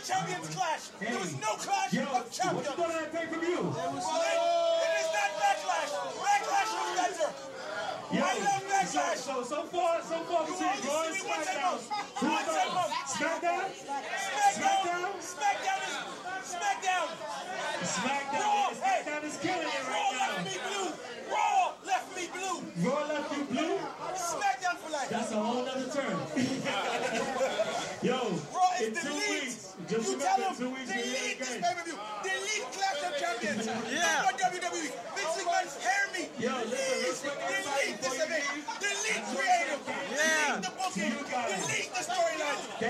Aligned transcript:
the 0.00 0.06
champions 0.06 0.48
clash. 0.54 0.88
There 1.00 1.18
was 1.18 1.32
no 1.40 1.52
clash 1.60 1.92
Yo, 1.92 2.02
of 2.02 2.12
what's 2.12 2.38
champions. 2.38 2.68
going 2.68 2.90
on 2.90 3.04
at 3.04 3.12
pay-per-view? 3.12 3.60
Well, 3.60 3.92
it, 3.92 4.00
it 4.00 4.92
is 4.96 5.08
not 5.12 5.30
backlash. 5.36 5.92
Backlash 6.16 6.70
was 6.72 6.90
better. 6.96 7.30
Yo, 8.10 8.20
I 8.24 8.34
love 8.40 8.64
backlash. 8.64 9.20
So, 9.20 9.42
so, 9.44 9.62
far, 9.68 10.00
so 10.02 10.16
far, 10.24 10.48
You 10.48 10.90
only 10.90 11.18
see 11.18 11.24
me 11.24 11.36
time 11.44 11.60
out. 11.60 11.80
Who's 12.16 12.32
One 12.32 12.44
time 12.48 12.80
out. 12.80 12.90
SmackDown? 13.12 13.66
SmackDown. 13.76 15.12
SmackDown 15.20 15.84
is 15.84 16.00
SmackDown. 16.48 17.06
SmackDown. 17.84 18.40
Raw, 18.40 18.68
hey. 18.70 19.02
SmackDown 19.04 19.24
is 19.24 19.36
killing 19.38 19.68
it 19.68 19.84
right 19.84 19.92
Raw 19.92 20.10
right 20.10 20.32
left 20.32 20.46
me 20.48 20.56
blue. 20.64 20.88
Raw 21.30 21.72
left 21.84 22.16
me 22.16 22.24
blue. 22.32 22.88
Raw 22.88 23.06
left 23.06 23.36
you 23.36 23.44
blue? 23.44 23.76
SmackDown 24.16 24.76
for 24.80 24.90
life. 24.92 25.08
That's 25.10 25.32
a 25.32 25.36
whole 25.36 25.66
other 25.68 25.88
term. 25.92 26.20
Yeah. 33.66 34.24
Not 34.24 34.38
WWE. 34.40 34.88
Vince 35.16 35.36
McMahon, 35.36 35.68
hear 35.84 36.04
me. 36.16 36.22
Yo, 36.40 36.48
the 36.48 36.64
listen, 36.64 36.80
lead, 37.04 37.04
let's 37.04 37.20
the 37.20 37.28
make 37.28 37.44
everybody 37.44 37.84
lead 37.84 38.00
this 38.00 38.08
before 38.08 38.16
you 38.16 38.24
event. 38.24 38.44
leave. 38.56 38.64
The 38.80 38.90
lead 39.04 39.22
creative. 39.36 39.80
The 39.84 39.92
Yeah. 39.92 40.54
lead 40.54 40.64
the 40.64 40.72
booking. 40.80 41.12
You 41.12 41.24
guys. 41.28 41.60
The 41.60 41.68
lead 41.68 41.88
the 41.92 42.02
storyline. 42.08 42.60
The 42.80 42.88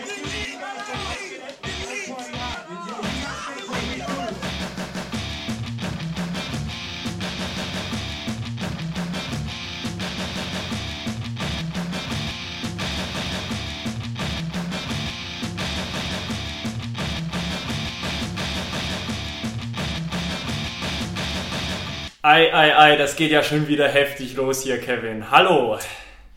Ei, 22.23 22.53
ei, 22.53 22.77
ei, 22.77 22.97
das 22.97 23.17
geht 23.17 23.31
ja 23.31 23.43
schon 23.43 23.67
wieder 23.67 23.89
heftig 23.89 24.37
los 24.37 24.61
hier, 24.61 24.79
Kevin. 24.79 25.31
Hallo. 25.31 25.79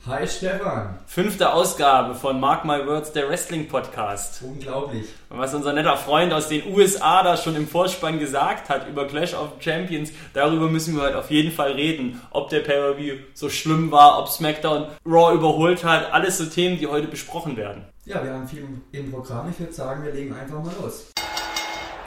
Hi 0.08 0.26
Stefan, 0.26 0.98
Fünfte 1.06 1.52
Ausgabe 1.54 2.16
von 2.16 2.40
Mark 2.40 2.64
My 2.64 2.88
Words, 2.88 3.12
der 3.12 3.28
Wrestling 3.28 3.68
Podcast. 3.68 4.42
unglaublich. 4.42 5.08
Und 5.30 5.40
was 5.40 5.54
unser 5.54 5.74
netter 5.74 5.98
Freund 5.98 6.32
aus 6.32 6.48
den 6.48 6.74
USA 6.74 7.22
da 7.24 7.36
schon 7.36 7.58
im 7.58 7.68
Vorspann 7.68 8.18
gesagt 8.18 8.70
hat 8.70 8.88
über 8.88 9.08
Clash 9.08 9.34
of 9.34 9.50
Champions, 9.60 10.14
darüber 10.34 10.68
müssen 10.68 10.96
wir 10.96 11.04
heute 11.04 11.18
auf 11.18 11.30
jeden 11.30 11.52
Fall 11.52 11.74
reden. 11.74 12.22
Ob 12.32 12.50
der 12.50 12.62
Pay-Per-View 12.62 13.16
so 13.34 13.50
schlimm 13.50 13.92
war, 13.92 14.20
ob 14.20 14.30
SmackDown 14.30 14.88
Raw 15.06 15.34
überholt 15.36 15.84
hat, 15.84 16.14
alles 16.14 16.38
so 16.38 16.46
Themen, 16.46 16.80
die 16.80 16.88
heute 16.88 17.08
besprochen 17.08 17.58
werden. 17.58 17.84
Ja, 18.06 18.24
wir 18.24 18.32
haben 18.34 18.48
viel 18.48 18.66
im 18.94 19.12
Programm. 19.12 19.50
Ich 19.52 19.60
würde 19.60 19.74
sagen, 19.74 20.04
wir 20.06 20.14
legen 20.14 20.34
einfach 20.34 20.64
mal 20.64 20.74
los. 20.82 21.12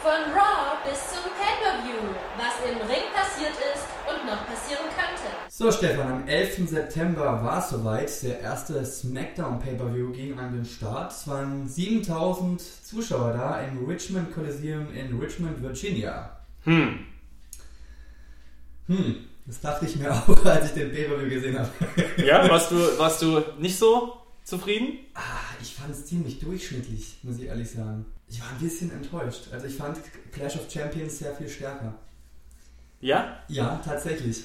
Von 0.03 0.33
Raw 0.35 0.77
bis 0.89 0.99
zum 1.11 1.36
Pay-Per-View, 1.77 2.15
was 2.37 2.71
im 2.71 2.79
Ring 2.89 3.05
passiert 3.15 3.53
ist 3.53 3.87
und 4.09 4.27
noch 4.27 4.47
passieren 4.47 4.85
könnte. 4.87 5.23
So 5.49 5.71
Stefan, 5.73 6.11
am 6.23 6.29
11. 6.29 6.69
September 6.69 7.43
war 7.43 7.59
es 7.59 7.71
soweit. 7.71 8.23
Der 8.23 8.41
erste 8.41 8.85
SmackDown 8.85 9.59
Pay-Per-View 9.59 10.13
ging 10.13 10.39
an 10.39 10.53
den 10.55 10.65
Start. 10.65 11.13
Es 11.13 11.27
waren 11.29 11.69
7000 11.69 12.61
Zuschauer 12.61 13.33
da 13.33 13.61
im 13.63 13.85
Richmond 13.87 14.33
Coliseum 14.35 14.87
in 14.95 15.19
Richmond, 15.19 15.63
Virginia. 15.63 16.31
Hm, 16.65 16.99
Hm, 18.89 19.17
das 19.47 19.61
dachte 19.61 19.85
ich 19.87 19.97
mir 19.97 20.13
auch, 20.15 20.45
als 20.45 20.67
ich 20.67 20.73
den 20.73 20.91
Pay-Per-View 20.93 21.29
gesehen 21.29 21.59
habe. 21.59 21.71
ja, 22.25 22.49
warst 22.49 22.71
du, 22.71 22.77
warst 22.99 23.23
du 23.23 23.43
nicht 23.59 23.77
so 23.79 24.17
zufrieden? 24.45 24.99
Ah, 25.15 25.21
ich 25.61 25.75
fand 25.75 25.91
es 25.93 26.07
ziemlich 26.07 26.39
durchschnittlich, 26.39 27.19
muss 27.23 27.39
ich 27.39 27.47
ehrlich 27.47 27.71
sagen. 27.71 28.07
Ich 28.29 28.41
war 28.41 28.49
ein 28.51 28.59
bisschen 28.59 28.91
enttäuscht. 28.91 29.45
Also 29.53 29.67
ich 29.67 29.77
fand 29.77 29.99
Clash 30.33 30.57
of 30.57 30.63
Champions 30.71 31.19
sehr 31.19 31.35
viel 31.35 31.49
stärker. 31.49 31.95
Ja? 33.01 33.37
Ja, 33.49 33.81
tatsächlich. 33.85 34.43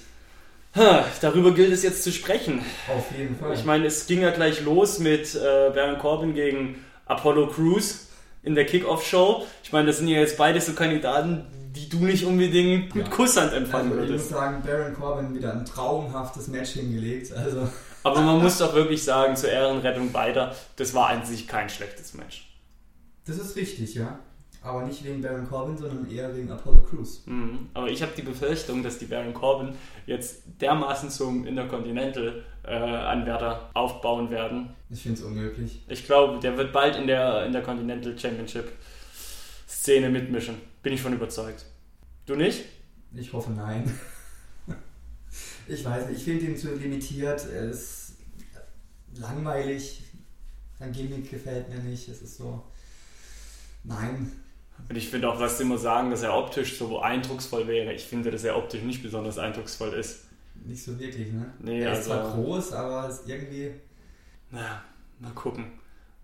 Ha, 0.76 1.06
darüber 1.22 1.54
gilt 1.54 1.74
es 1.74 1.84
jetzt 1.84 2.04
zu 2.04 2.12
sprechen. 2.12 2.64
Auf 2.96 3.12
jeden 3.18 3.36
Fall. 3.38 3.54
Ich 3.54 3.66
meine, 3.66 3.88
es 3.88 4.06
ging 4.08 4.22
ja 4.22 4.32
gleich 4.32 4.62
los 4.62 5.00
mit 5.00 5.36
äh, 5.36 5.40
Baron 5.74 5.98
Corbin 6.00 6.34
gegen 6.34 6.84
Apollo 7.06 7.48
Crews 7.48 8.08
in 8.44 8.56
der 8.56 8.66
Kickoff-Show. 8.66 9.46
Ich 9.64 9.74
meine, 9.74 9.88
das 9.88 9.98
sind 9.98 10.08
ja 10.08 10.20
jetzt 10.20 10.38
beide 10.38 10.62
so 10.62 10.74
Kandidaten, 10.74 11.46
die 11.76 11.90
du 11.90 11.98
nicht 11.98 12.24
unbedingt 12.26 12.96
mit 12.96 13.08
Ja. 13.08 13.14
Kusshand 13.14 13.52
empfangen 13.54 13.92
Also 13.92 14.04
ich 14.04 14.10
muss 14.12 14.20
würdest. 14.20 14.30
sagen, 14.30 14.62
Baron 14.66 14.94
Corbin 14.94 15.36
wieder 15.36 15.54
ein 15.54 15.66
traumhaftes 15.66 16.48
Match 16.48 16.72
hingelegt. 16.72 17.34
Also 17.34 17.68
Aber 18.04 18.22
man 18.22 18.42
muss 18.42 18.58
doch 18.60 18.74
wirklich 18.74 19.04
sagen, 19.04 19.36
zur 19.36 19.50
Ehrenrettung 19.50 20.12
beider, 20.12 20.56
das 20.78 20.94
war 20.94 21.10
an 21.10 21.26
sich 21.26 21.48
kein 21.48 21.70
schlechtes 21.70 22.14
Match. 22.14 22.48
Das 23.26 23.38
ist 23.38 23.56
richtig, 23.56 23.96
ja. 23.96 24.20
Aber 24.64 24.84
nicht 24.84 25.04
wegen 25.04 25.22
Baron 25.22 25.48
Corbin, 25.48 25.76
sondern 25.76 26.08
eher 26.12 26.36
wegen 26.36 26.52
Apollo 26.52 26.84
Crews. 26.84 27.24
Mhm. 27.26 27.70
Aber 27.74 27.90
ich 27.90 28.04
habe 28.04 28.12
die 28.16 28.22
Befürchtung, 28.22 28.84
dass 28.84 29.00
die 29.00 29.06
Baron 29.06 29.34
Corbin 29.34 29.74
jetzt 30.06 30.44
dermaßen 30.62 31.10
zum 31.10 31.48
Intercontinental-Anwärter 31.48 33.72
aufbauen 33.74 34.30
werden. 34.30 34.76
Ich 34.92 35.02
finde 35.02 35.20
es 35.20 35.26
unmöglich. 35.26 35.82
Ich 35.88 36.06
glaube, 36.06 36.40
der 36.40 36.56
wird 36.58 36.72
bald 36.72 36.96
in 36.96 37.08
der, 37.08 37.48
in 37.48 37.54
der 37.54 37.64
Continental 37.64 38.16
Championship 38.18 38.72
Szene 39.68 40.10
mitmischen. 40.10 40.58
Bin 40.84 40.94
ich 40.94 41.02
von 41.02 41.14
überzeugt. 41.14 41.66
Du 42.28 42.36
nicht? 42.36 42.66
Ich 43.16 43.34
hoffe 43.34 43.50
nein. 43.52 43.92
ich 45.68 45.84
weiß 45.84 46.08
nicht, 46.08 46.20
ich 46.20 46.24
finde 46.24 46.46
ihn 46.46 46.56
zu 46.56 46.76
limitiert. 46.76 47.48
Er 47.52 47.72
ist 47.72 48.14
langweilig. 49.16 50.04
Sein 50.78 50.92
Gimmick 50.92 51.32
gefällt 51.32 51.68
mir 51.70 51.80
nicht. 51.80 52.08
Es 52.10 52.22
ist 52.22 52.38
so. 52.38 52.64
Nein. 53.84 54.32
Und 54.90 54.96
ich 54.96 55.10
finde 55.10 55.30
auch, 55.30 55.40
was 55.40 55.58
sie 55.58 55.64
immer 55.64 55.78
sagen, 55.78 56.12
dass 56.12 56.24
er 56.24 56.36
optisch 56.36 56.78
so 56.78 57.00
eindrucksvoll 57.00 57.68
wäre. 57.68 57.94
Ich 57.94 58.04
finde, 58.04 58.32
dass 58.32 58.44
er 58.44 58.58
optisch 58.58 58.82
nicht 58.82 59.02
besonders 59.04 59.38
eindrucksvoll 59.38 59.94
ist. 59.94 60.26
Nicht 60.66 60.84
so 60.84 61.00
wirklich, 61.00 61.32
ne? 61.32 61.54
Nee, 61.60 61.82
er 61.82 61.94
ist 61.94 62.10
also- 62.10 62.10
zwar 62.10 62.34
groß, 62.34 62.74
aber 62.74 63.08
es 63.08 63.20
ist 63.20 63.30
irgendwie. 63.30 63.72
Naja, 64.52 64.82
mal 65.20 65.32
gucken, 65.32 65.66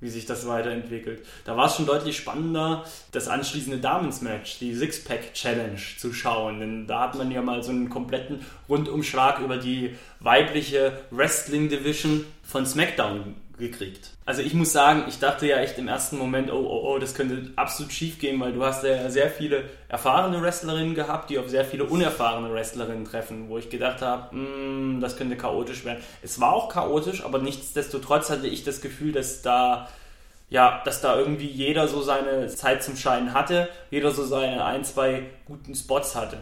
wie 0.01 0.09
sich 0.09 0.25
das 0.25 0.45
weiterentwickelt. 0.47 1.25
Da 1.45 1.55
war 1.55 1.67
es 1.67 1.75
schon 1.75 1.85
deutlich 1.85 2.17
spannender, 2.17 2.83
das 3.11 3.27
anschließende 3.29 3.79
Damensmatch, 3.79 4.59
die 4.59 4.75
Sixpack-Challenge 4.75 5.79
zu 5.97 6.13
schauen. 6.13 6.59
Denn 6.59 6.87
da 6.87 7.03
hat 7.03 7.15
man 7.15 7.31
ja 7.31 7.41
mal 7.41 7.63
so 7.63 7.71
einen 7.71 7.89
kompletten 7.89 8.41
Rundumschlag 8.67 9.39
über 9.39 9.57
die 9.57 9.95
weibliche 10.19 10.99
Wrestling-Division 11.11 12.25
von 12.43 12.65
SmackDown 12.65 13.35
gekriegt. 13.57 14.11
Also 14.25 14.41
ich 14.41 14.53
muss 14.53 14.71
sagen, 14.71 15.05
ich 15.07 15.19
dachte 15.19 15.47
ja 15.47 15.57
echt 15.57 15.77
im 15.77 15.87
ersten 15.87 16.17
Moment, 16.17 16.51
oh, 16.51 16.57
oh, 16.57 16.93
oh, 16.93 16.99
das 16.99 17.15
könnte 17.15 17.51
absolut 17.55 17.91
schief 17.91 18.19
gehen, 18.19 18.39
weil 18.39 18.53
du 18.53 18.63
hast 18.63 18.83
ja 18.83 19.09
sehr 19.09 19.29
viele 19.29 19.63
erfahrene 19.89 20.41
Wrestlerinnen 20.41 20.93
gehabt, 20.93 21.29
die 21.29 21.39
auf 21.39 21.49
sehr 21.49 21.65
viele 21.65 21.85
unerfahrene 21.85 22.53
Wrestlerinnen 22.53 23.05
treffen, 23.05 23.49
wo 23.49 23.57
ich 23.57 23.69
gedacht 23.69 24.01
habe, 24.01 24.35
"Mm, 24.35 25.01
das 25.01 25.17
könnte 25.17 25.37
chaotisch 25.37 25.85
werden. 25.85 26.03
Es 26.21 26.39
war 26.39 26.53
auch 26.53 26.69
chaotisch, 26.69 27.23
aber 27.25 27.39
nichtsdestotrotz 27.39 28.29
hatte 28.29 28.47
ich 28.47 28.63
das 28.63 28.81
Gefühl, 28.81 29.11
dass 29.11 29.41
da 29.41 29.87
ja, 30.49 30.81
dass 30.85 31.01
da 31.01 31.17
irgendwie 31.17 31.47
jeder 31.47 31.87
so 31.89 32.01
seine 32.01 32.47
Zeit 32.47 32.81
zum 32.81 32.95
Scheinen 32.95 33.33
hatte, 33.33 33.67
jeder 33.91 34.11
so 34.11 34.23
seine 34.25 34.63
ein, 34.63 34.85
zwei 34.85 35.23
guten 35.45 35.75
Spots 35.75 36.15
hatte. 36.15 36.37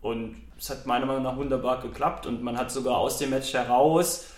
Und 0.00 0.36
es 0.56 0.70
hat 0.70 0.86
meiner 0.86 1.06
Meinung 1.06 1.24
nach 1.24 1.36
wunderbar 1.36 1.80
geklappt 1.80 2.26
und 2.26 2.42
man 2.42 2.56
hat 2.56 2.70
sogar 2.70 2.98
aus 2.98 3.18
dem 3.18 3.30
Match 3.30 3.52
heraus 3.52 4.28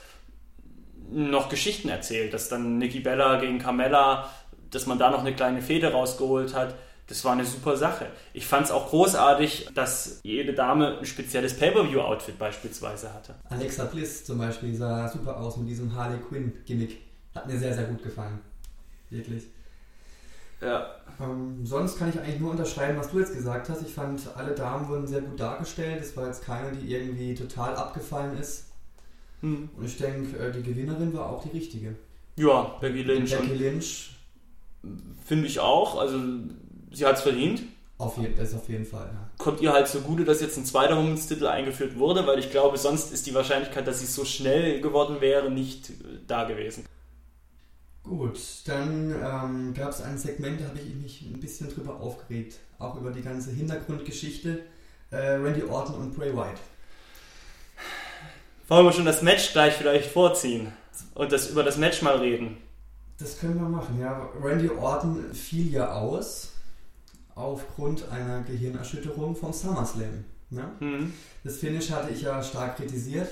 noch 1.11 1.49
Geschichten 1.49 1.89
erzählt, 1.89 2.35
dass 2.35 2.49
dann 2.49 2.79
Nikki 2.79 3.01
Bella 3.01 3.41
gegen 3.41 3.59
Carmella, 3.59 4.31
dass 4.71 4.87
man 4.87 4.99
da 4.99 5.11
noch 5.11 5.21
eine 5.21 5.35
kleine 5.35 5.63
Fehde 5.63 5.93
rausgeholt 5.93 6.55
hat. 6.55 6.75
Das 7.09 7.25
war 7.25 7.33
eine 7.33 7.45
super 7.45 7.77
Sache. 7.77 8.07
Ich 8.33 8.47
fand 8.47 8.67
es 8.67 8.73
auch 8.73 8.91
großartig, 8.91 9.69
dass 9.75 10.21
jede 10.25 10.55
Dame 10.55 10.99
ein 10.99 11.07
spezielles 11.07 11.57
Pay-Per-View-Outfit 11.57 12.37
beispielsweise 12.37 13.15
hatte. 13.15 13.35
Alexa 13.49 13.85
Bliss 13.85 14.25
zum 14.25 14.39
Beispiel 14.39 14.75
sah 14.75 15.09
super 15.09 15.37
aus 15.37 15.57
mit 15.57 15.69
diesem 15.69 15.95
Harley 15.95 16.19
Quinn-Gimmick. 16.19 16.99
Hat 17.35 17.47
mir 17.47 17.59
sehr, 17.59 17.75
sehr 17.75 17.85
gut 17.85 18.03
gefallen. 18.03 18.41
Wirklich. 19.11 19.45
Ja. 20.61 20.97
Ähm, 21.21 21.65
sonst 21.65 21.99
kann 21.99 22.09
ich 22.09 22.19
eigentlich 22.19 22.41
nur 22.41 22.51
unterschreiben, 22.51 22.99
was 22.99 23.11
du 23.11 23.21
jetzt 23.21 23.35
gesagt 23.35 23.69
hast. 23.69 23.83
Ich 23.83 23.95
fand, 23.95 24.21
alle 24.37 24.53
Damen 24.53 24.89
wurden 24.89 25.07
sehr 25.07 25.21
gut 25.21 25.39
dargestellt. 25.39 26.03
Es 26.03 26.17
war 26.17 26.27
jetzt 26.27 26.45
keine, 26.45 26.73
die 26.73 26.93
irgendwie 26.93 27.35
total 27.35 27.77
abgefallen 27.77 28.37
ist. 28.39 28.65
Hm. 29.41 29.69
Und 29.77 29.85
ich 29.85 29.99
denke, 29.99 30.39
äh, 30.39 30.53
die 30.53 30.63
Gewinnerin 30.63 31.13
war 31.15 31.31
auch 31.31 31.43
die 31.43 31.57
richtige. 31.57 31.95
Ja, 32.37 32.77
Becky 32.81 33.03
Lynch. 33.03 33.31
Becky 33.31 33.55
Lynch, 33.55 34.17
Finde 35.25 35.47
ich 35.47 35.59
auch. 35.59 35.99
Also, 35.99 36.19
sie 36.93 37.05
hat 37.05 37.17
es 37.17 37.23
verdient. 37.23 37.63
auf, 37.99 38.19
je 38.19 38.29
das 38.37 38.55
auf 38.55 38.69
jeden 38.69 38.85
Fall. 38.85 39.11
Ja. 39.13 39.31
Kommt 39.39 39.61
ihr 39.61 39.73
halt 39.73 39.89
zugute, 39.89 40.25
dass 40.25 40.41
jetzt 40.41 40.57
ein 40.57 40.65
zweiter 40.65 40.97
Women's-Titel 40.97 41.47
eingeführt 41.47 41.99
wurde, 41.99 42.27
weil 42.27 42.39
ich 42.39 42.51
glaube, 42.51 42.79
sonst 42.79 43.13
ist 43.13 43.27
die 43.27 43.35
Wahrscheinlichkeit, 43.35 43.87
dass 43.87 44.01
sie 44.01 44.07
so 44.07 44.25
schnell 44.25 44.81
geworden 44.81 45.21
wäre, 45.21 45.51
nicht 45.51 45.91
äh, 45.91 45.95
da 46.27 46.45
gewesen. 46.45 46.85
Gut, 48.05 48.39
dann 48.67 49.11
ähm, 49.11 49.75
gab 49.75 49.91
es 49.91 50.01
ein 50.01 50.17
Segment, 50.17 50.61
da 50.61 50.67
habe 50.69 50.79
ich 50.79 50.95
mich 50.95 51.23
ein 51.23 51.41
bisschen 51.41 51.69
drüber 51.69 52.01
aufgeregt. 52.01 52.59
Auch 52.79 52.97
über 52.97 53.11
die 53.11 53.23
ganze 53.23 53.51
Hintergrundgeschichte. 53.51 54.61
Äh, 55.11 55.17
Randy 55.17 55.65
Orton 55.65 55.97
und 55.97 56.17
Bray 56.17 56.33
Wyatt. 56.33 56.61
Wollen 58.69 58.85
wir 58.85 58.93
schon 58.93 59.05
das 59.05 59.23
Match 59.23 59.53
gleich 59.53 59.75
vielleicht 59.75 60.11
vorziehen 60.11 60.73
und 61.15 61.31
das 61.31 61.51
über 61.51 61.63
das 61.63 61.77
Match 61.77 62.03
mal 62.03 62.17
reden? 62.17 62.57
Das 63.19 63.39
können 63.39 63.61
wir 63.61 63.69
machen, 63.69 64.01
ja. 64.01 64.29
Randy 64.43 64.69
Orton 64.69 65.33
fiel 65.33 65.73
ja 65.73 65.93
aus 65.93 66.53
aufgrund 67.37 68.09
einer 68.11 68.43
Gehirnerschütterung 68.43 69.37
vom 69.37 69.53
SummerSlam. 69.53 70.25
Ne? 70.51 70.73
Mhm. 70.81 71.13
Das 71.45 71.59
Finish 71.59 71.91
hatte 71.91 72.13
ich 72.13 72.23
ja 72.23 72.43
stark 72.43 72.77
kritisiert. 72.77 73.29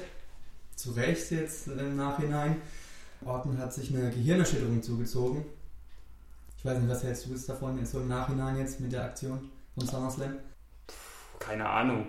Zu 0.76 0.92
Recht 0.92 1.30
jetzt 1.32 1.66
im 1.66 1.96
Nachhinein. 1.96 2.60
Orton 3.24 3.58
hat 3.58 3.72
sich 3.72 3.94
eine 3.94 4.10
Gehirnerschütterung 4.10 4.82
zugezogen. 4.82 5.44
Ich 6.58 6.64
weiß 6.64 6.78
nicht, 6.78 6.90
was 6.90 7.02
hältst 7.02 7.26
du 7.26 7.30
jetzt 7.30 7.48
davon, 7.48 7.78
jetzt 7.78 7.92
so 7.92 8.00
im 8.00 8.08
Nachhinein 8.08 8.58
jetzt 8.58 8.80
mit 8.80 8.92
der 8.92 9.04
Aktion 9.04 9.50
vom 9.76 9.86
SummerSlam? 9.86 10.36
Keine 11.40 11.68
Ahnung. 11.68 12.06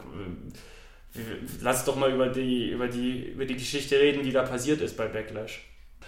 Lass 1.62 1.86
doch 1.86 1.96
mal 1.96 2.12
über 2.12 2.28
die, 2.28 2.70
über, 2.70 2.88
die, 2.88 3.30
über 3.30 3.46
die 3.46 3.56
Geschichte 3.56 4.00
reden, 4.00 4.24
die 4.24 4.32
da 4.32 4.44
passiert 4.44 4.82
ist 4.82 4.98
bei 4.98 5.08
Backlash. 5.08 5.66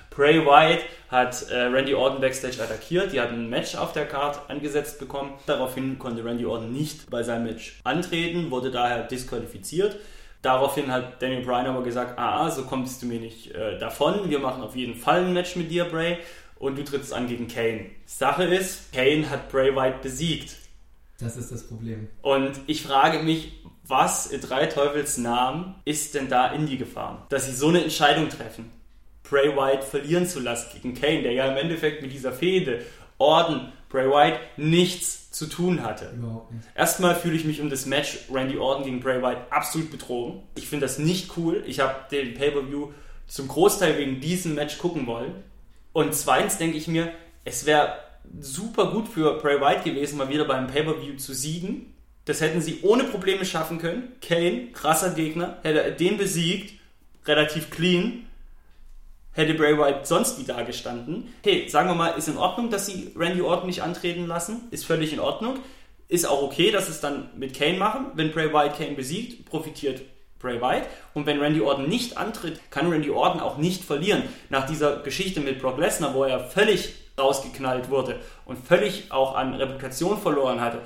Bray 0.09 0.43
Wyatt 0.45 0.81
hat 1.09 1.49
äh, 1.51 1.55
Randy 1.55 1.93
Orton 1.93 2.19
backstage 2.19 2.61
attackiert. 2.61 3.13
Die 3.13 3.21
hatten 3.21 3.35
ein 3.35 3.49
Match 3.49 3.75
auf 3.75 3.93
der 3.93 4.07
Card 4.07 4.49
angesetzt 4.49 4.99
bekommen. 4.99 5.33
Daraufhin 5.45 5.99
konnte 5.99 6.25
Randy 6.25 6.45
Orton 6.45 6.73
nicht 6.73 7.09
bei 7.09 7.23
seinem 7.23 7.45
Match 7.45 7.79
antreten, 7.83 8.49
wurde 8.49 8.71
daher 8.71 9.03
disqualifiziert. 9.03 9.97
Daraufhin 10.41 10.91
hat 10.91 11.21
Daniel 11.21 11.43
Bryan 11.43 11.67
aber 11.67 11.83
gesagt, 11.83 12.17
ah, 12.17 12.45
ah 12.45 12.51
so 12.51 12.63
kommst 12.63 13.01
du 13.01 13.05
mir 13.05 13.19
nicht 13.19 13.53
äh, 13.53 13.77
davon. 13.77 14.29
Wir 14.29 14.39
machen 14.39 14.63
auf 14.63 14.75
jeden 14.75 14.95
Fall 14.95 15.23
ein 15.25 15.33
Match 15.33 15.55
mit 15.55 15.69
dir, 15.69 15.85
Bray. 15.85 16.17
Und 16.57 16.77
du 16.77 16.83
trittst 16.83 17.13
an 17.13 17.27
gegen 17.27 17.47
Kane. 17.47 17.91
Sache 18.05 18.43
ist, 18.43 18.91
Kane 18.93 19.29
hat 19.29 19.49
Bray 19.49 19.75
Wyatt 19.75 20.01
besiegt. 20.01 20.55
Das 21.19 21.37
ist 21.37 21.51
das 21.51 21.67
Problem. 21.67 22.07
Und 22.21 22.59
ich 22.65 22.81
frage 22.81 23.19
mich, 23.23 23.51
was 23.87 24.27
in 24.27 24.41
drei 24.41 24.65
Teufels 24.65 25.17
Namen 25.17 25.75
ist 25.85 26.15
denn 26.15 26.29
da 26.29 26.51
in 26.51 26.65
die 26.65 26.77
gefahren, 26.77 27.23
dass 27.29 27.45
sie 27.45 27.53
so 27.53 27.69
eine 27.69 27.83
Entscheidung 27.83 28.29
treffen? 28.29 28.71
Bray 29.23 29.55
Wyatt 29.55 29.83
verlieren 29.83 30.25
zu 30.25 30.39
lassen 30.39 30.69
gegen 30.73 30.93
Kane, 30.93 31.21
der 31.21 31.33
ja 31.33 31.47
im 31.47 31.57
Endeffekt 31.57 32.01
mit 32.01 32.13
dieser 32.13 32.31
Fehde 32.31 32.81
Orton, 33.17 33.71
Bray 33.89 34.09
Wyatt 34.09 34.39
nichts 34.57 35.31
zu 35.31 35.47
tun 35.47 35.83
hatte. 35.83 36.13
Erstmal 36.75 37.15
fühle 37.15 37.35
ich 37.35 37.45
mich 37.45 37.61
um 37.61 37.69
das 37.69 37.85
Match 37.85 38.19
Randy 38.31 38.57
Orton 38.57 38.85
gegen 38.85 38.99
Bray 38.99 39.21
Wyatt 39.21 39.51
absolut 39.51 39.91
betrogen. 39.91 40.43
Ich 40.55 40.67
finde 40.67 40.85
das 40.85 40.99
nicht 40.99 41.37
cool. 41.37 41.63
Ich 41.65 41.79
habe 41.79 41.95
den 42.11 42.33
Pay-Per-View 42.33 42.91
zum 43.27 43.47
Großteil 43.47 43.97
wegen 43.97 44.21
diesem 44.21 44.55
Match 44.55 44.77
gucken 44.77 45.07
wollen. 45.07 45.43
Und 45.93 46.13
zweitens 46.15 46.57
denke 46.57 46.77
ich 46.77 46.87
mir, 46.87 47.11
es 47.43 47.65
wäre 47.65 47.97
super 48.39 48.91
gut 48.91 49.07
für 49.07 49.39
Bray 49.39 49.59
Wyatt 49.59 49.83
gewesen, 49.83 50.17
mal 50.17 50.29
wieder 50.29 50.45
beim 50.45 50.67
Pay-Per-View 50.67 51.17
zu 51.17 51.33
siegen. 51.33 51.93
Das 52.27 52.41
hätten 52.41 52.61
sie 52.61 52.79
ohne 52.83 53.05
Probleme 53.05 53.45
schaffen 53.45 53.79
können. 53.79 54.11
Kane, 54.21 54.67
krasser 54.73 55.11
Gegner, 55.11 55.57
hätte 55.63 55.91
den 55.93 56.17
besiegt, 56.17 56.73
relativ 57.25 57.71
clean 57.71 58.27
hätte 59.37 59.53
Bray 59.53 59.77
Wyatt 59.77 60.07
sonst 60.07 60.39
wie 60.39 60.43
da 60.43 60.63
gestanden. 60.63 61.31
Okay, 61.41 61.67
sagen 61.69 61.87
wir 61.87 61.95
mal, 61.95 62.09
ist 62.09 62.27
in 62.27 62.37
Ordnung, 62.37 62.71
dass 62.71 62.87
sie 62.87 63.11
Randy 63.15 63.41
Orton 63.41 63.67
nicht 63.67 63.83
antreten 63.83 64.25
lassen. 64.25 64.67
Ist 64.71 64.85
völlig 64.85 65.13
in 65.13 65.19
Ordnung. 65.19 65.59
Ist 66.07 66.27
auch 66.27 66.41
okay, 66.41 66.71
dass 66.71 66.87
sie 66.87 66.93
es 66.93 67.01
dann 67.01 67.29
mit 67.37 67.55
Kane 67.55 67.77
machen. 67.77 68.07
Wenn 68.15 68.31
Bray 68.31 68.51
Wyatt 68.51 68.77
Kane 68.77 68.95
besiegt, 68.95 69.45
profitiert 69.45 70.01
Bray 70.39 70.59
Wyatt. 70.59 70.87
Und 71.13 71.27
wenn 71.27 71.39
Randy 71.39 71.61
Orton 71.61 71.87
nicht 71.87 72.17
antritt, 72.17 72.59
kann 72.71 72.91
Randy 72.91 73.11
Orton 73.11 73.39
auch 73.39 73.57
nicht 73.57 73.83
verlieren. 73.83 74.23
Nach 74.49 74.65
dieser 74.65 74.97
Geschichte 75.03 75.39
mit 75.39 75.61
Brock 75.61 75.77
Lesnar, 75.77 76.15
wo 76.15 76.23
er 76.23 76.39
völlig 76.39 76.95
rausgeknallt 77.19 77.89
wurde 77.89 78.19
und 78.45 78.57
völlig 78.57 79.11
auch 79.11 79.35
an 79.35 79.53
Reputation 79.53 80.19
verloren 80.19 80.61
hatte, 80.61 80.81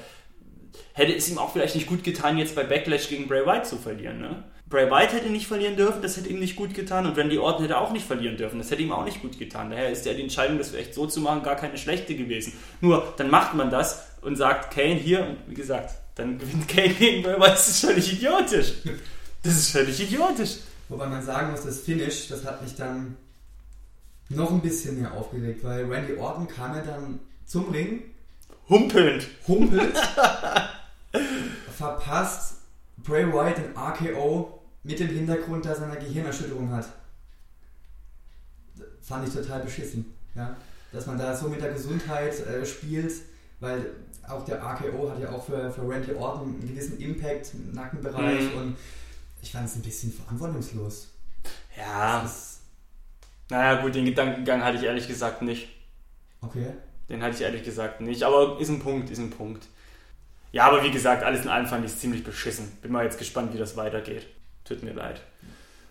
hätte 0.94 1.14
es 1.14 1.30
ihm 1.30 1.38
auch 1.38 1.52
vielleicht 1.52 1.76
nicht 1.76 1.88
gut 1.88 2.04
getan, 2.04 2.38
jetzt 2.38 2.56
bei 2.56 2.64
Backlash 2.64 3.10
gegen 3.10 3.28
Bray 3.28 3.46
Wyatt 3.46 3.68
zu 3.68 3.78
verlieren. 3.78 4.20
Ne? 4.20 4.44
Bray 4.72 4.90
Wyatt 4.90 5.14
hätte 5.14 5.30
nicht 5.30 5.48
verlieren 5.48 5.76
dürfen, 5.76 6.02
das 6.02 6.18
hätte 6.18 6.30
ihm 6.30 6.40
nicht 6.40 6.56
gut 6.56 6.74
getan. 6.74 7.06
Und 7.06 7.18
Randy 7.18 7.38
Orton 7.38 7.64
hätte 7.64 7.78
auch 7.78 7.92
nicht 7.92 8.06
verlieren 8.06 8.38
dürfen, 8.38 8.58
das 8.58 8.72
hätte 8.72 8.82
ihm 8.82 8.92
auch 8.92 9.06
nicht 9.06 9.22
gut 9.22 9.38
getan. 9.38 9.70
Daher 9.70 9.90
ist 9.92 10.06
ja 10.06 10.14
die 10.14 10.22
Entscheidung, 10.22 10.58
das 10.58 10.70
vielleicht 10.70 10.94
so 10.94 11.06
zu 11.06 11.20
machen, 11.20 11.44
gar 11.44 11.56
keine 11.56 11.78
schlechte 11.78 12.16
gewesen. 12.16 12.54
Nur, 12.80 13.14
dann 13.18 13.30
macht 13.30 13.54
man 13.54 13.70
das 13.70 14.08
und 14.22 14.38
sagt 14.38 14.74
Kane 14.74 14.96
hier 14.96 15.26
und 15.26 15.38
wie 15.48 15.56
gesagt, 15.56 15.94
dann 16.16 16.40
gewinnt 16.40 16.68
Kane 16.68 16.94
gegen 16.94 17.22
Bray 17.22 17.40
Wyatt. 17.40 17.54
Das 17.54 17.68
ist 17.68 17.86
völlig 17.86 18.14
idiotisch. 18.14 18.74
Das 19.44 19.54
ist 19.54 19.72
völlig 19.72 20.00
idiotisch. 20.00 20.58
Wobei 20.88 21.08
man 21.08 21.24
sagen 21.24 21.52
muss, 21.52 21.64
das 21.64 21.82
Finish, 21.82 22.28
das 22.30 22.46
hat 22.46 22.62
mich 22.62 22.76
dann 22.76 23.18
noch 24.30 24.52
ein 24.52 24.62
bisschen 24.62 25.00
mehr 25.02 25.14
aufgeregt, 25.14 25.64
weil 25.64 25.86
Randy 25.86 26.14
Orton 26.18 26.48
kam 26.48 26.76
ja 26.76 26.82
dann 26.82 27.20
zum 27.46 27.70
Ring, 27.72 28.04
Humpelnd. 28.70 29.28
humpelt, 29.48 29.98
verpasst 31.78 32.56
Bray 32.98 33.26
Wyatt 33.32 33.58
den 33.58 33.76
RKO 33.78 34.62
mit 34.84 35.00
dem 35.00 35.08
Hintergrund, 35.10 35.66
dass 35.66 35.80
er 35.80 35.92
eine 35.92 36.00
Gehirnerschütterung 36.00 36.72
hat. 36.72 36.86
Fand 39.02 39.28
ich 39.28 39.34
total 39.34 39.62
beschissen. 39.62 40.06
Ja? 40.36 40.56
Dass 40.92 41.06
man 41.08 41.18
da 41.18 41.36
so 41.36 41.50
mit 41.50 41.62
der 41.62 41.72
Gesundheit 41.74 42.40
äh, 42.48 42.66
spielt, 42.66 43.12
weil 43.60 43.86
auch 44.28 44.46
der 44.46 44.62
RKO 44.64 45.10
hat 45.12 45.20
ja 45.20 45.30
auch 45.32 45.44
für, 45.46 45.72
für 45.72 45.88
Randy 45.88 46.14
Orton 46.14 46.56
einen 46.56 46.68
gewissen 46.68 47.00
Impact 47.00 47.54
im 47.54 47.74
Nackenbereich 47.74 48.52
Mhm. 48.54 48.58
und 48.58 48.78
ich 49.42 49.52
fand 49.52 49.68
es 49.68 49.76
ein 49.76 49.82
bisschen 49.82 50.12
verantwortungslos. 50.14 51.08
Ja, 51.76 52.22
Das 52.22 52.60
naja 53.50 53.82
gut, 53.82 53.96
den 53.96 54.06
Gedankengang 54.06 54.64
hatte 54.64 54.78
ich 54.78 54.84
ehrlich 54.84 55.08
gesagt 55.08 55.42
nicht. 55.42 55.68
okay. 56.42 56.68
Den 57.12 57.22
hatte 57.22 57.36
ich 57.36 57.42
ehrlich 57.42 57.64
gesagt 57.64 58.00
nicht, 58.02 58.24
aber 58.24 58.58
ist 58.60 58.70
ein 58.70 58.80
Punkt, 58.80 59.10
ist 59.10 59.20
ein 59.20 59.30
Punkt. 59.30 59.68
Ja, 60.54 60.68
aber 60.68 60.84
wie 60.84 60.92
gesagt, 60.92 61.24
alles 61.24 61.44
in 61.44 61.50
allem 61.50 61.66
fand 61.68 61.86
ich 61.86 61.92
es 61.92 62.00
ziemlich 62.00 62.24
beschissen. 62.24 62.72
Bin 62.82 62.92
mal 62.92 63.04
jetzt 63.04 63.20
gespannt, 63.20 63.54
wie 63.54 63.58
das 63.58 63.76
weitergeht. 63.76 64.28
Tut 64.64 64.82
mir 64.82 64.94
leid. 64.94 65.22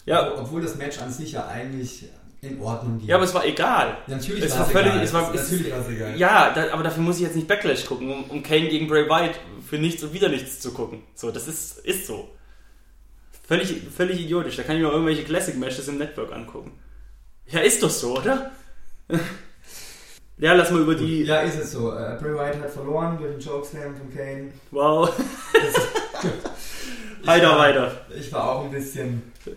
Ja, 0.06 0.34
Obwohl 0.38 0.62
das 0.62 0.76
Match 0.76 0.98
an 0.98 1.12
sich 1.12 1.32
ja 1.32 1.46
eigentlich 1.46 2.06
in 2.40 2.58
Ordnung 2.60 2.98
ging. 2.98 3.08
ja 3.08 3.16
aber 3.16 3.24
es 3.24 3.34
war 3.34 3.44
egal. 3.44 3.98
natürlich 4.06 4.44
es 4.44 4.58
war 4.58 4.64
völlig, 4.64 4.92
egal. 4.92 5.04
es 5.04 5.12
war, 5.12 5.34
natürlich 5.34 5.66
es, 5.66 5.72
war 5.72 5.80
es 5.80 5.88
egal. 5.88 6.16
Ja, 6.18 6.54
da, 6.54 6.72
aber 6.72 6.82
dafür 6.82 7.02
muss 7.02 7.16
ich 7.16 7.22
jetzt 7.22 7.36
nicht 7.36 7.46
Backlash 7.46 7.84
gucken, 7.84 8.10
um, 8.10 8.24
um 8.24 8.42
Kane 8.42 8.68
gegen 8.68 8.88
Bray 8.88 9.06
Wyatt 9.08 9.38
für 9.68 9.76
nichts 9.76 10.02
und 10.02 10.14
wieder 10.14 10.30
nichts 10.30 10.58
zu 10.60 10.72
gucken. 10.72 11.02
So, 11.14 11.30
das 11.30 11.46
ist, 11.48 11.78
ist 11.80 12.06
so. 12.06 12.30
Völlig, 13.46 13.82
völlig 13.94 14.20
idiotisch. 14.20 14.56
Da 14.56 14.62
kann 14.62 14.76
ich 14.76 14.82
mir 14.82 14.88
irgendwelche 14.88 15.24
Classic-Matches 15.24 15.88
im 15.88 15.98
Network 15.98 16.32
angucken. 16.32 16.72
Ja, 17.46 17.60
ist 17.60 17.82
doch 17.82 17.90
so, 17.90 18.16
oder? 18.16 18.52
Ja, 20.40 20.54
lass 20.54 20.70
mal 20.70 20.80
über 20.82 20.94
die. 20.94 21.22
Ja, 21.24 21.40
ist 21.40 21.58
es 21.58 21.72
so. 21.72 21.92
Äh, 21.92 22.16
Bray 22.20 22.34
Wyatt 22.34 22.60
hat 22.60 22.70
verloren 22.70 23.18
durch 23.18 23.32
den 23.36 23.44
Chokeslam 23.44 23.94
von 23.96 24.12
Kane. 24.14 24.48
Wow. 24.70 25.10
Weiter, 27.22 27.58
weiter. 27.58 28.06
Ich 28.18 28.32
war 28.32 28.50
auch 28.50 28.64
ein 28.64 28.70
bisschen 28.70 29.22
äh, 29.46 29.50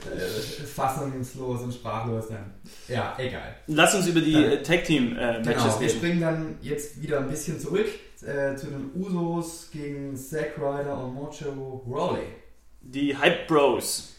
fassungslos 0.66 1.62
und 1.62 1.74
sprachlos 1.74 2.28
dann. 2.28 2.54
Ja, 2.90 3.16
egal. 3.18 3.56
Lass 3.68 3.96
uns 3.96 4.08
über 4.08 4.20
die 4.20 4.34
Dann- 4.34 4.44
äh, 4.44 4.62
Tag-Team-Matches 4.64 5.46
Genau, 5.48 5.80
wir 5.80 5.88
reden. 5.88 5.98
springen 5.98 6.22
dann 6.22 6.56
jetzt 6.62 7.02
wieder 7.02 7.20
ein 7.20 7.30
bisschen 7.30 7.60
zurück 7.60 7.88
äh, 8.22 8.56
zu 8.58 8.68
den 8.68 8.92
Usos 8.96 9.70
gegen 9.72 10.16
Zack 10.18 10.58
Ryder 10.58 10.98
und 11.06 11.14
Mojo 11.14 11.84
Rawley. 11.90 12.24
Die 12.82 13.16
Hype 13.18 13.48
Bros. 13.48 14.13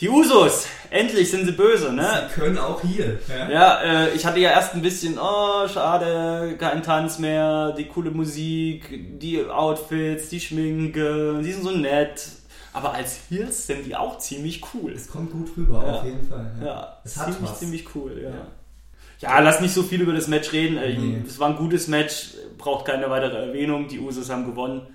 Die 0.00 0.08
Usos. 0.08 0.66
Endlich 0.90 1.30
sind 1.30 1.46
sie 1.46 1.52
böse, 1.52 1.92
ne? 1.92 2.28
Sie 2.28 2.40
können 2.40 2.58
auch 2.58 2.80
hier. 2.82 3.18
Ja? 3.28 3.50
Ja, 3.50 3.82
äh, 3.82 4.14
ich 4.14 4.26
hatte 4.26 4.40
ja 4.40 4.50
erst 4.50 4.74
ein 4.74 4.82
bisschen, 4.82 5.18
oh, 5.18 5.66
schade, 5.68 6.56
kein 6.58 6.82
Tanz 6.82 7.18
mehr, 7.18 7.72
die 7.72 7.86
coole 7.86 8.10
Musik, 8.10 9.18
die 9.20 9.44
Outfits, 9.44 10.28
die 10.28 10.40
Schminke, 10.40 11.40
die 11.44 11.52
sind 11.52 11.64
so 11.64 11.70
nett. 11.70 12.26
Aber 12.72 12.92
als 12.92 13.20
Heels 13.30 13.68
sind 13.68 13.86
die 13.86 13.94
auch 13.94 14.18
ziemlich 14.18 14.62
cool. 14.74 14.92
Es 14.92 15.08
kommt 15.08 15.30
gut 15.30 15.50
rüber, 15.56 15.84
Ja. 15.86 15.92
auf 15.94 16.04
jeden 16.04 16.28
Fall. 16.28 16.50
Ja, 16.64 16.98
Es 17.04 17.16
hat 17.16 17.32
ziemlich, 17.32 17.50
was. 17.50 17.58
ziemlich 17.60 17.94
cool, 17.94 18.20
ja. 18.20 18.30
Ja. 18.30 19.36
ja. 19.36 19.38
lass 19.40 19.60
nicht 19.60 19.74
so 19.74 19.84
viel 19.84 20.00
über 20.02 20.12
das 20.12 20.26
Match 20.26 20.52
reden. 20.52 20.74
Nee. 20.74 21.22
Es 21.26 21.38
war 21.38 21.50
ein 21.50 21.56
gutes 21.56 21.86
Match, 21.86 22.30
braucht 22.58 22.84
keine 22.86 23.08
weitere 23.10 23.46
Erwähnung. 23.46 23.86
Die 23.86 24.00
Usos 24.00 24.28
haben 24.28 24.44
gewonnen. 24.44 24.88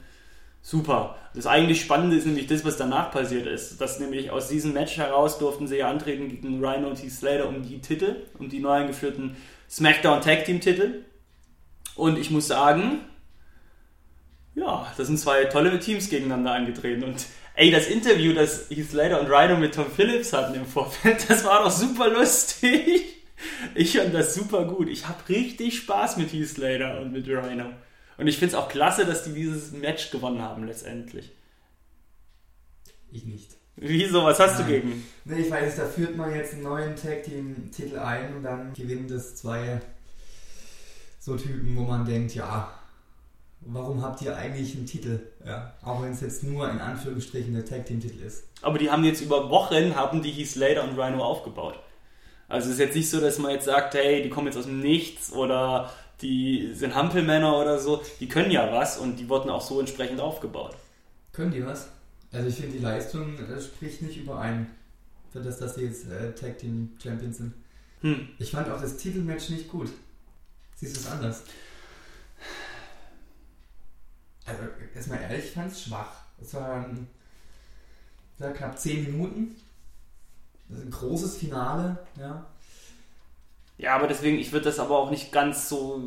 Super. 0.62 1.16
Das 1.34 1.48
eigentlich 1.48 1.82
Spannende 1.82 2.18
ist 2.18 2.26
nämlich 2.26 2.48
das, 2.48 2.66
was 2.66 2.78
danach 2.78 3.12
passiert 3.12 3.48
ist. 3.48 3.80
Dass 3.80 4.00
nämlich 4.00 4.32
aus 4.32 4.50
diesem 4.50 4.74
Match 4.74 4.98
heraus 4.98 5.40
durften 5.40 5.68
sie 5.68 5.78
ja 5.78 5.90
antreten 5.90 6.30
gegen 6.30 6.64
Rhino 6.64 6.90
und 6.90 7.02
Heath 7.02 7.12
Slater 7.12 7.48
um 7.48 7.64
die 7.64 7.80
Titel, 7.80 8.16
um 8.38 8.50
die 8.50 8.60
neu 8.60 8.72
eingeführten 8.72 9.38
SmackDown 9.70 10.22
Tag 10.22 10.46
Team 10.46 10.60
Titel. 10.60 11.06
Und 11.96 12.18
ich 12.18 12.32
muss 12.32 12.48
sagen, 12.48 13.02
ja, 14.56 14.92
das 14.98 15.08
sind 15.08 15.20
zwei 15.20 15.46
tolle 15.46 15.80
Teams 15.80 16.10
gegeneinander 16.10 16.52
angetreten. 16.52 17.04
Und 17.04 17.26
ey, 17.56 17.72
das 17.72 17.88
Interview, 17.88 18.34
das 18.34 18.70
Heath 18.70 18.90
Slater 18.90 19.22
und 19.22 19.28
Rhino 19.28 19.58
mit 19.58 19.76
Tom 19.76 19.90
Phillips 19.90 20.34
hatten 20.34 20.56
im 20.56 20.66
Vorfeld, 20.66 21.26
das 21.30 21.44
war 21.44 21.64
doch 21.64 21.72
super 21.72 22.10
lustig. 22.10 23.16
Ich 23.76 23.98
fand 23.98 24.14
das 24.14 24.36
super 24.36 24.66
gut. 24.66 24.90
Ich 24.90 25.08
habe 25.08 25.18
richtig 25.30 25.78
Spaß 25.78 26.18
mit 26.18 26.34
Heath 26.34 26.50
Slater 26.50 27.00
und 27.00 27.14
mit 27.14 27.28
Rhino. 27.28 27.66
Und 28.20 28.28
ich 28.28 28.38
finde 28.38 28.54
es 28.54 28.62
auch 28.62 28.68
klasse, 28.68 29.06
dass 29.06 29.24
die 29.24 29.32
dieses 29.32 29.72
Match 29.72 30.12
gewonnen 30.12 30.42
haben 30.42 30.66
letztendlich. 30.68 31.32
Ich 33.12 33.24
nicht. 33.24 33.56
Wieso? 33.78 34.26
Was 34.26 34.40
hast 34.42 34.60
du 34.60 34.64
Nein. 34.64 34.72
gegen? 34.72 35.06
Nee, 35.24 35.40
ich 35.40 35.50
weiß 35.50 35.78
da 35.78 35.86
führt 35.86 36.18
man 36.18 36.36
jetzt 36.36 36.54
einen 36.54 36.64
neuen 36.64 36.96
Tag 36.98 37.24
Team 37.24 37.72
Titel 37.72 37.98
ein 37.98 38.36
und 38.36 38.44
dann 38.44 38.74
gewinnen 38.74 39.08
das 39.08 39.38
zwei 39.38 39.80
so 41.18 41.38
Typen, 41.38 41.78
wo 41.78 41.84
man 41.84 42.06
denkt, 42.06 42.36
ja, 42.36 42.70
warum 43.62 44.02
habt 44.02 44.22
ihr 44.22 44.36
eigentlich 44.36 44.76
einen 44.76 44.86
Titel? 44.86 45.22
Ja. 45.46 45.74
Auch 45.82 46.02
wenn 46.04 46.12
es 46.12 46.20
jetzt 46.20 46.44
nur 46.44 46.70
in 46.70 46.80
Anführungsstrichen 46.80 47.54
der 47.54 47.64
Tag 47.64 47.86
Team 47.86 48.02
Titel 48.02 48.22
ist. 48.22 48.44
Aber 48.62 48.78
die 48.78 48.92
haben 48.92 49.06
jetzt 49.06 49.22
über 49.22 49.50
Wochen 49.50 49.96
haben 49.96 50.22
die 50.22 50.32
Heath 50.32 50.50
Slater 50.50 50.84
und 50.84 51.00
Rhino 51.00 51.24
aufgebaut. 51.24 51.80
Also 52.50 52.68
es 52.68 52.74
ist 52.74 52.80
jetzt 52.80 52.96
nicht 52.98 53.10
so, 53.10 53.22
dass 53.22 53.40
man 53.40 53.52
jetzt 53.52 53.66
sagt, 53.66 53.94
hey, 53.94 54.22
die 54.22 54.30
kommen 54.30 54.48
jetzt 54.48 54.58
aus 54.58 54.66
dem 54.66 54.82
Nichts 54.82 55.32
oder 55.32 55.90
die 56.22 56.74
sind 56.74 56.96
Hampelmänner 56.96 57.58
oder 57.58 57.80
so. 57.80 58.02
Die 58.20 58.28
können 58.28 58.52
ja 58.52 58.72
was 58.72 58.98
und 58.98 59.18
die 59.18 59.30
wurden 59.30 59.50
auch 59.50 59.62
so 59.62 59.80
entsprechend 59.80 60.20
aufgebaut. 60.20 60.76
Können 61.32 61.52
die 61.52 61.66
was? 61.66 61.90
Also 62.32 62.48
ich 62.48 62.56
finde 62.56 62.78
die 62.78 62.84
Leistung 62.84 63.38
äh, 63.40 63.62
spricht 63.62 64.02
nicht 64.02 64.18
überein 64.18 64.68
für 65.32 65.42
das, 65.42 65.60
dass 65.60 65.76
sie 65.76 65.84
jetzt 65.84 66.10
äh, 66.10 66.34
Tag 66.34 66.58
Team 66.58 66.92
Champions 67.02 67.38
sind. 67.38 67.54
Hm. 68.02 68.30
Ich 68.38 68.52
fand 68.52 68.70
auch 68.70 68.82
das 68.82 68.98
Titelmatch 68.98 69.50
nicht 69.50 69.68
gut. 69.68 69.90
Siehst 70.76 70.96
du 70.96 71.00
es 71.02 71.08
anders? 71.08 71.44
Also, 74.46 74.64
erstmal 74.96 75.22
ehrlich, 75.22 75.46
ich 75.46 75.52
fand 75.52 75.72
es 75.72 75.84
schwach. 75.84 76.12
Es 76.42 76.54
waren 76.54 77.08
ja, 78.40 78.52
knapp 78.52 78.80
10 78.80 79.12
Minuten. 79.12 79.56
Das 80.70 80.80
ist 80.80 80.86
ein 80.86 80.92
großes 80.92 81.38
Finale, 81.38 81.98
ja. 82.18 82.46
Ja, 83.80 83.96
aber 83.96 84.08
deswegen, 84.08 84.38
ich 84.38 84.52
würde 84.52 84.66
das 84.66 84.78
aber 84.78 84.98
auch 85.00 85.10
nicht 85.10 85.32
ganz 85.32 85.70
so 85.70 86.02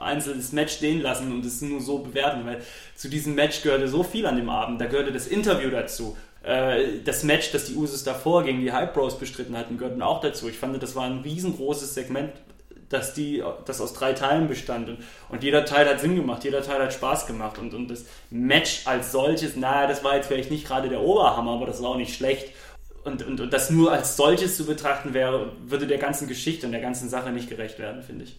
einzelnes 0.00 0.52
Match 0.52 0.72
stehen 0.72 1.02
lassen 1.02 1.32
und 1.32 1.44
es 1.44 1.60
nur 1.60 1.80
so 1.82 1.98
bewerten, 1.98 2.46
weil 2.46 2.62
zu 2.96 3.10
diesem 3.10 3.34
Match 3.34 3.60
gehörte 3.62 3.88
so 3.88 4.02
viel 4.02 4.24
an 4.26 4.36
dem 4.36 4.48
Abend. 4.48 4.80
Da 4.80 4.86
gehörte 4.86 5.12
das 5.12 5.26
Interview 5.26 5.68
dazu. 5.70 6.16
Äh, 6.42 7.00
Das 7.04 7.22
Match, 7.22 7.52
das 7.52 7.66
die 7.66 7.74
Usos 7.74 8.04
davor 8.04 8.42
gegen 8.44 8.60
die 8.62 8.72
Hype 8.72 8.94
Bros 8.94 9.18
bestritten 9.18 9.56
hatten, 9.56 9.76
gehörten 9.76 10.00
auch 10.00 10.22
dazu. 10.22 10.48
Ich 10.48 10.56
fand, 10.56 10.82
das 10.82 10.96
war 10.96 11.04
ein 11.04 11.18
riesengroßes 11.20 11.92
Segment, 11.92 12.32
dass 12.88 13.12
die, 13.12 13.42
das 13.66 13.82
aus 13.82 13.92
drei 13.92 14.14
Teilen 14.14 14.48
bestand. 14.48 14.88
Und, 14.88 14.98
und 15.28 15.42
jeder 15.42 15.66
Teil 15.66 15.86
hat 15.86 16.00
Sinn 16.00 16.16
gemacht, 16.16 16.42
jeder 16.44 16.62
Teil 16.62 16.82
hat 16.82 16.94
Spaß 16.94 17.26
gemacht. 17.26 17.58
Und, 17.58 17.74
und 17.74 17.88
das 17.90 18.06
Match 18.30 18.82
als 18.86 19.12
solches, 19.12 19.56
naja, 19.56 19.86
das 19.86 20.02
war 20.04 20.16
jetzt 20.16 20.28
vielleicht 20.28 20.50
nicht 20.50 20.66
gerade 20.66 20.88
der 20.88 21.02
Oberhammer, 21.02 21.52
aber 21.52 21.66
das 21.66 21.82
war 21.82 21.90
auch 21.90 21.96
nicht 21.98 22.14
schlecht. 22.16 22.48
Und, 23.04 23.22
und, 23.22 23.40
und 23.40 23.52
das 23.52 23.70
nur 23.70 23.92
als 23.92 24.16
solches 24.16 24.56
zu 24.56 24.64
betrachten 24.64 25.12
wäre, 25.12 25.52
würde 25.66 25.86
der 25.86 25.98
ganzen 25.98 26.26
Geschichte 26.26 26.66
und 26.66 26.72
der 26.72 26.80
ganzen 26.80 27.08
Sache 27.08 27.30
nicht 27.30 27.50
gerecht 27.50 27.78
werden, 27.78 28.02
finde 28.02 28.24
ich. 28.24 28.38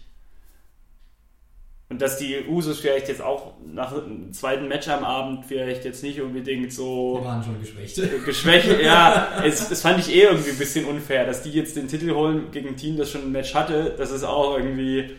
Und 1.88 2.02
dass 2.02 2.18
die 2.18 2.44
Usos 2.48 2.80
vielleicht 2.80 3.10
jetzt 3.10 3.22
auch 3.22 3.54
nach 3.64 3.94
dem 3.94 4.34
zweiten 4.34 4.68
Match 4.68 4.88
am 4.88 5.04
Abend 5.04 5.46
vielleicht 5.46 5.86
jetzt 5.86 6.02
nicht 6.02 6.20
unbedingt 6.20 6.74
so 6.74 7.20
Die 7.20 7.26
waren 7.26 7.44
schon 7.44 7.60
geschwächt. 7.60 8.26
Geschwäche, 8.26 8.82
ja, 8.82 9.44
es, 9.46 9.70
das 9.70 9.82
fand 9.82 10.00
ich 10.00 10.10
eh 10.10 10.24
irgendwie 10.24 10.50
ein 10.50 10.58
bisschen 10.58 10.86
unfair, 10.86 11.28
dass 11.28 11.44
die 11.44 11.52
jetzt 11.52 11.76
den 11.76 11.88
Titel 11.88 12.12
holen 12.16 12.50
gegen 12.52 12.70
ein 12.70 12.78
Team, 12.78 12.98
das 12.98 13.12
schon 13.12 13.22
ein 13.22 13.32
Match 13.32 13.54
hatte. 13.54 13.94
Das 14.00 14.10
ist 14.10 14.24
auch 14.24 14.58
irgendwie 14.58 15.12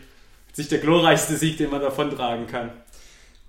sich 0.51 0.67
der 0.67 0.79
glorreichste 0.79 1.37
Sieg, 1.37 1.57
den 1.57 1.69
man 1.69 1.79
davontragen 1.79 2.47
kann. 2.47 2.71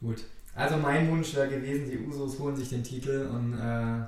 Gut. 0.01 0.19
Also 0.55 0.77
mein 0.77 1.11
Wunsch 1.11 1.35
wäre 1.35 1.49
gewesen, 1.49 1.91
die 1.91 1.99
Usos 1.99 2.39
holen 2.39 2.55
sich 2.55 2.69
den 2.69 2.85
Titel 2.85 3.29
und 3.33 3.55
äh, 3.55 4.07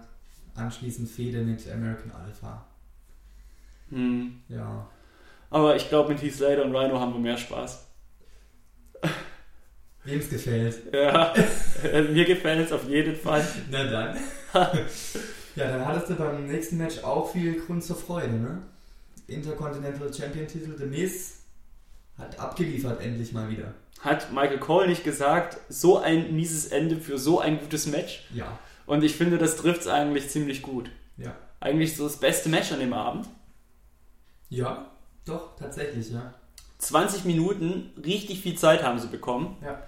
anschließend 0.60 1.08
Fehde 1.08 1.42
mit 1.42 1.70
American 1.70 2.12
Alpha. 2.12 2.66
Hm. 3.90 4.40
Ja. 4.48 4.88
Aber 5.50 5.74
ich 5.76 5.88
glaube, 5.88 6.12
mit 6.12 6.22
Heath 6.22 6.34
Slater 6.34 6.64
und 6.64 6.74
Rhino 6.74 7.00
haben 7.00 7.12
wir 7.12 7.20
mehr 7.20 7.36
Spaß. 7.36 7.86
Wem 10.04 10.18
es 10.18 10.30
gefällt. 10.30 10.92
Ja, 10.92 11.34
mir 12.10 12.24
gefällt 12.24 12.66
es 12.66 12.72
auf 12.72 12.88
jeden 12.88 13.16
Fall. 13.16 13.46
Na 13.70 13.84
dann. 13.84 14.16
ja, 15.56 15.68
dann 15.68 15.86
hattest 15.86 16.10
du 16.10 16.14
beim 16.14 16.46
nächsten 16.46 16.78
Match 16.78 17.02
auch 17.02 17.30
viel 17.32 17.60
Grund 17.60 17.84
zur 17.84 17.96
Freude, 17.96 18.34
ne? 18.34 18.62
Intercontinental 19.26 20.12
Champion 20.12 20.46
Titel, 20.46 20.76
The 20.76 20.86
Miz 20.86 21.40
hat 22.18 22.38
abgeliefert 22.38 23.00
endlich 23.00 23.32
mal 23.32 23.48
wieder. 23.50 23.74
Hat 24.00 24.32
Michael 24.32 24.58
Cole 24.58 24.88
nicht 24.88 25.04
gesagt, 25.04 25.58
so 25.68 25.98
ein 25.98 26.34
mieses 26.34 26.66
Ende 26.66 26.96
für 26.96 27.18
so 27.18 27.40
ein 27.40 27.58
gutes 27.60 27.86
Match? 27.86 28.26
Ja. 28.32 28.58
Und 28.90 29.04
ich 29.04 29.14
finde, 29.14 29.38
das 29.38 29.54
trifft 29.56 29.82
es 29.82 29.86
eigentlich 29.86 30.30
ziemlich 30.30 30.62
gut. 30.62 30.90
Ja. 31.16 31.36
Eigentlich 31.60 31.96
so 31.96 32.02
das 32.02 32.16
beste 32.16 32.48
Match 32.48 32.72
an 32.72 32.80
dem 32.80 32.92
Abend. 32.92 33.24
Ja, 34.48 34.90
doch, 35.24 35.54
tatsächlich, 35.54 36.10
ja. 36.10 36.34
20 36.78 37.24
Minuten, 37.24 37.92
richtig 38.04 38.40
viel 38.40 38.58
Zeit 38.58 38.82
haben 38.82 38.98
sie 38.98 39.06
bekommen, 39.06 39.56
Ja. 39.64 39.80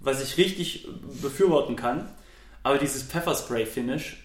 was 0.00 0.20
ich 0.20 0.36
richtig 0.38 0.88
befürworten 1.22 1.76
kann. 1.76 2.08
Aber 2.64 2.78
dieses 2.78 3.04
Pfefferspray-Finish, 3.04 4.24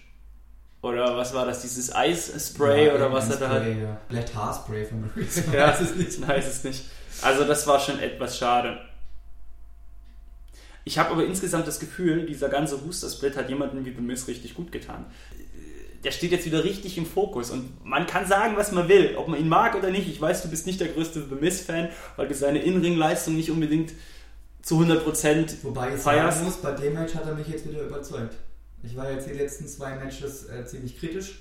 oder 0.82 1.16
was 1.16 1.36
war 1.36 1.46
das, 1.46 1.62
dieses 1.62 1.94
Eisspray 1.94 2.88
ja, 2.88 2.96
oder 2.96 3.14
was 3.14 3.30
er 3.30 3.38
da 3.38 3.50
hat? 3.50 3.68
Ja. 3.68 4.02
Vielleicht 4.10 4.34
Haarspray 4.34 4.86
von 4.86 5.02
Maurice. 5.02 5.44
Ja, 5.54 5.68
weiß 5.80 5.82
es 5.82 5.96
nicht. 5.96 6.28
Weiß 6.28 6.48
es 6.48 6.64
nicht. 6.64 6.86
Also 7.22 7.44
das 7.44 7.68
war 7.68 7.80
schon 7.80 8.00
etwas 8.00 8.36
schade. 8.36 8.80
Ich 10.86 10.98
habe 10.98 11.12
aber 11.12 11.26
insgesamt 11.26 11.68
das 11.68 11.80
Gefühl, 11.80 12.26
dieser 12.26 12.50
ganze 12.50 12.78
Booster-Split 12.78 13.38
hat 13.38 13.50
jemanden 13.50 13.86
wie 13.86 13.92
Bemis 13.92 14.28
richtig 14.28 14.54
gut 14.56 14.72
getan. 14.72 15.06
Der 16.04 16.12
steht 16.12 16.32
jetzt 16.32 16.46
wieder 16.46 16.66
richtig 16.66 16.98
im 16.98 17.06
Fokus 17.06 17.50
und 17.50 17.86
man 17.86 18.06
kann 18.06 18.28
sagen, 18.28 18.58
was 18.58 18.74
man 18.74 18.90
will, 18.90 19.16
ob 19.16 19.30
man 19.30 19.40
ihn 19.40 19.48
mag 19.48 19.76
oder 19.76 19.90
nicht. 19.90 20.10
Ich 20.10 20.20
weiß, 20.20 20.42
du 20.42 20.50
bist 20.50 20.66
nicht 20.68 20.82
der 20.82 20.90
größte 20.90 21.22
Bemis-Fan, 21.22 21.90
weil 22.18 22.28
du 22.28 22.34
seine 22.36 22.62
In-Ring-Leistung 22.62 23.36
nicht 23.38 23.50
unbedingt 23.50 23.94
zu 24.62 24.80
100% 24.82 25.64
Wobei 25.64 25.94
ich 25.94 26.02
feierst. 26.02 26.38
sagen 26.38 26.46
muss, 26.50 26.58
bei 26.58 26.72
dem 26.72 26.94
Match 26.94 27.16
hat 27.16 27.26
er 27.26 27.36
mich 27.36 27.48
jetzt 27.48 27.68
wieder 27.70 27.84
überzeugt. 27.84 28.36
Ich 28.82 28.98
war 28.98 29.10
jetzt 29.10 29.28
die 29.30 29.34
letzten 29.34 29.66
zwei 29.66 29.96
Matches 29.96 30.50
äh, 30.50 30.66
ziemlich 30.66 31.00
kritisch, 31.00 31.40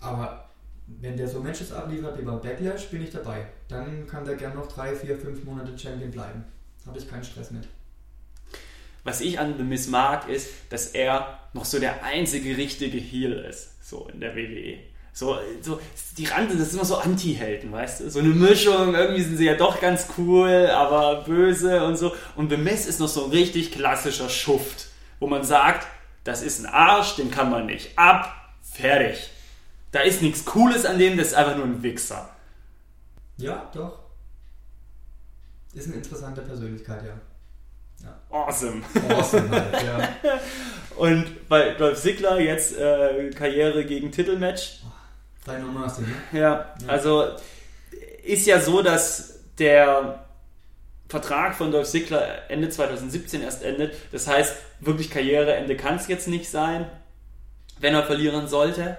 aber 0.00 0.48
wenn 0.86 1.16
der 1.16 1.28
so 1.28 1.40
Matches 1.40 1.72
abliefert 1.72 2.18
wie 2.18 2.22
bei 2.22 2.32
Backlash, 2.32 2.88
bin 2.88 3.02
ich 3.02 3.10
dabei. 3.10 3.46
Dann 3.68 4.06
kann 4.06 4.24
der 4.24 4.36
gern 4.36 4.54
noch 4.54 4.66
drei, 4.66 4.94
vier, 4.94 5.18
fünf 5.18 5.44
Monate 5.44 5.78
Champion 5.78 6.10
bleiben. 6.10 6.44
Habe 6.86 6.98
ich 6.98 7.08
keinen 7.08 7.22
Stress 7.22 7.50
mit. 7.50 7.68
Was 9.04 9.20
ich 9.20 9.38
an 9.38 9.54
The 9.56 9.64
Miz 9.64 9.88
mag, 9.88 10.28
ist, 10.28 10.48
dass 10.68 10.88
er 10.88 11.38
noch 11.52 11.64
so 11.64 11.78
der 11.78 12.04
einzige 12.04 12.56
richtige 12.56 12.98
Heel 12.98 13.32
ist, 13.32 13.88
so 13.88 14.08
in 14.12 14.20
der 14.20 14.36
WWE. 14.36 14.78
So, 15.12 15.38
so 15.60 15.80
die 16.16 16.26
Rande, 16.26 16.56
das 16.56 16.68
ist 16.68 16.74
immer 16.74 16.84
so 16.84 16.96
Anti-Helden, 16.96 17.72
weißt 17.72 18.00
du? 18.00 18.10
So 18.10 18.20
eine 18.20 18.28
Mischung, 18.28 18.94
irgendwie 18.94 19.22
sind 19.22 19.36
sie 19.38 19.46
ja 19.46 19.54
doch 19.54 19.80
ganz 19.80 20.06
cool, 20.16 20.68
aber 20.68 21.24
böse 21.24 21.84
und 21.84 21.96
so. 21.96 22.14
Und 22.36 22.50
The 22.50 22.56
Miz 22.56 22.86
ist 22.86 23.00
noch 23.00 23.08
so 23.08 23.24
ein 23.24 23.30
richtig 23.30 23.72
klassischer 23.72 24.28
Schuft, 24.28 24.86
wo 25.18 25.26
man 25.26 25.42
sagt, 25.44 25.86
das 26.24 26.42
ist 26.42 26.60
ein 26.60 26.66
Arsch, 26.66 27.16
den 27.16 27.30
kann 27.30 27.50
man 27.50 27.66
nicht 27.66 27.98
ab, 27.98 28.34
fertig. 28.62 29.30
Da 29.90 30.00
ist 30.00 30.22
nichts 30.22 30.44
Cooles 30.44 30.84
an 30.84 30.98
dem, 30.98 31.16
das 31.16 31.28
ist 31.28 31.34
einfach 31.34 31.56
nur 31.56 31.66
ein 31.66 31.82
Wichser. 31.82 32.28
Ja, 33.36 33.68
doch. 33.74 33.98
Ist 35.74 35.86
eine 35.86 35.96
interessante 35.96 36.42
Persönlichkeit, 36.42 37.04
ja. 37.04 37.20
Awesome. 38.30 38.82
Awesome 39.08 39.50
halt, 39.50 39.72
ja. 39.84 40.08
Und 40.96 41.48
bei 41.48 41.70
Dolph 41.70 41.98
Ziggler 42.00 42.38
jetzt 42.40 42.76
äh, 42.76 43.30
Karriere 43.30 43.84
gegen 43.84 44.12
Titelmatch. 44.12 44.80
No 45.46 45.66
Mercy, 45.72 46.02
ne? 46.02 46.38
Ja, 46.40 46.74
also 46.86 47.24
ist 48.22 48.46
ja 48.46 48.60
so, 48.60 48.82
dass 48.82 49.40
der 49.58 50.24
Vertrag 51.08 51.56
von 51.56 51.72
Dolph 51.72 51.88
Ziggler 51.88 52.48
Ende 52.50 52.68
2017 52.68 53.42
erst 53.42 53.64
endet. 53.64 53.94
Das 54.12 54.28
heißt, 54.28 54.54
wirklich 54.80 55.10
Karriereende 55.10 55.76
kann 55.76 55.96
es 55.96 56.06
jetzt 56.06 56.28
nicht 56.28 56.48
sein. 56.50 56.86
Wenn 57.80 57.94
er 57.94 58.04
verlieren 58.04 58.46
sollte, 58.46 58.96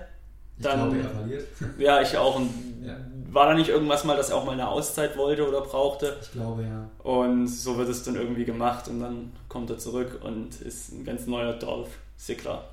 Ich 0.58 0.64
Dann- 0.66 0.90
glaube, 0.92 1.08
er 1.08 1.16
verliert. 1.16 1.48
ja, 1.78 2.02
ich 2.02 2.18
auch. 2.18 2.36
Und 2.36 2.52
Ja. 2.84 2.98
War 3.34 3.48
da 3.48 3.54
nicht 3.54 3.70
irgendwas 3.70 4.04
mal, 4.04 4.18
dass 4.18 4.30
er 4.30 4.36
auch 4.36 4.44
mal 4.44 4.52
eine 4.52 4.68
Auszeit 4.68 5.16
wollte 5.16 5.48
oder 5.48 5.62
brauchte? 5.62 6.18
Ich 6.22 6.34
glaube, 6.34 6.64
ja. 6.64 6.90
Und 7.02 7.48
so 7.48 7.78
wird 7.78 7.88
es 7.88 8.04
dann 8.04 8.16
irgendwie 8.16 8.44
gemacht 8.44 8.90
und 8.90 9.00
dann 9.00 9.32
kommt 9.48 9.70
er 9.70 9.78
zurück 9.78 10.20
und 10.22 10.60
ist 10.60 10.92
ein 10.92 11.06
ganz 11.06 11.28
neuer 11.28 11.54
Dolph 11.54 11.98
Ziggler. 12.18 12.66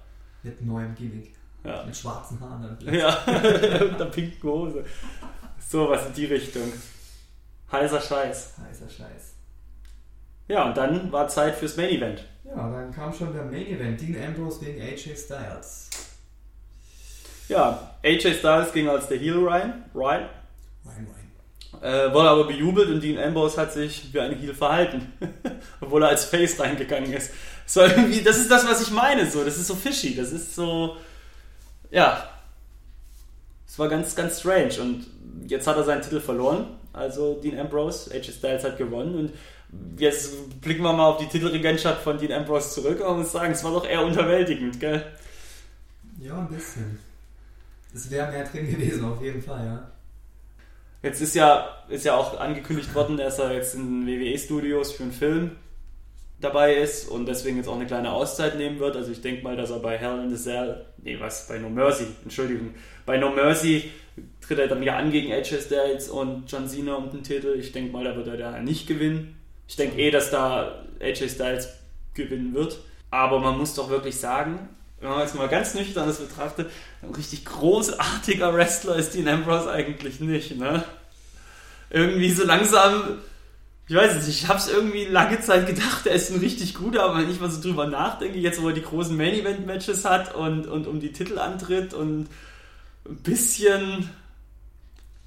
Mit 0.43 0.61
neuem 0.67 0.97
Gimmick. 0.97 1.33
Ja. 1.63 1.85
Mit 1.85 1.97
schwarzen 1.97 2.41
Haaren 2.41 2.77
dann. 2.85 2.93
Ja, 2.93 3.17
mit 3.27 4.01
der 4.01 4.07
pinken 4.07 4.51
Hose. 4.51 4.85
So 5.65 5.89
was 5.89 6.07
in 6.07 6.15
die 6.15 6.25
Richtung. 6.25 6.73
Heißer 7.71 8.01
Scheiß. 8.01 8.55
Heißer 8.69 8.89
Scheiß. 8.89 9.35
Ja, 10.49 10.65
und 10.65 10.77
dann 10.77 11.13
war 11.13 11.29
Zeit 11.29 11.55
fürs 11.55 11.77
Main 11.77 11.91
Event. 11.91 12.25
Ja, 12.45 12.69
dann 12.69 12.91
kam 12.91 13.13
schon 13.13 13.33
der 13.33 13.45
Main 13.45 13.67
Event. 13.67 14.01
Dean 14.01 14.17
Ambrose 14.25 14.65
gegen 14.65 14.81
AJ 14.83 15.15
Styles. 15.17 15.89
Ja, 17.47 17.95
AJ 18.03 18.35
Styles 18.35 18.73
ging 18.73 18.89
als 18.89 19.07
der 19.07 19.19
Heel 19.19 19.37
Ryan, 19.37 19.85
Ryan 19.95 20.29
Rein, 20.89 21.07
rein. 21.73 21.83
äh, 21.83 22.13
wurde 22.13 22.31
aber 22.31 22.45
bejubelt 22.47 22.89
und 22.89 23.03
Dean 23.03 23.19
Ambrose 23.19 23.61
hat 23.61 23.73
sich 23.73 24.13
wie 24.13 24.21
ein 24.21 24.35
Heel 24.39 24.55
verhalten, 24.55 25.13
obwohl 25.81 26.03
er 26.03 26.09
als 26.09 26.25
Face 26.25 26.59
reingegangen 26.59 27.13
ist. 27.13 27.31
So 27.67 27.83
irgendwie, 27.83 28.23
das 28.23 28.39
ist 28.39 28.51
das, 28.51 28.67
was 28.67 28.81
ich 28.83 28.91
meine. 28.91 29.31
So, 29.31 29.45
das 29.45 29.59
ist 29.59 29.67
so 29.67 29.75
fishy. 29.75 30.15
Das 30.17 30.33
ist 30.33 30.55
so, 30.55 30.97
ja, 31.91 32.29
es 33.67 33.79
war 33.79 33.89
ganz, 33.89 34.17
ganz 34.17 34.41
strange. 34.41 34.81
Und 34.81 35.07
jetzt 35.47 35.67
hat 35.67 35.77
er 35.77 35.85
seinen 35.85 36.03
Titel 36.03 36.21
verloren. 36.21 36.67
Also 36.93 37.39
Dean 37.43 37.59
Ambrose, 37.59 38.11
AJ 38.13 38.33
Styles 38.33 38.65
hat 38.65 38.79
gewonnen 38.79 39.15
und 39.15 39.33
jetzt 40.01 40.61
blicken 40.61 40.83
wir 40.83 40.93
mal 40.93 41.07
auf 41.11 41.19
die 41.19 41.27
Titelregentschaft 41.27 42.03
von 42.03 42.19
Dean 42.19 42.33
Ambrose 42.33 42.71
zurück 42.71 43.01
und 43.07 43.19
muss 43.19 43.33
sagen, 43.33 43.53
es 43.53 43.63
war 43.63 43.73
doch 43.73 43.87
eher 43.87 44.03
unterwältigend, 44.05 44.81
gell? 44.81 45.05
Ja, 46.19 46.39
ein 46.39 46.49
bisschen. 46.49 46.99
Es 47.95 48.11
wäre 48.11 48.31
mehr 48.31 48.45
drin 48.45 48.69
gewesen, 48.71 49.05
auf 49.05 49.23
jeden 49.23 49.43
Fall, 49.43 49.65
ja. 49.65 49.91
Jetzt 51.03 51.21
ist 51.21 51.35
ja, 51.35 51.69
ist 51.89 52.05
ja 52.05 52.17
auch 52.17 52.39
angekündigt 52.39 52.95
worden, 52.95 53.19
er 53.19 53.29
ist 53.29 53.39
ja 53.39 53.53
jetzt 53.53 53.75
in 53.75 54.07
WWE-Studios 54.07 54.93
für 54.93 55.05
einen 55.05 55.13
Film. 55.13 55.53
dabei 56.41 56.77
ist 56.77 57.09
und 57.09 57.27
deswegen 57.27 57.57
jetzt 57.57 57.69
auch 57.69 57.75
eine 57.75 57.87
kleine 57.87 58.13
Auszeit 58.13 58.57
nehmen 58.57 58.79
wird. 58.79 58.97
Also 58.97 59.11
ich 59.11 59.21
denke 59.21 59.43
mal, 59.43 59.57
dass 59.57 59.71
er 59.71 59.81
bei 59.81 59.99
Hell 59.99 60.23
in 60.23 60.35
the 60.35 60.41
Cell, 60.43 60.85
nee, 61.03 61.19
was, 61.19 61.49
bei 61.49 61.59
No 61.59 61.69
Mercy, 61.69 62.07
Entschuldigung, 62.23 62.75
bei 63.07 63.19
No 63.19 63.31
Mercy 63.31 63.91
tritt 64.41 64.59
er 64.59 64.69
dann 64.69 64.81
wieder 64.81 64.97
an 64.97 65.11
gegen 65.11 65.33
AJ 65.33 65.63
Styles 65.63 66.09
und 66.09 66.51
John 66.51 66.69
Cena 66.69 66.95
um 66.95 67.11
den 67.11 67.23
Titel. 67.23 67.57
Ich 67.59 67.73
denke 67.73 67.93
mal, 67.93 68.05
da 68.05 68.17
wird 68.17 68.29
er 68.29 68.37
da 68.37 68.61
nicht 68.61 68.87
gewinnen. 68.87 69.37
Ich 69.67 69.77
denke 69.77 69.99
eh, 69.99 70.11
dass 70.11 70.31
da 70.31 70.85
AJ 71.01 71.29
Styles 71.29 71.77
gewinnen 72.15 72.55
wird. 72.55 72.79
Aber 73.11 73.41
man 73.41 73.59
muss 73.59 73.75
doch 73.75 73.91
wirklich 73.91 74.17
sagen, 74.17 74.69
wenn 75.01 75.11
man 75.11 75.21
jetzt 75.21 75.35
mal 75.35 75.49
ganz 75.49 75.75
nüchtern 75.75 76.07
das 76.07 76.19
betrachtet, 76.19 76.71
ein 77.03 77.15
richtig 77.15 77.45
großartiger 77.45 78.53
Wrestler 78.55 78.97
ist 78.97 79.15
Dean 79.15 79.29
Ambrose 79.29 79.71
eigentlich 79.71 80.21
nicht, 80.21 80.57
ne? 80.57 80.85
Irgendwie 81.91 82.31
so 82.33 82.45
langsam, 82.45 83.19
ich 83.87 83.95
weiß 83.95 84.17
es 84.17 84.27
nicht, 84.27 84.43
ich 84.43 84.49
habe 84.49 84.59
es 84.59 84.69
irgendwie 84.69 85.05
lange 85.07 85.41
Zeit 85.41 85.67
gedacht, 85.67 86.07
er 86.07 86.15
ist 86.15 86.31
ein 86.31 86.41
richtig 86.41 86.75
guter, 86.75 87.05
aber 87.05 87.19
wenn 87.19 87.31
ich 87.31 87.41
mal 87.41 87.51
so 87.51 87.61
drüber 87.63 87.87
nachdenke, 87.87 88.39
jetzt 88.39 88.61
wo 88.61 88.69
er 88.69 88.75
die 88.75 88.83
großen 88.83 89.17
Main-Event-Matches 89.17 90.05
hat 90.05 90.35
und, 90.35 90.67
und 90.67 90.87
um 90.87 91.01
die 91.01 91.13
Titel 91.13 91.39
antritt 91.39 91.95
und 91.95 92.29
ein 93.09 93.17
bisschen 93.23 94.11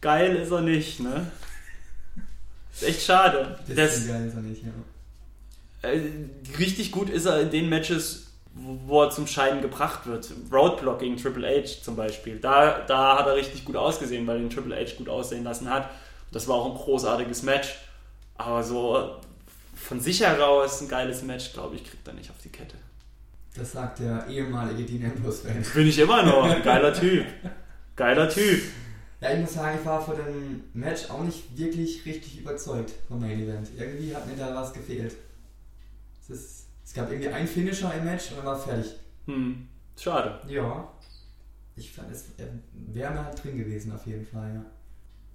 geil 0.01 0.36
ist 0.36 0.51
er 0.51 0.62
nicht, 0.62 1.00
ne? 1.00 1.32
Ist 2.74 2.84
echt 2.84 3.01
schade. 3.04 3.60
Das 3.68 3.75
Das, 3.75 3.98
ist 3.98 4.08
geil, 4.08 4.28
ist 4.28 4.36
er 4.36 4.42
nicht, 4.42 4.63
ja. 4.63 5.90
äh, 5.90 6.01
richtig 6.60 6.92
gut 6.92 7.10
ist 7.10 7.25
er 7.25 7.42
in 7.42 7.51
den 7.51 7.70
Matches, 7.70 8.28
wo 8.53 9.03
er 9.03 9.10
zum 9.10 9.27
Scheiden 9.27 9.62
gebracht 9.62 10.05
wird. 10.05 10.31
Roadblock 10.51 11.00
gegen 11.00 11.17
Triple 11.17 11.48
H 11.48 11.84
zum 11.84 11.96
Beispiel. 11.96 12.39
Da, 12.39 12.79
da 12.86 13.20
hat 13.20 13.27
er 13.27 13.36
richtig 13.36 13.65
gut 13.65 13.75
ausgesehen, 13.75 14.27
weil 14.27 14.38
er 14.38 14.41
den 14.41 14.50
Triple 14.50 14.75
H 14.75 14.96
gut 14.98 15.10
aussehen 15.10 15.43
lassen 15.43 15.70
hat. 15.70 15.89
Das 16.31 16.48
war 16.48 16.55
auch 16.55 16.72
ein 16.72 16.77
großartiges 16.77 17.43
Match. 17.43 17.75
Aber 18.36 18.63
so 18.63 19.17
von 19.75 20.00
sich 20.00 20.22
heraus 20.22 20.81
ein 20.81 20.88
geiles 20.88 21.24
Match, 21.24 21.53
glaube 21.53 21.75
ich, 21.75 21.84
kriegt 21.84 22.08
er 22.08 22.13
nicht 22.13 22.29
auf 22.29 22.38
die 22.43 22.50
Kette. 22.50 22.75
Das 23.55 23.74
sagt 23.74 24.00
der 24.00 24.25
ehemalige 24.27 24.84
Dean 24.84 25.12
Ambrose-Fan. 25.12 25.65
Bin 25.74 25.88
ich 25.88 26.00
immer 26.00 26.24
noch. 26.24 26.43
Ein 26.43 26.62
geiler 26.63 26.93
Typ. 26.93 27.25
Geiler 27.96 28.29
Typ. 28.29 28.62
Ja, 29.20 29.34
ich 29.34 29.39
muss 29.39 29.53
sagen, 29.53 29.77
ich 29.79 29.86
war 29.86 30.03
vor 30.03 30.15
dem 30.15 30.63
Match 30.74 31.10
auch 31.10 31.22
nicht 31.22 31.55
wirklich 31.55 32.05
richtig 32.05 32.39
überzeugt 32.39 32.91
vom 33.08 33.20
Main 33.20 33.39
Event. 33.39 33.67
Irgendwie 33.77 34.15
hat 34.15 34.25
mir 34.25 34.36
da 34.36 34.55
was 34.55 34.74
gefehlt. 34.74 35.15
Es, 36.22 36.29
ist, 36.29 36.65
es 36.91 36.95
gab 36.95 37.10
irgendwie 37.10 37.29
einen 37.29 37.48
Finisher 37.48 37.93
im 37.93 38.03
Match 38.03 38.31
und 38.31 38.39
dann 38.39 38.48
war 38.48 38.57
es 38.57 38.65
fertig. 38.65 38.95
Hm. 39.25 39.65
Schade. 39.98 40.41
Ja. 40.45 40.89
Ich 41.77 41.89
fand, 41.89 42.12
es 42.12 42.38
äh, 42.38 42.48
wäre 42.74 43.13
mal 43.13 43.33
drin 43.33 43.57
gewesen 43.57 43.93
auf 43.93 44.05
jeden 44.05 44.25
Fall, 44.25 44.55
ja. 44.55 44.62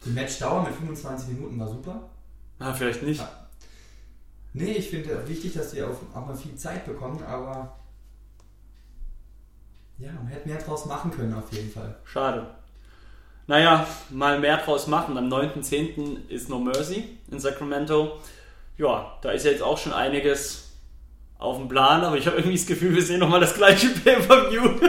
Die 0.05 0.11
Matchdauer 0.11 0.65
mit 0.65 0.75
25 0.75 1.29
Minuten 1.29 1.59
war 1.59 1.67
super. 1.67 2.11
Ah, 2.59 2.75
vielleicht 2.75 3.03
nicht. 3.03 3.25
Nee, 4.53 4.73
ich 4.73 4.91
finde 4.91 5.27
wichtig, 5.27 5.55
dass 5.55 5.71
die 5.71 5.83
auch, 5.83 5.97
auch 6.15 6.27
mal 6.27 6.37
viel 6.37 6.55
Zeit 6.57 6.85
bekommen, 6.85 7.23
aber 7.23 7.75
ja, 9.97 10.13
man 10.13 10.27
hätte 10.27 10.47
mehr 10.51 10.59
draus 10.59 10.85
machen 10.85 11.11
können 11.11 11.33
auf 11.33 11.51
jeden 11.55 11.71
Fall. 11.71 11.97
Schade. 12.05 12.55
Naja, 13.47 13.87
mal 14.11 14.39
mehr 14.41 14.59
draus 14.59 14.89
machen. 14.89 15.17
Am 15.17 15.33
9.10. 15.33 16.29
ist 16.29 16.51
No 16.51 16.59
Mercy 16.59 17.17
in 17.31 17.41
Sacramento. 17.41 18.21
Ja, 18.77 19.19
da 19.23 19.31
ist 19.31 19.47
ja 19.47 19.53
jetzt 19.53 19.63
auch 19.63 19.79
schon 19.79 19.95
einiges 19.95 20.66
auf 21.39 21.59
dem 21.59 21.69
Plan, 21.69 22.03
aber 22.03 22.17
ich 22.17 22.27
habe 22.27 22.37
irgendwie 22.39 22.57
das 22.57 22.67
Gefühl, 22.67 22.95
wir 22.95 23.03
sehen 23.03 23.21
nochmal 23.21 23.41
das 23.41 23.55
gleiche 23.55 23.89
Pay-Per-View. 24.05 24.71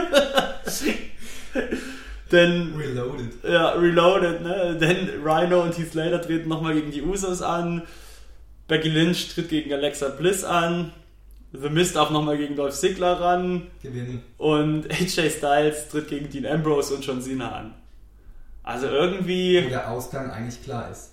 Denn, 2.30 2.74
Reloaded. 2.76 3.30
ja, 3.42 3.70
Reloaded, 3.70 4.42
ne? 4.42 4.76
Denn 4.78 5.08
Rhino 5.24 5.62
und 5.62 5.76
Heath 5.78 5.92
Slater 5.92 6.20
treten 6.20 6.48
nochmal 6.48 6.74
gegen 6.74 6.90
die 6.90 7.02
Usos 7.02 7.40
an. 7.40 7.82
Becky 8.66 8.90
Lynch 8.90 9.28
tritt 9.34 9.48
gegen 9.48 9.72
Alexa 9.72 10.08
Bliss 10.10 10.44
an. 10.44 10.92
The 11.52 11.70
Mist 11.70 11.96
darf 11.96 12.10
nochmal 12.10 12.36
gegen 12.36 12.54
Dolph 12.56 12.74
Ziggler 12.74 13.18
ran. 13.18 13.68
Gewinnen. 13.82 14.22
Und 14.36 14.90
AJ 14.90 15.30
Styles 15.30 15.88
tritt 15.88 16.08
gegen 16.08 16.28
Dean 16.28 16.44
Ambrose 16.44 16.94
und 16.94 17.06
John 17.06 17.22
Cena 17.22 17.50
an. 17.52 17.74
Also 18.62 18.86
irgendwie, 18.88 19.64
Wo 19.64 19.70
der 19.70 19.90
Ausgang 19.90 20.30
eigentlich 20.30 20.62
klar 20.62 20.90
ist. 20.90 21.12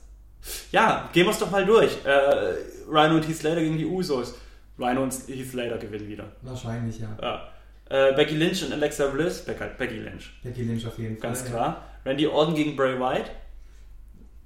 ja, 0.73 1.09
gehen 1.13 1.25
wir 1.25 1.31
es 1.31 1.39
doch 1.39 1.49
mal 1.51 1.65
durch. 1.65 1.91
Äh, 2.03 2.89
Rhino 2.91 3.15
und 3.15 3.25
Heath 3.25 3.37
Slater 3.37 3.61
gegen 3.61 3.77
die 3.77 3.85
Usos. 3.85 4.35
Rhino 4.77 5.03
und 5.03 5.13
Heath 5.27 5.49
Slater 5.49 5.77
gewinnen 5.77 6.07
wieder. 6.07 6.31
Wahrscheinlich, 6.41 6.99
ja. 6.99 7.17
Ja. 7.21 7.49
Äh, 7.89 8.13
Becky 8.15 8.35
Lynch 8.35 8.63
und 8.63 8.73
Alexa 8.73 9.07
Bliss. 9.07 9.43
Becky, 9.45 9.63
Becky 9.77 9.99
Lynch, 9.99 10.31
Becky 10.43 10.63
Lynch 10.63 10.85
auf 10.87 10.97
jeden 10.97 11.17
Fall. 11.17 11.29
ganz 11.29 11.43
ja. 11.43 11.49
klar. 11.49 11.83
Randy 12.03 12.27
Orton 12.27 12.55
gegen 12.55 12.75
Bray 12.75 12.99
Wyatt. 12.99 13.31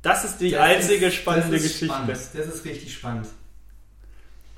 Das 0.02 0.24
ist 0.24 0.38
die 0.40 0.52
Das 0.52 0.62
einzige 0.62 1.08
ist, 1.08 1.16
spannende 1.16 1.52
das 1.52 1.64
Geschichte. 1.64 1.86
Spannend. 1.86 2.10
Das 2.10 2.34
ist 2.34 2.66
richtig 2.66 2.94
spannend. 2.94 3.28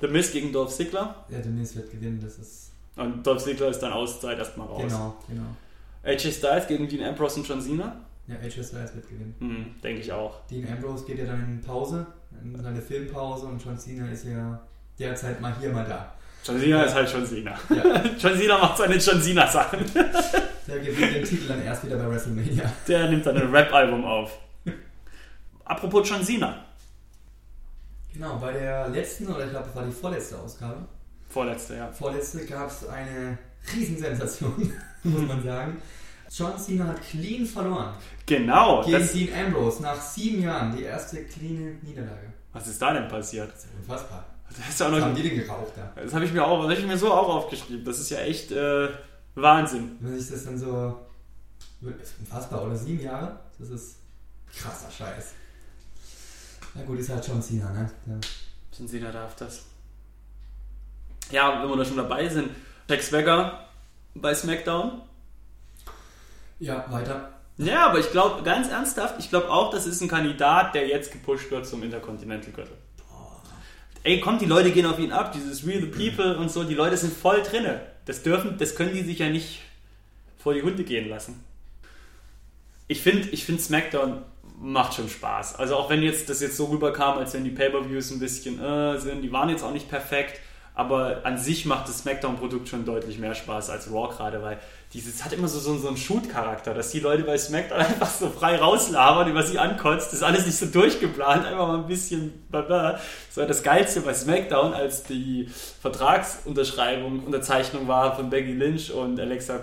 The 0.00 0.08
Miz 0.08 0.32
gegen 0.32 0.52
Dolph 0.52 0.74
Ziggler. 0.74 1.24
Der 1.30 1.40
Denise 1.40 1.76
wird 1.76 1.90
gewinnen, 1.90 2.20
das 2.20 2.38
ist. 2.38 2.72
Und 2.96 3.26
Dolph 3.26 3.42
Ziggler 3.42 3.68
ist 3.68 3.80
dann 3.80 3.92
Auszeit 3.92 4.38
erstmal 4.38 4.66
raus. 4.66 4.82
Genau, 4.82 5.16
genau. 5.28 5.56
AJ 6.04 6.32
Styles 6.32 6.66
gegen 6.66 6.88
Dean 6.88 7.04
Ambrose 7.04 7.40
und 7.40 7.48
John 7.48 7.60
Cena. 7.60 7.96
Ja, 8.26 8.36
AJ 8.36 8.64
Styles 8.64 8.94
wird 8.94 9.08
gewinnen. 9.08 9.34
Hm, 9.38 9.66
denke 9.82 10.00
ich 10.00 10.12
auch. 10.12 10.44
Dean 10.46 10.66
Ambrose 10.68 11.04
geht 11.04 11.18
ja 11.18 11.24
dann 11.24 11.44
in 11.44 11.60
Pause, 11.60 12.06
in 12.42 12.60
seine 12.60 12.82
Filmpause 12.82 13.46
und 13.46 13.64
John 13.64 13.78
Cena 13.78 14.10
ist 14.10 14.24
ja 14.24 14.60
derzeit 14.98 15.40
mal 15.40 15.54
hier, 15.60 15.70
mal 15.70 15.84
da. 15.84 16.12
John 16.44 16.58
Cena 16.58 16.82
ist 16.82 16.94
halt 16.94 17.12
John 17.12 17.24
Cena. 17.26 17.54
Ja, 17.70 18.02
John 18.18 18.36
Cena 18.36 18.58
macht 18.58 18.76
seine 18.78 18.96
John 18.96 19.22
Cena 19.22 19.46
Sachen. 19.46 19.78
der 19.94 20.78
gewinnt 20.80 21.14
den 21.14 21.24
Titel 21.24 21.46
dann 21.46 21.62
erst 21.62 21.84
wieder 21.86 21.96
bei 21.96 22.10
WrestleMania. 22.10 22.64
Der 22.88 23.08
nimmt 23.08 23.24
dann 23.24 23.36
ein 23.36 23.50
Rap-Album 23.54 24.04
auf. 24.04 24.38
Apropos 25.64 26.08
John 26.08 26.24
Cena. 26.24 26.64
Genau, 28.12 28.36
bei 28.38 28.52
der 28.52 28.88
letzten, 28.88 29.28
oder 29.28 29.44
ich 29.44 29.50
glaube, 29.50 29.66
das 29.66 29.76
war 29.76 29.84
die 29.84 29.92
vorletzte 29.92 30.38
Ausgabe, 30.38 30.84
Vorletzte, 31.28 31.76
ja. 31.76 31.90
vorletzte 31.90 32.44
gab 32.44 32.68
es 32.68 32.86
eine 32.88 33.38
Riesensensation, 33.74 34.70
muss 35.04 35.22
man 35.26 35.42
sagen. 35.42 35.80
John 36.30 36.58
Cena 36.58 36.88
hat 36.88 37.00
clean 37.02 37.46
verloren 37.46 37.94
Genau. 38.26 38.82
gegen 38.84 39.08
Dean 39.12 39.46
Ambrose 39.46 39.82
nach 39.82 40.00
sieben 40.00 40.42
Jahren. 40.42 40.76
Die 40.76 40.82
erste 40.82 41.24
cleane 41.24 41.76
Niederlage. 41.82 42.32
was 42.52 42.66
ist 42.66 42.80
da 42.82 42.92
denn 42.92 43.08
passiert? 43.08 43.50
Das 43.50 43.58
ist 43.60 43.64
ja 43.66 43.78
unfassbar. 43.80 44.24
Das 44.58 44.68
ist 44.68 44.80
ja 44.80 44.88
auch 44.88 44.92
Was 44.92 45.02
haben 45.02 45.10
noch. 45.12 45.16
die 45.16 45.28
denn 45.28 45.38
geraucht 45.38 45.72
da? 45.76 45.92
Das 46.00 46.12
habe 46.12 46.24
ich 46.24 46.32
mir 46.32 46.44
auch, 46.44 46.68
das 46.68 46.78
ich 46.78 46.86
mir 46.86 46.98
so 46.98 47.12
auch 47.12 47.28
aufgeschrieben. 47.28 47.84
Das 47.84 47.98
ist 47.98 48.10
ja 48.10 48.18
echt 48.18 48.52
äh, 48.52 48.88
Wahnsinn. 49.34 49.96
Wenn 50.00 50.18
sich 50.18 50.30
das 50.30 50.44
dann 50.44 50.58
so. 50.58 50.98
Unfassbar, 52.20 52.64
oder? 52.64 52.76
Sieben 52.76 53.00
Jahre? 53.02 53.38
Das 53.58 53.70
ist 53.70 53.96
krasser 54.54 54.90
Scheiß. 54.90 55.32
Na 56.74 56.82
gut, 56.84 56.98
ist 56.98 57.08
halt 57.10 57.26
John 57.26 57.42
Cena, 57.42 57.70
ne? 57.70 57.90
Der 58.06 58.18
John 58.76 58.88
Cena 58.88 59.10
darf 59.10 59.34
das. 59.36 59.64
Ja, 61.30 61.62
wenn 61.62 61.68
wir 61.70 61.76
da 61.76 61.84
schon 61.84 61.96
dabei 61.96 62.28
sind. 62.28 62.50
Jack 62.88 63.02
Swagger 63.02 63.66
bei 64.14 64.34
SmackDown. 64.34 65.02
Ja, 66.60 66.84
weiter. 66.90 67.30
Ja, 67.58 67.86
aber 67.88 67.98
ich 67.98 68.10
glaube, 68.10 68.42
ganz 68.42 68.68
ernsthaft, 68.68 69.16
ich 69.18 69.28
glaube 69.28 69.50
auch, 69.50 69.70
das 69.70 69.86
ist 69.86 70.00
ein 70.00 70.08
Kandidat, 70.08 70.74
der 70.74 70.86
jetzt 70.86 71.12
gepusht 71.12 71.50
wird 71.50 71.66
zum 71.66 71.82
Intercontinental-Gürtel. 71.82 72.76
Ey, 74.04 74.20
kommt, 74.20 74.40
die 74.40 74.46
Leute 74.46 74.72
gehen 74.72 74.86
auf 74.86 74.98
ihn 74.98 75.12
ab, 75.12 75.32
dieses 75.32 75.66
Real 75.66 75.80
the 75.80 75.86
People 75.86 76.36
und 76.36 76.50
so, 76.50 76.64
die 76.64 76.74
Leute 76.74 76.96
sind 76.96 77.12
voll 77.12 77.42
drinne. 77.42 77.80
Das 78.04 78.22
dürfen, 78.22 78.58
das 78.58 78.74
können 78.74 78.94
die 78.94 79.02
sich 79.02 79.18
ja 79.18 79.28
nicht 79.28 79.60
vor 80.38 80.54
die 80.54 80.62
Hunde 80.62 80.82
gehen 80.82 81.08
lassen. 81.08 81.44
Ich 82.88 83.00
finde, 83.00 83.28
ich 83.28 83.44
finde 83.44 83.62
SmackDown 83.62 84.22
macht 84.58 84.94
schon 84.94 85.08
Spaß. 85.08 85.56
Also 85.56 85.76
auch 85.76 85.88
wenn 85.88 86.02
jetzt 86.02 86.28
das 86.28 86.40
jetzt 86.40 86.56
so 86.56 86.66
rüberkam, 86.66 87.18
als 87.18 87.34
wenn 87.34 87.44
die 87.44 87.50
Pay-Per-Views 87.50 88.10
ein 88.10 88.20
bisschen 88.20 88.60
äh, 88.60 88.98
sind, 88.98 89.22
die 89.22 89.32
waren 89.32 89.48
jetzt 89.48 89.62
auch 89.62 89.72
nicht 89.72 89.88
perfekt, 89.88 90.40
aber 90.74 91.20
an 91.24 91.36
sich 91.36 91.66
macht 91.66 91.88
das 91.88 91.98
SmackDown-Produkt 91.98 92.68
schon 92.68 92.84
deutlich 92.84 93.18
mehr 93.18 93.34
Spaß 93.34 93.68
als 93.70 93.90
Raw 93.92 94.08
gerade, 94.08 94.42
weil 94.42 94.58
dieses 94.94 95.24
hat 95.24 95.32
immer 95.32 95.48
so, 95.48 95.58
so, 95.58 95.76
so 95.76 95.88
einen 95.88 95.96
Shoot-Charakter, 95.96 96.74
dass 96.74 96.90
die 96.90 97.00
Leute 97.00 97.24
bei 97.24 97.36
SmackDown 97.36 97.78
einfach 97.80 98.10
so 98.10 98.28
frei 98.30 98.56
rauslabern, 98.56 99.28
über 99.28 99.42
sie 99.42 99.58
ankotzt. 99.58 100.08
Das 100.08 100.14
ist 100.14 100.22
alles 100.22 100.46
nicht 100.46 100.56
so 100.56 100.66
durchgeplant, 100.66 101.46
einfach 101.46 101.66
mal 101.68 101.78
ein 101.78 101.86
bisschen. 101.86 102.44
Bla 102.50 102.98
So, 103.30 103.44
das 103.44 103.62
Geilste 103.62 104.00
bei 104.00 104.14
SmackDown, 104.14 104.72
als 104.74 105.02
die 105.04 105.48
Vertragsunterschreibung, 105.80 107.24
Unterzeichnung 107.24 107.88
war 107.88 108.16
von 108.16 108.30
Becky 108.30 108.52
Lynch 108.52 108.92
und 108.92 109.20
Alexa 109.20 109.60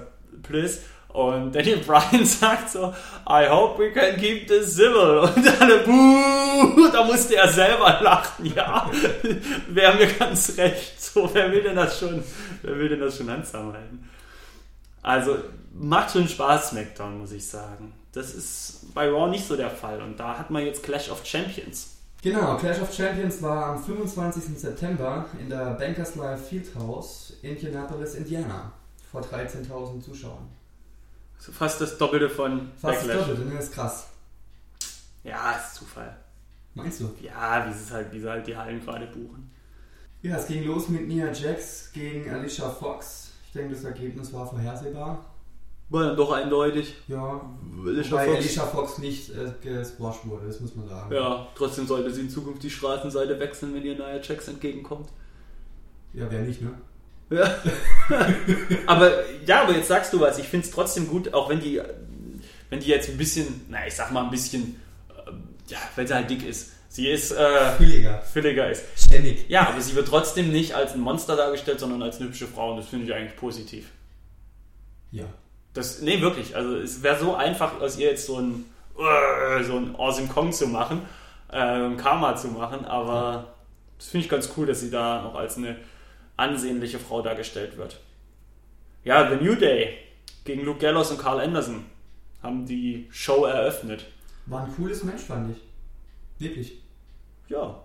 Bliss. 0.47 0.81
Und 1.09 1.53
Daniel 1.55 1.77
Bryan 1.85 2.25
sagt 2.25 2.69
so, 2.69 2.93
I 3.27 3.47
hope 3.49 3.81
we 3.81 3.91
can 3.91 4.15
keep 4.17 4.47
this 4.47 4.75
civil. 4.75 5.19
Und 5.19 5.61
alle, 5.61 5.79
buh, 5.79 6.38
da 6.93 7.03
musste 7.03 7.35
er 7.35 7.51
selber 7.51 7.99
lachen. 8.01 8.45
Ja, 8.45 8.89
wäre 9.69 9.95
mir 9.97 10.13
ganz 10.13 10.57
recht. 10.57 11.01
So, 11.01 11.29
wer 11.33 11.51
will 11.51 11.63
denn 11.63 11.75
das 11.75 11.99
schon, 11.99 12.23
wer 12.61 12.77
will 12.77 12.89
denn 12.89 12.99
das 12.99 13.17
schon 13.17 13.29
handsam 13.29 13.73
halten? 13.73 14.09
Also, 15.01 15.37
macht 15.73 16.11
schon 16.11 16.27
Spaß, 16.27 16.69
SmackDown, 16.69 17.19
muss 17.19 17.31
ich 17.31 17.47
sagen. 17.47 17.93
Das 18.11 18.33
ist 18.33 18.93
bei 18.93 19.09
Raw 19.09 19.29
nicht 19.29 19.45
so 19.45 19.55
der 19.55 19.69
Fall. 19.69 20.01
Und 20.01 20.19
da 20.19 20.37
hat 20.37 20.49
man 20.49 20.65
jetzt 20.65 20.83
Clash 20.83 21.09
of 21.09 21.25
Champions. 21.25 21.95
Genau, 22.21 22.57
Clash 22.57 22.81
of 22.81 22.93
Champions 22.93 23.41
war 23.41 23.67
am 23.67 23.83
25. 23.83 24.59
September 24.59 25.25
in 25.39 25.49
der 25.49 25.71
Bankers 25.75 26.15
Life 26.15 26.43
Fieldhouse 26.43 27.33
in 27.41 27.51
Indianapolis, 27.51 28.15
Indiana. 28.15 28.73
Vor 29.09 29.21
13.000 29.21 30.01
Zuschauern. 30.01 30.49
So 31.39 31.51
fast 31.53 31.79
das 31.79 31.97
Doppelte 31.97 32.29
von 32.29 32.71
Fast 32.79 32.83
das 32.83 33.07
Backlash. 33.07 33.27
Doppelte, 33.27 33.41
ne? 33.49 33.55
Das 33.55 33.65
ist 33.65 33.73
krass. 33.73 34.07
Ja, 35.23 35.51
ist 35.53 35.75
Zufall. 35.75 36.15
Meinst 36.79 37.01
du? 37.01 37.09
Ja, 37.21 37.67
wie 37.67 37.73
sie, 37.73 37.93
halt, 37.93 38.11
wie 38.11 38.19
sie 38.19 38.29
halt 38.29 38.47
die 38.47 38.55
Hallen 38.55 38.83
gerade 38.83 39.07
buchen. 39.07 39.49
Ja, 40.21 40.37
es 40.37 40.47
ging 40.47 40.65
los 40.65 40.89
mit 40.89 41.07
Nia 41.07 41.31
Jax 41.31 41.91
gegen 41.93 42.29
Alicia 42.29 42.69
Fox. 42.69 43.31
Ich 43.45 43.53
denke, 43.53 43.73
das 43.73 43.83
Ergebnis 43.83 44.33
war 44.33 44.45
vorhersehbar. 44.47 45.25
War 45.89 46.03
dann 46.03 46.17
doch 46.17 46.31
eindeutig. 46.31 46.95
Ja, 47.07 47.41
Alicia 47.85 48.11
wobei 48.11 48.25
Fox. 48.25 48.37
Alicia 48.37 48.65
Fox 48.65 48.97
nicht 48.99 49.29
äh, 49.31 49.51
gesquashed 49.61 50.27
wurde, 50.27 50.47
das 50.47 50.59
muss 50.59 50.75
man 50.75 50.87
sagen. 50.87 51.13
Ja, 51.13 51.47
trotzdem 51.55 51.87
sollte 51.87 52.11
sie 52.11 52.21
in 52.21 52.29
Zukunft 52.29 52.61
die 52.61 52.69
Straßenseite 52.69 53.39
wechseln, 53.39 53.73
wenn 53.73 53.83
ihr 53.83 53.95
Nia 53.95 54.19
Jax 54.21 54.47
entgegenkommt. 54.47 55.09
Ja, 56.13 56.25
wer 56.29 56.41
nicht, 56.41 56.61
ne? 56.61 56.71
Ja. 57.29 57.55
aber 58.87 59.11
ja, 59.45 59.63
aber 59.63 59.73
jetzt 59.73 59.87
sagst 59.87 60.13
du 60.13 60.19
was. 60.19 60.37
Ich 60.39 60.47
finde 60.47 60.65
es 60.65 60.71
trotzdem 60.71 61.07
gut, 61.07 61.33
auch 61.33 61.49
wenn 61.49 61.59
die, 61.59 61.81
wenn 62.69 62.79
die 62.79 62.87
jetzt 62.87 63.09
ein 63.09 63.17
bisschen, 63.17 63.61
na 63.69 63.87
ich 63.87 63.95
sag 63.95 64.11
mal 64.11 64.23
ein 64.23 64.31
bisschen, 64.31 64.75
ja, 65.69 65.77
weil 65.95 66.07
sie 66.07 66.13
halt 66.13 66.29
dick 66.29 66.45
ist. 66.45 66.71
Sie 66.89 67.07
ist 67.07 67.31
äh, 67.31 67.73
Billiger. 67.77 68.21
fülliger 68.21 68.69
ist. 68.69 68.83
Ständig. 68.95 69.47
Ja, 69.47 69.69
aber 69.69 69.79
sie 69.79 69.95
wird 69.95 70.07
trotzdem 70.07 70.51
nicht 70.51 70.73
als 70.73 70.93
ein 70.93 70.99
Monster 70.99 71.35
dargestellt, 71.35 71.79
sondern 71.79 72.01
als 72.01 72.17
eine 72.17 72.27
hübsche 72.27 72.47
Frau 72.47 72.71
und 72.71 72.77
das 72.77 72.87
finde 72.87 73.05
ich 73.05 73.13
eigentlich 73.13 73.35
positiv. 73.35 73.91
Ja. 75.11 75.25
Das, 75.73 76.01
nee, 76.01 76.19
wirklich. 76.19 76.55
Also 76.55 76.77
es 76.77 77.03
wäre 77.03 77.19
so 77.19 77.35
einfach, 77.35 77.79
aus 77.79 77.97
ihr 77.97 78.09
jetzt 78.09 78.25
so 78.25 78.37
ein, 78.37 78.65
äh, 78.97 79.63
so 79.63 79.77
ein 79.77 79.95
Awesome 79.95 80.27
Kong 80.27 80.51
zu 80.51 80.67
machen, 80.67 81.03
äh, 81.51 81.95
Karma 81.95 82.35
zu 82.35 82.47
machen, 82.47 82.85
aber 82.85 83.53
das 83.97 84.07
finde 84.07 84.25
ich 84.25 84.31
ganz 84.31 84.51
cool, 84.57 84.65
dass 84.65 84.79
sie 84.79 84.89
da 84.89 85.21
noch 85.21 85.35
als 85.35 85.57
eine 85.57 85.75
ansehnliche 86.37 86.97
Frau 86.97 87.21
dargestellt 87.21 87.77
wird. 87.77 87.99
Ja, 89.03 89.29
The 89.29 89.43
New 89.43 89.55
Day 89.55 89.97
gegen 90.43 90.65
Luke 90.65 90.79
Gallows 90.79 91.11
und 91.11 91.19
Carl 91.19 91.39
Anderson 91.39 91.85
haben 92.41 92.65
die 92.65 93.07
Show 93.11 93.45
eröffnet. 93.45 94.05
War 94.49 94.65
ein 94.65 94.75
cooles 94.75 95.03
Match, 95.03 95.23
fand 95.23 95.55
ich. 95.55 95.61
Wirklich. 96.45 96.77
Ja. 97.47 97.81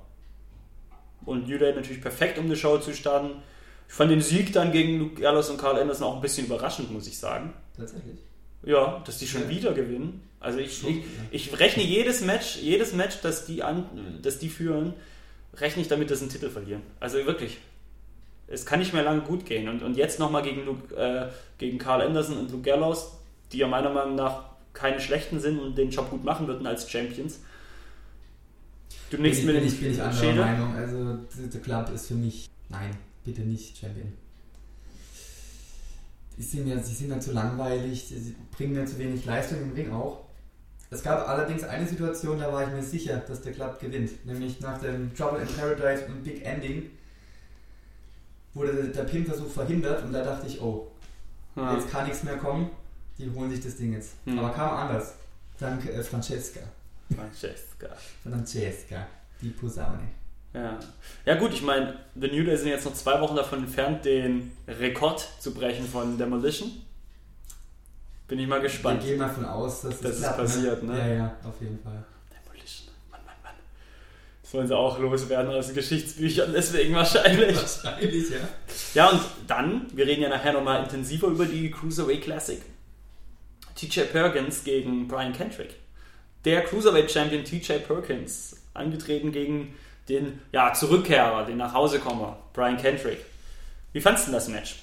Und 1.25 1.49
New 1.49 1.59
Day 1.59 1.75
natürlich 1.75 2.03
perfekt, 2.03 2.39
um 2.39 2.49
die 2.49 2.57
Show 2.57 2.79
zu 2.79 2.93
starten. 2.95 3.43
Ich 3.89 3.95
fand 3.95 4.11
den 4.11 4.21
Sieg 4.21 4.53
dann 4.53 4.73
gegen 4.73 4.99
Luke 4.99 5.21
Gallows 5.21 5.51
und 5.51 5.59
Carl 5.59 5.79
Anderson 5.79 6.07
auch 6.07 6.17
ein 6.17 6.21
bisschen 6.23 6.47
überraschend, 6.47 6.91
muss 6.91 7.07
ich 7.07 7.19
sagen. 7.19 7.53
Tatsächlich. 7.77 8.19
Ja, 8.63 9.03
dass 9.05 9.19
die 9.19 9.27
schon 9.27 9.43
Ja. 9.43 9.49
wieder 9.51 9.73
gewinnen. 9.73 10.23
Also 10.41 10.59
ich, 10.59 10.87
ich, 10.87 11.05
ich 11.31 11.59
rechne 11.61 11.83
jedes 11.83 12.21
Match, 12.23 12.57
jedes 12.57 12.93
Match, 12.93 13.21
das 13.23 13.47
die 13.47 13.63
an, 13.63 14.19
das 14.23 14.39
die 14.39 14.49
führen, 14.51 14.95
rechne 15.57 15.83
ich 15.83 15.89
damit, 15.89 16.11
dass 16.11 16.19
sie 16.19 16.25
einen 16.25 16.33
Titel 16.33 16.51
verlieren. 16.51 16.83
Also 17.01 17.17
wirklich. 17.25 17.59
Es 18.47 18.67
kann 18.67 18.79
nicht 18.79 18.93
mehr 18.93 19.03
lange 19.03 19.23
gut 19.23 19.47
gehen. 19.47 19.69
Und, 19.71 19.83
und 19.83 19.97
jetzt 19.97 20.19
nochmal 20.19 20.43
gegen, 20.43 20.67
Luke, 20.67 20.95
äh, 20.97 21.29
gegen 21.57 21.79
Carl 21.79 22.03
Anderson 22.03 22.37
und 22.39 22.51
Luke 22.51 22.63
Gallows, 22.63 23.13
die 23.53 23.59
ja 23.59 23.67
meiner 23.69 23.91
Meinung 23.91 24.17
nach 24.17 24.45
keine 24.75 25.01
schlechten 25.01 25.41
sind 25.41 25.59
und 25.59 25.77
den 25.79 25.91
Job 25.91 26.11
gut 26.11 26.25
machen 26.25 26.47
würden 26.47 26.67
als 26.67 26.91
Champions. 26.91 27.41
Du 29.11 29.19
nimmst 29.19 29.45
mir 29.45 29.53
den 29.55 29.65
ich, 29.67 29.81
bin 29.81 29.93
ich 29.93 30.03
anderer 30.03 30.21
Schädel. 30.21 30.45
Meinung. 30.45 30.75
Also, 30.75 31.19
The 31.51 31.59
Club 31.61 31.91
ist 31.95 32.09
für 32.09 32.15
mich, 32.15 32.51
nein, 32.69 32.91
bitte 33.25 33.43
nicht 33.43 33.79
Champion. 33.79 34.13
Die 36.37 36.43
sind 36.43 36.67
mir, 36.67 36.79
sie 36.81 36.95
sind 36.95 37.09
mir 37.11 37.21
zu 37.21 37.33
langweilig, 37.33 38.07
sie 38.09 38.35
bringen 38.57 38.73
mir 38.75 38.85
zu 38.87 38.99
wenig 38.99 39.25
Leistung 39.25 39.63
im 39.63 39.73
Ring 39.73 39.93
auch. 39.93 40.25
Es 40.91 41.03
gab 41.03 41.29
allerdings 41.29 41.63
eine 41.65 41.87
Situation, 41.87 42.39
da 42.39 42.53
war 42.53 42.65
ich 42.67 42.71
mir 42.75 42.83
sicher, 42.83 43.19
dass 43.19 43.41
der 43.43 43.53
Club 43.53 43.81
gewinnt. 43.81 44.25
Nämlich 44.27 44.61
nach 44.61 44.79
dem 44.79 45.15
Trouble 45.15 45.41
in 45.41 45.49
Paradise 45.49 46.07
und 46.07 46.23
Big 46.25 46.45
Ending 46.45 46.91
wurde 48.53 48.89
der 48.89 49.03
Pin-Versuch 49.05 49.51
verhindert 49.51 50.05
und 50.05 50.13
da 50.13 50.23
dachte 50.25 50.47
ich, 50.47 50.61
oh, 50.61 50.91
Ja. 51.57 51.77
jetzt 51.77 51.91
kann 51.91 52.07
nichts 52.07 52.23
mehr 52.25 52.37
kommen, 52.37 52.71
die 53.19 53.31
holen 53.31 53.51
sich 53.51 53.65
das 53.65 53.77
Ding 53.77 53.93
jetzt. 53.93 54.13
Hm. 54.25 54.39
Aber 54.39 54.51
kam 54.51 54.77
anders. 54.77 55.15
Dank 55.59 55.87
äh, 55.87 56.03
Francesca. 56.03 56.61
Francesca. 57.15 57.89
Francesca, 58.23 59.07
die 59.41 59.51
Posaune. 59.51 60.09
Ja. 60.53 60.79
ja 61.25 61.35
gut, 61.35 61.53
ich 61.53 61.63
meine, 61.63 61.99
The 62.15 62.29
New 62.29 62.45
Day 62.45 62.57
sind 62.57 62.69
jetzt 62.69 62.85
noch 62.85 62.95
zwei 62.95 63.21
Wochen 63.21 63.35
davon 63.35 63.61
entfernt, 63.61 64.05
den 64.05 64.53
Rekord 64.69 65.29
zu 65.41 65.53
brechen 65.53 65.87
von 65.87 66.17
Demolition. 66.17 66.71
Bin 68.29 68.39
ich 68.39 68.47
mal 68.47 68.61
gespannt. 68.61 69.03
Wir 69.03 69.11
gehen 69.11 69.19
mal 69.19 69.29
von 69.29 69.45
aus, 69.45 69.83
dass 69.83 70.01
Das 70.01 70.13
es 70.13 70.19
klappt, 70.21 70.39
passiert, 70.39 70.83
ne? 70.83 70.97
Ja, 70.97 71.07
ja, 71.07 71.37
auf 71.45 71.61
jeden 71.61 71.79
Fall. 71.81 72.05
Demolition. 72.31 72.95
Mann, 73.11 73.21
Mann, 73.27 73.35
Mann. 73.43 73.55
Das 74.43 74.55
wollen 74.55 74.67
sie 74.69 74.77
auch 74.77 74.99
loswerden 74.99 75.53
aus 75.53 75.67
den 75.67 75.75
Geschichtsbüchern, 75.75 76.53
deswegen 76.55 76.95
wahrscheinlich. 76.95 77.57
Wahrscheinlich, 77.85 78.31
ja. 78.31 78.49
Ja, 78.95 79.11
und 79.11 79.21
dann, 79.49 79.87
wir 79.93 80.07
reden 80.07 80.23
ja 80.23 80.29
nachher 80.29 80.53
nochmal 80.53 80.85
intensiver 80.85 81.27
über 81.27 81.47
die 81.47 81.71
Cruiserweight 81.71 82.23
Classic. 82.23 82.63
TJ 83.89 84.03
Perkins 84.13 84.65
gegen 84.65 85.09
Brian 85.09 85.33
Kendrick. 85.33 85.75
Der 86.45 86.63
Cruiserweight 86.65 87.11
Champion 87.11 87.45
TJ 87.45 87.79
Perkins, 87.87 88.57
angetreten 88.75 89.33
gegen 89.33 89.75
den 90.09 90.41
ja, 90.53 90.73
Zurückkehrer, 90.73 91.45
den 91.47 91.57
Nachhausekommer, 91.57 92.39
Brian 92.53 92.77
Kendrick. 92.77 93.25
Wie 93.93 94.01
fandst 94.01 94.29
du 94.29 94.33
das 94.33 94.49
Match? 94.49 94.77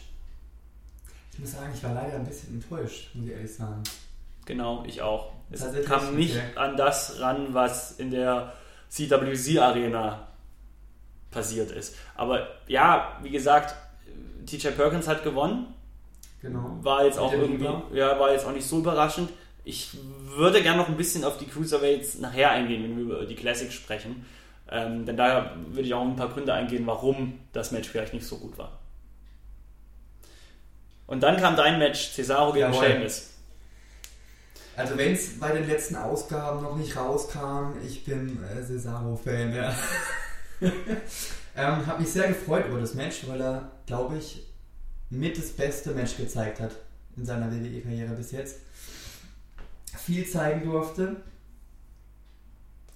Ich 1.34 1.40
muss 1.40 1.52
sagen, 1.52 1.72
ich 1.76 1.84
war 1.84 1.94
leider 1.94 2.16
ein 2.16 2.26
bisschen 2.26 2.56
enttäuscht, 2.56 3.10
muss 3.14 3.28
ich 3.28 3.32
ehrlich 3.34 3.54
sagen. 3.54 3.84
Genau, 4.46 4.84
ich 4.88 5.02
auch. 5.02 5.34
Es 5.52 5.64
kam 5.86 6.16
nicht 6.16 6.36
Okay. 6.36 6.46
an 6.56 6.78
das 6.78 7.20
ran, 7.20 7.54
was 7.54 8.00
in 8.00 8.10
der 8.12 8.54
CWC 8.90 9.60
Arena 9.60 10.28
passiert 11.30 11.72
ist. 11.72 11.96
Aber 12.16 12.48
ja, 12.68 13.18
wie 13.22 13.30
gesagt, 13.30 13.76
TJ 14.46 14.70
Perkins 14.70 15.08
hat 15.08 15.24
gewonnen. 15.24 15.74
Genau. 16.41 16.80
War 16.82 17.06
jetzt 17.06 17.19
auch 17.19 17.32
irgendwie, 17.32 17.69
ja, 17.93 18.19
war 18.19 18.32
jetzt 18.32 18.45
auch 18.45 18.51
nicht 18.51 18.65
so 18.65 18.80
überraschend. 18.80 19.30
Ich 19.63 19.95
würde 20.25 20.63
gerne 20.63 20.80
noch 20.80 20.89
ein 20.89 20.97
bisschen 20.97 21.23
auf 21.23 21.38
die 21.38 21.45
Cruiserweights 21.45 22.17
nachher 22.19 22.51
eingehen, 22.51 22.84
wenn 22.84 22.97
wir 22.97 23.04
über 23.04 23.25
die 23.25 23.36
Classic 23.36 23.71
sprechen. 23.71 24.25
Ähm, 24.69 25.06
denn 25.06 25.17
da 25.17 25.56
würde 25.67 25.88
ich 25.88 25.93
auch 25.93 26.01
ein 26.01 26.15
paar 26.15 26.30
Gründe 26.30 26.54
eingehen, 26.54 26.88
warum 26.88 27.39
das 27.54 27.71
Match 27.71 27.89
vielleicht 27.89 28.13
nicht 28.13 28.25
so 28.25 28.38
gut 28.38 28.58
war. 28.58 28.80
Und 31.06 31.21
dann 31.21 31.38
kam 31.38 31.56
dein 31.56 31.77
Match, 31.77 32.13
Cesaro 32.13 32.54
gegen 32.54 32.71
Jawohl. 32.71 32.86
Sheamus. 32.86 33.32
Also 34.77 34.97
wenn 34.97 35.13
es 35.13 35.38
bei 35.38 35.51
den 35.51 35.67
letzten 35.67 35.97
Ausgaben 35.97 36.63
noch 36.63 36.77
nicht 36.77 36.95
rauskam, 36.95 37.73
ich 37.86 38.06
bin 38.06 38.41
äh, 38.43 38.63
Cesaro-Fan, 38.63 39.54
ja. 39.54 39.75
ähm, 40.62 41.86
habe 41.86 42.01
mich 42.01 42.12
sehr 42.12 42.30
gefreut 42.30 42.65
über 42.67 42.80
das 42.80 42.93
Match, 42.93 43.27
weil 43.27 43.41
er, 43.41 43.71
glaube 43.86 44.17
ich, 44.17 44.47
mit 45.12 45.38
das 45.38 45.50
beste 45.52 45.91
Match 45.91 46.17
gezeigt 46.17 46.60
hat 46.60 46.71
in 47.17 47.26
seiner 47.26 47.52
WWE-Karriere 47.52 48.13
bis 48.15 48.32
jetzt. 48.32 48.58
Viel 50.06 50.26
zeigen 50.28 50.63
durfte. 50.69 51.17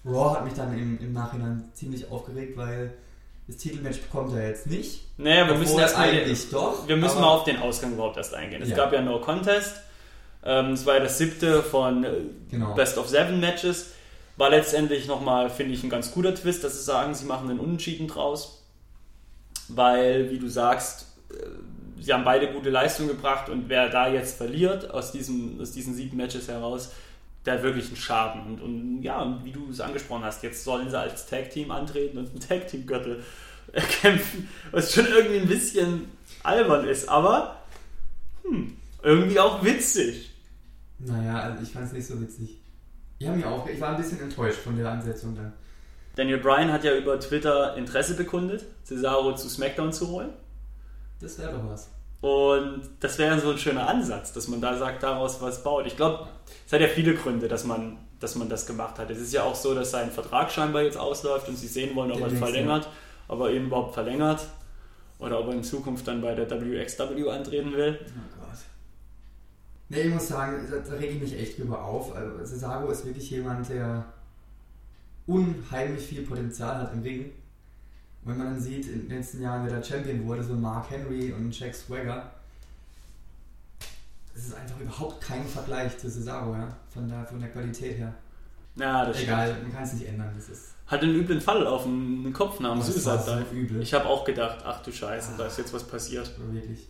Raw 0.06 0.36
hat 0.36 0.46
mich 0.46 0.54
dann 0.54 0.74
im, 0.78 0.98
im 1.00 1.14
Nachhinein 1.14 1.70
ziemlich 1.74 2.10
aufgeregt, 2.10 2.56
weil 2.58 2.94
das 3.48 3.58
Titelmatch 3.58 4.02
bekommt 4.02 4.34
er 4.36 4.48
jetzt 4.50 4.68
nicht. 4.68 5.02
Naja, 5.18 5.48
wir 5.48 5.56
müssen 5.56 5.78
erst 5.78 5.98
eigentlich 5.98 6.50
doch. 6.50 6.88
wir 6.88 6.96
müssen 6.98 7.20
mal 7.22 7.28
auf 7.28 7.44
den 7.44 7.58
Ausgang 7.58 7.94
überhaupt 7.94 8.18
erst 8.18 8.34
eingehen. 8.34 8.62
Es 8.62 8.70
Ja. 8.70 8.76
gab 8.76 8.94
ja 8.94 9.02
No 9.02 9.20
Contest. 9.20 9.76
Ähm, 10.44 10.72
es 10.74 10.86
war 10.86 10.96
ja 10.96 11.00
das 11.02 11.18
siebte 11.18 11.62
von 11.64 12.04
äh, 12.04 12.12
Genau. 12.50 12.74
Best 12.76 12.98
of 12.98 13.10
Seven 13.10 13.40
Matches. 13.40 13.92
War 14.38 14.50
letztendlich 14.50 15.08
nochmal, 15.08 15.50
finde 15.50 15.74
ich, 15.74 15.84
ein 15.84 15.90
ganz 15.90 16.12
guter 16.12 16.36
Twist, 16.36 16.64
dass 16.64 16.74
sie 16.78 16.84
sagen, 16.84 17.14
sie 17.16 17.26
machen 17.26 17.50
einen 17.50 17.60
Unentschieden 17.60 18.08
draus. 18.08 18.64
Weil, 19.70 20.30
wie 20.32 20.38
du 20.40 20.48
sagst, 20.50 21.08
äh, 21.32 21.36
sie 22.00 22.14
haben 22.14 22.24
beide 22.24 22.52
gute 22.52 22.70
Leistung 22.70 23.08
gebracht 23.08 23.50
und 23.50 23.70
wer 23.70 23.90
da 23.90 24.08
jetzt 24.08 24.38
verliert 24.38 24.92
aus, 24.92 25.12
diesem, 25.12 25.60
aus 25.60 25.72
diesen 25.72 25.94
sieben 25.94 26.18
Matches 26.18 26.48
heraus, 26.48 26.92
der 27.46 27.56
hat 27.56 27.64
wirklich 27.64 27.88
einen 27.88 27.96
Schaden. 27.96 28.42
Und, 28.42 28.62
und 28.62 29.04
ja, 29.04 29.40
wie 29.44 29.52
du 29.52 29.70
es 29.70 29.80
angesprochen 29.80 30.24
hast, 30.24 30.44
jetzt 30.44 30.64
sollen 30.64 30.90
sie 30.90 31.00
als 31.00 31.28
Tag-Team 31.28 31.72
antreten 31.72 32.18
und 32.18 32.30
einen 32.30 32.40
Tag-Team-Gürtel 32.40 33.24
kämpfen, 34.02 34.50
was 34.72 34.94
schon 34.94 35.06
irgendwie 35.06 35.40
ein 35.40 35.48
bisschen 35.48 36.10
albern 36.44 36.88
ist, 36.88 37.10
aber 37.10 37.58
hm, 38.44 38.76
irgendwie 39.04 39.40
auch 39.40 39.64
witzig. 39.64 40.32
Naja, 41.00 41.40
also 41.42 41.64
ich 41.64 41.70
fand 41.70 41.88
es 41.88 41.94
nicht 41.94 42.08
so 42.08 42.20
witzig. 42.22 42.58
Ich, 43.20 43.28
mich 43.28 43.46
auch, 43.46 43.68
ich 43.68 43.80
war 43.80 43.90
ein 43.90 43.98
bisschen 43.98 44.20
enttäuscht 44.20 44.60
von 44.60 44.78
der 44.78 44.90
Ansetzung 44.90 45.36
dann. 45.36 45.54
Daniel 46.16 46.38
Bryan 46.38 46.72
hat 46.72 46.84
ja 46.84 46.96
über 46.96 47.20
Twitter 47.20 47.76
Interesse 47.76 48.16
bekundet, 48.16 48.66
Cesaro 48.84 49.36
zu 49.36 49.50
SmackDown 49.50 49.92
zu 49.92 50.10
holen. 50.10 50.30
Das 51.20 51.38
wäre 51.40 51.54
doch 51.54 51.70
was. 51.70 51.90
Und 52.22 52.82
das 53.00 53.18
wäre 53.20 53.40
so 53.40 53.52
ein 53.52 53.58
schöner 53.58 53.88
Ansatz, 53.88 54.34
dass 54.34 54.48
man 54.48 54.60
da 54.60 54.78
sagt, 54.78 55.04
daraus 55.04 55.42
was 55.42 55.62
baut. 55.64 55.86
Ich 55.86 55.96
glaube, 55.96 56.28
es 56.66 56.74
hat 56.74 56.82
ja 56.82 56.88
viele 56.88 57.14
Gründe, 57.14 57.48
dass 57.48 57.66
man, 57.66 57.98
dass 58.20 58.36
man 58.36 58.50
das 58.50 58.66
gemacht 58.66 58.98
hat. 58.98 59.12
Es 59.12 59.20
ist 59.20 59.34
ja 59.34 59.44
auch 59.44 59.56
so, 59.56 59.76
dass 59.76 59.92
sein 59.92 60.10
Vertrag 60.10 60.52
scheinbar 60.52 60.82
jetzt 60.82 60.98
ausläuft 60.98 61.48
und 61.50 61.56
sie 61.56 61.68
sehen 61.68 61.96
wollen, 61.96 62.12
ob 62.12 62.22
er 62.22 62.30
verlängert, 62.32 62.90
ob 63.28 63.42
er 63.42 63.52
ihn 63.52 63.68
überhaupt 63.68 63.94
verlängert 63.94 64.48
oder 65.20 65.40
ob 65.40 65.48
er 65.48 65.54
in 65.54 65.64
Zukunft 65.64 66.08
dann 66.08 66.22
bei 66.22 66.34
der 66.34 66.50
WXW 66.50 67.30
antreten 67.30 67.74
will. 67.74 68.00
Oh 68.02 68.40
Gott. 68.40 68.60
Nee, 69.90 70.02
ich 70.02 70.14
muss 70.14 70.28
sagen, 70.28 70.68
da, 70.70 70.78
da 70.78 70.96
rege 70.96 71.14
ich 71.14 71.22
mich 71.22 71.40
echt 71.40 71.60
drüber 71.60 71.84
auf. 71.84 72.16
Also 72.16 72.44
Cesaro 72.44 72.90
ist 72.90 73.06
wirklich 73.06 73.30
jemand, 73.30 73.70
der 73.70 74.04
unheimlich 75.28 76.06
viel 76.06 76.24
Potenzial 76.24 76.78
hat 76.78 76.94
im 76.94 77.02
Ring. 77.02 77.32
Und 78.26 78.32
wenn 78.32 78.38
man 78.40 78.48
dann 78.54 78.60
sieht, 78.60 78.88
in 78.88 79.08
den 79.08 79.18
letzten 79.18 79.42
Jahren, 79.44 79.66
wer 79.68 79.76
der 79.76 79.84
Champion 79.84 80.26
wurde, 80.26 80.44
so 80.44 80.54
Mark 80.56 80.90
Henry 80.90 81.32
und 81.32 81.58
Jack 81.58 81.76
Swagger, 81.76 82.32
es 84.36 84.48
ist 84.48 84.56
einfach 84.56 84.80
überhaupt 84.80 85.22
kein 85.22 85.46
Vergleich 85.46 85.98
zu 85.98 86.10
Cesaro, 86.10 86.54
ja, 86.54 86.68
von 86.94 87.08
der, 87.08 87.24
von 87.26 87.40
der 87.40 87.50
Qualität 87.50 87.98
her. 88.00 88.14
Ja, 88.76 89.06
das 89.06 89.16
stimmt. 89.18 89.30
Egal, 89.32 89.56
man 89.62 89.72
kann 89.72 89.84
es 89.84 89.94
nicht 89.94 90.08
ändern. 90.08 90.34
Das 90.36 90.50
ist 90.50 90.74
Hat 90.88 91.02
einen 91.02 91.16
üblen 91.16 91.40
Fall 91.40 91.66
auf 91.66 91.84
den 91.84 92.34
Kopf 92.34 92.58
Das 92.58 93.06
war 93.06 93.18
Suicide 93.20 93.46
Dive. 93.52 93.56
übel. 93.56 93.82
Ich 93.82 93.94
habe 93.94 94.06
auch 94.06 94.26
gedacht, 94.26 94.58
ach 94.66 94.82
du 94.84 94.92
Scheiße, 94.92 95.34
da 95.38 95.48
ist 95.48 95.58
jetzt 95.58 95.74
was 95.74 95.84
passiert. 95.84 96.30
wirklich. 96.52 96.88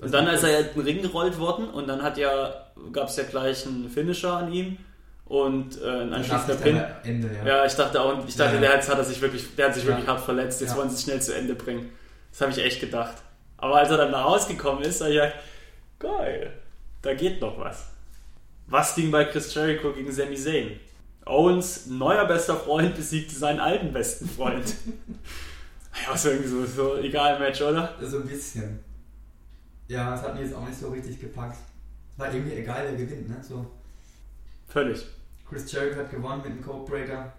Und 0.00 0.12
dann 0.12 0.26
ist 0.28 0.42
er 0.42 0.60
in 0.60 0.74
den 0.74 0.82
Ring 0.82 1.02
gerollt 1.02 1.38
worden 1.38 1.68
und 1.70 1.86
dann 1.88 2.02
hat 2.02 2.18
ja, 2.18 2.52
gab 2.92 3.08
es 3.08 3.16
ja 3.16 3.24
gleich 3.24 3.66
einen 3.66 3.88
Finisher 3.90 4.32
an 4.32 4.52
ihm 4.52 4.78
und 5.28 5.80
äh, 5.82 5.86
anschließender 5.86 6.54
dachte 6.54 6.62
Pin. 6.62 6.82
Ende, 7.04 7.30
ja. 7.34 7.46
Ja, 7.46 7.66
ich 7.66 7.74
dachte 7.74 8.00
auch, 8.00 8.26
ich 8.26 8.34
dachte, 8.34 8.56
Ja, 8.56 8.62
ja. 8.62 8.68
der 8.68 8.78
hat, 8.78 8.88
hat 8.88 8.98
er 8.98 9.04
sich 9.04 9.20
wirklich, 9.20 9.54
der 9.56 9.66
hat 9.68 9.74
sich 9.74 9.84
wirklich 9.84 10.06
hart 10.06 10.20
verletzt. 10.20 10.60
Jetzt 10.60 10.74
wollen 10.76 10.88
sie 10.88 10.96
es 10.96 11.02
schnell 11.02 11.20
zu 11.20 11.34
Ende 11.34 11.54
bringen. 11.54 11.90
Das 12.30 12.40
habe 12.40 12.52
ich 12.52 12.58
echt 12.58 12.80
gedacht. 12.80 13.16
Aber 13.58 13.76
als 13.76 13.90
er 13.90 13.98
dann 13.98 14.12
da 14.12 14.22
rausgekommen 14.22 14.82
ist, 14.84 15.00
habe 15.00 15.10
ich 15.10 15.16
gedacht, 15.16 15.34
geil, 15.98 16.52
da 17.02 17.14
geht 17.14 17.40
noch 17.40 17.58
was. 17.58 17.88
Was 18.68 18.94
ging 18.94 19.10
bei 19.10 19.24
Chris 19.24 19.52
Jericho 19.54 19.92
gegen 19.92 20.10
Sami 20.12 20.36
Zayn? 20.36 20.80
Owens 21.26 21.86
neuer 21.86 22.24
bester 22.24 22.56
Freund 22.56 22.94
besiegte 22.94 23.34
seinen 23.34 23.60
alten 23.60 23.92
besten 23.92 24.28
Freund. 24.28 24.74
ja, 26.06 26.14
ist 26.14 26.24
irgendwie 26.24 26.48
so, 26.48 26.64
so 26.64 26.96
egal 26.96 27.38
Match, 27.38 27.60
oder? 27.60 27.94
So 28.00 28.18
ein 28.18 28.26
bisschen. 28.26 28.78
Ja, 29.88 30.14
es 30.14 30.22
hat 30.22 30.34
mir 30.34 30.42
jetzt 30.42 30.54
auch 30.54 30.66
nicht 30.66 30.78
so 30.78 30.88
richtig 30.88 31.20
gepackt. 31.20 31.58
War 32.16 32.32
irgendwie 32.32 32.56
egal, 32.56 32.84
wer 32.84 32.92
gewinnt, 32.92 33.28
ne? 33.28 33.36
So. 33.42 33.66
Völlig. 34.68 35.06
Chris 35.48 35.70
Jericho 35.72 36.00
hat 36.00 36.10
gewonnen 36.10 36.42
mit 36.44 36.52
dem 36.52 36.62
Codebreaker. 36.64 37.32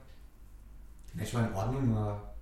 Match 1.13 1.33
war 1.33 1.47
in 1.47 1.53
Ordnung, 1.53 1.97
aber 1.97 2.33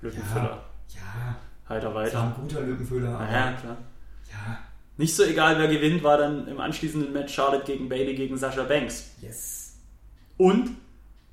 Lückenfüller. 0.00 0.62
ja, 0.88 1.36
Heiter 1.68 1.88
es 1.88 1.94
war 1.94 2.02
weiter. 2.04 2.22
ein 2.22 2.34
guter 2.40 2.60
Lückenfüller, 2.62 3.10
aber 3.10 3.24
Naja, 3.24 3.52
klar. 3.60 3.76
ja, 4.30 4.58
Nicht 4.96 5.14
so 5.14 5.24
egal, 5.24 5.58
wer 5.58 5.68
gewinnt, 5.68 6.02
war 6.02 6.18
dann 6.18 6.46
im 6.48 6.60
anschließenden 6.60 7.12
Match 7.12 7.34
Charlotte 7.34 7.64
gegen 7.64 7.88
Bailey 7.88 8.14
gegen 8.14 8.36
Sasha 8.36 8.62
Banks. 8.64 9.10
yes. 9.20 9.76
Und 10.36 10.70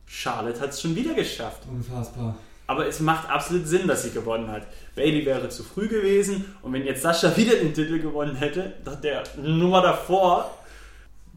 Charlotte 0.08 0.60
hat 0.60 0.69
es 0.69 0.82
schon 0.82 0.95
wieder 0.95 1.13
geschafft. 1.13 1.63
Unfassbar. 1.69 2.36
Aber 2.67 2.88
es 2.88 3.00
macht 3.00 3.30
absolut 3.30 3.67
Sinn, 3.67 3.88
dass 3.88 4.02
sie 4.04 4.12
gewonnen 4.12 4.50
hat. 4.52 4.65
Bailey 4.95 5.24
wäre 5.26 5.50
zu 5.50 5.63
früh 5.63 5.88
gewesen 5.88 6.56
und 6.63 6.74
wenn 6.74 6.86
jetzt 6.86 7.02
Sascha 7.04 7.36
wieder 7.38 7.56
den 7.56 7.74
Titel 7.74 8.00
gewonnen 8.00 8.36
hätte, 8.36 8.74
der 9.04 9.24
Nummer 9.38 9.82
davor, 9.84 10.58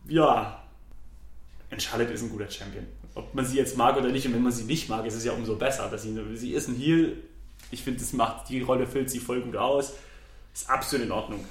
ja, 0.06 0.57
und 1.70 1.82
Charlotte 1.82 2.12
ist 2.12 2.22
ein 2.22 2.30
guter 2.30 2.50
Champion. 2.50 2.86
Ob 3.14 3.34
man 3.34 3.44
sie 3.44 3.56
jetzt 3.56 3.76
mag 3.76 3.96
oder 3.96 4.10
nicht, 4.10 4.26
und 4.26 4.34
wenn 4.34 4.42
man 4.42 4.52
sie 4.52 4.64
nicht 4.64 4.88
mag, 4.88 5.04
ist 5.06 5.14
es 5.14 5.24
ja 5.24 5.32
umso 5.32 5.56
besser. 5.56 5.88
Dass 5.90 6.02
sie, 6.02 6.16
sie 6.36 6.52
ist 6.54 6.68
ein 6.68 6.76
Heel. 6.76 7.16
Ich 7.70 7.82
finde, 7.82 8.00
das 8.00 8.12
macht 8.12 8.48
die 8.48 8.60
Rolle 8.62 8.86
füllt 8.86 9.10
sie 9.10 9.18
voll 9.18 9.42
gut 9.42 9.56
aus. 9.56 9.92
Ist 10.54 10.70
absolut 10.70 11.06
in 11.06 11.12
Ordnung. 11.12 11.44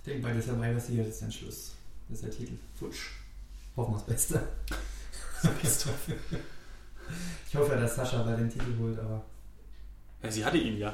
Ich 0.00 0.12
denke, 0.12 0.26
bei 0.28 0.32
dieser 0.34 0.52
Survivor 0.54 0.80
Series 0.80 1.08
ist 1.08 1.22
ein 1.22 1.32
Schluss. 1.32 1.72
Das 2.08 2.18
ist 2.18 2.24
der 2.24 2.30
Titel. 2.30 2.54
Futsch. 2.78 3.08
Hoffen 3.76 3.92
wir 3.94 3.98
das 3.98 4.06
Beste. 4.06 4.48
ich 7.48 7.56
hoffe, 7.56 7.76
dass 7.76 7.96
Sascha 7.96 8.22
bei 8.22 8.34
den 8.36 8.50
Titel 8.50 8.72
holt, 8.80 8.98
aber. 8.98 9.24
Ja, 10.22 10.30
sie 10.30 10.44
hatte 10.44 10.58
ihn 10.58 10.78
ja. 10.78 10.92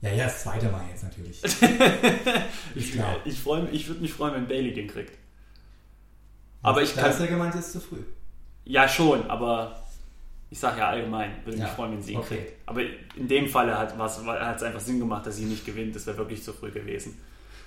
Ja, 0.00 0.10
ja, 0.12 0.24
das 0.24 0.42
zweite 0.42 0.68
Mal 0.70 0.84
jetzt 0.90 1.04
natürlich. 1.04 1.40
Ich, 2.74 2.94
ich, 2.94 3.44
mich- 3.44 3.72
ich 3.72 3.88
würde 3.88 4.00
mich 4.02 4.12
freuen, 4.12 4.34
wenn 4.34 4.48
Bailey 4.48 4.72
den 4.74 4.86
kriegt. 4.88 5.16
Aber 6.62 6.82
ich 6.82 6.94
Da 6.94 7.02
kann. 7.02 7.10
ist 7.10 7.20
ja 7.20 7.26
gemeint, 7.26 7.54
ist 7.54 7.72
zu 7.72 7.80
früh. 7.80 7.98
Ja, 8.64 8.88
schon, 8.88 9.28
aber 9.30 9.82
ich 10.50 10.58
sage 10.58 10.78
ja 10.78 10.88
allgemein, 10.88 11.32
würde 11.44 11.58
mich 11.58 11.66
Ja, 11.68 11.72
freuen, 11.74 11.92
wenn 11.92 12.02
sie 12.02 12.12
ihn 12.12 12.18
okay. 12.18 12.36
kriegt. 12.38 12.52
Aber 12.66 12.80
in 13.16 13.28
dem 13.28 13.48
Fall 13.48 13.72
hat 13.76 13.94
es 14.56 14.62
einfach 14.62 14.80
Sinn 14.80 14.98
gemacht, 14.98 15.26
dass 15.26 15.36
sie 15.36 15.44
nicht 15.44 15.64
gewinnt. 15.64 15.94
Das 15.94 16.06
wäre 16.06 16.16
wirklich 16.18 16.42
zu 16.42 16.52
früh 16.52 16.70
gewesen. 16.70 17.16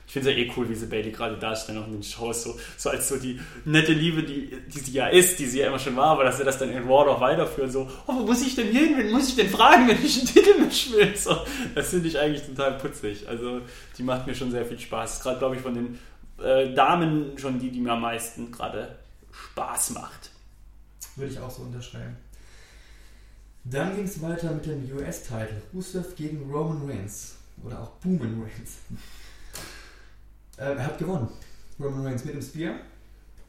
Ich 0.07 0.13
finde 0.13 0.31
es 0.31 0.35
ja 0.37 0.41
eh 0.41 0.51
cool, 0.57 0.67
wie 0.67 0.73
sie 0.73 0.87
Bailey 0.87 1.11
gerade 1.11 1.37
darstellen, 1.37 1.77
auch 1.83 1.85
in 1.85 1.93
den 1.93 2.01
Shows, 2.03 2.41
so, 2.43 2.59
so 2.77 2.89
als 2.89 3.07
so 3.09 3.17
die 3.17 3.39
nette 3.63 3.93
Liebe, 3.93 4.23
die, 4.23 4.49
die 4.67 4.79
sie 4.79 4.91
ja 4.93 5.07
ist, 5.07 5.37
die 5.37 5.45
sie 5.45 5.59
ja 5.59 5.67
immer 5.67 5.77
schon 5.77 5.95
war, 5.95 6.07
aber 6.07 6.23
dass 6.23 6.37
sie 6.39 6.43
das 6.43 6.57
dann 6.57 6.71
in 6.71 6.87
Raw 6.89 7.05
noch 7.05 7.21
weiterführen, 7.21 7.69
so, 7.69 7.87
oh, 8.07 8.13
wo 8.15 8.25
muss 8.25 8.41
ich 8.41 8.55
denn 8.55 8.71
hin? 8.71 8.95
Wen 8.97 9.11
muss 9.11 9.29
ich 9.29 9.35
denn 9.35 9.49
fragen, 9.49 9.87
wenn 9.87 10.03
ich 10.03 10.17
einen 10.17 10.27
Titelmatch 10.27 10.93
will? 10.93 11.15
So, 11.15 11.37
das 11.75 11.89
finde 11.91 12.07
ich 12.07 12.17
eigentlich 12.17 12.41
total 12.43 12.79
putzig. 12.79 13.27
Also, 13.29 13.61
die 13.99 14.01
macht 14.03 14.25
mir 14.25 14.33
schon 14.33 14.49
sehr 14.49 14.65
viel 14.65 14.79
Spaß. 14.79 15.21
Gerade, 15.21 15.37
glaube 15.37 15.57
ich, 15.57 15.61
von 15.61 15.75
den 15.75 15.99
äh, 16.41 16.73
Damen 16.73 17.37
schon 17.37 17.59
die, 17.59 17.71
die 17.71 17.79
mir 17.79 17.93
am 17.93 18.01
meisten 18.01 18.51
gerade 18.51 18.97
Spaß 19.31 19.91
macht. 19.91 20.31
Würde 21.15 21.31
ich 21.31 21.39
auch 21.39 21.49
so 21.49 21.63
unterschreiben. 21.63 22.15
Dann 23.63 23.95
ging 23.95 24.05
es 24.05 24.21
weiter 24.21 24.51
mit 24.51 24.65
dem 24.65 24.89
US-Title. 24.95 25.61
Rusev 25.73 26.15
gegen 26.15 26.49
Roman 26.51 26.89
Reigns. 26.89 27.35
Oder 27.63 27.81
auch 27.81 27.89
Booman 28.01 28.41
Reigns. 28.41 28.77
äh, 30.57 30.75
er 30.75 30.85
hat 30.85 30.97
gewonnen. 30.97 31.29
Roman 31.79 32.05
Reigns 32.05 32.25
mit 32.25 32.35
dem 32.35 32.41
Spear. 32.41 32.75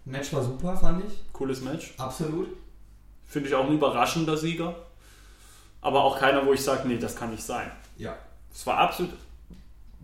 Match 0.05 0.33
war 0.33 0.43
super, 0.43 0.77
fand 0.77 1.05
ich. 1.05 1.33
Cooles 1.33 1.61
Match. 1.61 1.95
Absolut. 1.99 2.49
Finde 3.27 3.49
ich 3.49 3.55
auch 3.55 3.67
ein 3.67 3.75
überraschender 3.75 4.37
Sieger. 4.37 4.75
Aber 5.81 6.05
auch 6.05 6.19
keiner, 6.19 6.45
wo 6.45 6.53
ich 6.53 6.63
sage, 6.63 6.87
nee, 6.89 6.99
das 6.99 7.17
kann 7.17 7.31
nicht 7.31 7.45
sein. 7.45 7.71
Ja. 7.97 8.17
Es 8.53 8.67
war 8.67 8.79
absolut 8.79 9.13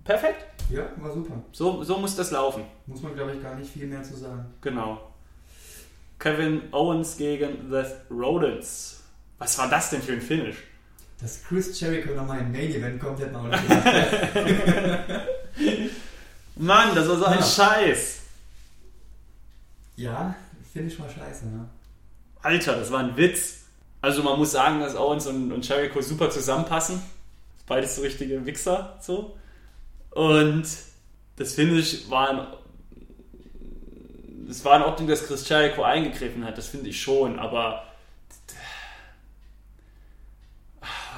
perfekt. 0.07 0.45
Ja, 0.71 0.85
war 0.97 1.13
super. 1.13 1.35
So, 1.53 1.85
so 1.85 1.99
muss 1.99 2.17
das 2.17 2.31
laufen. 2.31 2.65
Muss 2.87 3.03
man, 3.03 3.15
glaube 3.15 3.33
ich, 3.35 3.43
gar 3.43 3.55
nicht 3.55 3.71
viel 3.73 3.87
mehr 3.87 4.03
zu 4.03 4.17
sagen. 4.17 4.47
Genau. 4.63 5.01
Kevin 6.19 6.63
Owens 6.73 7.17
gegen 7.17 7.71
The 7.71 7.83
Rodents. 8.11 9.03
Was 9.39 9.57
war 9.59 9.69
das 9.69 9.91
denn 9.91 10.03
für 10.03 10.13
ein 10.13 10.21
Finish? 10.23 10.57
Dass 11.21 11.43
Chris 11.45 11.79
Jericho 11.79 12.13
nochmal 12.15 12.41
in 12.41 12.51
Main 12.53 12.75
Event 12.75 13.01
kommt, 13.01 13.21
hätte 13.21 13.33
man 13.33 13.53
auch 13.53 13.61
nicht. 13.61 13.71
Mann, 16.57 16.95
das 16.95 17.09
war 17.09 17.17
so 17.17 17.25
ein 17.27 17.39
Ja. 17.39 17.45
Scheiß. 17.45 18.19
ja, 19.97 20.35
Finish 20.73 20.99
war 20.99 21.09
scheiße, 21.09 21.47
ne? 21.47 21.69
Alter, 22.43 22.77
das 22.77 22.91
war 22.91 23.01
ein 23.01 23.17
Witz. 23.17 23.61
Also 24.03 24.23
man 24.23 24.39
muss 24.39 24.53
sagen, 24.53 24.81
dass 24.81 24.95
Owens 24.95 25.27
und, 25.27 25.51
und 25.53 25.67
Jericho 25.67 26.01
super 26.03 26.29
zusammenpassen. 26.31 27.01
Beides 27.67 27.97
so 27.97 28.03
richtige 28.03 28.45
Wichser, 28.47 28.97
so. 29.01 29.37
Und 30.17 30.65
das 31.37 31.53
Finish 31.53 32.09
war 32.09 32.31
in, 32.31 32.39
es 34.49 34.65
war 34.65 34.79
in 34.79 34.83
Ordnung, 34.83 35.09
dass 35.09 35.27
Chris 35.27 35.47
Jericho 35.47 35.83
eingegriffen 35.83 36.43
hat, 36.43 36.57
das 36.57 36.69
finde 36.69 36.89
ich 36.89 36.99
schon, 36.99 37.39
aber 37.39 37.83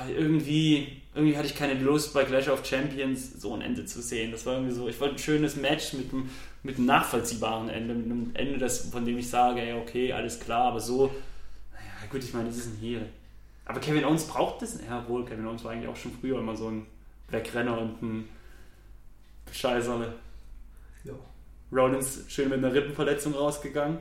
irgendwie, 0.08 1.00
irgendwie 1.14 1.36
hatte 1.36 1.46
ich 1.46 1.54
keine 1.54 1.74
Lust 1.74 2.12
bei 2.12 2.24
Clash 2.24 2.48
of 2.48 2.66
Champions 2.66 3.40
so 3.40 3.54
ein 3.54 3.60
Ende 3.60 3.84
zu 3.84 4.02
sehen. 4.02 4.32
Das 4.32 4.44
war 4.46 4.54
irgendwie 4.54 4.74
so, 4.74 4.88
ich 4.88 4.98
wollte 4.98 5.14
ein 5.14 5.18
schönes 5.18 5.54
Match 5.54 5.92
mit 5.92 6.12
einem, 6.12 6.28
mit 6.64 6.78
einem 6.78 6.86
nachvollziehbaren 6.86 7.68
Ende, 7.68 7.94
mit 7.94 8.06
einem 8.06 8.30
Ende, 8.34 8.58
das, 8.58 8.90
von 8.90 9.04
dem 9.04 9.16
ich 9.16 9.30
sage, 9.30 9.60
ey, 9.60 9.74
okay, 9.74 10.12
alles 10.12 10.40
klar, 10.40 10.72
aber 10.72 10.80
so, 10.80 11.06
naja, 11.72 12.10
gut, 12.10 12.24
ich 12.24 12.34
meine, 12.34 12.48
das 12.48 12.56
ist 12.56 12.66
ein 12.66 12.78
Heel. 12.80 13.06
Aber 13.64 13.78
Kevin 13.78 14.04
Owens 14.04 14.24
braucht 14.24 14.60
das, 14.60 14.76
ja 14.84 15.08
wohl, 15.08 15.24
Kevin 15.24 15.46
Owens 15.46 15.62
war 15.62 15.70
eigentlich 15.70 15.88
auch 15.88 15.96
schon 15.96 16.10
früher 16.20 16.40
immer 16.40 16.56
so 16.56 16.66
ein 16.66 16.86
Wegrenner 17.30 17.80
und 17.80 18.02
ein 18.02 18.28
Scheißerle. 19.52 20.12
Ja. 21.04 21.12
Rollins 21.72 22.20
schön 22.28 22.48
mit 22.48 22.58
einer 22.58 22.72
Rippenverletzung 22.72 23.34
rausgegangen. 23.34 23.98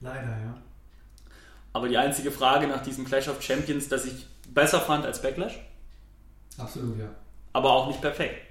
Leider, 0.00 0.28
ja. 0.28 0.54
Aber 1.72 1.88
die 1.88 1.96
einzige 1.96 2.30
Frage 2.30 2.66
nach 2.66 2.82
diesem 2.82 3.04
Clash 3.04 3.28
of 3.28 3.42
Champions, 3.42 3.88
das 3.88 4.04
ich 4.04 4.26
besser 4.52 4.80
fand 4.80 5.04
als 5.06 5.22
Backlash, 5.22 5.58
Absolut, 6.58 6.98
ja. 6.98 7.08
aber 7.52 7.70
auch 7.72 7.86
nicht 7.88 8.00
perfekt. 8.00 8.46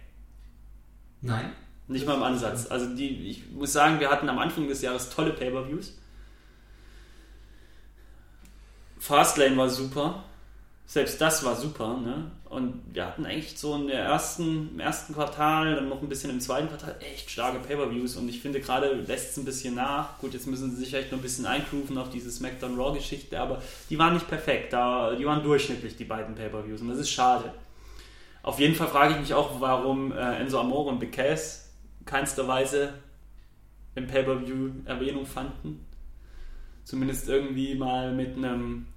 Nein. 1.21 1.51
Nicht 1.88 2.07
mal 2.07 2.15
im 2.15 2.23
Ansatz. 2.23 2.67
Also 2.71 2.95
die, 2.95 3.29
ich 3.29 3.51
muss 3.51 3.73
sagen, 3.73 3.99
wir 3.99 4.10
hatten 4.10 4.29
am 4.29 4.39
Anfang 4.39 4.67
des 4.67 4.81
Jahres 4.81 5.10
tolle 5.10 5.34
Pay-Per-Views. 5.34 5.97
Fastlane 8.97 9.57
war 9.57 9.69
super. 9.69 10.23
Selbst 10.86 11.22
das 11.22 11.46
war 11.46 11.56
super, 11.56 11.98
ne? 11.98 12.32
Und 12.50 12.82
wir 12.94 13.06
hatten 13.06 13.26
eigentlich 13.26 13.58
so 13.58 13.76
in 13.76 13.88
der 13.88 14.02
ersten, 14.02 14.72
im 14.74 14.80
ersten 14.82 15.13
Quartal, 15.13 15.76
dann 15.76 15.88
noch 15.88 16.02
ein 16.02 16.10
bisschen 16.10 16.30
im 16.30 16.41
zweiten 16.41 16.67
Quartal 16.67 16.98
echt 17.00 17.30
starke 17.30 17.60
Pay-Per-Views 17.60 18.17
und 18.17 18.28
ich 18.28 18.41
finde 18.41 18.60
gerade 18.60 18.91
lässt 18.91 19.32
es 19.32 19.38
ein 19.38 19.46
bisschen 19.46 19.76
nach. 19.76 20.17
Gut, 20.17 20.34
jetzt 20.34 20.48
müssen 20.48 20.70
sie 20.70 20.84
sich 20.84 20.94
echt 20.94 21.13
noch 21.13 21.20
ein 21.20 21.22
bisschen 21.22 21.46
eingrooven 21.46 21.98
auf 21.98 22.10
diese 22.10 22.30
SmackDown 22.30 22.78
Raw-Geschichte, 22.78 23.39
aber 23.39 23.62
die 23.89 23.98
waren 23.98 24.15
nicht 24.15 24.28
perfekt. 24.28 24.74
Da, 24.74 25.15
die 25.15 25.26
waren 25.26 25.44
durchschnittlich, 25.44 25.96
die 25.96 26.04
beiden 26.04 26.36
Pay-Per-Views 26.36 26.82
und 26.82 26.89
das 26.89 26.98
ist 26.98 27.10
schade. 27.10 27.54
Auf 28.44 28.60
jeden 28.60 28.76
Fall 28.76 28.88
frage 28.88 29.13
ich 29.13 29.20
mich 29.22 29.34
auch, 29.34 29.62
warum 29.62 30.12
äh, 30.12 30.39
Enzo 30.39 30.60
Amore 30.60 30.89
und 30.89 31.00
Big 31.00 31.13
Cass 31.13 31.70
keinster 32.06 32.44
im 33.96 34.08
Pay-Per-View 34.08 34.72
Erwähnung 34.86 35.26
fanden. 35.26 35.86
Zumindest 36.84 37.30
irgendwie 37.30 37.76
mal 37.76 38.12
mit 38.12 38.36
einem 38.36 38.88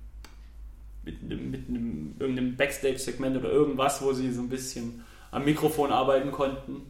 mit 1.04 1.22
einem, 1.22 1.50
mit 1.50 1.68
einem 1.68 2.14
irgendeinem 2.18 2.56
Backstage-Segment 2.56 3.36
oder 3.36 3.50
irgendwas, 3.50 4.02
wo 4.02 4.12
sie 4.12 4.32
so 4.32 4.40
ein 4.40 4.48
bisschen 4.48 5.04
am 5.30 5.44
Mikrofon 5.44 5.90
arbeiten 5.90 6.32
konnten. 6.32 6.82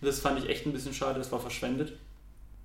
Das 0.00 0.20
fand 0.20 0.38
ich 0.38 0.48
echt 0.48 0.66
ein 0.66 0.72
bisschen 0.72 0.94
schade, 0.94 1.18
das 1.18 1.30
war 1.30 1.40
verschwendet. 1.40 1.92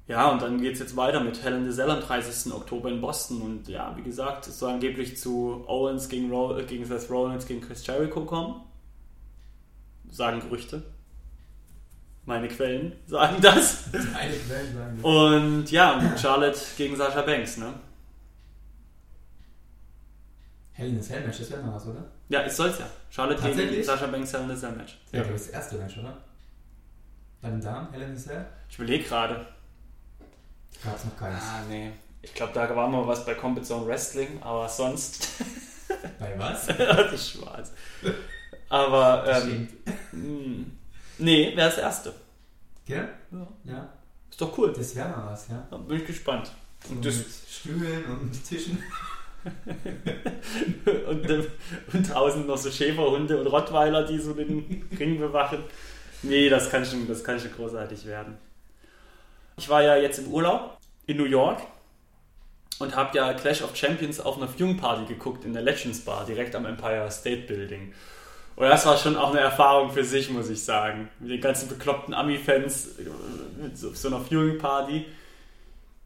Ja, 0.08 0.30
und 0.30 0.42
dann 0.42 0.62
geht 0.62 0.74
es 0.74 0.80
jetzt 0.80 0.96
weiter 0.96 1.20
mit 1.20 1.36
the 1.36 1.72
Cell 1.72 1.90
am 1.90 2.00
30. 2.00 2.54
Oktober 2.54 2.90
in 2.90 3.02
Boston. 3.02 3.42
Und 3.42 3.68
ja, 3.68 3.96
wie 3.98 4.04
gesagt, 4.04 4.48
es 4.48 4.60
soll 4.60 4.74
angeblich 4.74 5.18
zu 5.18 5.64
Owens 5.68 6.10
gegen, 6.10 6.30
Ro 6.30 6.58
äh, 6.58 6.64
gegen 6.64 6.86
Seth 6.86 7.10
Rollins 7.10 7.48
gegen 7.48 7.62
Chris 7.62 7.86
Jericho 7.86 8.24
kommen. 8.24 8.62
Sagen 10.12 10.42
Gerüchte. 10.42 10.84
Meine 12.26 12.48
Quellen 12.48 12.94
sagen 13.08 13.38
das. 13.42 13.86
Eine 13.94 14.36
Quelle 14.36 14.74
sagen 14.74 15.02
wir. 15.02 15.06
Und 15.06 15.72
ja, 15.72 15.98
und 15.98 16.20
Charlotte 16.20 16.60
gegen 16.78 16.96
Sasha 16.96 17.24
Banks, 17.24 17.58
ne? 17.58 17.74
Hell 20.76 20.90
in 20.90 21.00
a 21.00 21.02
Cell 21.02 21.26
Match, 21.26 21.40
das 21.40 21.52
wäre 21.52 21.62
mal 21.64 21.74
was, 21.76 21.86
oder? 21.88 22.04
Ja, 22.30 22.42
es 22.44 22.56
soll's 22.58 22.80
ja. 22.80 22.86
Charlotte 23.10 23.42
gegen? 23.54 23.84
Sascha 23.84 24.08
Banks 24.08 24.34
Hell 24.34 24.44
in 24.44 24.52
a 24.52 24.56
Cell 24.56 24.72
Match. 24.74 24.98
Ja, 25.12 25.22
glaube 25.22 25.36
ich, 25.38 25.44
das 25.44 25.52
erste 25.52 25.76
Match, 25.78 25.98
oder? 25.98 26.18
Bei 27.42 27.50
den 27.50 27.62
Damen, 27.62 27.92
Hell 27.92 28.02
in 28.02 28.14
a 28.14 28.18
Cell? 28.18 28.46
Ich 28.70 28.76
überlege 28.78 29.04
gerade. 29.06 29.46
Gab 30.84 30.96
es 30.98 31.06
noch 31.06 31.16
keins. 31.18 31.42
Ah, 31.42 31.62
nee. 31.70 31.92
Ich 32.22 32.34
glaube, 32.34 32.52
da 32.54 32.76
war 32.76 32.88
mal 32.90 33.08
was 33.08 33.26
bei 33.26 33.36
Combat 33.36 33.66
Zone 33.66 33.86
Wrestling, 33.88 34.42
aber 34.42 34.68
sonst. 34.68 35.28
Bei 36.20 36.34
was? 36.40 36.66
das 36.68 37.14
ist 37.14 37.30
schwarz. 37.32 37.72
Aber, 38.70 39.24
Das 39.26 39.44
ähm, 39.46 39.68
mh, 40.12 40.66
nee, 41.20 41.56
wäre 41.56 41.70
das 41.70 41.78
erste. 41.78 42.14
Gell? 42.86 43.08
Ja. 43.32 43.48
Ja, 43.64 43.94
Ist 44.30 44.42
doch 44.42 44.58
cool. 44.58 44.74
das 44.74 44.96
wäre 44.96 45.10
mal 45.10 45.28
was, 45.28 45.48
ja. 45.48 45.66
Da 45.70 45.78
bin 45.78 45.98
ich 45.98 46.08
gespannt. 46.08 46.52
So 46.88 46.94
Und 46.94 47.06
das- 47.06 47.24
Stühlen 47.50 48.06
und 48.06 48.44
Tischen. 48.44 48.82
und, 51.10 51.30
ähm, 51.30 51.48
und 51.94 52.14
draußen 52.14 52.46
noch 52.46 52.58
so 52.58 52.72
Schäferhunde 52.72 53.40
und 53.40 53.48
Rottweiler, 53.48 54.04
die 54.04 54.20
so 54.20 54.34
den 54.34 54.88
Ring 55.00 55.20
bewachen. 55.20 55.60
Nee, 56.24 56.50
das 56.50 56.70
kann 56.70 56.86
schon, 56.86 57.08
das 57.08 57.24
kann 57.24 57.40
schon 57.40 57.52
großartig 57.52 58.06
werden. 58.06 58.38
Ich 59.58 59.70
war 59.70 59.84
ja 59.84 59.96
jetzt 59.96 60.20
im 60.20 60.28
Urlaub 60.28 60.78
in 61.06 61.18
New 61.18 61.26
York 61.26 61.62
und 62.80 62.96
habe 62.96 63.18
ja 63.18 63.34
Clash 63.34 63.62
of 63.62 63.76
Champions 63.76 64.20
auf 64.20 64.38
einer 64.38 64.48
Viewing 64.48 64.78
Party 64.78 65.06
geguckt 65.06 65.46
in 65.46 65.54
der 65.54 65.62
Legends 65.62 66.02
Bar, 66.02 66.26
direkt 66.26 66.56
am 66.56 66.66
Empire 66.66 67.10
State 67.12 67.44
Building. 67.44 67.94
Und 68.56 68.68
das 68.68 68.86
war 68.86 68.98
schon 68.98 69.18
auch 69.18 69.32
eine 69.32 69.42
Erfahrung 69.42 69.92
für 69.92 70.04
sich, 70.04 70.30
muss 70.30 70.50
ich 70.50 70.64
sagen. 70.64 71.10
Mit 71.20 71.32
den 71.32 71.42
ganzen 71.42 71.68
bekloppten 71.68 72.14
Ami-Fans 72.14 73.00
äh, 73.00 73.06
so, 73.74 73.94
so 73.94 74.08
einer 74.08 74.22
Viewing 74.22 74.58
Party. 74.58 75.06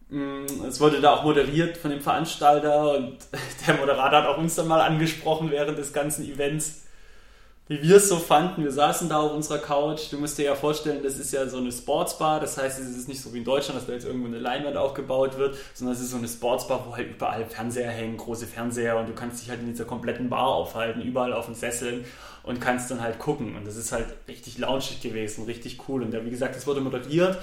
Mm, 0.10 0.46
Es 0.68 0.80
wurde 0.80 1.02
da 1.02 1.14
auch 1.16 1.24
moderiert 1.24 1.78
von 1.78 1.92
dem 1.92 2.02
Veranstalter 2.02 2.96
und 2.98 3.18
der 3.68 3.76
Moderator 3.76 4.20
hat 4.20 4.28
auch 4.28 4.38
uns 4.38 4.56
dann 4.56 4.68
mal 4.68 4.82
angesprochen 4.82 5.52
während 5.52 5.78
des 5.78 5.94
ganzen 5.94 6.26
Events, 6.26 6.82
wie 7.68 7.82
wir 7.84 7.98
es 7.98 8.10
so 8.10 8.18
fanden. 8.18 8.64
Wir 8.64 8.72
saßen 8.72 9.10
da 9.10 9.20
auf 9.20 9.34
unserer 9.34 9.60
Couch. 9.60 10.12
Du 10.12 10.18
musst 10.18 10.38
dir 10.40 10.46
ja 10.46 10.56
vorstellen, 10.56 11.04
das 11.04 11.18
ist 11.20 11.34
ja 11.34 11.48
so 11.48 11.58
eine 11.58 11.72
Sportsbar. 11.72 12.40
Das 12.40 12.58
heißt, 12.58 12.80
es 12.80 12.98
ist 12.98 13.08
nicht 13.08 13.22
so 13.22 13.34
wie 13.34 13.40
in 13.40 13.44
Deutschland, 13.46 13.80
dass 13.80 13.88
da 13.88 13.94
jetzt 13.94 14.06
irgendwo 14.06 14.28
eine 14.28 14.40
Leinwand 14.40 14.78
aufgebaut 14.78 15.38
wird, 15.38 15.58
sondern 15.76 15.96
es 15.96 16.02
ist 16.02 16.12
so 16.12 16.18
eine 16.18 16.28
Sportsbar, 16.28 16.86
wo 16.88 16.96
halt 16.96 17.12
überall 17.12 17.46
Fernseher 17.46 17.92
hängen, 17.92 18.18
große 18.18 18.48
Fernseher 18.48 18.98
und 18.98 19.08
du 19.10 19.14
kannst 19.14 19.42
dich 19.44 19.50
halt 19.52 19.62
in 19.62 19.68
dieser 19.68 19.86
kompletten 19.86 20.30
Bar 20.30 20.48
aufhalten, 20.48 21.02
überall 21.02 21.34
auf 21.34 21.46
den 21.46 21.56
Sesseln 21.56 22.06
und 22.44 22.62
kannst 22.62 22.92
dann 22.92 23.02
halt 23.02 23.20
gucken. 23.20 23.56
Und 23.56 23.68
das 23.68 23.76
ist 23.78 23.92
halt 23.92 24.08
richtig 24.28 24.58
launchig 24.58 25.02
gewesen, 25.02 25.46
richtig 25.46 25.80
cool. 25.88 26.04
Und 26.04 26.14
ja, 26.14 26.26
wie 26.26 26.32
gesagt, 26.32 26.56
es 26.56 26.66
wurde 26.68 26.82
moderiert. 26.82 27.38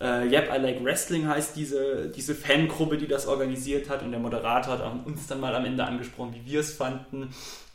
Äh, 0.00 0.28
yep, 0.28 0.50
I 0.50 0.58
Like 0.58 0.82
Wrestling 0.82 1.28
heißt 1.28 1.54
diese, 1.56 2.08
diese 2.08 2.34
Fangruppe, 2.34 2.96
die 2.96 3.06
das 3.06 3.26
organisiert 3.26 3.90
hat. 3.90 4.02
Und 4.02 4.12
der 4.12 4.20
Moderator 4.20 4.78
hat 4.78 5.06
uns 5.06 5.26
dann 5.26 5.40
mal 5.40 5.54
am 5.54 5.64
Ende 5.66 5.84
angesprochen, 5.84 6.34
wie 6.34 6.50
wir 6.50 6.60
es 6.60 6.72
fanden. 6.72 7.34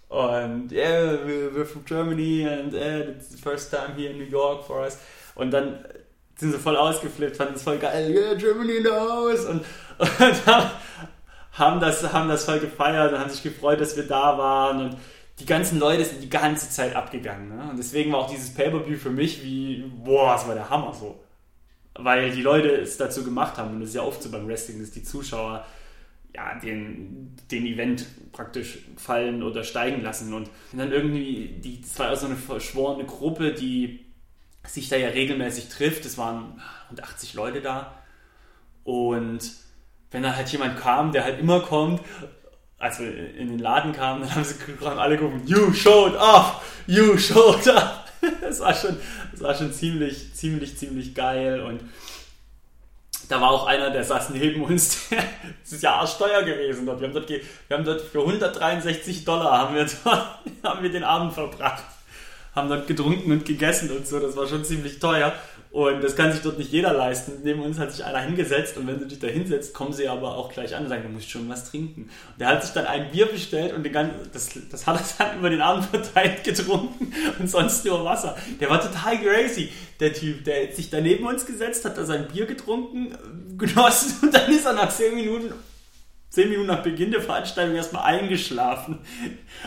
Und 0.10 0.72
yeah, 0.72 1.18
we're, 1.26 1.66
from 1.66 1.84
Germany 1.86 2.48
and 2.48 2.74
uh, 2.74 3.12
it's 3.12 3.30
the 3.30 3.38
first 3.38 3.72
time 3.72 3.96
here 3.96 4.12
in 4.12 4.18
New 4.18 4.30
York 4.30 4.64
for 4.64 4.82
us. 4.82 4.98
Und 5.36 5.52
dann 5.52 5.86
sind 6.36 6.52
sie 6.52 6.60
voll 6.60 6.78
ausgeflippt, 6.78 7.38
fanden 7.38 7.56
es 7.56 7.64
voll 7.64 7.78
geil, 7.78 8.12
yeah, 8.12 8.34
Germany 8.34 8.78
in 8.78 8.84
the 8.84 8.92
house. 8.92 9.46
Und, 9.46 9.64
und 10.00 10.48
haben, 11.54 11.80
das, 11.80 12.12
haben 12.12 12.30
das 12.30 12.46
voll 12.46 12.60
gefeiert 12.60 13.14
und 13.14 13.20
haben 13.20 13.30
sich 13.30 13.44
gefreut, 13.44 13.82
dass 13.82 13.96
wir 13.96 14.08
da 14.08 14.38
waren. 14.38 14.82
Und 14.82 14.98
die 15.40 15.46
ganzen 15.46 15.80
Leute 15.80 16.06
sind 16.06 16.24
die 16.24 16.30
ganze 16.30 16.70
Zeit 16.70 16.96
abgegangen. 16.96 17.56
Ne? 17.56 17.70
Und 17.70 17.78
deswegen 17.78 18.12
war 18.12 18.20
auch 18.20 18.30
dieses 18.30 18.54
Pay-Per-View 18.54 18.98
für 18.98 19.10
mich 19.10 19.44
wie, 19.44 19.84
boah, 20.04 20.34
das 20.34 20.48
war 20.48 20.56
der 20.56 20.70
Hammer 20.70 20.94
so. 20.94 21.20
Weil 21.98 22.32
die 22.32 22.42
Leute 22.42 22.70
es 22.70 22.98
dazu 22.98 23.24
gemacht 23.24 23.58
haben. 23.58 23.76
Und 23.76 23.80
das 23.82 23.90
ist 23.90 23.96
ja 23.96 24.02
oft 24.02 24.22
so 24.22 24.30
beim 24.30 24.48
Wrestling, 24.48 24.80
dass 24.80 24.92
die 24.92 25.04
Zuschauer 25.04 25.66
ja, 26.36 26.60
den, 26.60 27.36
den 27.50 27.66
Event 27.66 28.06
praktisch 28.34 28.80
fallen 28.98 29.42
oder 29.42 29.64
steigen 29.64 30.02
lassen. 30.02 30.34
Und 30.34 30.50
dann 30.74 30.92
irgendwie, 30.92 31.60
die, 31.64 31.82
das 31.82 31.98
war 31.98 32.16
so 32.16 32.26
eine 32.26 32.36
verschworene 32.36 33.06
Gruppe, 33.06 33.54
die 33.54 34.06
sich 34.68 34.90
da 34.90 34.98
ja 34.98 35.10
regelmäßig 35.10 35.70
trifft. 35.70 36.06
Es 36.06 36.18
waren 36.18 36.62
rund 36.90 37.02
80 37.02 37.34
Leute 37.36 37.62
da. 37.62 37.94
Und 38.84 39.52
wenn 40.12 40.24
dann 40.24 40.36
halt 40.36 40.50
jemand 40.50 40.78
kam, 40.78 41.12
der 41.12 41.24
halt 41.24 41.40
immer 41.40 41.62
kommt, 41.62 42.02
als 42.78 43.00
wir 43.00 43.36
in 43.36 43.48
den 43.50 43.60
Laden 43.60 43.94
kamen, 43.94 44.22
dann 44.22 44.36
haben 44.36 44.44
sie 44.44 44.56
haben 44.86 45.00
alle 45.00 45.18
gerufen, 45.18 45.42
you 45.46 45.74
showed 45.74 46.16
up, 46.16 46.62
you 46.88 47.18
showed 47.18 47.68
up. 47.70 48.05
Das 48.56 48.62
war 48.62 48.74
schon, 48.74 48.98
das 49.32 49.42
war 49.42 49.56
schon 49.56 49.74
ziemlich, 49.74 50.34
ziemlich, 50.34 50.78
ziemlich 50.78 51.14
geil 51.14 51.60
und 51.62 51.82
da 53.28 53.42
war 53.42 53.52
auch 53.52 53.66
einer, 53.66 53.90
der 53.90 54.04
saß 54.04 54.30
neben 54.30 54.64
uns, 54.64 55.10
der, 55.10 55.24
ist 55.64 55.84
ja 55.84 55.96
arschteuer 55.96 56.44
gewesen. 56.44 56.86
Wir 56.86 56.94
haben 56.94 57.14
dort, 57.14 57.30
wir 57.30 57.42
haben 57.72 57.84
dort 57.84 58.02
für 58.02 58.20
163 58.20 59.26
Dollar 59.26 59.60
haben 59.60 59.76
wir, 59.76 59.86
dort, 60.04 60.26
haben 60.64 60.84
wir 60.84 60.92
den 60.92 61.04
Abend 61.04 61.34
verbracht. 61.34 61.84
Haben 62.54 62.70
dort 62.70 62.88
getrunken 62.88 63.32
und 63.32 63.44
gegessen 63.44 63.92
und 63.92 64.08
so, 64.08 64.20
das 64.20 64.38
war 64.38 64.48
schon 64.48 64.64
ziemlich 64.64 65.00
teuer. 65.00 65.34
Und 65.76 66.02
das 66.02 66.16
kann 66.16 66.32
sich 66.32 66.42
dort 66.42 66.58
nicht 66.58 66.72
jeder 66.72 66.94
leisten. 66.94 67.34
Neben 67.44 67.60
uns 67.60 67.78
hat 67.80 67.92
sich 67.92 68.06
einer 68.06 68.22
hingesetzt 68.22 68.78
und 68.78 68.88
wenn 68.88 68.98
du 68.98 69.08
dich 69.08 69.20
da 69.20 69.28
hinsetzt, 69.28 69.74
kommen 69.74 69.92
sie 69.92 70.08
aber 70.08 70.38
auch 70.38 70.50
gleich 70.50 70.74
an 70.74 70.84
und 70.84 70.90
sagen, 70.90 71.04
du 71.04 71.10
musst 71.10 71.30
schon 71.30 71.50
was 71.50 71.70
trinken. 71.70 72.04
Und 72.04 72.40
der 72.40 72.48
hat 72.48 72.64
sich 72.64 72.72
dann 72.72 72.86
ein 72.86 73.12
Bier 73.12 73.26
bestellt 73.26 73.74
und 73.74 73.84
den 73.84 73.92
ganzen, 73.92 74.16
das, 74.32 74.52
das 74.72 74.88
hat 74.88 75.02
er 75.02 75.26
dann 75.26 75.38
über 75.40 75.50
den 75.50 75.60
Abend 75.60 75.84
verteilt 75.84 76.46
getrunken 76.46 77.12
und 77.40 77.50
sonst 77.50 77.84
nur 77.84 78.06
Wasser. 78.06 78.38
Der 78.62 78.70
war 78.70 78.80
total 78.80 79.20
crazy, 79.20 79.70
der 80.00 80.14
Typ. 80.14 80.46
Der 80.46 80.72
sich 80.72 80.90
da 80.90 81.02
neben 81.02 81.28
uns 81.28 81.46
gesetzt, 81.46 81.84
hat 81.84 81.98
da 81.98 82.06
sein 82.06 82.30
Bier 82.30 82.46
getrunken, 82.46 83.12
äh, 83.12 83.58
genossen 83.58 84.14
und 84.22 84.34
dann 84.34 84.50
ist 84.50 84.66
er 84.66 84.72
nach 84.72 84.88
10 84.88 85.14
Minuten 85.14 85.52
zehn 86.36 86.50
Minuten 86.50 86.68
nach 86.68 86.84
Beginn 86.84 87.12
der 87.12 87.22
Veranstaltung 87.22 87.76
erstmal 87.78 88.04
eingeschlafen, 88.04 89.00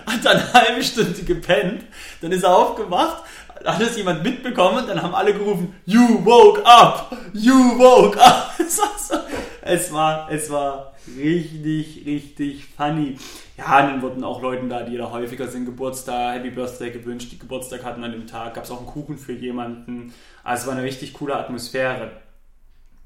hat 0.04 0.22
dann 0.22 0.36
eine 0.36 0.52
halbe 0.52 0.84
Stunde 0.84 1.22
gepennt, 1.22 1.84
dann 2.20 2.30
ist 2.30 2.42
er 2.42 2.54
aufgewacht, 2.54 3.24
hat 3.64 3.80
es 3.80 3.96
jemand 3.96 4.22
mitbekommen, 4.22 4.86
dann 4.86 5.02
haben 5.02 5.14
alle 5.14 5.32
gerufen, 5.34 5.74
you 5.84 6.24
woke 6.24 6.64
up, 6.64 7.16
you 7.32 7.78
woke 7.78 8.20
up. 8.20 8.52
Es 8.58 8.78
war, 8.78 8.98
so, 8.98 9.14
es 9.62 9.92
war, 9.92 10.30
es 10.30 10.50
war 10.50 10.92
richtig, 11.16 12.04
richtig 12.04 12.66
funny. 12.76 13.16
Ja, 13.56 13.82
dann 13.82 14.02
wurden 14.02 14.22
auch 14.24 14.42
Leuten 14.42 14.68
da, 14.68 14.82
die 14.82 14.96
da 14.96 15.10
häufiger 15.10 15.48
sind, 15.48 15.64
Geburtstag, 15.64 16.36
Happy 16.36 16.50
Birthday 16.50 16.90
gewünscht, 16.90 17.32
die 17.32 17.38
Geburtstag 17.38 17.82
hatten 17.82 18.04
an 18.04 18.12
dem 18.12 18.26
Tag, 18.26 18.54
gab 18.54 18.64
es 18.64 18.70
auch 18.70 18.78
einen 18.78 18.86
Kuchen 18.86 19.16
für 19.16 19.32
jemanden. 19.32 20.12
Also 20.44 20.62
es 20.62 20.66
war 20.66 20.74
eine 20.74 20.84
richtig 20.84 21.14
coole 21.14 21.34
Atmosphäre. 21.36 22.12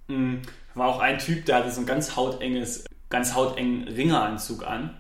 Mm, 0.08 0.36
War 0.74 0.88
auch 0.88 1.00
ein 1.00 1.18
Typ, 1.18 1.44
der 1.46 1.56
hatte 1.56 1.70
so 1.70 1.80
ein 1.80 1.86
ganz 1.86 2.16
hautenges, 2.16 2.84
ganz 3.08 3.34
hautengen 3.34 3.88
Ringeranzug 3.88 4.66
an. 4.66 4.96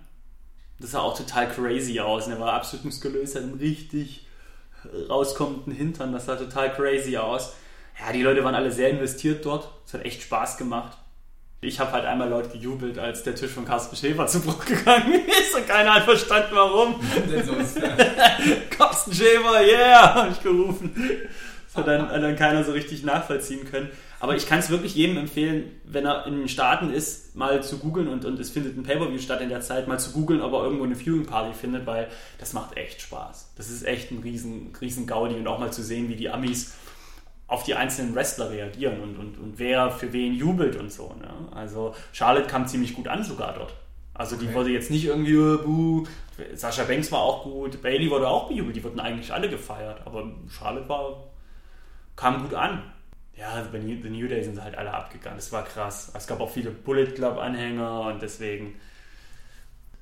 Das 0.80 0.92
sah 0.92 1.00
auch 1.00 1.16
total 1.16 1.48
crazy 1.48 2.00
aus. 2.00 2.26
Und 2.26 2.32
er 2.32 2.40
war 2.40 2.52
absolut 2.54 2.84
muskulös, 2.84 3.34
hat 3.34 3.42
einen 3.42 3.54
richtig 3.54 4.21
rauskommenden 5.08 5.72
Hintern. 5.72 6.12
Das 6.12 6.26
sah 6.26 6.36
total 6.36 6.72
crazy 6.74 7.16
aus. 7.16 7.54
Ja, 8.00 8.12
die 8.12 8.22
Leute 8.22 8.42
waren 8.44 8.54
alle 8.54 8.72
sehr 8.72 8.90
investiert 8.90 9.44
dort. 9.44 9.68
Es 9.86 9.94
hat 9.94 10.04
echt 10.04 10.22
Spaß 10.22 10.56
gemacht. 10.56 10.96
Ich 11.64 11.78
habe 11.78 11.92
halt 11.92 12.04
einmal 12.04 12.28
laut 12.28 12.52
gejubelt, 12.52 12.98
als 12.98 13.22
der 13.22 13.36
Tisch 13.36 13.52
von 13.52 13.64
Carsten 13.64 13.94
Schäfer 13.94 14.26
zu 14.26 14.40
Bruch 14.40 14.64
gegangen 14.64 15.12
ist 15.26 15.54
und 15.54 15.68
keiner 15.68 15.94
hat 15.94 16.02
verstanden, 16.02 16.48
warum. 16.50 16.96
Carsten 18.70 19.14
Schäfer, 19.14 19.64
yeah, 19.64 20.14
habe 20.14 20.32
ich 20.32 20.42
gerufen. 20.42 20.92
Das 21.66 21.76
hat 21.76 21.86
dann, 21.86 22.08
hat 22.10 22.20
dann 22.20 22.34
keiner 22.34 22.64
so 22.64 22.72
richtig 22.72 23.04
nachvollziehen 23.04 23.64
können. 23.70 23.88
Aber 24.22 24.36
ich 24.36 24.46
kann 24.46 24.60
es 24.60 24.70
wirklich 24.70 24.94
jedem 24.94 25.16
empfehlen, 25.16 25.80
wenn 25.84 26.06
er 26.06 26.26
in 26.28 26.38
den 26.38 26.48
Staaten 26.48 26.90
ist, 26.92 27.34
mal 27.34 27.60
zu 27.60 27.78
googeln 27.78 28.06
und, 28.06 28.24
und 28.24 28.38
es 28.38 28.50
findet 28.50 28.76
ein 28.76 28.84
Pay-Per-View 28.84 29.18
statt 29.18 29.40
in 29.40 29.48
der 29.48 29.62
Zeit, 29.62 29.88
mal 29.88 29.98
zu 29.98 30.12
googeln, 30.12 30.40
ob 30.40 30.52
er 30.52 30.62
irgendwo 30.62 30.84
eine 30.84 30.94
Viewing 30.94 31.26
Party 31.26 31.52
findet, 31.52 31.86
weil 31.86 32.06
das 32.38 32.52
macht 32.52 32.76
echt 32.76 33.00
Spaß. 33.02 33.54
Das 33.56 33.68
ist 33.68 33.82
echt 33.84 34.12
ein 34.12 34.20
riesen, 34.20 34.72
riesen 34.80 35.08
Gaudi 35.08 35.34
und 35.34 35.48
auch 35.48 35.58
mal 35.58 35.72
zu 35.72 35.82
sehen, 35.82 36.08
wie 36.08 36.14
die 36.14 36.30
Amis 36.30 36.72
auf 37.48 37.64
die 37.64 37.74
einzelnen 37.74 38.14
Wrestler 38.14 38.50
reagieren 38.52 39.00
und, 39.00 39.16
und, 39.18 39.38
und 39.38 39.58
wer 39.58 39.90
für 39.90 40.12
wen 40.12 40.34
jubelt 40.34 40.76
und 40.76 40.92
so. 40.92 41.12
Ne? 41.20 41.28
Also 41.50 41.92
Charlotte 42.12 42.46
kam 42.46 42.68
ziemlich 42.68 42.94
gut 42.94 43.08
an 43.08 43.24
sogar 43.24 43.54
dort. 43.54 43.74
Also 44.14 44.36
die 44.36 44.44
Okay. 44.46 44.54
wurde 44.54 44.70
jetzt 44.70 44.92
nicht 44.92 45.04
irgendwie, 45.04 45.34
äh, 45.34 45.56
buh. 45.56 46.04
Sascha 46.54 46.84
Banks 46.84 47.10
war 47.10 47.22
auch 47.22 47.42
gut, 47.42 47.82
Bailey 47.82 48.08
wurde 48.08 48.28
auch 48.28 48.46
bejubelt, 48.46 48.76
die 48.76 48.84
wurden 48.84 49.00
eigentlich 49.00 49.32
alle 49.32 49.48
gefeiert, 49.48 50.00
aber 50.04 50.30
Charlotte 50.48 50.88
war, 50.88 51.24
kam 52.14 52.42
gut 52.42 52.54
an. 52.54 52.84
Ja, 53.36 53.62
bei 53.72 53.78
New- 53.78 54.02
The 54.02 54.10
New 54.10 54.28
Day 54.28 54.42
sind 54.44 54.62
halt 54.62 54.76
alle 54.76 54.92
abgegangen, 54.92 55.38
das 55.38 55.50
war 55.52 55.64
krass. 55.64 56.10
Es 56.14 56.26
gab 56.26 56.40
auch 56.40 56.50
viele 56.50 56.70
Bullet 56.70 57.12
Club 57.12 57.38
Anhänger 57.38 58.02
und 58.02 58.20
deswegen 58.22 58.78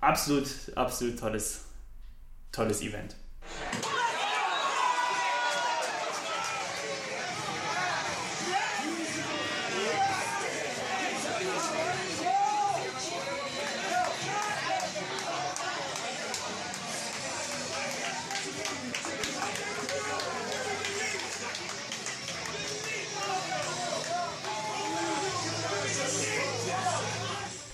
absolut, 0.01 0.49
absolut 0.75 1.19
tolles, 1.19 1.65
tolles 2.53 2.83
Event. 2.83 3.17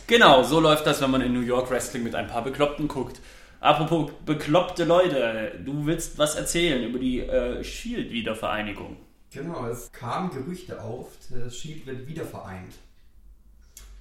Genau, 0.07 0.45
so 0.45 0.61
läuft 0.61 0.87
das, 0.87 1.01
wenn 1.01 1.11
man 1.11 1.21
in 1.21 1.33
New 1.33 1.41
York 1.41 1.69
Wrestling 1.71 2.05
mit 2.05 2.15
ein 2.15 2.29
paar 2.29 2.45
Bekloppten 2.45 2.87
guckt. 2.87 3.21
Apropos 3.59 4.13
bekloppte 4.25 4.85
Leute, 4.85 5.59
du 5.65 5.85
willst 5.87 6.17
was 6.19 6.37
erzählen 6.37 6.85
über 6.89 7.01
die 7.01 7.21
äh, 7.21 7.65
Shield-Wiedervereinigung. 7.65 8.97
Genau, 9.33 9.67
es 9.67 9.91
kamen 9.91 10.31
Gerüchte 10.31 10.81
auf, 10.81 11.09
das 11.31 11.57
Shield 11.57 11.87
wird 11.87 12.07
wieder 12.07 12.25
vereint. 12.25 12.75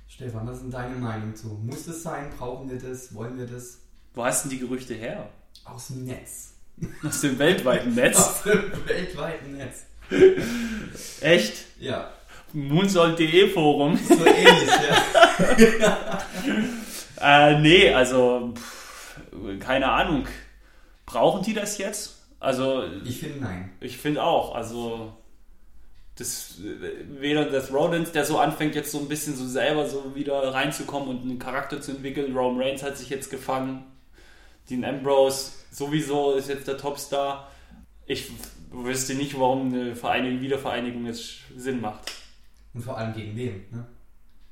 Stefan, 0.07 0.47
was 0.47 0.61
ist 0.61 0.71
deine 0.71 0.95
Meinung 0.95 1.35
zu? 1.35 1.47
Muss 1.47 1.87
es 1.87 2.03
sein? 2.03 2.31
Brauchen 2.37 2.69
wir 2.69 2.77
das? 2.77 3.13
Wollen 3.15 3.37
wir 3.39 3.47
das? 3.47 3.79
Wo 4.13 4.23
hast 4.23 4.43
denn 4.43 4.51
die 4.51 4.59
Gerüchte 4.59 4.93
her? 4.93 5.29
Aus 5.63 5.87
dem 5.87 6.05
Netz. 6.05 6.53
Aus 7.03 7.21
dem 7.21 7.39
weltweiten 7.39 7.95
Netz? 7.95 8.17
Aus 8.19 8.43
dem 8.43 8.71
weltweiten 8.87 9.57
Netz. 9.57 9.85
Echt? 11.21 11.65
Ja, 11.79 12.11
Moonsold.de 12.55 13.49
Forum? 13.49 13.97
so 13.97 14.25
ähnlich, 14.25 14.69
ja. 15.57 16.21
Äh, 17.21 17.59
nee, 17.59 17.93
also 17.93 18.53
pff, 18.55 19.19
keine 19.59 19.89
Ahnung. 19.89 20.27
Brauchen 21.05 21.43
die 21.43 21.53
das 21.53 21.77
jetzt? 21.77 22.19
Also 22.39 22.83
Ich 23.03 23.19
finde 23.19 23.39
nein. 23.39 23.71
ich 23.79 23.97
finde 23.97 24.21
auch, 24.21 24.53
also 24.53 25.13
das 26.17 26.55
weder 27.19 27.45
das 27.45 27.73
Rodens, 27.73 28.11
der 28.11 28.25
so 28.25 28.37
anfängt 28.37 28.75
jetzt 28.75 28.91
so 28.91 28.99
ein 28.99 29.07
bisschen 29.07 29.35
so 29.35 29.47
selber 29.47 29.87
so 29.87 30.13
wieder 30.13 30.53
reinzukommen 30.53 31.09
und 31.09 31.21
einen 31.21 31.39
Charakter 31.39 31.81
zu 31.81 31.91
entwickeln. 31.91 32.35
Roman 32.35 32.61
Reigns 32.61 32.83
hat 32.83 32.97
sich 32.97 33.09
jetzt 33.09 33.29
gefangen. 33.29 33.85
Dean 34.69 34.83
Ambrose 34.85 35.51
sowieso 35.71 36.33
ist 36.33 36.49
jetzt 36.49 36.67
der 36.67 36.77
Topstar. 36.77 37.49
Ich 38.05 38.29
wüsste 38.71 39.15
nicht, 39.15 39.39
warum 39.39 39.73
eine 39.73 39.95
Vereinigung, 39.95 40.41
Wiedervereinigung 40.41 41.05
jetzt 41.05 41.37
Sinn 41.55 41.81
macht. 41.81 42.11
Und 42.75 42.81
vor 42.83 42.97
allem 42.97 43.13
gegen 43.13 43.35
wen, 43.35 43.65
ne? 43.71 43.85